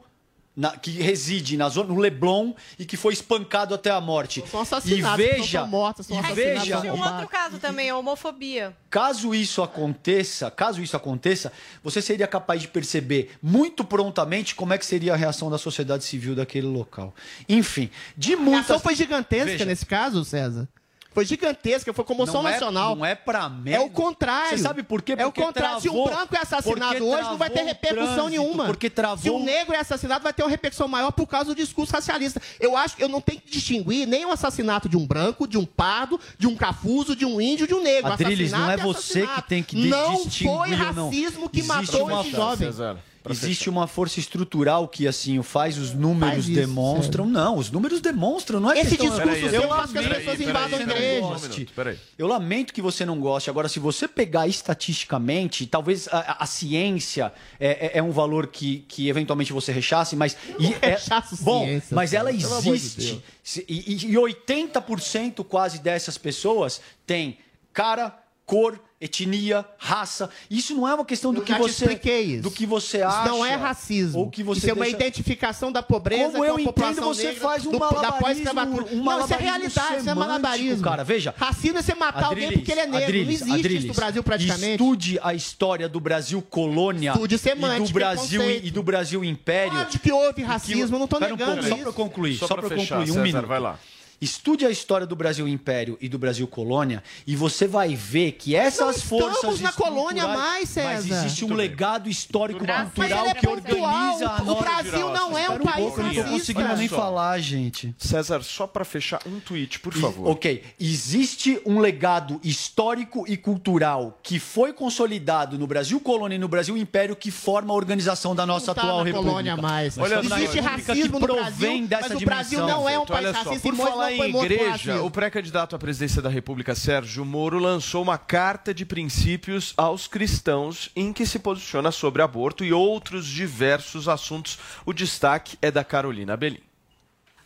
na- 0.55 0.77
que 0.77 0.91
reside 0.91 1.57
na 1.57 1.69
zona 1.69 1.89
no 1.93 1.99
Leblon 1.99 2.53
e 2.79 2.85
que 2.85 2.97
foi 2.97 3.13
espancado 3.15 3.75
até 3.75 3.91
a 3.91 4.01
morte. 4.01 4.45
São 4.51 4.61
E 4.61 4.63
assassinados, 4.63 5.25
veja, 5.27 5.61
são 5.61 5.69
mortos, 5.69 6.07
são 6.07 6.19
e 6.19 6.33
veja, 6.35 6.81
Um 6.93 7.01
outro 7.01 7.29
caso 7.29 7.59
também, 7.59 7.89
a 7.91 7.97
homofobia. 7.97 8.77
Caso 8.91 9.35
isso 9.35 9.63
aconteça, 9.63 10.51
caso 10.51 10.83
isso 10.83 10.97
aconteça, 10.97 11.51
você 11.83 12.03
seria 12.03 12.27
capaz 12.27 12.61
de 12.61 12.69
perceber 12.69 13.31
muito 13.43 13.83
prontamente 13.85 14.55
como 14.55 14.73
é 14.75 14.79
que 14.79 14.85
seria 14.85 15.15
a 15.15 15.17
reação 15.17 15.51
da 15.51 15.57
sociedade 15.59 16.05
civil 16.05 16.35
daquele 16.35 16.67
local. 16.67 17.15
Enfim, 17.49 17.91
de 18.17 18.35
A 18.35 18.37
muitas 18.37 18.67
reação 18.69 18.81
foi 18.81 18.95
gigantesca 18.95 19.47
Veja. 19.53 19.65
nesse 19.65 19.87
caso, 19.87 20.25
César. 20.25 20.69
Foi 21.15 21.25
gigantesca, 21.25 21.93
foi 21.93 22.05
comoção 22.05 22.43
Não 22.43 22.49
é- 22.49 22.53
nacional. 22.53 22.97
não 22.97 23.05
é 23.05 23.15
pra 23.15 23.49
merda. 23.49 23.83
É 23.83 23.87
o 23.87 23.91
contrário. 23.91 24.57
Você 24.57 24.63
sabe 24.63 24.83
por 24.83 25.03
quê? 25.03 25.13
É 25.13 25.27
o 25.27 25.31
Porque 25.31 25.43
contrário. 25.43 25.81
Se 25.81 25.89
um 25.89 25.93
travou- 25.93 26.09
branco 26.11 26.35
é 26.35 26.39
assassinado 26.41 26.93
porque 26.97 27.03
hoje, 27.03 27.23
não 27.23 27.37
vai 27.37 27.49
ter 27.51 27.55
travou 27.57 27.69
repercussão 27.73 28.07
trânsito, 28.15 28.31
nenhuma. 28.31 28.65
porque 28.65 28.89
travou- 28.91 29.19
Se 29.23 29.31
um 29.31 29.45
negro 29.45 29.75
é 29.75 29.79
assassinado, 29.79 30.23
vai 30.23 30.33
ter 30.33 30.43
uma 30.43 30.51
repercussão 30.51 30.89
maior 30.89 31.11
por 31.13 31.27
causa 31.27 31.47
do 31.47 31.55
discurso 31.55 31.93
racialista. 31.93 32.41
Eu 32.59 32.77
acho 32.77 32.97
que 32.97 33.03
eu 33.05 33.09
não 33.09 33.21
tenho 33.21 33.41
que 33.41 33.51
distinguir 33.51 34.07
nem 34.07 34.25
o 34.25 34.31
assassinato 34.33 34.89
de 34.89 34.97
um 34.97 35.07
branco, 35.07 35.47
de 35.47 35.59
um 35.59 35.67
pardo, 35.67 36.19
de 36.39 36.47
um 36.47 36.57
cafuso, 36.57 37.15
de 37.15 37.27
um 37.27 37.41
índio, 37.41 37.67
de 37.67 37.75
um 37.75 37.83
negro. 37.83 38.11
Adriles, 38.13 38.51
não 38.53 38.71
é 38.71 38.75
Assassinato 38.75 38.93
você 39.03 39.27
que 39.27 39.43
tem 39.49 39.63
que 39.63 39.77
de- 39.77 39.89
Não 39.89 40.25
distinguir 40.25 40.57
foi 40.57 40.71
ou 40.73 40.93
não. 40.95 41.07
racismo 41.11 41.49
que 41.49 41.61
Existe 41.61 41.75
matou 41.77 42.21
esse 42.21 42.31
jovem. 42.31 42.69
César, 42.69 42.97
Existe 43.31 43.71
uma 43.71 43.87
força 43.87 44.19
estrutural 44.19 44.89
que 44.89 45.07
assim 45.07 45.39
o 45.39 45.43
faz, 45.43 45.79
os 45.79 45.93
números 45.95 46.35
Faz 46.35 46.49
isso, 46.49 46.55
demonstram. 46.61 47.27
Não, 47.27 47.57
os 47.57 47.71
números 47.71 48.01
demonstram, 48.01 48.59
não 48.59 48.73
é 48.73 48.81
Esse 48.81 48.97
questão... 48.97 49.09
discurso 49.11 49.47
Eu 49.47 49.51
seu 49.51 49.69
faz 49.69 49.93
com 49.93 49.93
que 49.93 49.99
as 49.99 50.05
lamento 50.05 50.19
pessoas 50.19 50.37
que 50.37 50.45
invadam 50.45 50.79
você 50.79 50.87
não 50.87 50.97
igrejas. 50.97 51.59
Um 51.59 51.65
peraí. 51.75 51.99
Eu 52.19 52.27
lamento 52.27 52.73
que 52.73 52.83
você 52.83 53.05
não 53.07 53.21
goste. 53.21 53.49
Agora, 53.51 53.69
se 53.69 53.79
você 53.79 54.09
pegar 54.09 54.47
estatisticamente, 54.49 55.67
talvez 55.67 56.09
a, 56.09 56.37
a 56.41 56.47
ciência 56.47 57.33
é, 57.61 57.87
é- 57.97 57.99
é 57.99 58.03
um 58.03 58.11
valor 58.11 58.47
que, 58.49 58.85
que 58.89 59.09
eventualmente 59.09 59.53
você 59.53 59.73
rechace, 59.73 60.17
mas. 60.17 60.37
e 60.59 60.75
é- 60.83 60.91
rechaço 60.91 61.37
bom, 61.45 61.65
ciência, 61.65 61.95
mas 61.95 62.13
ela 62.13 62.33
de 62.33 62.45
existe. 62.45 63.01
Deus. 63.13 63.23
Se- 63.43 63.65
e, 63.69 64.07
e 64.13 64.17
80% 64.17 65.45
quase 65.45 65.81
dessas 65.81 66.19
pessoas 66.19 66.81
têm 67.07 67.39
cara 67.73 68.19
cor, 68.45 68.79
etnia, 69.03 69.65
raça. 69.77 70.31
Isso 70.51 70.75
não 70.75 70.87
é 70.87 70.95
uma 70.95 71.05
questão 71.05 71.33
do 71.35 71.41
Eu 71.41 71.45
que 71.45 71.53
você 71.55 71.85
expliquei 71.85 72.21
isso. 72.23 72.43
do 72.43 72.51
que 72.51 72.65
você 72.65 72.99
Isso 72.99 73.07
acha. 73.07 73.29
não 73.29 73.45
é 73.45 73.55
racismo. 73.55 74.19
Ou 74.21 74.31
que 74.31 74.43
você 74.43 74.59
isso 74.61 74.71
é 74.71 74.73
uma 74.73 74.85
deixa- 74.85 74.97
identificação 74.97 75.73
da 75.73 75.83
pobreza 75.83 76.25
Como 76.25 76.39
com 76.39 76.45
eu 76.45 76.57
a 76.57 76.61
entendo, 76.61 77.01
você 77.03 77.25
negra 77.29 77.41
faz 77.41 77.67
um 77.67 77.73
do- 77.73 77.79
da 77.79 77.91
malabarismo, 77.91 78.51
um 78.51 78.55
Não, 78.55 78.81
isso 78.81 78.93
é 78.93 78.97
malabarismo 79.03 79.39
realidade, 79.41 79.97
isso 80.01 80.11
é 80.11 80.15
malabarismo. 80.15 80.83
cara. 80.85 81.05
Veja. 81.05 81.35
Racismo 81.37 81.79
é 81.79 81.83
você 81.83 81.95
matar 81.95 82.27
alguém 82.27 82.53
porque 82.53 82.71
ele 82.73 82.81
é 82.81 82.87
negro. 82.87 83.03
Adriles, 83.05 83.41
não 83.41 83.57
existe 83.57 83.77
isso 83.79 83.87
no 83.89 83.95
Brasil 83.95 84.23
praticamente. 84.23 84.73
Estude 84.73 85.19
a 85.23 85.35
história 85.35 85.89
do 85.89 85.99
Brasil 86.01 86.41
colônia 86.43 87.13
Estude 87.13 87.35
e 87.35 87.39
semântica, 87.39 87.87
do 87.89 87.93
Brasil 87.95 88.41
conceito. 88.41 88.67
e 88.67 88.71
do 88.71 88.83
Brasil 88.83 89.25
império. 89.25 89.73
Claro 89.73 89.89
que 89.99 90.13
houve 90.13 90.43
racismo, 90.43 90.95
eu 90.97 91.01
não 91.01 91.09
tô 91.09 91.19
Pera 91.19 91.35
um 91.35 91.37
negando 91.37 91.53
pouco, 91.57 91.69
Só 91.69 91.75
isso. 91.75 91.83
para 91.85 91.93
concluir, 91.93 92.37
Só 92.37 92.47
só, 92.47 92.55
pra 92.55 92.67
para 92.69 92.77
fechar, 92.77 92.97
concluir, 92.99 93.11
um 93.11 93.15
César, 93.15 93.23
minuto. 93.27 93.47
vai 93.49 93.59
lá. 93.61 93.79
Estude 94.23 94.65
a 94.65 94.71
história 94.71 95.05
do 95.05 95.17
Brasil 95.17 95.49
Império 95.49 95.99
e 96.01 96.09
do 96.09 96.17
Brasil 96.17 96.47
Colônia 96.47 97.03
e 97.27 97.35
você 97.35 97.67
vai 97.67 97.97
ver 97.97 98.31
que 98.33 98.55
essas 98.55 98.99
Não 98.99 99.03
forças 99.03 99.35
estamos 99.35 99.61
na 99.61 99.73
colônia 99.73 100.29
mais, 100.29 100.61
Mas 100.77 101.05
César. 101.05 101.15
existe 101.25 101.45
um 101.45 101.53
legado 101.55 102.09
histórico 102.09 102.65
Mas 102.65 102.93
cultural 102.93 103.27
é 103.27 103.35
que 103.35 103.49
organiza 103.49 104.29
a 104.29 104.41
O 104.43 104.45
nossa 104.45 104.63
Brasil 104.63 105.09
não 105.11 105.37
é 105.37 105.51
um 105.51 105.59
país 105.59 105.77
pouco, 105.85 105.99
eu 106.01 106.05
não 106.05 106.11
racista. 106.13 106.31
conseguindo 106.31 106.77
nem 106.77 106.87
falar, 106.87 107.37
gente. 107.41 107.93
César, 107.99 108.45
só 108.45 108.65
para 108.69 108.85
fechar 108.85 109.19
um 109.27 109.41
tweet, 109.41 109.81
por 109.81 109.93
E- 109.97 110.01
favor. 110.01 110.31
ok. 110.31 110.63
Existe 110.79 111.61
um 111.67 111.81
legado 111.81 112.39
histórico 112.45 113.25
e 113.27 113.37
cultural 113.37 114.21
que 114.23 114.39
foi 114.39 114.73
consolidado 114.73 115.59
no 115.59 115.67
Brasil 115.67 115.99
Colônia 115.99 116.37
e 116.37 116.39
no 116.39 116.47
Brasil 116.47 116.77
Império 116.77 117.17
que 117.17 117.33
forma 117.33 117.75
a 117.75 117.77
organização 117.77 118.37
da 118.37 118.47
nossa 118.47 118.69
Não 118.69 118.75
tá 118.75 118.81
atual 118.83 118.99
na 118.99 119.05
república. 119.05 119.29
colônia 119.31 119.57
mais. 119.57 119.99
Olha 119.99 120.21
existe 120.21 120.61
racismo 120.61 121.03
que 121.03 121.09
no 121.09 121.21
provém 121.21 121.43
Brasil, 121.43 121.87
dessa 121.89 122.09
mas 122.15 122.23
o 122.23 122.25
Brasil 122.25 122.59
dimensão. 122.61 122.81
não 122.83 122.89
é 122.89 122.99
um 123.01 123.05
país 123.05 123.33
racista 123.33 123.55
e 123.57 123.61
por 123.73 123.75
Moisés 123.75 124.12
falar 124.17 124.29
em 124.29 124.37
igreja, 124.37 125.03
o 125.03 125.11
pré-candidato 125.11 125.77
à 125.77 125.79
presidência 125.79 126.23
da 126.23 126.29
República, 126.29 126.75
Sérgio 126.75 127.25
Moro, 127.25 127.59
lançou 127.59 128.03
uma 128.03 128.19
carta 128.19 128.73
de 128.73 128.85
princípios 128.85 129.75
aos 129.77 130.07
cristãos 130.07 130.91
em 130.95 131.13
que 131.13 131.27
se 131.27 131.39
posiciona 131.39 131.91
sobre 131.91 132.23
aborto 132.23 132.65
e 132.65 132.73
outros 132.73 133.27
diversos 133.27 134.09
assuntos. 134.09 134.59
O 134.85 134.93
destaque 134.93 135.57
é 135.61 135.71
da 135.71 135.85
Carolina 135.85 136.37
Belim. 136.37 136.61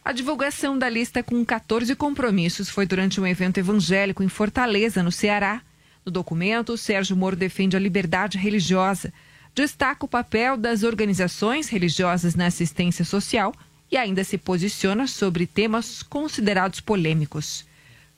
A 0.05 0.13
divulgação 0.13 0.79
da 0.79 0.89
lista 0.89 1.23
com 1.23 1.45
14 1.45 1.97
compromissos 1.97 2.71
foi 2.71 2.87
durante 2.87 3.21
um 3.21 3.27
evento 3.27 3.59
evangélico 3.59 4.23
em 4.23 4.29
Fortaleza, 4.29 5.03
no 5.03 5.11
Ceará. 5.11 5.61
No 6.05 6.13
documento, 6.13 6.77
Sérgio 6.77 7.17
Moro 7.17 7.35
defende 7.35 7.77
a 7.77 7.81
liberdade 7.81 8.39
religiosa, 8.39 9.13
destaca 9.53 10.05
o 10.05 10.09
papel 10.09 10.57
das 10.57 10.85
organizações 10.85 11.69
religiosas 11.69 12.37
na 12.37 12.47
assistência 12.47 13.05
social 13.05 13.53
e 13.91 13.97
ainda 13.97 14.25
se 14.25 14.37
posiciona 14.37 15.07
sobre 15.07 15.47
temas 15.47 16.03
considerados 16.03 16.81
polêmicos. 16.81 17.65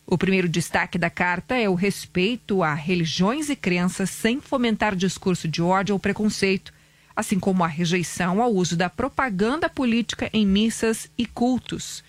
O 0.07 0.16
primeiro 0.16 0.49
destaque 0.49 0.97
da 0.97 1.11
carta 1.11 1.55
é 1.55 1.69
o 1.69 1.75
respeito 1.75 2.62
a 2.62 2.73
religiões 2.73 3.51
e 3.51 3.57
crenças 3.57 4.09
sem 4.09 4.41
fomentar 4.41 4.97
discurso 4.97 5.47
de 5.47 5.61
ódio 5.61 5.95
ou 5.95 5.99
preconceito, 5.99 6.73
assim 7.14 7.39
como 7.39 7.62
a 7.62 7.66
rejeição 7.66 8.41
ao 8.41 8.55
uso 8.55 8.75
da 8.75 8.89
propaganda 8.89 9.69
política 9.69 10.31
em 10.33 10.47
missas 10.47 11.11
e 11.19 11.27
cultos. 11.27 12.03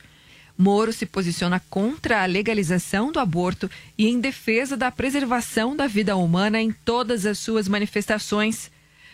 Moro 0.58 0.94
se 0.94 1.06
posiciona 1.06 1.62
contra 1.70 2.22
a 2.22 2.26
legalização 2.26 3.12
do 3.12 3.20
aborto 3.20 3.70
e 3.98 4.08
em 4.08 4.20
defesa 4.20 4.78
da 4.78 4.92
preservação 4.92 5.76
da 5.76 5.88
vida 5.88 6.16
humana 6.16 6.62
em 6.62 6.72
todas 6.72 7.26
as 7.26 7.40
suas 7.40 7.68
manifestações. 7.68 8.72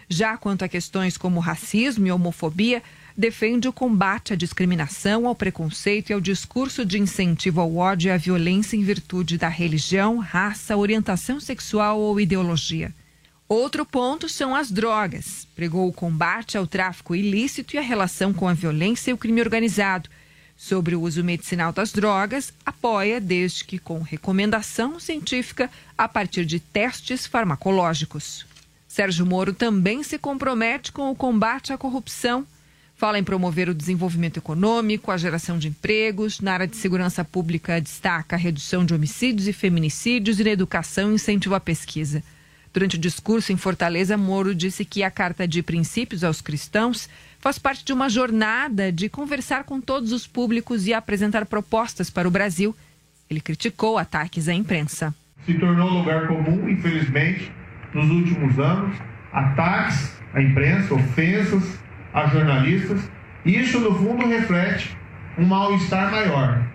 Já 0.10 0.38
quanto 0.38 0.66
a 0.66 0.68
questões 0.68 1.18
como 1.18 1.40
racismo 1.40 2.06
e 2.06 2.12
homofobia, 2.12 2.84
defende 3.18 3.68
o 3.68 3.74
combate 3.74 4.34
à 4.34 4.36
discriminação, 4.36 5.26
ao 5.26 5.36
preconceito 5.36 6.10
e 6.10 6.14
ao 6.14 6.20
discurso 6.20 6.86
de 6.86 7.00
incentivo 7.00 7.62
ao 7.62 7.76
ódio 7.76 8.10
e 8.10 8.12
à 8.12 8.18
violência 8.18 8.76
em 8.76 8.84
virtude 8.84 9.38
da 9.38 9.48
religião, 9.48 10.18
raça, 10.18 10.76
orientação 10.76 11.40
sexual 11.40 12.00
ou 12.00 12.20
ideologia. 12.20 12.94
Outro 13.48 13.86
ponto 13.86 14.28
são 14.28 14.56
as 14.56 14.72
drogas. 14.72 15.48
Pregou 15.56 15.88
o 15.88 15.94
combate 15.94 16.58
ao 16.58 16.66
tráfico 16.66 17.16
ilícito 17.16 17.76
e 17.76 17.80
a 17.80 17.82
relação 17.82 18.34
com 18.34 18.48
a 18.48 18.54
violência 18.54 19.12
e 19.12 19.14
o 19.14 19.18
crime 19.18 19.40
organizado. 19.40 20.10
Sobre 20.58 20.96
o 20.96 21.02
uso 21.02 21.24
medicinal 21.24 21.72
das 21.72 21.92
drogas, 21.92 22.52
apoia 22.66 23.22
desde 23.22 23.64
que 23.64 23.78
com 23.78 24.00
recomendação 24.02 25.00
científica 25.00 25.70
a 25.98 26.08
partir 26.08 26.46
de 26.46 26.60
testes 26.60 27.28
farmacológicos. 27.28 28.46
Sérgio 28.88 29.26
Moro 29.26 29.54
também 29.54 30.02
se 30.02 30.18
compromete 30.18 30.92
com 30.92 31.12
o 31.12 31.16
combate 31.16 31.74
à 31.74 31.78
corrupção. 31.78 32.48
Fala 32.98 33.20
em 33.20 33.24
promover 33.24 33.68
o 33.68 33.74
desenvolvimento 33.74 34.38
econômico, 34.38 35.12
a 35.12 35.18
geração 35.18 35.60
de 35.60 35.68
empregos. 35.68 36.40
Na 36.40 36.54
área 36.54 36.68
de 36.68 36.78
segurança 36.78 37.26
pública, 37.26 37.82
destaca 37.82 38.38
a 38.38 38.40
redução 38.40 38.86
de 38.86 38.94
homicídios 38.94 39.50
e 39.50 39.54
feminicídios 39.54 40.40
e 40.40 40.44
na 40.46 40.52
educação 40.52 41.12
incentiva 41.12 41.58
a 41.58 41.60
pesquisa. 41.60 42.24
Durante 42.74 42.96
o 42.96 43.00
discurso 43.00 43.52
em 43.52 43.58
Fortaleza, 43.58 44.16
Moro 44.16 44.56
disse 44.56 44.86
que 44.86 45.04
a 45.04 45.12
Carta 45.12 45.46
de 45.46 45.62
Princípios 45.62 46.24
aos 46.24 46.40
Cristãos 46.40 47.10
faz 47.40 47.60
parte 47.60 47.84
de 47.84 47.92
uma 47.92 48.08
jornada 48.08 48.92
de 48.94 49.10
conversar 49.10 49.66
com 49.66 49.82
todos 49.82 50.14
os 50.14 50.26
públicos 50.26 50.88
e 50.88 50.94
apresentar 50.94 51.46
propostas 51.46 52.10
para 52.10 52.28
o 52.28 52.32
Brasil. 52.32 52.74
Ele 53.30 53.42
criticou 53.42 53.98
ataques 53.98 54.48
à 54.48 54.54
imprensa. 54.54 55.14
se 55.46 55.54
tornou 55.56 55.90
lugar 55.90 56.28
comum, 56.28 56.70
infelizmente, 56.70 57.52
nos 57.94 58.10
últimos 58.10 58.58
anos, 58.58 58.98
ataques 59.34 60.12
à 60.34 60.42
imprensa, 60.42 60.94
ofensas 60.94 61.85
a 62.16 62.28
jornalistas. 62.28 63.02
Isso, 63.46 63.80
no 63.80 63.94
fundo, 63.94 64.26
reflete 64.26 64.98
um 65.38 65.46
mal-estar 65.46 66.10
maior, 66.10 66.66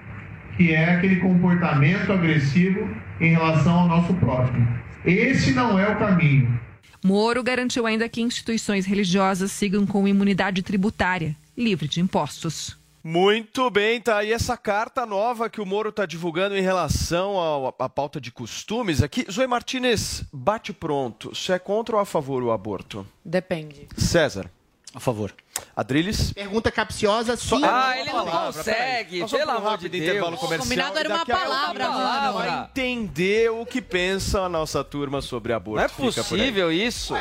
que 0.57 0.73
é 0.73 0.95
aquele 0.95 1.17
comportamento 1.17 2.13
agressivo 2.13 2.89
em 3.21 3.33
relação 3.33 3.81
ao 3.81 3.89
nosso 3.89 4.13
próximo. 4.15 4.69
Esse 5.05 5.53
não 5.53 5.79
é 5.79 5.89
o 5.89 5.99
caminho. 5.99 6.61
Moro 7.03 7.43
garantiu 7.43 7.87
ainda 7.87 8.07
que 8.09 8.21
instituições 8.21 8.85
religiosas 8.85 9.51
sigam 9.51 9.87
com 9.87 10.07
imunidade 10.07 10.63
tributária, 10.63 11.35
livre 11.57 11.89
de 11.89 12.01
impostos. 12.01 12.79
Muito 13.03 13.71
bem, 13.71 13.99
tá 13.99 14.19
aí 14.19 14.31
essa 14.31 14.59
carta 14.59 15.07
nova 15.07 15.49
que 15.49 15.59
o 15.59 15.65
Moro 15.65 15.89
está 15.89 16.05
divulgando 16.05 16.55
em 16.55 16.61
relação 16.61 17.73
à 17.79 17.89
pauta 17.89 18.21
de 18.21 18.31
costumes 18.31 19.03
aqui. 19.03 19.25
Zoe 19.33 19.47
Martinez, 19.47 20.23
bate 20.31 20.75
pronto. 20.75 21.35
Você 21.35 21.55
é 21.55 21.59
contra 21.59 21.97
ou 21.97 22.03
a 22.03 22.05
favor 22.05 22.43
o 22.43 22.53
aborto? 22.53 23.07
Depende. 23.25 23.89
César. 23.97 24.51
A 24.93 24.99
favor. 24.99 25.33
Adriles? 25.77 26.33
Pergunta 26.33 26.71
capciosa, 26.71 27.37
sim. 27.37 27.63
Ah, 27.65 27.97
ele 27.97 28.13
não 28.13 28.27
consegue, 28.27 29.25
pelo 29.29 29.51
amor 29.51 29.61
de 29.61 29.69
rápido 29.69 29.93
Deus. 29.93 30.03
intervalo 30.05 30.37
comercial. 30.37 30.63
combinado 30.63 30.99
era 30.99 31.09
uma 31.09 31.27
palavra, 31.27 31.91
mano. 31.91 32.33
Vai 32.39 32.65
entender 32.65 33.51
o 33.51 33.65
que 33.65 33.81
pensa 33.81 34.41
a 34.43 34.49
nossa 34.49 34.83
turma 34.83 35.23
sobre 35.23 35.53
aborto. 35.53 35.79
Não 35.79 35.85
é 35.85 35.89
Fica 35.89 36.25
possível 36.25 36.73
isso. 36.73 37.15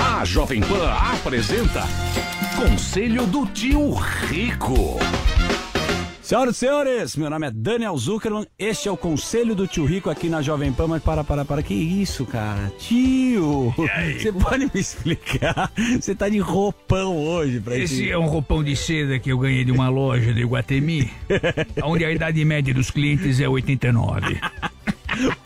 A 0.00 0.24
Jovem 0.24 0.60
Pan 0.60 0.90
apresenta 0.90 1.84
Conselho 2.56 3.26
do 3.26 3.46
Tio 3.46 3.92
Rico. 3.94 4.98
Senhoras 6.24 6.56
e 6.56 6.58
senhores, 6.60 7.16
meu 7.16 7.28
nome 7.28 7.48
é 7.48 7.50
Daniel 7.50 7.94
Zuckerman, 7.98 8.46
este 8.58 8.88
é 8.88 8.90
o 8.90 8.96
Conselho 8.96 9.54
do 9.54 9.66
Tio 9.66 9.84
Rico 9.84 10.08
aqui 10.08 10.30
na 10.30 10.40
Jovem 10.40 10.72
Pan, 10.72 10.86
mas 10.86 11.02
para, 11.02 11.22
para, 11.22 11.44
para, 11.44 11.62
que 11.62 11.74
isso, 11.74 12.24
cara? 12.24 12.72
Tio, 12.78 13.74
você 14.18 14.32
pode 14.32 14.64
me 14.64 14.80
explicar? 14.80 15.70
Você 16.00 16.14
tá 16.14 16.26
de 16.30 16.38
roupão 16.38 17.14
hoje 17.18 17.60
pra 17.60 17.76
Esse 17.76 17.96
gente. 17.96 18.10
é 18.10 18.16
um 18.16 18.24
roupão 18.24 18.64
de 18.64 18.74
seda 18.74 19.18
que 19.18 19.30
eu 19.30 19.38
ganhei 19.38 19.66
de 19.66 19.70
uma 19.70 19.90
loja 19.90 20.32
de 20.32 20.40
Iguatemi, 20.40 21.10
onde 21.84 22.06
a 22.06 22.10
idade 22.10 22.42
média 22.42 22.72
dos 22.72 22.90
clientes 22.90 23.38
é 23.38 23.46
89. 23.46 24.40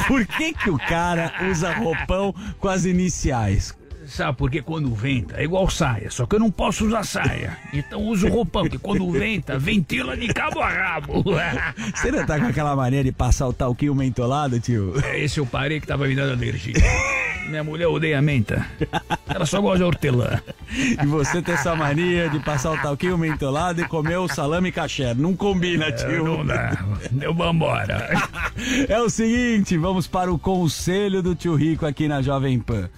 Por 0.06 0.24
que 0.28 0.52
que 0.52 0.70
o 0.70 0.78
cara 0.78 1.32
usa 1.50 1.72
roupão 1.72 2.32
com 2.60 2.68
as 2.68 2.84
iniciais? 2.84 3.76
Sabe, 4.08 4.38
porque 4.38 4.62
quando 4.62 4.92
venta 4.94 5.36
é 5.38 5.44
igual 5.44 5.68
saia, 5.68 6.10
só 6.10 6.24
que 6.24 6.34
eu 6.34 6.40
não 6.40 6.50
posso 6.50 6.86
usar 6.86 7.04
saia. 7.04 7.56
Então 7.74 8.02
uso 8.02 8.26
roupão, 8.28 8.66
que 8.66 8.78
quando 8.78 9.10
venta, 9.10 9.58
ventila 9.58 10.16
de 10.16 10.28
cabo 10.28 10.60
a 10.60 10.68
rabo. 10.68 11.24
Você 11.94 12.10
não 12.10 12.24
tá 12.24 12.38
com 12.40 12.46
aquela 12.46 12.74
mania 12.74 13.04
de 13.04 13.12
passar 13.12 13.46
o 13.46 13.52
talquinho 13.52 13.94
mentolado, 13.94 14.58
tio? 14.58 14.94
É, 15.04 15.20
Esse 15.20 15.38
eu 15.38 15.46
parei 15.46 15.78
que 15.78 15.86
tava 15.86 16.06
me 16.08 16.14
dando 16.14 16.32
alergia. 16.32 16.74
Minha 17.48 17.62
mulher 17.64 17.86
odeia 17.86 18.20
menta. 18.20 18.66
Ela 19.26 19.46
só 19.46 19.60
gosta 19.60 19.78
de 19.78 19.84
hortelã. 19.84 20.40
E 21.02 21.06
você 21.06 21.40
tem 21.40 21.54
essa 21.54 21.74
mania 21.74 22.28
de 22.28 22.38
passar 22.40 22.72
o 22.72 22.78
talquinho 22.78 23.16
mentolado 23.16 23.80
e 23.80 23.88
comer 23.88 24.16
o 24.18 24.28
salame 24.28 24.70
caché. 24.72 25.14
Não 25.14 25.34
combina, 25.34 25.90
tio. 25.92 26.24
não 26.24 26.46
dá. 26.46 26.84
Eu 27.20 27.34
vambora. 27.34 28.08
É 28.88 29.00
o 29.00 29.08
seguinte, 29.08 29.76
vamos 29.78 30.06
para 30.06 30.32
o 30.32 30.38
conselho 30.38 31.22
do 31.22 31.34
tio 31.34 31.54
Rico 31.54 31.86
aqui 31.86 32.06
na 32.08 32.20
Jovem 32.20 32.58
Pan. 32.58 32.88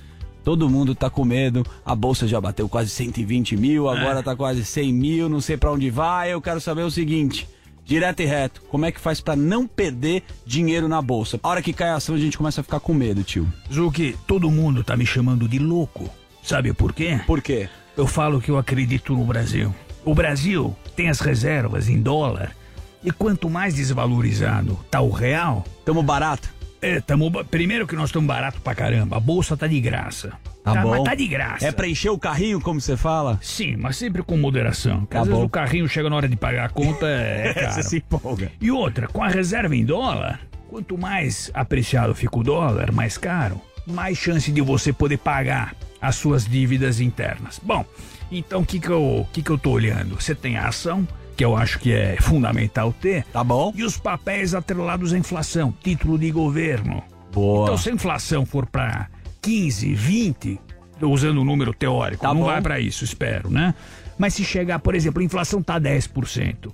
Todo 0.44 0.68
mundo 0.70 0.94
tá 0.94 1.10
com 1.10 1.24
medo, 1.24 1.64
a 1.84 1.94
bolsa 1.94 2.26
já 2.26 2.40
bateu 2.40 2.68
quase 2.68 2.90
120 2.90 3.56
mil, 3.56 3.88
agora 3.88 4.22
tá 4.22 4.34
quase 4.34 4.64
100 4.64 4.92
mil, 4.92 5.28
não 5.28 5.40
sei 5.40 5.56
pra 5.56 5.70
onde 5.72 5.90
vai. 5.90 6.32
Eu 6.32 6.40
quero 6.40 6.60
saber 6.60 6.82
o 6.82 6.90
seguinte, 6.90 7.46
direto 7.84 8.20
e 8.20 8.26
reto, 8.26 8.62
como 8.68 8.86
é 8.86 8.92
que 8.92 9.00
faz 9.00 9.20
pra 9.20 9.36
não 9.36 9.66
perder 9.66 10.22
dinheiro 10.46 10.88
na 10.88 11.02
bolsa? 11.02 11.38
A 11.42 11.48
hora 11.48 11.62
que 11.62 11.72
cai 11.72 11.90
a 11.90 11.96
ação 11.96 12.14
a 12.14 12.18
gente 12.18 12.38
começa 12.38 12.60
a 12.60 12.64
ficar 12.64 12.80
com 12.80 12.94
medo, 12.94 13.22
tio. 13.22 13.46
Zuki, 13.72 14.16
todo 14.26 14.50
mundo 14.50 14.82
tá 14.82 14.96
me 14.96 15.04
chamando 15.04 15.46
de 15.48 15.58
louco. 15.58 16.08
Sabe 16.42 16.72
por 16.72 16.92
quê? 16.92 17.20
Por 17.26 17.42
quê? 17.42 17.68
Eu 17.96 18.06
falo 18.06 18.40
que 18.40 18.50
eu 18.50 18.56
acredito 18.56 19.14
no 19.14 19.24
Brasil. 19.24 19.74
o 20.04 20.14
Brasil 20.14 20.74
tem 20.96 21.08
as 21.08 21.20
reservas 21.20 21.88
em 21.88 22.00
dólar 22.00 22.56
e 23.04 23.10
quanto 23.10 23.50
mais 23.50 23.74
desvalorizado 23.74 24.78
tá 24.90 25.00
o 25.00 25.10
real... 25.10 25.64
Tamo 25.84 26.02
barato? 26.02 26.48
É, 26.82 27.00
tamo, 27.00 27.44
primeiro 27.44 27.86
que 27.86 27.94
nós 27.94 28.08
estamos 28.08 28.26
barato 28.26 28.60
pra 28.60 28.74
caramba, 28.74 29.16
a 29.16 29.20
bolsa 29.20 29.56
tá 29.56 29.66
de 29.66 29.80
graça. 29.80 30.32
Tá, 30.64 30.82
bom. 30.82 30.90
Mas 30.90 31.04
tá 31.04 31.14
de 31.14 31.26
graça. 31.26 31.66
É 31.66 31.72
pra 31.72 31.86
encher 31.86 32.10
o 32.10 32.18
carrinho, 32.18 32.60
como 32.60 32.80
você 32.80 32.96
fala? 32.96 33.38
Sim, 33.42 33.76
mas 33.76 33.96
sempre 33.96 34.22
com 34.22 34.36
moderação. 34.36 35.04
Tá 35.06 35.20
às 35.20 35.26
vezes 35.26 35.40
bom. 35.40 35.46
o 35.46 35.48
carrinho 35.48 35.88
chega 35.88 36.08
na 36.08 36.16
hora 36.16 36.28
de 36.28 36.36
pagar 36.36 36.66
a 36.66 36.68
conta, 36.68 37.06
é 37.06 37.52
caro. 37.58 37.72
Você 37.72 37.82
se 37.82 37.96
empolga. 37.98 38.52
E 38.60 38.70
outra, 38.70 39.08
com 39.08 39.22
a 39.22 39.28
reserva 39.28 39.74
em 39.74 39.84
dólar, 39.84 40.40
quanto 40.68 40.96
mais 40.96 41.50
apreciado 41.52 42.14
fica 42.14 42.38
o 42.38 42.42
dólar, 42.42 42.92
mais 42.92 43.18
caro, 43.18 43.60
mais 43.86 44.16
chance 44.16 44.50
de 44.50 44.60
você 44.60 44.92
poder 44.92 45.18
pagar 45.18 45.74
as 46.00 46.16
suas 46.16 46.46
dívidas 46.46 47.00
internas. 47.00 47.60
Bom, 47.62 47.84
então 48.30 48.62
o 48.62 48.66
que, 48.66 48.78
que, 48.80 48.88
eu, 48.88 49.26
que, 49.32 49.42
que 49.42 49.50
eu 49.50 49.58
tô 49.58 49.70
olhando? 49.70 50.20
Você 50.20 50.34
tem 50.34 50.56
a 50.56 50.68
ação, 50.68 51.06
que 51.40 51.44
eu 51.46 51.56
acho 51.56 51.78
que 51.78 51.90
é 51.90 52.18
fundamental 52.20 52.92
ter. 52.92 53.24
Tá 53.32 53.42
bom. 53.42 53.72
E 53.74 53.82
os 53.82 53.96
papéis 53.96 54.54
atrelados 54.54 55.14
à 55.14 55.18
inflação, 55.18 55.72
título 55.82 56.18
de 56.18 56.30
governo. 56.30 57.02
Boa. 57.32 57.62
Então, 57.64 57.78
se 57.78 57.88
a 57.88 57.92
inflação 57.94 58.44
for 58.44 58.66
para 58.66 59.08
15, 59.40 59.94
20, 59.94 60.60
usando 61.00 61.38
o 61.40 61.44
número 61.44 61.72
teórico, 61.72 62.20
Tá 62.20 62.28
não 62.28 62.40
bom. 62.42 62.46
vai 62.48 62.60
para 62.60 62.78
isso, 62.78 63.04
espero, 63.04 63.48
né? 63.48 63.74
Mas 64.18 64.34
se 64.34 64.44
chegar, 64.44 64.80
por 64.80 64.94
exemplo, 64.94 65.22
a 65.22 65.24
inflação 65.24 65.62
tá 65.62 65.80
10%, 65.80 66.70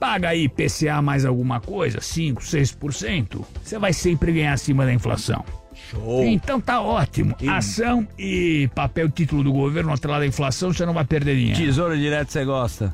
paga 0.00 0.30
aí 0.30 0.48
PCA 0.48 1.00
mais 1.00 1.24
alguma 1.24 1.60
coisa, 1.60 2.00
5, 2.00 2.42
6%, 2.42 3.44
você 3.62 3.78
vai 3.78 3.92
sempre 3.92 4.32
ganhar 4.32 4.52
acima 4.52 4.84
da 4.84 4.92
inflação. 4.92 5.44
Show. 5.92 6.24
Então 6.24 6.60
tá 6.60 6.80
ótimo. 6.80 7.36
Ação 7.46 8.04
e 8.18 8.68
papel 8.74 9.08
título 9.08 9.44
do 9.44 9.52
governo 9.52 9.92
atrelado 9.92 10.24
à 10.24 10.26
inflação, 10.26 10.72
você 10.72 10.84
não 10.84 10.92
vai 10.92 11.04
perder 11.04 11.36
dinheiro. 11.36 11.56
Tesouro 11.60 11.96
direto 11.96 12.32
você 12.32 12.44
gosta? 12.44 12.92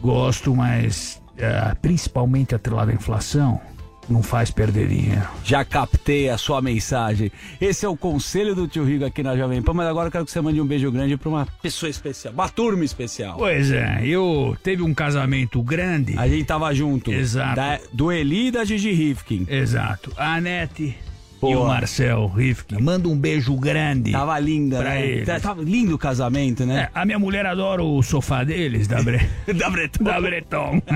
Gosto, 0.00 0.54
mas 0.54 1.20
eh, 1.36 1.74
principalmente 1.82 2.54
atrelado 2.54 2.90
à 2.90 2.94
inflação, 2.94 3.60
não 4.08 4.22
faz 4.24 4.50
perder 4.50 4.88
dinheiro. 4.88 5.22
Já 5.44 5.64
captei 5.64 6.28
a 6.28 6.36
sua 6.36 6.60
mensagem. 6.60 7.30
Esse 7.60 7.86
é 7.86 7.88
o 7.88 7.96
conselho 7.96 8.54
do 8.56 8.66
tio 8.66 8.84
Rigo 8.84 9.04
aqui 9.04 9.22
na 9.22 9.36
Jovem 9.36 9.62
Pan, 9.62 9.72
mas 9.72 9.86
agora 9.86 10.08
eu 10.08 10.12
quero 10.12 10.24
que 10.24 10.32
você 10.32 10.40
mande 10.40 10.60
um 10.60 10.66
beijo 10.66 10.90
grande 10.90 11.16
pra 11.16 11.28
uma 11.28 11.46
pessoa 11.62 11.88
especial, 11.88 12.34
uma 12.34 12.48
turma 12.48 12.84
especial. 12.84 13.36
Pois 13.38 13.70
é, 13.70 14.00
eu 14.04 14.56
teve 14.64 14.82
um 14.82 14.92
casamento 14.92 15.62
grande. 15.62 16.18
A 16.18 16.26
gente 16.26 16.44
tava 16.44 16.74
junto. 16.74 17.12
Exato. 17.12 17.54
Da- 17.56 17.78
do 17.92 18.10
Eli 18.10 18.48
e 18.48 18.50
da 18.50 18.64
Gigi 18.64 18.90
Rifkin. 18.92 19.46
Exato. 19.48 20.12
A 20.16 20.34
Anete 20.34 20.96
e 21.42 21.54
Boa. 21.54 21.60
o 21.60 21.66
Marcel 21.68 22.26
Rifkin. 22.28 22.80
Manda 22.82 23.08
um 23.08 23.16
beijo 23.16 23.54
grande. 23.56 24.12
Tava 24.12 24.38
linda, 24.38 24.78
pra 24.78 24.90
né? 24.90 25.06
eles. 25.06 25.26
Tá- 25.26 25.40
Tava 25.40 25.62
lindo 25.62 25.94
o 25.94 25.98
casamento, 25.98 26.66
né? 26.66 26.88
É, 26.94 26.98
a 27.00 27.06
minha 27.06 27.18
mulher 27.18 27.46
adora 27.46 27.82
o 27.82 28.02
sofá 28.02 28.44
deles, 28.44 28.86
da, 28.86 29.02
Bre... 29.02 29.20
da 29.58 29.70
Breton. 29.70 30.04
da 30.04 30.20
Breton. 30.20 30.82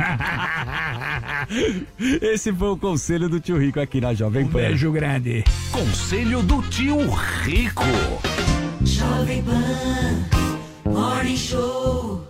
Esse 2.21 2.53
foi 2.53 2.69
o 2.69 2.77
conselho 2.77 3.29
do 3.29 3.41
tio 3.41 3.59
Rico 3.59 3.81
aqui 3.81 4.01
na 4.01 4.12
Jovem 4.15 4.45
Um 4.45 4.49
Pan. 4.49 4.59
beijo 4.59 4.93
grande. 4.93 5.45
Conselho 5.73 6.43
do 6.43 6.61
tio 6.62 6.99
Rico. 7.43 7.83
Jovem 8.85 9.43
Pan 9.43 10.91
Morning 10.91 11.37
Show. 11.37 12.23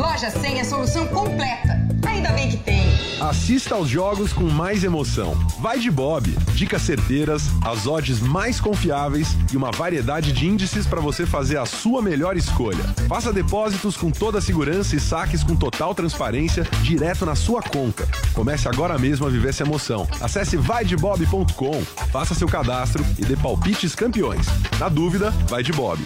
Loja 0.00 0.30
100 0.30 0.60
é 0.60 0.64
solução 0.64 1.06
completa. 1.08 1.78
Ainda 2.08 2.30
bem 2.30 2.48
que 2.48 2.56
tem. 2.56 3.09
Assista 3.20 3.74
aos 3.74 3.86
jogos 3.86 4.32
com 4.32 4.44
mais 4.44 4.82
emoção. 4.82 5.34
Vai 5.60 5.78
de 5.78 5.90
Bob. 5.90 6.30
Dicas 6.54 6.80
certeiras, 6.80 7.42
as 7.62 7.86
odds 7.86 8.18
mais 8.18 8.58
confiáveis 8.58 9.36
e 9.52 9.58
uma 9.58 9.70
variedade 9.70 10.32
de 10.32 10.46
índices 10.46 10.86
para 10.86 11.02
você 11.02 11.26
fazer 11.26 11.58
a 11.58 11.66
sua 11.66 12.00
melhor 12.00 12.34
escolha. 12.34 12.82
Faça 13.06 13.30
depósitos 13.30 13.94
com 13.94 14.10
toda 14.10 14.38
a 14.38 14.40
segurança 14.40 14.96
e 14.96 15.00
saques 15.00 15.44
com 15.44 15.54
total 15.54 15.94
transparência 15.94 16.66
direto 16.82 17.26
na 17.26 17.34
sua 17.34 17.60
conta. 17.62 18.08
Comece 18.32 18.66
agora 18.66 18.96
mesmo 18.96 19.26
a 19.26 19.30
viver 19.30 19.50
essa 19.50 19.64
emoção. 19.64 20.08
Acesse 20.18 20.56
vaidebob.com, 20.56 21.82
faça 22.10 22.34
seu 22.34 22.48
cadastro 22.48 23.04
e 23.18 23.24
dê 23.24 23.36
palpites 23.36 23.94
campeões. 23.94 24.46
Na 24.78 24.88
dúvida, 24.88 25.30
vai 25.46 25.62
de 25.62 25.72
Bob. 25.72 26.00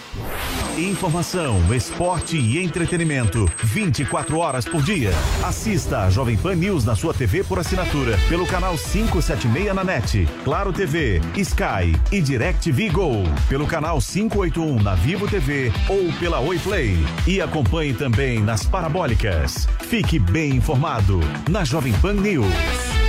Informação, 0.77 1.73
esporte 1.73 2.35
e 2.35 2.61
entretenimento. 2.61 3.49
24 3.63 4.37
horas 4.37 4.65
por 4.65 4.83
dia. 4.83 5.11
Assista 5.41 5.99
a 5.99 6.09
Jovem 6.09 6.35
Pan 6.35 6.55
News 6.55 6.83
na 6.83 6.95
sua 6.97 7.04
TV 7.13 7.43
por 7.43 7.59
assinatura. 7.59 8.17
Pelo 8.27 8.45
canal 8.47 8.77
576 8.77 9.73
na 9.73 9.83
NET. 9.83 10.27
Claro 10.43 10.73
TV, 10.73 11.21
Sky 11.37 11.95
e 12.11 12.21
DirecTV 12.21 12.89
Go. 12.89 13.23
Pelo 13.47 13.67
canal 13.67 13.99
581 14.01 14.81
na 14.81 14.95
Vivo 14.95 15.27
TV 15.27 15.71
ou 15.87 16.11
pela 16.19 16.39
Oi 16.39 16.57
Play. 16.59 16.97
E 17.27 17.41
acompanhe 17.41 17.93
também 17.93 18.39
nas 18.39 18.65
parabólicas. 18.65 19.67
Fique 19.89 20.19
bem 20.19 20.55
informado 20.55 21.19
na 21.49 21.63
Jovem 21.63 21.93
Pan 22.01 22.13
News. 22.13 23.04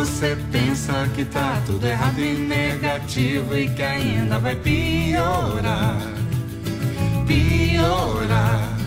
Você 0.00 0.34
pensa 0.50 1.06
que 1.14 1.26
tá 1.26 1.60
tudo 1.66 1.86
errado 1.86 2.18
e 2.20 2.32
negativo 2.32 3.54
e 3.54 3.68
que 3.68 3.82
ainda 3.82 4.38
vai 4.38 4.56
piorar, 4.56 6.00
piorar. 7.26 8.78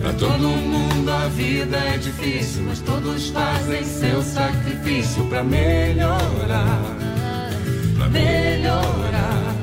Pra 0.00 0.12
todo 0.12 0.48
mundo 0.48 1.10
a 1.10 1.26
vida 1.26 1.76
é 1.76 1.98
difícil, 1.98 2.62
mas 2.62 2.80
todos 2.80 3.30
fazem 3.30 3.82
seu 3.82 4.22
sacrifício 4.22 5.24
pra 5.24 5.42
melhorar. 5.42 6.80
melhorar. 8.12 9.54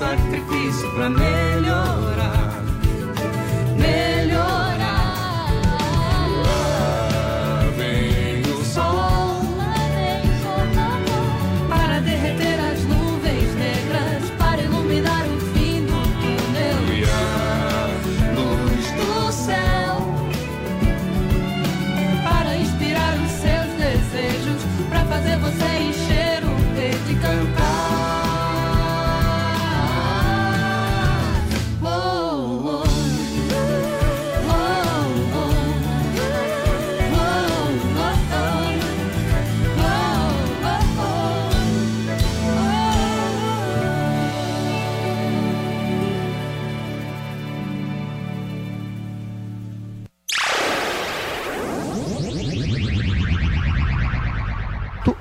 Sacrifício 0.00 0.90
pra 0.94 1.10
melhorar, 1.10 1.29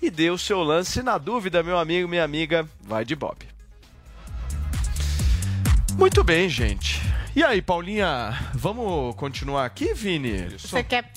e 0.01 0.09
dê 0.09 0.29
o 0.29 0.37
seu 0.37 0.61
lance. 0.61 1.01
Na 1.01 1.17
dúvida, 1.17 1.63
meu 1.63 1.77
amigo, 1.77 2.07
minha 2.07 2.23
amiga, 2.23 2.67
vai 2.81 3.05
de 3.05 3.15
Bob. 3.15 3.37
Muito 5.97 6.23
bem, 6.23 6.49
gente. 6.49 7.01
E 7.35 7.43
aí, 7.43 7.61
Paulinha, 7.61 8.37
vamos 8.53 9.15
continuar 9.15 9.65
aqui, 9.65 9.93
Vini? 9.93 10.49
Você 10.57 10.83
quer 10.83 11.11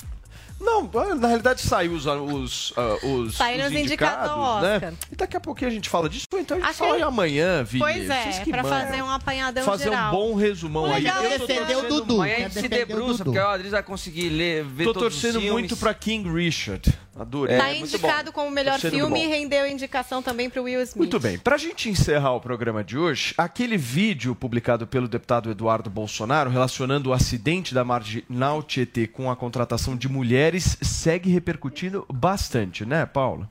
Não, 0.61 0.91
na 1.17 1.29
realidade 1.29 1.61
saiu 1.63 1.93
os, 1.93 2.05
os, 2.07 2.73
ah, 2.77 2.97
os, 3.07 3.37
Saíram 3.37 3.67
os 3.67 3.73
os 3.73 3.79
indicados, 3.79 4.27
indicados, 4.33 4.63
né? 4.63 4.75
Oscar. 4.77 4.93
E 5.13 5.17
daqui 5.17 5.37
a 5.37 5.41
pouquinho 5.41 5.71
a 5.71 5.75
gente 5.75 5.89
fala 5.89 6.09
disso, 6.09 6.27
então 6.35 6.57
a 6.57 6.61
gente 6.61 6.71
Achei- 6.71 6.89
fala 6.89 7.07
amanhã, 7.07 7.63
Vini. 7.63 7.79
Pois 7.81 8.11
é, 8.11 8.41
que 8.45 8.51
pra 8.51 8.63
mandam. 8.63 8.81
fazer 8.81 9.03
um 9.03 9.11
apanhadão 9.11 9.65
Fazer 9.65 9.85
geral. 9.85 10.09
um 10.09 10.17
bom 10.17 10.35
resumão 10.35 10.87
aí. 10.87 11.03
Legal, 11.05 11.23
Eu 11.23 11.39
tô 11.39 11.47
defender 11.47 11.63
o 11.77 11.81
torcendo- 11.83 11.89
Dudu. 12.01 12.15
Amanhã 12.15 12.35
a 12.35 12.39
gente 12.41 12.53
se 12.61 12.67
o 12.67 12.69
debruça, 12.69 13.25
porque 13.25 13.39
o 13.39 13.47
Adriles 13.47 13.73
vai 13.73 13.83
conseguir 13.83 14.29
ler, 14.31 14.65
ver 14.65 14.85
Tô 14.85 14.93
todos 14.95 15.15
os 15.15 15.21
torcendo 15.23 15.41
filmes. 15.41 15.53
muito 15.53 15.77
pra 15.77 15.95
King 15.95 16.29
Richard. 16.31 16.93
Adorei. 17.19 17.57
tá 17.59 17.69
É 17.71 17.77
indicado 17.79 18.31
como 18.31 18.49
melhor 18.49 18.79
filme 18.79 19.25
e 19.25 19.27
rendeu 19.27 19.67
indicação 19.67 20.23
também 20.23 20.49
pro 20.49 20.63
Will 20.63 20.81
Smith. 20.83 20.97
Muito 20.99 21.19
bem, 21.19 21.37
para 21.37 21.57
a 21.57 21.59
gente 21.59 21.89
encerrar 21.89 22.31
o 22.35 22.41
programa 22.41 22.85
de 22.85 22.97
hoje, 22.97 23.35
aquele 23.37 23.77
vídeo 23.77 24.37
publicado 24.37 24.87
pelo 24.87 25.09
deputado 25.09 25.51
Eduardo 25.51 25.91
Bolsonaro 25.91 26.49
relacionando 26.49 27.11
o 27.11 27.13
acidente 27.13 27.75
da 27.75 27.83
Marginal 27.85 28.63
Tietê 28.63 29.09
com 29.09 29.29
a 29.33 29.35
contratação 29.35 29.97
de 29.97 30.09
mulheres 30.09 30.48
segue 30.61 31.31
repercutindo 31.31 32.07
bastante, 32.13 32.85
né, 32.87 33.05
Paula? 33.07 33.51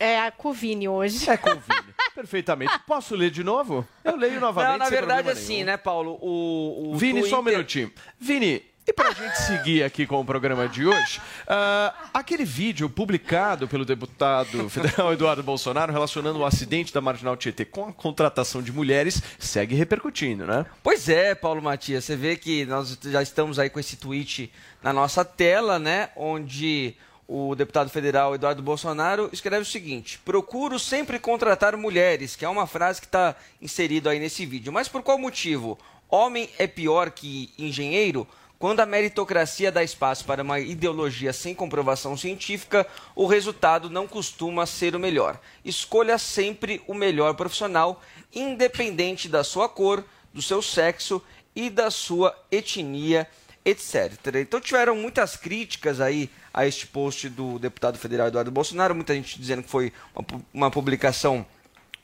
É 0.00 0.20
a 0.20 0.30
Covini 0.30 0.88
hoje. 0.88 1.28
É 1.28 1.36
Covini. 1.36 1.88
Perfeitamente. 2.14 2.72
Posso 2.86 3.14
ler 3.14 3.30
de 3.30 3.42
novo? 3.44 3.86
Eu 4.04 4.16
leio 4.16 4.40
novamente. 4.40 4.70
Não, 4.72 4.78
na 4.78 4.84
sem 4.86 4.98
verdade, 4.98 5.30
assim, 5.30 5.54
nenhum. 5.54 5.66
né, 5.66 5.76
Paulo? 5.76 6.18
O, 6.20 6.90
o 6.92 6.96
Vini, 6.96 7.22
só 7.24 7.36
um 7.40 7.42
Twitter- 7.42 7.52
minutinho. 7.58 7.92
Vini, 8.18 8.62
e 8.88 8.92
pra 8.92 9.10
gente 9.12 9.36
seguir 9.42 9.82
aqui 9.82 10.06
com 10.06 10.18
o 10.18 10.24
programa 10.24 10.66
de 10.66 10.86
hoje, 10.86 11.20
ah, 11.46 11.94
aquele 12.14 12.42
vídeo 12.42 12.88
publicado 12.88 13.68
pelo 13.68 13.84
deputado 13.84 14.66
federal 14.70 15.12
Eduardo 15.12 15.42
Bolsonaro 15.42 15.92
relacionando 15.92 16.38
o 16.38 16.44
acidente 16.44 16.92
da 16.92 16.98
Marginal 16.98 17.36
Tietê 17.36 17.66
com 17.66 17.86
a 17.86 17.92
contratação 17.92 18.62
de 18.62 18.72
mulheres 18.72 19.22
segue 19.38 19.74
repercutindo, 19.74 20.46
né? 20.46 20.64
Pois 20.82 21.06
é, 21.06 21.34
Paulo 21.34 21.60
Matias, 21.60 22.06
você 22.06 22.16
vê 22.16 22.34
que 22.34 22.64
nós 22.64 22.98
já 23.04 23.22
estamos 23.22 23.58
aí 23.58 23.68
com 23.68 23.78
esse 23.78 23.96
tweet 23.96 24.50
na 24.82 24.90
nossa 24.90 25.22
tela, 25.22 25.78
né? 25.78 26.08
Onde 26.16 26.96
o 27.26 27.54
deputado 27.54 27.90
federal 27.90 28.34
Eduardo 28.34 28.62
Bolsonaro 28.62 29.28
escreve 29.34 29.64
o 29.64 29.66
seguinte: 29.66 30.18
procuro 30.24 30.78
sempre 30.78 31.18
contratar 31.18 31.76
mulheres, 31.76 32.34
que 32.34 32.44
é 32.46 32.48
uma 32.48 32.66
frase 32.66 33.02
que 33.02 33.06
está 33.06 33.36
inserida 33.60 34.08
aí 34.08 34.18
nesse 34.18 34.46
vídeo. 34.46 34.72
Mas 34.72 34.88
por 34.88 35.02
qual 35.02 35.18
motivo? 35.18 35.78
Homem 36.08 36.48
é 36.58 36.66
pior 36.66 37.10
que 37.10 37.52
engenheiro? 37.58 38.26
Quando 38.58 38.80
a 38.80 38.86
meritocracia 38.86 39.70
dá 39.70 39.84
espaço 39.84 40.24
para 40.24 40.42
uma 40.42 40.58
ideologia 40.58 41.32
sem 41.32 41.54
comprovação 41.54 42.16
científica, 42.16 42.84
o 43.14 43.24
resultado 43.26 43.88
não 43.88 44.08
costuma 44.08 44.66
ser 44.66 44.96
o 44.96 44.98
melhor. 44.98 45.40
Escolha 45.64 46.18
sempre 46.18 46.82
o 46.88 46.92
melhor 46.92 47.34
profissional, 47.34 48.02
independente 48.34 49.28
da 49.28 49.44
sua 49.44 49.68
cor, 49.68 50.04
do 50.34 50.42
seu 50.42 50.60
sexo 50.60 51.22
e 51.54 51.70
da 51.70 51.88
sua 51.88 52.36
etnia, 52.50 53.28
etc. 53.64 54.12
Então 54.40 54.60
tiveram 54.60 54.96
muitas 54.96 55.36
críticas 55.36 56.00
aí 56.00 56.28
a 56.52 56.66
este 56.66 56.86
post 56.86 57.28
do 57.28 57.60
deputado 57.60 57.96
federal 57.96 58.26
Eduardo 58.26 58.50
Bolsonaro, 58.50 58.92
muita 58.94 59.14
gente 59.14 59.38
dizendo 59.38 59.62
que 59.62 59.70
foi 59.70 59.92
uma, 60.12 60.22
pu- 60.24 60.44
uma 60.52 60.70
publicação 60.70 61.46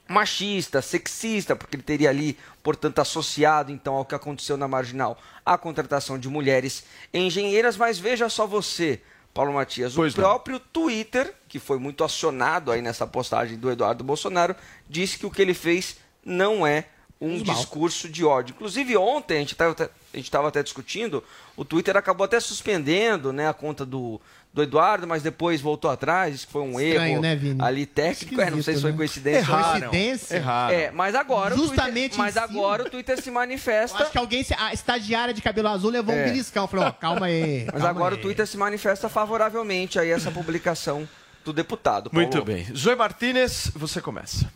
machista, 0.08 0.82
sexista, 0.82 1.56
porque 1.56 1.76
ele 1.76 1.82
teria 1.82 2.10
ali, 2.10 2.36
portanto, 2.62 2.98
associado 2.98 3.72
então 3.72 3.94
ao 3.94 4.04
que 4.04 4.14
aconteceu 4.14 4.56
na 4.56 4.68
marginal 4.68 5.18
a 5.44 5.56
contratação 5.56 6.18
de 6.18 6.28
mulheres 6.28 6.84
engenheiras, 7.12 7.76
mas 7.76 7.98
veja 7.98 8.28
só 8.28 8.46
você, 8.46 9.00
Paulo 9.32 9.52
Matias, 9.52 9.96
o 9.96 10.12
próprio 10.12 10.60
Twitter, 10.60 11.34
que 11.48 11.58
foi 11.58 11.78
muito 11.78 12.04
acionado 12.04 12.70
aí 12.70 12.82
nessa 12.82 13.06
postagem 13.06 13.56
do 13.56 13.70
Eduardo 13.70 14.04
Bolsonaro, 14.04 14.54
disse 14.88 15.18
que 15.18 15.26
o 15.26 15.30
que 15.30 15.42
ele 15.42 15.54
fez 15.54 15.96
não 16.24 16.66
é 16.66 16.86
um 17.20 17.42
mal. 17.44 17.56
discurso 17.56 18.08
de 18.08 18.24
ódio. 18.24 18.54
Inclusive 18.54 18.96
ontem 18.96 19.36
a 19.36 19.40
gente 19.40 19.52
estava 19.52 19.90
a 20.12 20.16
gente 20.16 20.26
estava 20.26 20.48
até 20.48 20.62
discutindo, 20.62 21.24
o 21.56 21.64
Twitter 21.64 21.96
acabou 21.96 22.24
até 22.24 22.38
suspendendo, 22.38 23.32
né, 23.32 23.48
a 23.48 23.54
conta 23.54 23.84
do 23.84 24.20
do 24.54 24.62
Eduardo, 24.62 25.04
mas 25.04 25.20
depois 25.20 25.60
voltou 25.60 25.90
atrás, 25.90 26.32
disse 26.32 26.46
que 26.46 26.52
foi 26.52 26.62
um 26.62 26.78
Estranho, 26.80 27.12
erro 27.14 27.20
né, 27.22 27.34
Vini? 27.34 27.60
ali 27.60 27.84
técnico, 27.84 28.40
é, 28.40 28.48
não 28.50 28.62
sei 28.62 28.76
se 28.76 28.82
foi 28.82 28.92
né? 28.92 28.96
coincidência. 28.96 29.40
Erraram. 29.40 29.90
Coincidência? 29.90 30.36
Erraram. 30.36 30.74
É, 30.74 30.90
mas 30.92 31.14
agora 31.16 31.56
Justamente 31.56 32.12
o 32.12 32.16
Twitter, 32.16 32.18
mas 32.18 32.36
agora 32.36 32.84
o 32.84 32.88
Twitter 32.90 33.20
se 33.20 33.32
manifesta. 33.32 34.04
Acho 34.04 34.12
que 34.12 34.18
alguém, 34.18 34.46
a 34.56 34.72
estagiária 34.72 35.34
de 35.34 35.42
cabelo 35.42 35.66
azul 35.68 35.90
levou 35.90 36.14
um 36.14 36.18
É. 36.18 36.24
beliscão. 36.26 36.68
Falou, 36.68 36.86
ó, 36.86 36.92
calma 36.92 37.26
aí. 37.26 37.64
Mas 37.64 37.82
calma 37.82 37.88
agora 37.90 38.14
aí. 38.14 38.20
o 38.20 38.22
Twitter 38.22 38.46
se 38.46 38.56
manifesta 38.56 39.08
favoravelmente 39.08 39.98
aí 39.98 40.12
a 40.12 40.14
essa 40.16 40.30
publicação 40.30 41.08
do 41.44 41.52
deputado. 41.52 42.08
Paulo. 42.08 42.24
Muito 42.24 42.44
bem. 42.44 42.64
Zoe 42.76 42.94
Martinez, 42.94 43.72
você 43.74 44.00
começa. 44.00 44.48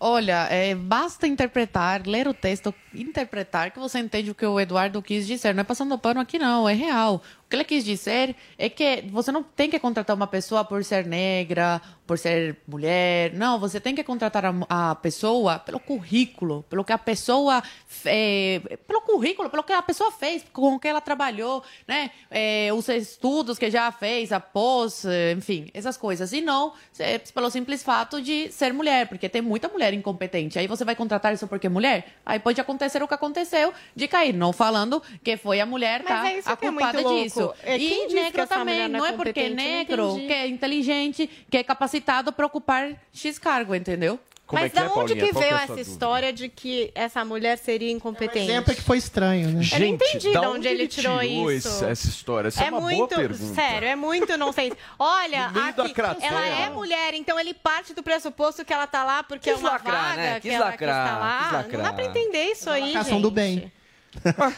Olha, 0.00 0.46
é, 0.48 0.76
basta 0.76 1.26
interpretar, 1.26 2.06
ler 2.06 2.28
o 2.28 2.32
texto, 2.32 2.72
interpretar 2.94 3.72
que 3.72 3.80
você 3.80 3.98
entende 3.98 4.30
o 4.30 4.34
que 4.34 4.46
o 4.46 4.60
Eduardo 4.60 5.02
quis 5.02 5.26
dizer. 5.26 5.52
Não 5.52 5.62
é 5.62 5.64
passando 5.64 5.98
pano 5.98 6.20
aqui, 6.20 6.38
não, 6.38 6.68
é 6.68 6.72
real. 6.72 7.20
O 7.48 7.50
que 7.50 7.56
ele 7.56 7.64
quis 7.64 7.82
dizer 7.82 8.36
é 8.58 8.68
que 8.68 9.04
você 9.10 9.32
não 9.32 9.42
tem 9.42 9.70
que 9.70 9.78
contratar 9.78 10.14
uma 10.14 10.26
pessoa 10.26 10.62
por 10.66 10.84
ser 10.84 11.06
negra, 11.06 11.80
por 12.06 12.18
ser 12.18 12.58
mulher. 12.68 13.32
Não, 13.32 13.58
você 13.58 13.80
tem 13.80 13.94
que 13.94 14.04
contratar 14.04 14.44
a, 14.44 14.90
a 14.90 14.94
pessoa 14.94 15.58
pelo 15.58 15.80
currículo, 15.80 16.62
pelo 16.68 16.84
que 16.84 16.92
a 16.92 16.98
pessoa. 16.98 17.62
fe- 17.86 18.60
pelo 18.86 19.00
currículo, 19.00 19.48
pelo 19.48 19.62
que 19.62 19.72
a 19.72 19.80
pessoa 19.80 20.12
fez, 20.12 20.44
com 20.52 20.74
o 20.74 20.78
que 20.78 20.86
ela 20.88 21.00
trabalhou, 21.00 21.62
né? 21.86 22.10
É, 22.30 22.68
os 22.74 22.86
estudos 22.90 23.58
que 23.58 23.70
já 23.70 23.90
fez, 23.92 24.30
a 24.30 24.40
pós, 24.40 25.06
eh, 25.06 25.32
enfim, 25.32 25.70
essas 25.72 25.96
coisas. 25.96 26.34
E 26.34 26.42
não 26.42 26.74
é, 26.98 27.16
pelo 27.18 27.50
simples 27.50 27.82
fato 27.82 28.20
de 28.20 28.52
ser 28.52 28.74
mulher, 28.74 29.08
porque 29.08 29.26
tem 29.26 29.40
muita 29.40 29.68
mulher 29.68 29.94
incompetente. 29.94 30.58
Aí 30.58 30.66
você 30.66 30.84
vai 30.84 30.94
contratar 30.94 31.32
isso 31.32 31.48
porque 31.48 31.66
é 31.66 31.70
mulher? 31.70 32.08
Aí 32.26 32.38
pode 32.38 32.60
acontecer 32.60 33.02
o 33.02 33.08
que 33.08 33.14
aconteceu 33.14 33.72
de 33.96 34.06
cair. 34.06 34.34
Não 34.34 34.52
falando 34.52 35.02
que 35.24 35.38
foi 35.38 35.60
a 35.60 35.66
mulher 35.66 36.02
Mas 36.04 36.12
tá, 36.12 36.28
é 36.30 36.38
isso 36.38 36.50
a 36.50 36.56
que 36.58 36.66
é 36.66 36.68
culpada 36.70 37.00
muito 37.02 37.37
louco. 37.40 37.54
disso. 37.56 37.66
É, 37.68 37.78
e 37.78 38.14
negro 38.14 38.46
também. 38.46 38.88
não 38.88 38.98
Não 38.98 39.06
é 39.06 39.10
é 39.10 39.12
porque 39.12 39.40
é? 39.40 39.48
Não 39.48 39.56
negro, 39.56 40.14
que 40.16 40.32
é 40.32 40.46
inteligente, 40.46 41.28
que 41.50 41.56
é 41.56 41.62
capacitado 41.62 42.32
para 42.32 42.46
ocupar 42.46 42.92
X 43.12 43.38
cargo, 43.38 43.74
entendeu? 43.74 44.18
Como 44.46 44.62
Mas 44.62 44.70
é 44.72 44.72
que 44.72 44.78
é, 44.78 44.80
da 44.80 44.86
onde 44.86 44.94
Paulinha? 45.14 45.26
que 45.26 45.32
veio 45.38 45.44
é 45.52 45.56
essa 45.56 45.66
dúvida? 45.66 45.90
história 45.90 46.32
de 46.32 46.48
que 46.48 46.90
essa 46.94 47.22
mulher 47.22 47.58
seria 47.58 47.90
incompetente? 47.92 48.50
exemplo 48.50 48.72
é 48.72 48.74
que 48.74 48.80
foi 48.80 48.96
estranho, 48.96 49.50
né? 49.50 49.60
Eu 49.74 49.80
não 49.80 49.86
entendi 49.88 50.32
da 50.32 50.40
de 50.40 50.46
onde 50.46 50.66
ele 50.68 50.88
tirou, 50.88 51.22
isso. 51.22 51.68
esse- 51.68 51.84
essa 51.84 52.08
história? 52.08 52.48
Essa 52.48 52.64
é, 52.64 52.68
é 52.68 52.70
uma 52.70 52.80
muito, 52.80 52.96
boa 52.96 53.08
pergunta. 53.08 53.54
sério, 53.54 53.86
é 53.86 53.94
muito 53.94 54.38
nonsense. 54.38 54.74
Olha, 54.98 55.48
No 55.48 55.60
meio 55.60 55.74
da 55.74 55.82
aqui, 55.84 56.24
ela 56.24 56.46
é 56.46 56.70
mulher, 56.70 57.12
então 57.12 57.38
ele 57.38 57.52
parte 57.52 57.92
do 57.92 58.02
pressuposto 58.02 58.64
que 58.64 58.72
ela 58.72 58.86
tá 58.86 59.04
lá 59.04 59.22
porque 59.22 59.50
Quis 59.52 59.58
é 59.58 59.62
uma 59.62 59.72
lacrar, 59.72 60.02
vaga 60.08 60.16
né? 60.16 60.34
que 60.36 60.48
Quis 60.48 60.52
ela 60.54 60.64
lacrar, 60.64 61.04
quis 61.04 61.12
tá 61.12 61.18
lá. 61.18 61.42
quis 61.42 61.52
lacrar. 61.52 61.76
Não 61.82 61.90
dá 61.90 61.92
pra 61.92 62.04
entender 62.06 62.44
isso 62.52 62.70
aí, 62.70 62.92
gente. 62.94 63.20
do 63.20 63.30
bem. 63.30 63.70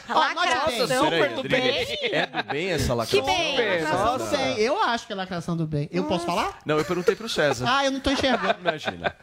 Lacração 0.08 1.10
Peraí, 1.10 1.34
do 1.34 1.42
bem. 1.42 1.86
É 2.12 2.26
do 2.26 2.42
bem 2.44 2.70
essa 2.70 2.86
Que 2.86 2.92
lacração? 2.92 3.26
bem, 3.26 3.82
Lacração 3.82 4.18
do 4.18 4.24
Nossa. 4.24 4.36
bem. 4.36 4.58
Eu 4.58 4.82
acho 4.82 5.06
que 5.06 5.12
é 5.12 5.16
lacração 5.16 5.56
do 5.56 5.66
bem. 5.66 5.88
Eu 5.92 6.04
posso 6.04 6.24
falar? 6.24 6.58
Não, 6.64 6.78
eu 6.78 6.84
perguntei 6.84 7.14
pro 7.14 7.28
César. 7.28 7.66
Ah, 7.68 7.84
eu 7.84 7.90
não 7.90 8.00
tô 8.00 8.10
enxergando. 8.10 8.60
Imagina. 8.60 9.14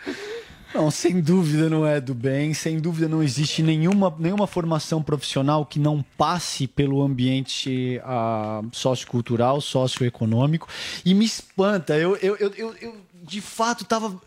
Não, 0.73 0.91
sem 0.91 1.21
dúvida 1.21 1.69
não 1.69 1.87
é 1.87 2.01
do 2.01 2.13
bem, 2.13 2.53
sem 2.53 2.77
dúvida 2.79 3.07
não 3.07 3.23
existe 3.23 3.63
nenhuma, 3.63 4.13
nenhuma 4.19 4.45
formação 4.45 5.01
profissional 5.01 5.65
que 5.65 5.79
não 5.79 6.03
passe 6.17 6.67
pelo 6.67 7.01
ambiente 7.01 8.01
ah, 8.03 8.61
sociocultural, 8.73 9.61
socioeconômico, 9.61 10.67
e 11.05 11.13
me 11.13 11.25
espanta, 11.25 11.97
eu, 11.97 12.17
eu, 12.17 12.35
eu, 12.35 12.53
eu, 12.57 12.75
eu, 12.81 12.95
de 13.23 13.39
fato 13.39 13.83
estava... 13.83 14.21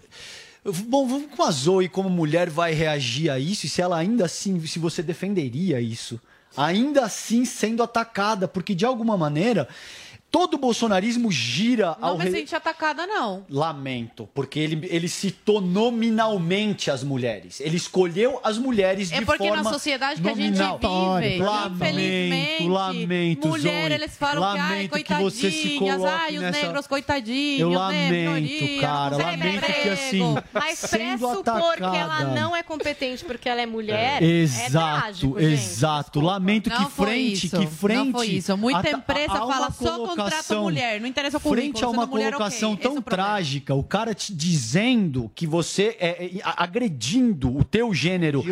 Bom, 0.64 1.06
vamos 1.06 1.34
com 1.34 1.42
a 1.42 1.50
Zoe 1.50 1.88
como 1.88 2.10
mulher 2.10 2.50
vai 2.50 2.72
reagir 2.72 3.30
a 3.30 3.38
isso, 3.38 3.66
e 3.66 3.68
se 3.68 3.80
ela 3.80 3.96
ainda 3.96 4.26
assim, 4.26 4.64
se 4.66 4.78
você 4.78 5.02
defenderia 5.02 5.80
isso, 5.80 6.20
ainda 6.56 7.04
assim 7.04 7.44
sendo 7.44 7.82
atacada, 7.82 8.46
porque 8.46 8.74
de 8.74 8.84
alguma 8.84 9.16
maneira... 9.16 9.68
Todo 10.30 10.54
o 10.54 10.58
bolsonarismo 10.58 11.30
gira 11.32 11.96
Não 12.00 12.08
ao 12.10 12.18
me 12.18 12.24
re- 12.24 12.30
senti 12.30 12.54
atacada, 12.54 13.04
não. 13.06 13.44
Lamento, 13.50 14.28
porque 14.32 14.60
ele, 14.60 14.86
ele 14.88 15.08
citou 15.08 15.60
nominalmente 15.60 16.90
as 16.90 17.02
mulheres. 17.02 17.60
Ele 17.60 17.76
escolheu 17.76 18.40
as 18.44 18.56
mulheres 18.58 19.10
É 19.10 19.18
de 19.18 19.26
porque 19.26 19.48
forma 19.48 19.62
na 19.64 19.70
sociedade 19.72 20.20
que 20.20 20.28
nominal. 20.28 20.78
a 20.82 21.20
gente 21.20 21.28
vive, 21.30 21.42
Lamento, 21.42 21.74
infelizmente, 21.84 22.68
lamento, 22.68 23.48
mulher, 23.48 23.82
Zoe. 23.88 23.92
eles 23.92 24.16
falam 24.16 24.52
que, 24.54 24.58
ai, 24.60 24.88
que 24.88 25.14
você 25.14 25.50
se 25.50 25.78
coitadinhas, 25.78 25.96
coloque 25.96 26.14
ai, 26.20 26.34
os 26.36 26.40
nessa... 26.42 26.62
negros, 26.66 26.86
coitadinhos, 26.86 27.60
Eu 27.60 27.70
né, 27.70 27.76
lamento, 27.76 28.12
minoria, 28.12 28.80
cara, 28.80 29.10
não 29.10 29.24
consegue 29.24 29.44
lamento 29.44 29.82
que 29.82 29.88
assim, 29.88 30.34
Mas 30.52 30.78
sendo 30.78 31.18
pressupor 31.28 31.74
que 31.76 31.82
ela 31.82 32.14
atacada. 32.14 32.40
não 32.40 32.56
é 32.56 32.62
competente 32.62 33.24
porque 33.24 33.48
ela 33.48 33.60
é 33.60 33.66
mulher. 33.66 34.22
É 34.22 34.26
Exato, 34.26 35.00
trágico, 35.00 35.40
gente. 35.40 35.52
exato. 35.52 36.20
Lamento 36.20 36.70
Não 36.70 36.76
que 36.84 36.90
frente, 36.92 37.46
isso, 37.46 37.58
que 37.58 37.66
frente. 37.66 38.04
Não 38.06 38.12
foi 38.12 38.26
isso. 38.28 38.56
Muita 38.56 38.90
empresa 38.90 39.34
fala 39.34 39.70
só 39.70 39.98
contrata 39.98 40.19
colocação- 40.24 40.62
mulher, 40.62 41.00
não 41.00 41.06
interessa 41.08 41.36
o. 41.36 41.40
Frente 41.40 41.84
a 41.84 41.88
uma 41.88 42.06
mulher, 42.06 42.32
colocação 42.32 42.72
ok, 42.72 42.82
tão 42.82 42.92
esse 42.92 42.98
é 42.98 43.00
o 43.00 43.02
problema. 43.02 43.28
trágica, 43.30 43.74
o 43.74 43.82
cara 43.82 44.14
te 44.14 44.34
dizendo 44.34 45.30
que 45.34 45.46
você 45.46 45.96
é, 46.00 46.08
é, 46.26 46.30
agredindo 46.44 47.56
o 47.56 47.64
teu 47.64 47.92
gênero 47.94 48.44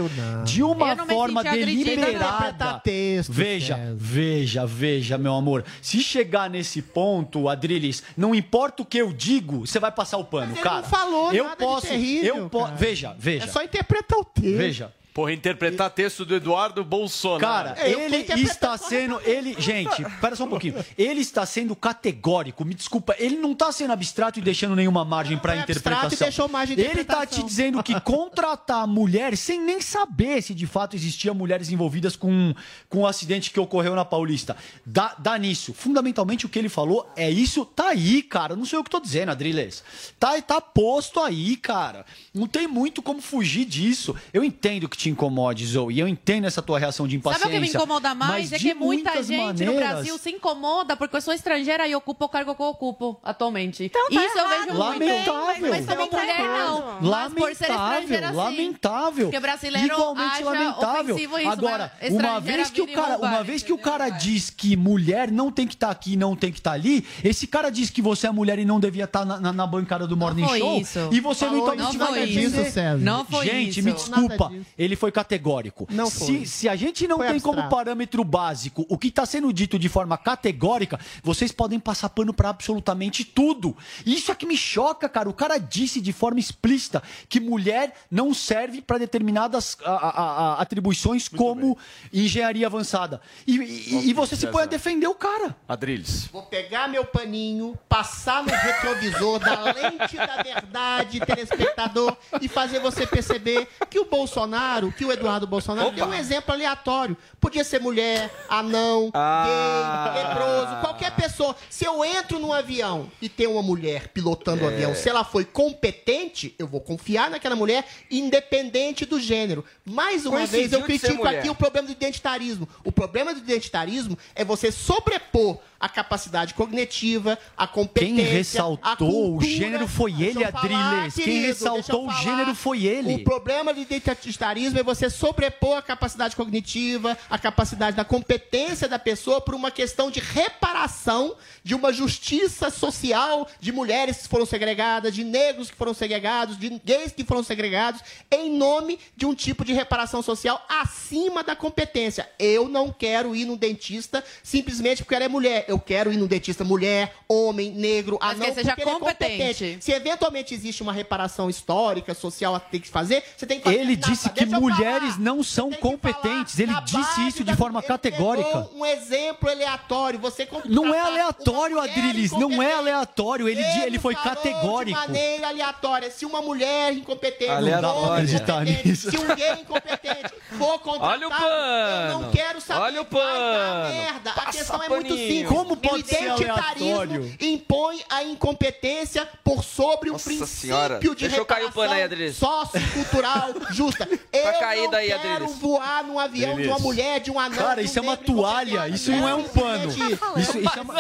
de 0.45 0.63
uma 0.63 0.97
forma 0.97 1.43
deliberada. 1.43 2.81
Texto, 2.83 3.33
veja, 3.33 3.77
César. 3.77 3.95
veja, 3.97 4.67
veja, 4.67 5.19
meu 5.19 5.35
amor. 5.35 5.65
Se 5.81 6.01
chegar 6.01 6.49
nesse 6.51 6.83
ponto, 6.83 7.49
Adriles, 7.49 8.03
não 8.17 8.35
importa 8.35 8.83
o 8.83 8.87
que 8.87 8.99
eu 8.99 9.13
digo, 9.13 9.67
você 9.67 9.79
vai 9.79 9.93
passar 9.93 10.19
o 10.19 10.25
pano, 10.25 10.53
ele 10.53 10.61
cara. 10.61 10.83
não 10.83 10.85
falou 10.85 11.33
eu 11.33 11.45
nada 11.45 11.57
de 11.57 11.63
posso, 11.65 11.87
terrível, 11.87 12.37
eu 12.37 12.51
po- 12.51 12.65
cara. 12.65 12.77
veja, 12.77 13.17
veja. 13.19 13.45
É 13.45 13.47
só 13.47 13.63
interpretar 13.63 14.19
o 14.19 14.25
texto. 14.25 14.57
Veja. 14.57 14.93
Porra, 15.13 15.33
interpretar 15.33 15.91
texto 15.91 16.25
do 16.25 16.35
Eduardo 16.37 16.85
Bolsonaro. 16.85 17.41
Cara, 17.41 17.75
É, 17.79 17.91
ele 17.91 18.43
está 18.43 18.77
sendo. 18.79 19.21
Ele, 19.25 19.57
gente, 19.59 20.05
pera 20.21 20.37
só 20.37 20.45
um 20.45 20.49
pouquinho. 20.49 20.77
Ele 20.97 21.21
está 21.21 21.45
sendo 21.45 21.75
categórico. 21.75 22.65
Me 22.65 22.75
desculpa, 22.75 23.17
ele 23.19 23.37
não 23.37 23.53
está 23.53 23.73
sendo 23.73 23.93
abstrato 23.93 24.39
e 24.39 24.43
deixando 24.43 24.77
nenhuma 24.77 25.05
margem 25.05 25.37
para 25.37 25.57
interpretação. 25.57 26.11
e 26.13 26.17
deixou 26.17 26.49
margem 26.49 26.77
de 26.77 26.83
ele 26.83 27.01
está 27.01 27.27
te 27.27 27.43
dizendo 27.43 27.83
que 27.83 28.01
contratar 28.01 28.87
mulher 28.87 29.37
sem 29.37 29.61
nem 29.61 29.81
saber 29.81 30.43
se 30.43 30.55
de 30.55 30.67
fato 30.67 30.95
existia 30.95 31.35
mulheres 31.35 31.71
envolvidas 31.71 32.15
com, 32.15 32.55
com 32.89 33.01
o 33.01 33.07
acidente 33.07 33.51
que 33.51 33.59
ocorreu 33.59 33.95
na 33.95 34.05
Paulista. 34.05 34.57
Dá, 34.87 35.15
dá 35.19 35.37
nisso. 35.37 35.75
Fundamentalmente 35.75 36.47
o 36.47 36.49
que 36.49 36.59
ele 36.59 36.69
falou 36.69 37.11
é 37.17 37.31
isso. 37.31 37.65
Tá 37.65 37.89
aí, 37.89 38.23
cara. 38.23 38.55
Não 38.55 38.65
sei 38.65 38.79
o 38.79 38.85
que 38.85 38.91
tô 38.91 39.01
dizendo, 39.01 39.31
Adriles. 39.31 39.83
Tá, 40.19 40.41
tá 40.43 40.61
posto 40.61 41.21
aí, 41.21 41.57
cara. 41.57 42.07
Não 42.33 42.47
tem 42.47 42.67
muito 42.69 43.03
como 43.03 43.21
fugir 43.21 43.65
disso. 43.65 44.15
Eu 44.33 44.45
entendo 44.45 44.89
que 44.89 44.97
te 45.09 45.13
incomode, 45.13 45.67
Zoe. 45.67 45.95
E 45.95 46.01
eu 46.01 46.09
entendo 46.09 46.47
essa 46.47 46.61
tua 46.63 46.79
reação 46.79 47.07
de 47.09 47.17
impaciência. 47.17 47.45
Sabe 47.47 47.57
o 47.59 47.61
que 47.61 47.67
me 47.67 47.75
incomoda 47.75 48.15
mais? 48.15 48.51
mas 48.51 48.53
É 48.53 48.59
que 48.59 48.75
muita 48.75 49.23
gente 49.23 49.65
no 49.65 49.73
maneiras- 49.73 49.89
Brasil 49.95 50.19
se 50.19 50.31
incomoda 50.31 50.97
porque 50.97 51.17
eu 51.17 51.21
sou 51.21 51.33
estrangeira 51.35 51.87
e 51.89 51.95
ocupo 51.95 52.25
o 52.25 52.29
cargo 52.29 52.55
que 52.55 52.63
eu 52.63 52.67
ocupo 52.67 53.19
atualmente. 53.23 53.89
tá 53.89 53.99
Isso 54.11 54.19
eu 54.19 54.23
errado, 54.23 54.49
vejo 54.49 54.67
muito. 54.67 54.79
Lamentável. 54.79 55.71
Mas 55.71 55.87
como 55.87 56.11
mulher, 56.11 56.39
não. 56.41 57.01
Mas 57.01 57.33
por 57.35 57.55
ser 57.55 57.71
estrangeira, 57.71 58.29
sim. 58.31 58.35
lamentável. 58.37 59.25
Porque 59.27 59.41
brasileiro 59.41 59.87
Igualmente 59.95 60.33
acha 60.35 60.45
lamentável. 60.45 61.15
ofensivo 61.15 61.39
isso, 61.39 61.49
Agora, 61.49 61.93
mas 62.01 62.13
uma 62.13 62.41
vez 62.41 62.71
que 62.71 62.83
o 62.83 62.87
cara, 62.93 63.09
rouba, 63.13 63.27
uma 63.29 63.43
vez 63.45 63.63
que 63.63 63.73
o 63.73 63.79
cara 63.79 64.09
diz 64.11 64.51
que 64.51 64.77
mulher 64.77 65.31
não 65.31 65.51
tem 65.51 65.67
que 65.67 65.75
estar 65.75 65.91
aqui, 65.91 66.17
não 66.17 66.35
tem 66.37 66.51
que 66.53 66.59
estar 66.59 66.73
ali, 66.73 67.05
esse 67.25 67.47
cara 67.47 67.71
diz 67.71 67.91
que 67.91 68.03
você 68.03 68.27
é 68.27 68.31
mulher 68.31 68.59
e 68.59 68.65
não 68.65 68.79
devia 68.81 69.05
estar 69.05 69.25
na, 69.25 69.41
na- 69.41 69.53
na 69.53 69.67
bancada 69.67 70.07
do 70.07 70.17
Morning 70.17 70.45
foi 70.47 70.59
Show. 70.59 70.81
isso. 70.81 71.09
E 71.13 71.21
você 71.21 71.47
Falou 71.47 71.67
não 71.67 71.75
então 71.75 71.89
isso. 71.89 71.93
você 71.93 71.99
Não 71.99 72.07
foi 72.09 72.21
defender. 72.27 72.67
isso. 72.69 72.99
Não 72.99 73.25
foi 73.25 73.47
Gente, 73.47 73.71
isso. 73.71 73.83
me 73.83 73.93
desculpa. 73.93 74.49
Disso. 74.51 74.65
Ele 74.89 74.97
foi 74.97 75.13
categórico. 75.13 75.87
Não 75.91 76.07
se, 76.11 76.19
foi. 76.19 76.47
se 76.47 76.69
a 76.69 76.75
gente 76.75 77.07
não 77.07 77.19
Foi 77.19 77.29
tem 77.29 77.41
como 77.41 77.59
abstrato. 77.61 77.77
parâmetro 77.77 78.25
básico 78.25 78.87
o 78.89 78.97
que 78.97 79.09
está 79.09 79.27
sendo 79.27 79.53
dito 79.53 79.79
de 79.79 79.89
forma 79.89 80.17
categórica, 80.17 80.99
vocês 81.23 81.53
podem 81.53 81.79
passar 81.79 82.09
pano 82.09 82.33
para 82.33 82.49
absolutamente 82.49 83.25
tudo. 83.25 83.77
Isso 84.07 84.33
é 84.33 84.35
que 84.35 84.47
me 84.47 84.57
choca, 84.57 85.09
cara. 85.09 85.29
O 85.29 85.35
cara 85.35 85.59
disse 85.59 86.01
de 86.01 86.13
forma 86.13 86.41
explícita 86.41 87.03
que 87.29 87.39
mulher 87.39 87.93
não 88.11 88.33
serve 88.33 88.81
para 88.81 88.99
determinadas 88.99 89.77
a- 89.85 89.91
a- 89.91 90.09
a- 90.55 90.63
atribuições 90.63 91.29
como 91.29 91.77
engenharia 92.13 92.67
avançada. 92.67 93.21
E, 93.47 93.57
e- 93.57 94.09
e 94.11 94.13
você 94.15 94.37
se 94.37 94.47
põe 94.47 94.63
a 94.63 94.67
defender 94.67 95.07
o 95.07 95.15
cara. 95.15 95.55
Adriles. 95.69 96.27
Vou 96.33 96.43
pegar 96.45 96.89
meu 96.89 97.05
paninho, 97.05 97.79
passar 97.89 98.43
no 98.43 98.51
retrovisor 98.51 99.39
da 99.39 99.61
lente 99.73 100.17
da 100.17 100.43
verdade, 100.43 101.21
telespectador, 101.21 102.17
e 102.41 102.49
fazer 102.49 102.79
você 102.81 103.07
perceber 103.07 103.69
que 103.91 103.99
o 103.99 104.05
Bolsonaro, 104.05 104.78
que 104.97 105.05
o 105.05 105.13
Eduardo 105.13 105.47
Bolsonaro, 105.47 105.91
deu 105.91 106.07
um 106.07 106.15
exemplo 106.15 106.53
aleatório. 106.55 107.17
Podia 107.41 107.65
ser 107.65 107.81
mulher, 107.81 108.31
anão, 108.49 109.11
Ah. 109.13 110.13
gay, 110.15 110.23
leproso, 110.23 110.81
qualquer 110.81 111.11
pessoa. 111.13 111.55
Se 111.69 111.85
eu 111.85 112.05
entro 112.05 112.39
num 112.39 112.53
avião 112.53 113.11
e 113.21 113.29
tem 113.29 113.47
uma 113.47 113.63
mulher 113.63 114.09
pilotando 114.09 114.65
o 114.65 114.71
É. 114.71 114.75
avião, 114.75 114.95
se 114.95 115.09
ela 115.09 115.25
foi 115.25 115.45
competente, 115.45 116.55
eu 116.59 116.67
vou 116.67 116.81
confiar 116.81 117.31
naquela 117.31 117.57
mulher, 117.57 117.85
independente 118.11 119.05
do 119.05 119.19
gênero. 119.21 119.65
Mais 119.85 120.25
uma 120.27 120.39
Coincidiu 120.39 120.61
vez, 120.61 120.73
eu 120.73 120.83
critico 120.83 121.27
aqui 121.27 121.49
o 121.51 121.55
problema 121.55 121.87
do 121.87 121.93
identitarismo. 121.93 122.69
O 122.85 122.93
problema 122.93 123.33
do 123.35 123.41
identitarismo 123.41 124.17
é 124.35 124.45
você 124.45 124.71
sobrepor 124.71 125.59
a 125.81 125.89
capacidade 125.89 126.55
cognitiva, 126.55 127.39
a 127.57 127.67
competência. 127.67 128.17
Quem 128.17 128.25
ressaltou 128.25 129.37
o 129.37 129.41
gênero 129.41 129.87
foi 129.87 130.11
ele, 130.21 130.45
Adriles. 130.45 131.15
Quem 131.15 131.43
ressaltou 131.43 132.09
o 132.09 132.13
gênero 132.13 132.55
foi 132.55 132.85
ele. 132.85 133.15
O 133.15 133.25
problema 133.25 133.73
do 133.73 133.81
identitarismo 133.81 134.68
é 134.77 134.83
você 134.83 135.09
sobrepor 135.09 135.79
a 135.79 135.83
capacidade 135.83 136.35
cognitiva, 136.37 137.17
a 137.31 137.39
capacidade 137.39 137.97
da 137.97 138.05
competência 138.05 138.89
da 138.89 138.99
pessoa 138.99 139.41
por 139.41 139.55
uma 139.55 139.71
questão 139.71 140.11
de 140.11 140.21
reparação 140.21 141.35
de 141.63 141.75
uma 141.75 141.93
justiça 141.93 142.71
social 142.71 143.47
de 143.61 143.73
mulheres 143.73 144.19
que 144.19 144.29
foram 144.29 144.47
segregadas, 144.47 145.15
de 145.15 145.23
negros 145.25 145.71
que 145.71 145.77
foram 145.77 145.93
segregados, 145.95 146.59
de 146.59 146.69
gays 146.85 147.13
que 147.13 147.25
foram 147.25 147.43
segregados, 147.43 148.01
em 148.31 148.51
nome 148.57 148.99
de 149.17 149.27
um 149.27 149.35
tipo 149.35 149.65
de 149.65 149.73
reparação 149.73 150.23
social 150.23 150.65
acima 150.69 151.43
da 151.43 151.55
competência. 151.55 152.29
Eu 152.39 152.69
não 152.69 152.91
quero 152.93 153.35
ir 153.37 153.45
num 153.45 153.57
dentista 153.57 154.25
simplesmente 154.43 155.03
porque 155.03 155.15
ela 155.15 155.25
é 155.25 155.29
mulher. 155.29 155.65
Eu 155.69 155.79
quero 155.79 156.13
ir 156.13 156.17
num 156.17 156.27
dentista 156.27 156.65
mulher, 156.65 157.15
homem, 157.29 157.71
negro, 157.73 158.19
Mas 158.21 158.33
anão, 158.33 158.47
que 158.49 158.55
seja 158.55 158.69
porque 158.69 158.83
ele 158.83 158.91
é 158.91 158.95
competente. 158.99 159.39
competente. 159.65 159.85
Se 159.85 159.93
eventualmente 159.93 160.55
existe 160.55 160.83
uma 160.83 160.93
reparação 160.93 161.49
histórica, 161.51 162.15
social 162.15 162.55
a 162.55 162.61
ter 162.61 162.81
que 162.81 162.89
fazer, 162.89 163.23
você 163.37 163.47
tem 163.47 163.59
que 163.59 163.65
fazer. 163.65 163.79
Ele 163.79 163.97
na- 163.97 164.09
disse 164.09 164.29
que 164.31 164.45
deixa 164.45 164.58
mulheres 164.61 165.11
falar. 165.13 165.19
não 165.21 165.43
são 165.43 165.71
competentes. 165.73 166.59
Ele 166.59 166.73
disse 166.85 167.27
isso 167.27 167.45
de 167.45 167.55
forma 167.57 167.81
ele 167.81 167.89
categórica. 167.89 168.69
Um 168.75 168.85
exemplo 168.85 169.49
aleatório. 169.51 170.19
Você 170.19 170.47
Não 170.67 170.95
é 170.95 171.01
aleatório, 171.01 171.81
Adriles. 171.81 172.33
Não 172.33 172.63
é 172.63 172.73
aleatório. 172.75 173.49
Ele, 173.49 173.63
di- 173.63 173.81
ele 173.81 173.99
foi 173.99 174.15
falou 174.15 174.35
categórico. 174.37 175.01
De 175.01 175.07
maneira 175.07 175.49
aleatória. 175.49 176.11
Se 176.11 176.25
uma 176.27 176.41
mulher 176.43 176.93
incompetente, 176.93 177.51
Aleatório. 177.51 178.25
um 178.25 178.97
se 178.97 179.17
um 179.17 179.35
gay 179.35 179.53
incompetente 179.61 180.33
for 180.59 180.79
contratado, 180.81 181.13
Olha 181.13 181.27
o 181.29 181.31
pano. 181.31 182.13
eu 182.13 182.19
não 182.21 182.31
quero 182.31 182.61
saber. 182.61 182.81
Olha 182.83 183.03
o 183.03 183.05
vai 183.05 183.23
dar 183.23 183.29
pano. 183.29 183.95
merda. 183.95 184.31
A 184.31 184.35
Passa 184.35 184.59
questão 184.59 184.83
é 184.83 184.89
muito 184.89 185.09
paninho. 185.09 185.29
simples. 185.29 185.49
Como 185.49 185.77
pode 185.77 186.03
o 186.03 186.07
ser 186.07 186.23
identitarismo 186.23 186.87
aleatório? 187.01 187.37
impõe 187.41 188.03
a 188.09 188.23
incompetência 188.25 189.29
por 189.45 189.63
sobre 189.65 190.11
um 190.11 190.15
Nossa 190.15 190.25
princípio 190.25 190.47
senhora. 190.49 190.99
de 190.99 191.15
Deixa 191.15 191.37
eu 191.37 191.47
cair 191.47 191.67
o 191.67 191.73
pano 191.73 191.93
aí, 191.93 192.03
Adriles. 192.03 192.37
sociocultural 192.37 193.49
justa. 193.71 194.09
Eu 194.55 194.61
cair 194.61 194.83
não 194.85 194.91
daí, 194.91 195.09
quero 195.09 195.35
Adriles. 195.45 195.59
voar 195.59 196.05
num 196.05 196.19
avião 196.19 196.51
de 196.57 196.63
uma 196.63 196.77
Adriles. 196.77 196.83
mulher, 196.83 197.21
de 197.21 197.31
um 197.31 197.39
anão, 197.41 197.59
Cara, 197.59 197.81
um 197.81 197.85
isso 197.85 197.99
é 197.99 198.03
uma 198.03 198.17
toalha, 198.17 198.89
isso 198.89 199.11
não 199.13 199.29
é 199.29 199.35
um 199.35 199.45
pano. 199.45 199.89
Isso, 199.89 200.59
isso 200.59 200.79
é 200.79 200.83
uma, 200.83 200.95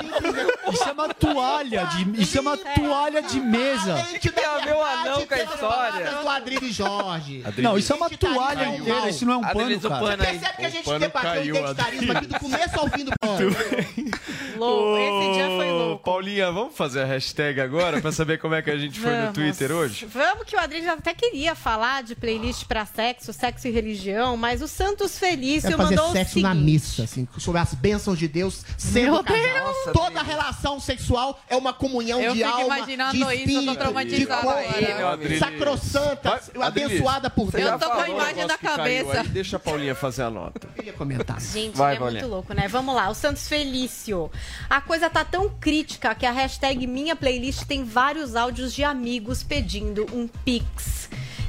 isso 0.73 0.85
é 0.89 0.93
uma 0.93 1.09
toalha 1.15 1.85
de, 1.87 2.23
isso 2.23 2.39
é 2.39 2.41
uma 2.41 2.57
toalha 2.57 3.23
de 3.23 3.41
mesa. 3.41 4.07
Tem 4.35 4.45
a 4.45 4.59
ver 4.59 4.75
o 4.75 4.83
anão 4.83 5.27
com 5.27 5.35
a 5.35 5.39
história. 5.39 6.11
do 6.23 6.29
Adriles 6.29 6.75
Jorge. 6.75 7.45
Não, 7.59 7.77
isso 7.79 7.93
é 7.93 7.97
uma 7.97 8.11
toalha 8.11 8.65
Caiu. 8.65 8.79
inteira, 8.81 9.09
isso 9.09 9.25
não 9.27 9.35
é 9.35 9.37
um 9.37 9.41
pano, 9.43 9.61
Adriles, 9.61 9.85
o 9.85 9.89
cara. 9.89 10.01
pano 10.07 10.23
aí. 10.23 10.39
Percebe 10.39 10.57
que 10.57 10.65
a 10.66 10.70
gente 10.70 10.85
pano 10.85 10.99
debateu 11.01 11.57
identitarismo 11.57 12.12
aqui 12.12 12.27
do 12.27 12.39
começo 12.41 12.81
ao 12.81 12.89
fim 12.91 13.05
do 13.05 13.12
pano. 13.20 13.51
Louco, 14.57 14.99
esse 14.99 15.33
dia 15.35 15.47
foi 15.57 15.70
louco. 15.70 16.05
Paulinha, 16.05 16.51
vamos 16.51 16.77
fazer 16.77 17.03
a 17.03 17.05
hashtag 17.05 17.61
agora 17.61 18.01
pra 18.01 18.11
saber 18.11 18.39
como 18.39 18.55
é 18.55 18.62
que 18.62 18.70
a 18.70 18.77
gente 18.79 18.99
foi 18.99 19.12
no. 19.16 19.33
Twitter 19.33 19.70
hoje? 19.70 20.07
Vamos 20.07 20.45
que 20.45 20.57
o 20.57 20.59
Adriano 20.59 20.99
até 20.99 21.15
queria 21.15 21.55
falar 21.55 22.03
de 22.03 22.15
playlist 22.16 22.65
pra 22.65 22.85
sexo, 22.85 23.33
sexo 23.39 23.69
e 23.69 23.70
religião, 23.70 24.36
mas 24.36 24.60
o 24.62 24.69
Santos 24.69 25.19
Felício 25.19 25.70
fazer 25.70 25.77
mandou 25.94 26.10
o 26.10 26.12
sexo 26.12 26.35
seguinte. 26.35 26.43
na 26.48 26.55
missa, 26.55 27.05
assim, 27.05 27.28
sobre 27.39 27.60
as 27.60 27.73
bênçãos 27.74 28.19
de 28.19 28.27
Deus 28.27 28.65
sendo 28.77 29.12
Meu 29.12 29.24
casal. 29.24 29.43
Deus! 29.43 29.59
Nossa, 29.59 29.93
Toda 29.93 30.23
relação 30.23 30.81
sexual 30.81 31.40
é 31.48 31.56
uma 31.56 31.73
comunhão 31.73 32.20
Eu 32.20 32.35
de 32.35 32.43
alma, 32.43 32.81
de 32.82 32.93
isso, 32.93 33.02
eu 33.02 33.27
tô 33.27 33.31
espírito, 33.32 33.70
de 33.70 33.77
traumatizada 33.77 34.43
corpo, 34.43 35.39
sacrossanta, 35.39 36.40
abençoada 36.60 37.31
por 37.31 37.51
Deus. 37.51 37.70
Eu 37.70 37.78
tô 37.78 37.90
com 37.90 38.01
a 38.01 38.05
o 38.05 38.06
imagem 38.09 38.47
na 38.47 38.59
cabeça. 38.59 39.20
aí, 39.20 39.28
deixa 39.28 39.56
a 39.56 39.60
Paulinha 39.60 39.94
fazer 39.94 40.23
a 40.23 40.31
nota. 40.31 40.66
Eu 40.69 40.73
queria 40.74 40.93
comentar. 40.93 41.40
Gente, 41.40 41.77
Vai, 41.77 41.94
é 41.94 41.98
Paulinha. 41.98 42.20
muito 42.20 42.32
louco, 42.32 42.52
né? 42.55 42.66
Vamos 42.69 42.94
lá, 42.94 43.09
o 43.09 43.15
Santos 43.15 43.48
Felício. 43.48 44.31
A 44.69 44.81
coisa 44.81 45.09
tá 45.09 45.24
tão 45.24 45.48
crítica 45.48 46.15
que 46.15 46.27
a 46.27 46.32
hashtag 46.32 46.86
Minha 46.86 47.15
Playlist 47.15 47.65
tem 47.65 47.85
vários 47.85 48.35
áudios 48.35 48.74
de 48.74 48.82
amigos 48.82 49.43
pedindo 49.43 50.06
um 50.12 50.27
pix. 50.27 51.08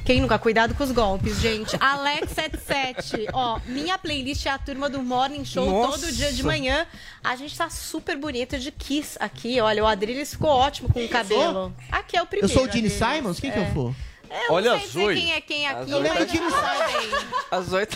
Quem 0.10 0.22
nunca? 0.22 0.40
Cuidado 0.40 0.74
com 0.74 0.84
os 0.84 0.92
golpes, 0.92 1.40
gente. 1.40 1.78
Alex77, 1.78 3.28
ó, 3.32 3.60
minha 3.68 3.96
playlist 3.96 4.44
é 4.48 4.50
a 4.50 4.58
turma 4.58 4.90
do 4.90 5.04
Morning 5.04 5.46
Show 5.46 5.68
Nossa. 5.70 6.00
todo 6.00 6.12
dia 6.12 6.34
de 6.34 6.42
manhã. 6.42 6.88
A 7.24 7.36
gente 7.36 7.56
tá 7.56 7.70
super 7.70 8.18
bonito 8.18 8.58
de 8.58 8.72
Kiss 8.72 9.20
aqui, 9.22 9.62
olha, 9.62 9.84
o 9.84 9.86
Adriles 9.86 10.32
ficou 10.32 10.50
ótimo 10.50 10.92
com 10.92 11.00
o 11.06 11.08
cabelo. 11.08 11.72
Aqui 11.92 12.18
é 12.18 12.22
o 12.22 12.24
Eu 12.24 12.26
primeiro. 12.26 12.52
sou 12.52 12.68
o 12.68 12.72
Gene. 12.72 12.90
Simons? 12.90 13.40
Quem 13.40 13.52
que 13.52 13.60
É. 13.60 13.62
eu 13.70 13.72
for? 13.72 13.94
Eu 14.32 14.54
Olha 14.56 14.72
não 14.72 14.80
sei 14.80 14.88
dizer 14.88 15.00
Zoe. 15.04 15.16
quem 15.16 15.32
é 15.34 15.42
quem 15.42 15.68
aqui, 15.68 15.92
Zoe 15.92 16.02
mas 16.10 16.32
Gene 16.32 16.50
Simons. 16.50 17.26
Às 17.52 17.72
oito. 17.74 17.96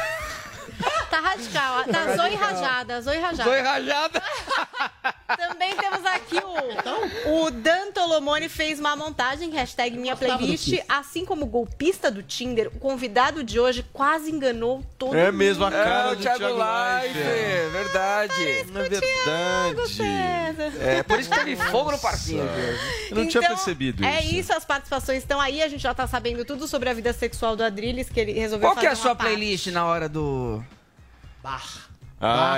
Tá 1.13 1.19
radical. 1.19 1.83
Tá 1.83 2.15
Zoe 2.15 2.33
Rajada, 2.35 3.01
Zoe 3.01 3.17
Rajada. 3.19 3.49
Zoe 3.51 3.59
rajada. 3.61 4.23
Também 5.37 5.75
temos 5.75 6.03
aqui 6.05 6.37
o, 6.37 7.45
o 7.45 7.51
Dan 7.51 7.91
Tolomone 7.91 8.49
fez 8.49 8.79
uma 8.79 8.95
montagem, 8.95 9.49
hashtag 9.51 9.95
minha 9.97 10.15
playlist. 10.15 10.73
Assim 10.89 11.23
como 11.25 11.43
o 11.43 11.47
golpista 11.47 12.09
do 12.09 12.21
Tinder, 12.23 12.67
o 12.67 12.79
convidado 12.79 13.43
de 13.43 13.59
hoje 13.59 13.85
quase 13.93 14.31
enganou 14.31 14.83
todo 14.97 15.15
É 15.15 15.25
mundo. 15.25 15.37
mesmo 15.37 15.65
a 15.65 15.71
cara 15.71 16.11
É, 16.11 16.15
do 16.15 16.21
Thiago 16.21 16.37
Thiago 16.39 16.53
Life, 16.55 17.17
Leifert. 17.19 17.71
verdade. 17.71 18.43
É 18.43 18.63
verdade. 20.53 20.77
É, 20.83 21.03
por 21.03 21.19
isso 21.19 21.29
que 21.29 21.35
teve 21.39 21.55
fogo 21.55 21.91
no 21.91 21.99
parquinho. 21.99 22.43
Eu 23.09 23.17
não 23.17 23.27
tinha 23.27 23.41
Então, 23.43 23.55
percebido 23.55 24.03
É 24.05 24.19
isso. 24.21 24.35
isso, 24.35 24.53
as 24.53 24.65
participações 24.65 25.19
estão 25.19 25.39
aí. 25.39 25.61
A 25.63 25.67
gente 25.67 25.81
já 25.81 25.93
tá 25.93 26.05
sabendo 26.07 26.43
tudo 26.45 26.67
sobre 26.67 26.89
a 26.89 26.93
vida 26.93 27.13
sexual 27.13 27.55
do 27.55 27.63
Adrilles, 27.63 28.09
que 28.09 28.19
ele 28.19 28.33
resolveu 28.33 28.67
Qual 28.69 28.75
que 28.75 28.85
é 28.85 28.89
a 28.89 28.91
fazer 28.91 29.01
sua 29.01 29.15
parte. 29.15 29.29
playlist 29.35 29.67
na 29.67 29.85
hora 29.85 30.07
do. 30.09 30.63
Ah, 32.21 32.57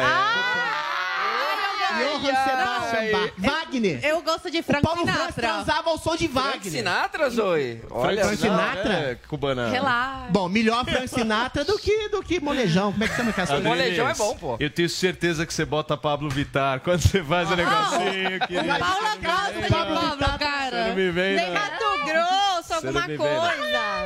Johann 1.93 2.21
Sebastian 2.45 3.11
Bach. 3.11 3.31
Wagner. 3.37 3.99
Eu 4.05 4.21
gosto 4.21 4.49
de 4.51 4.59
O 4.59 4.63
Frank 4.63 4.83
Paulo 4.83 5.01
Franz 5.01 5.17
Sinatra. 5.17 5.47
transava 5.49 5.89
ao 5.89 5.97
som 5.97 6.15
de 6.15 6.27
Frank 6.27 6.47
Wagner. 6.57 6.71
Sinatra, 6.71 7.29
Zoe? 7.29 7.81
Olha 7.91 8.23
Frank. 8.25 8.37
Sinatra? 8.41 8.93
É, 8.93 9.17
cubana. 9.27 9.69
Relaxa. 9.69 10.27
Bom, 10.29 10.49
melhor 10.49 10.83
Frank 10.85 11.07
Sinatra 11.07 11.63
do 11.63 11.77
que, 11.77 12.09
do 12.09 12.21
que 12.23 12.39
Molejão. 12.39 12.91
Como 12.91 13.03
é 13.03 13.07
que 13.07 13.15
chama 13.15 13.29
aquela 13.31 13.45
Adriles, 13.47 13.67
molejão 13.67 14.09
é 14.09 14.13
bom, 14.15 14.35
pô. 14.35 14.57
Eu 14.59 14.69
tenho 14.69 14.89
certeza 14.89 15.45
que 15.45 15.53
você 15.53 15.65
bota 15.65 15.95
Pablo 15.97 16.29
Vittar 16.29 16.79
quando 16.81 17.01
você 17.01 17.23
faz 17.23 17.49
o 17.51 17.55
negocinho, 17.55 18.39
querido. 18.47 18.79
Paula 18.79 19.15
gosta 19.23 19.53
de 19.61 19.67
Pablo, 19.69 19.95
Você 19.95 20.15
não 20.31 20.37
cara. 20.37 20.93
me 20.93 21.11
vem, 21.11 21.35
Nem. 21.35 21.51
Mato 21.51 21.85
Grosso, 22.05 22.67
Você 22.67 22.73
alguma 22.87 23.01
coisa. 23.07 23.55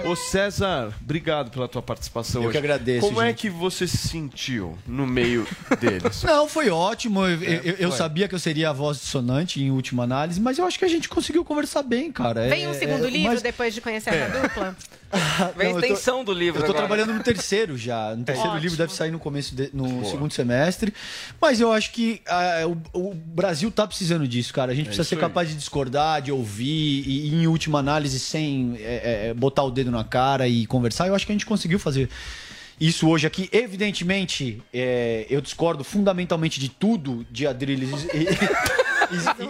Ô 0.06 0.16
César, 0.16 0.94
obrigado 1.02 1.52
pela 1.52 1.68
tua 1.68 1.82
participação 1.82 2.42
Eu 2.42 2.48
hoje. 2.50 2.54
que 2.54 2.58
agradeço, 2.58 3.06
Como 3.08 3.22
é 3.22 3.28
gente. 3.28 3.38
que 3.42 3.50
você 3.50 3.86
se 3.88 3.98
sentiu 3.98 4.78
no 4.88 5.06
meio 5.06 5.46
deles? 5.80 6.24
Não, 6.24 6.48
foi 6.48 6.70
ótimo. 6.70 7.26
Eu, 7.26 7.42
eu- 7.44 7.69
eu 7.80 7.90
foi. 7.90 7.98
sabia 7.98 8.28
que 8.28 8.36
eu 8.36 8.40
seria 8.40 8.70
a 8.70 8.74
voz 8.74 9.00
dissonante 9.00 9.62
em 9.62 9.70
última 9.72 10.04
análise, 10.04 10.40
mas 10.40 10.58
eu 10.58 10.66
acho 10.66 10.80
que 10.80 10.86
a 10.86 10.88
gente 10.90 11.08
conseguiu 11.10 11.44
conversar 11.46 11.84
bem, 11.84 12.12
cara. 12.12 12.48
Vem 12.48 12.64
É- 12.66 12.70
um 12.70 12.74
segundo 12.74 13.06
é- 13.06 13.10
livro 13.10 13.32
mas- 13.34 13.42
depois 13.42 13.74
de 13.74 13.82
conhecer 13.82 14.12
essa 14.14 14.40
dupla? 14.42 14.76
Vem 15.58 15.68
a 15.70 15.72
eu 15.72 15.80
extensão 15.80 16.24
do 16.24 16.32
livro 16.32 16.60
Eu 16.62 16.66
tô 16.68 16.72
agora. 16.72 16.88
trabalhando 16.88 17.14
no 17.18 17.24
terceiro 17.24 17.76
já. 17.76 18.16
No 18.16 18.24
terceiro 18.24 18.52
Ótimo. 18.52 18.62
livro 18.64 18.78
deve 18.78 18.94
sair 18.94 19.10
no 19.10 19.18
começo, 19.18 19.56
de- 19.56 19.72
no 19.74 20.06
segundo 20.06 20.32
semestre. 20.32 20.94
Mas 21.42 21.60
eu 21.60 21.72
acho 21.72 21.92
que 21.92 22.22
ah, 22.28 22.62
o, 22.94 23.10
o 23.10 23.14
Brasil 23.16 23.72
tá 23.72 23.88
precisando 23.88 24.28
disso, 24.28 24.54
cara. 24.54 24.72
A 24.72 24.76
gente 24.76 24.86
precisa 24.86 25.04
ser 25.08 25.16
aí. 25.16 25.22
capaz 25.22 25.50
de 25.50 25.56
discordar, 25.56 26.22
de 26.22 26.32
ouvir 26.32 27.04
e, 27.08 27.28
e, 27.30 27.34
em 27.36 27.48
última 27.48 27.80
análise, 27.80 28.20
sem 28.20 28.76
é, 28.80 29.30
é, 29.30 29.34
botar 29.34 29.64
o 29.64 29.72
dedo 29.72 29.90
na 29.90 30.04
cara 30.04 30.48
e 30.48 30.68
conversar. 30.68 31.08
Eu 31.08 31.16
acho 31.16 31.26
que 31.26 31.32
a 31.32 31.36
gente 31.36 31.46
conseguiu 31.46 31.80
fazer 31.80 32.08
isso 32.80 33.08
hoje 33.10 33.26
aqui. 33.28 33.50
Evidentemente, 33.52 34.62
é, 34.74 35.26
eu 35.30 35.42
discordo 35.42 35.84
fundamentalmente 35.84 36.60
de 36.60 36.70
tudo 36.70 37.26
de 37.30 37.46
Adriles 37.48 38.06
e, 38.14 38.18
e, 38.18 38.22
e, 38.22 39.44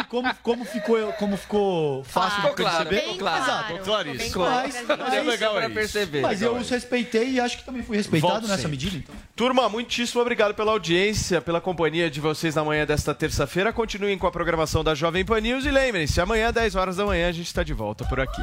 e 0.00 0.04
como, 0.04 0.34
como, 0.42 0.64
ficou, 0.64 1.12
como 1.14 1.36
ficou 1.36 2.02
fácil 2.04 2.36
Ficou 2.42 2.50
de 2.50 2.56
claro, 2.62 2.76
perceber. 2.86 3.00
ficou 3.02 3.18
claro. 3.18 3.42
Exato. 3.44 3.66
Ficou 3.68 3.84
claríssimo. 3.84 4.18
Bem 4.18 4.30
Claro. 4.32 4.70
claro. 4.86 5.02
Mas 5.04 5.14
é 5.14 5.20
legal 5.22 5.54
pra 5.54 5.64
isso. 5.66 5.74
perceber. 5.74 6.20
Mas 6.20 6.42
eu 6.42 6.48
Legal 6.48 6.62
os 6.62 6.70
respeitei 6.70 7.30
e 7.30 7.40
acho 7.40 7.58
que 7.58 7.64
também 7.64 7.82
fui 7.82 7.96
respeitado 7.96 8.32
Volte 8.32 8.46
nessa 8.48 8.56
sempre. 8.62 8.70
medida, 8.72 8.96
então. 8.96 9.14
Turma, 9.36 9.68
muitíssimo 9.68 10.20
obrigado 10.20 10.54
pela 10.54 10.72
audiência, 10.72 11.40
pela 11.40 11.60
companhia 11.60 12.10
de 12.10 12.20
vocês 12.20 12.54
na 12.54 12.64
manhã 12.64 12.84
desta 12.84 13.14
terça-feira. 13.14 13.72
Continuem 13.72 14.18
com 14.18 14.26
a 14.26 14.32
programação 14.32 14.82
da 14.82 14.94
Jovem 14.94 15.24
Pan 15.24 15.40
News 15.40 15.64
e 15.64 15.70
lembrem-se, 15.70 16.20
amanhã, 16.20 16.52
10 16.52 16.74
horas 16.74 16.96
da 16.96 17.04
manhã, 17.06 17.28
a 17.28 17.32
gente 17.32 17.46
está 17.46 17.62
de 17.62 17.72
volta 17.72 18.04
por 18.04 18.18
aqui. 18.20 18.42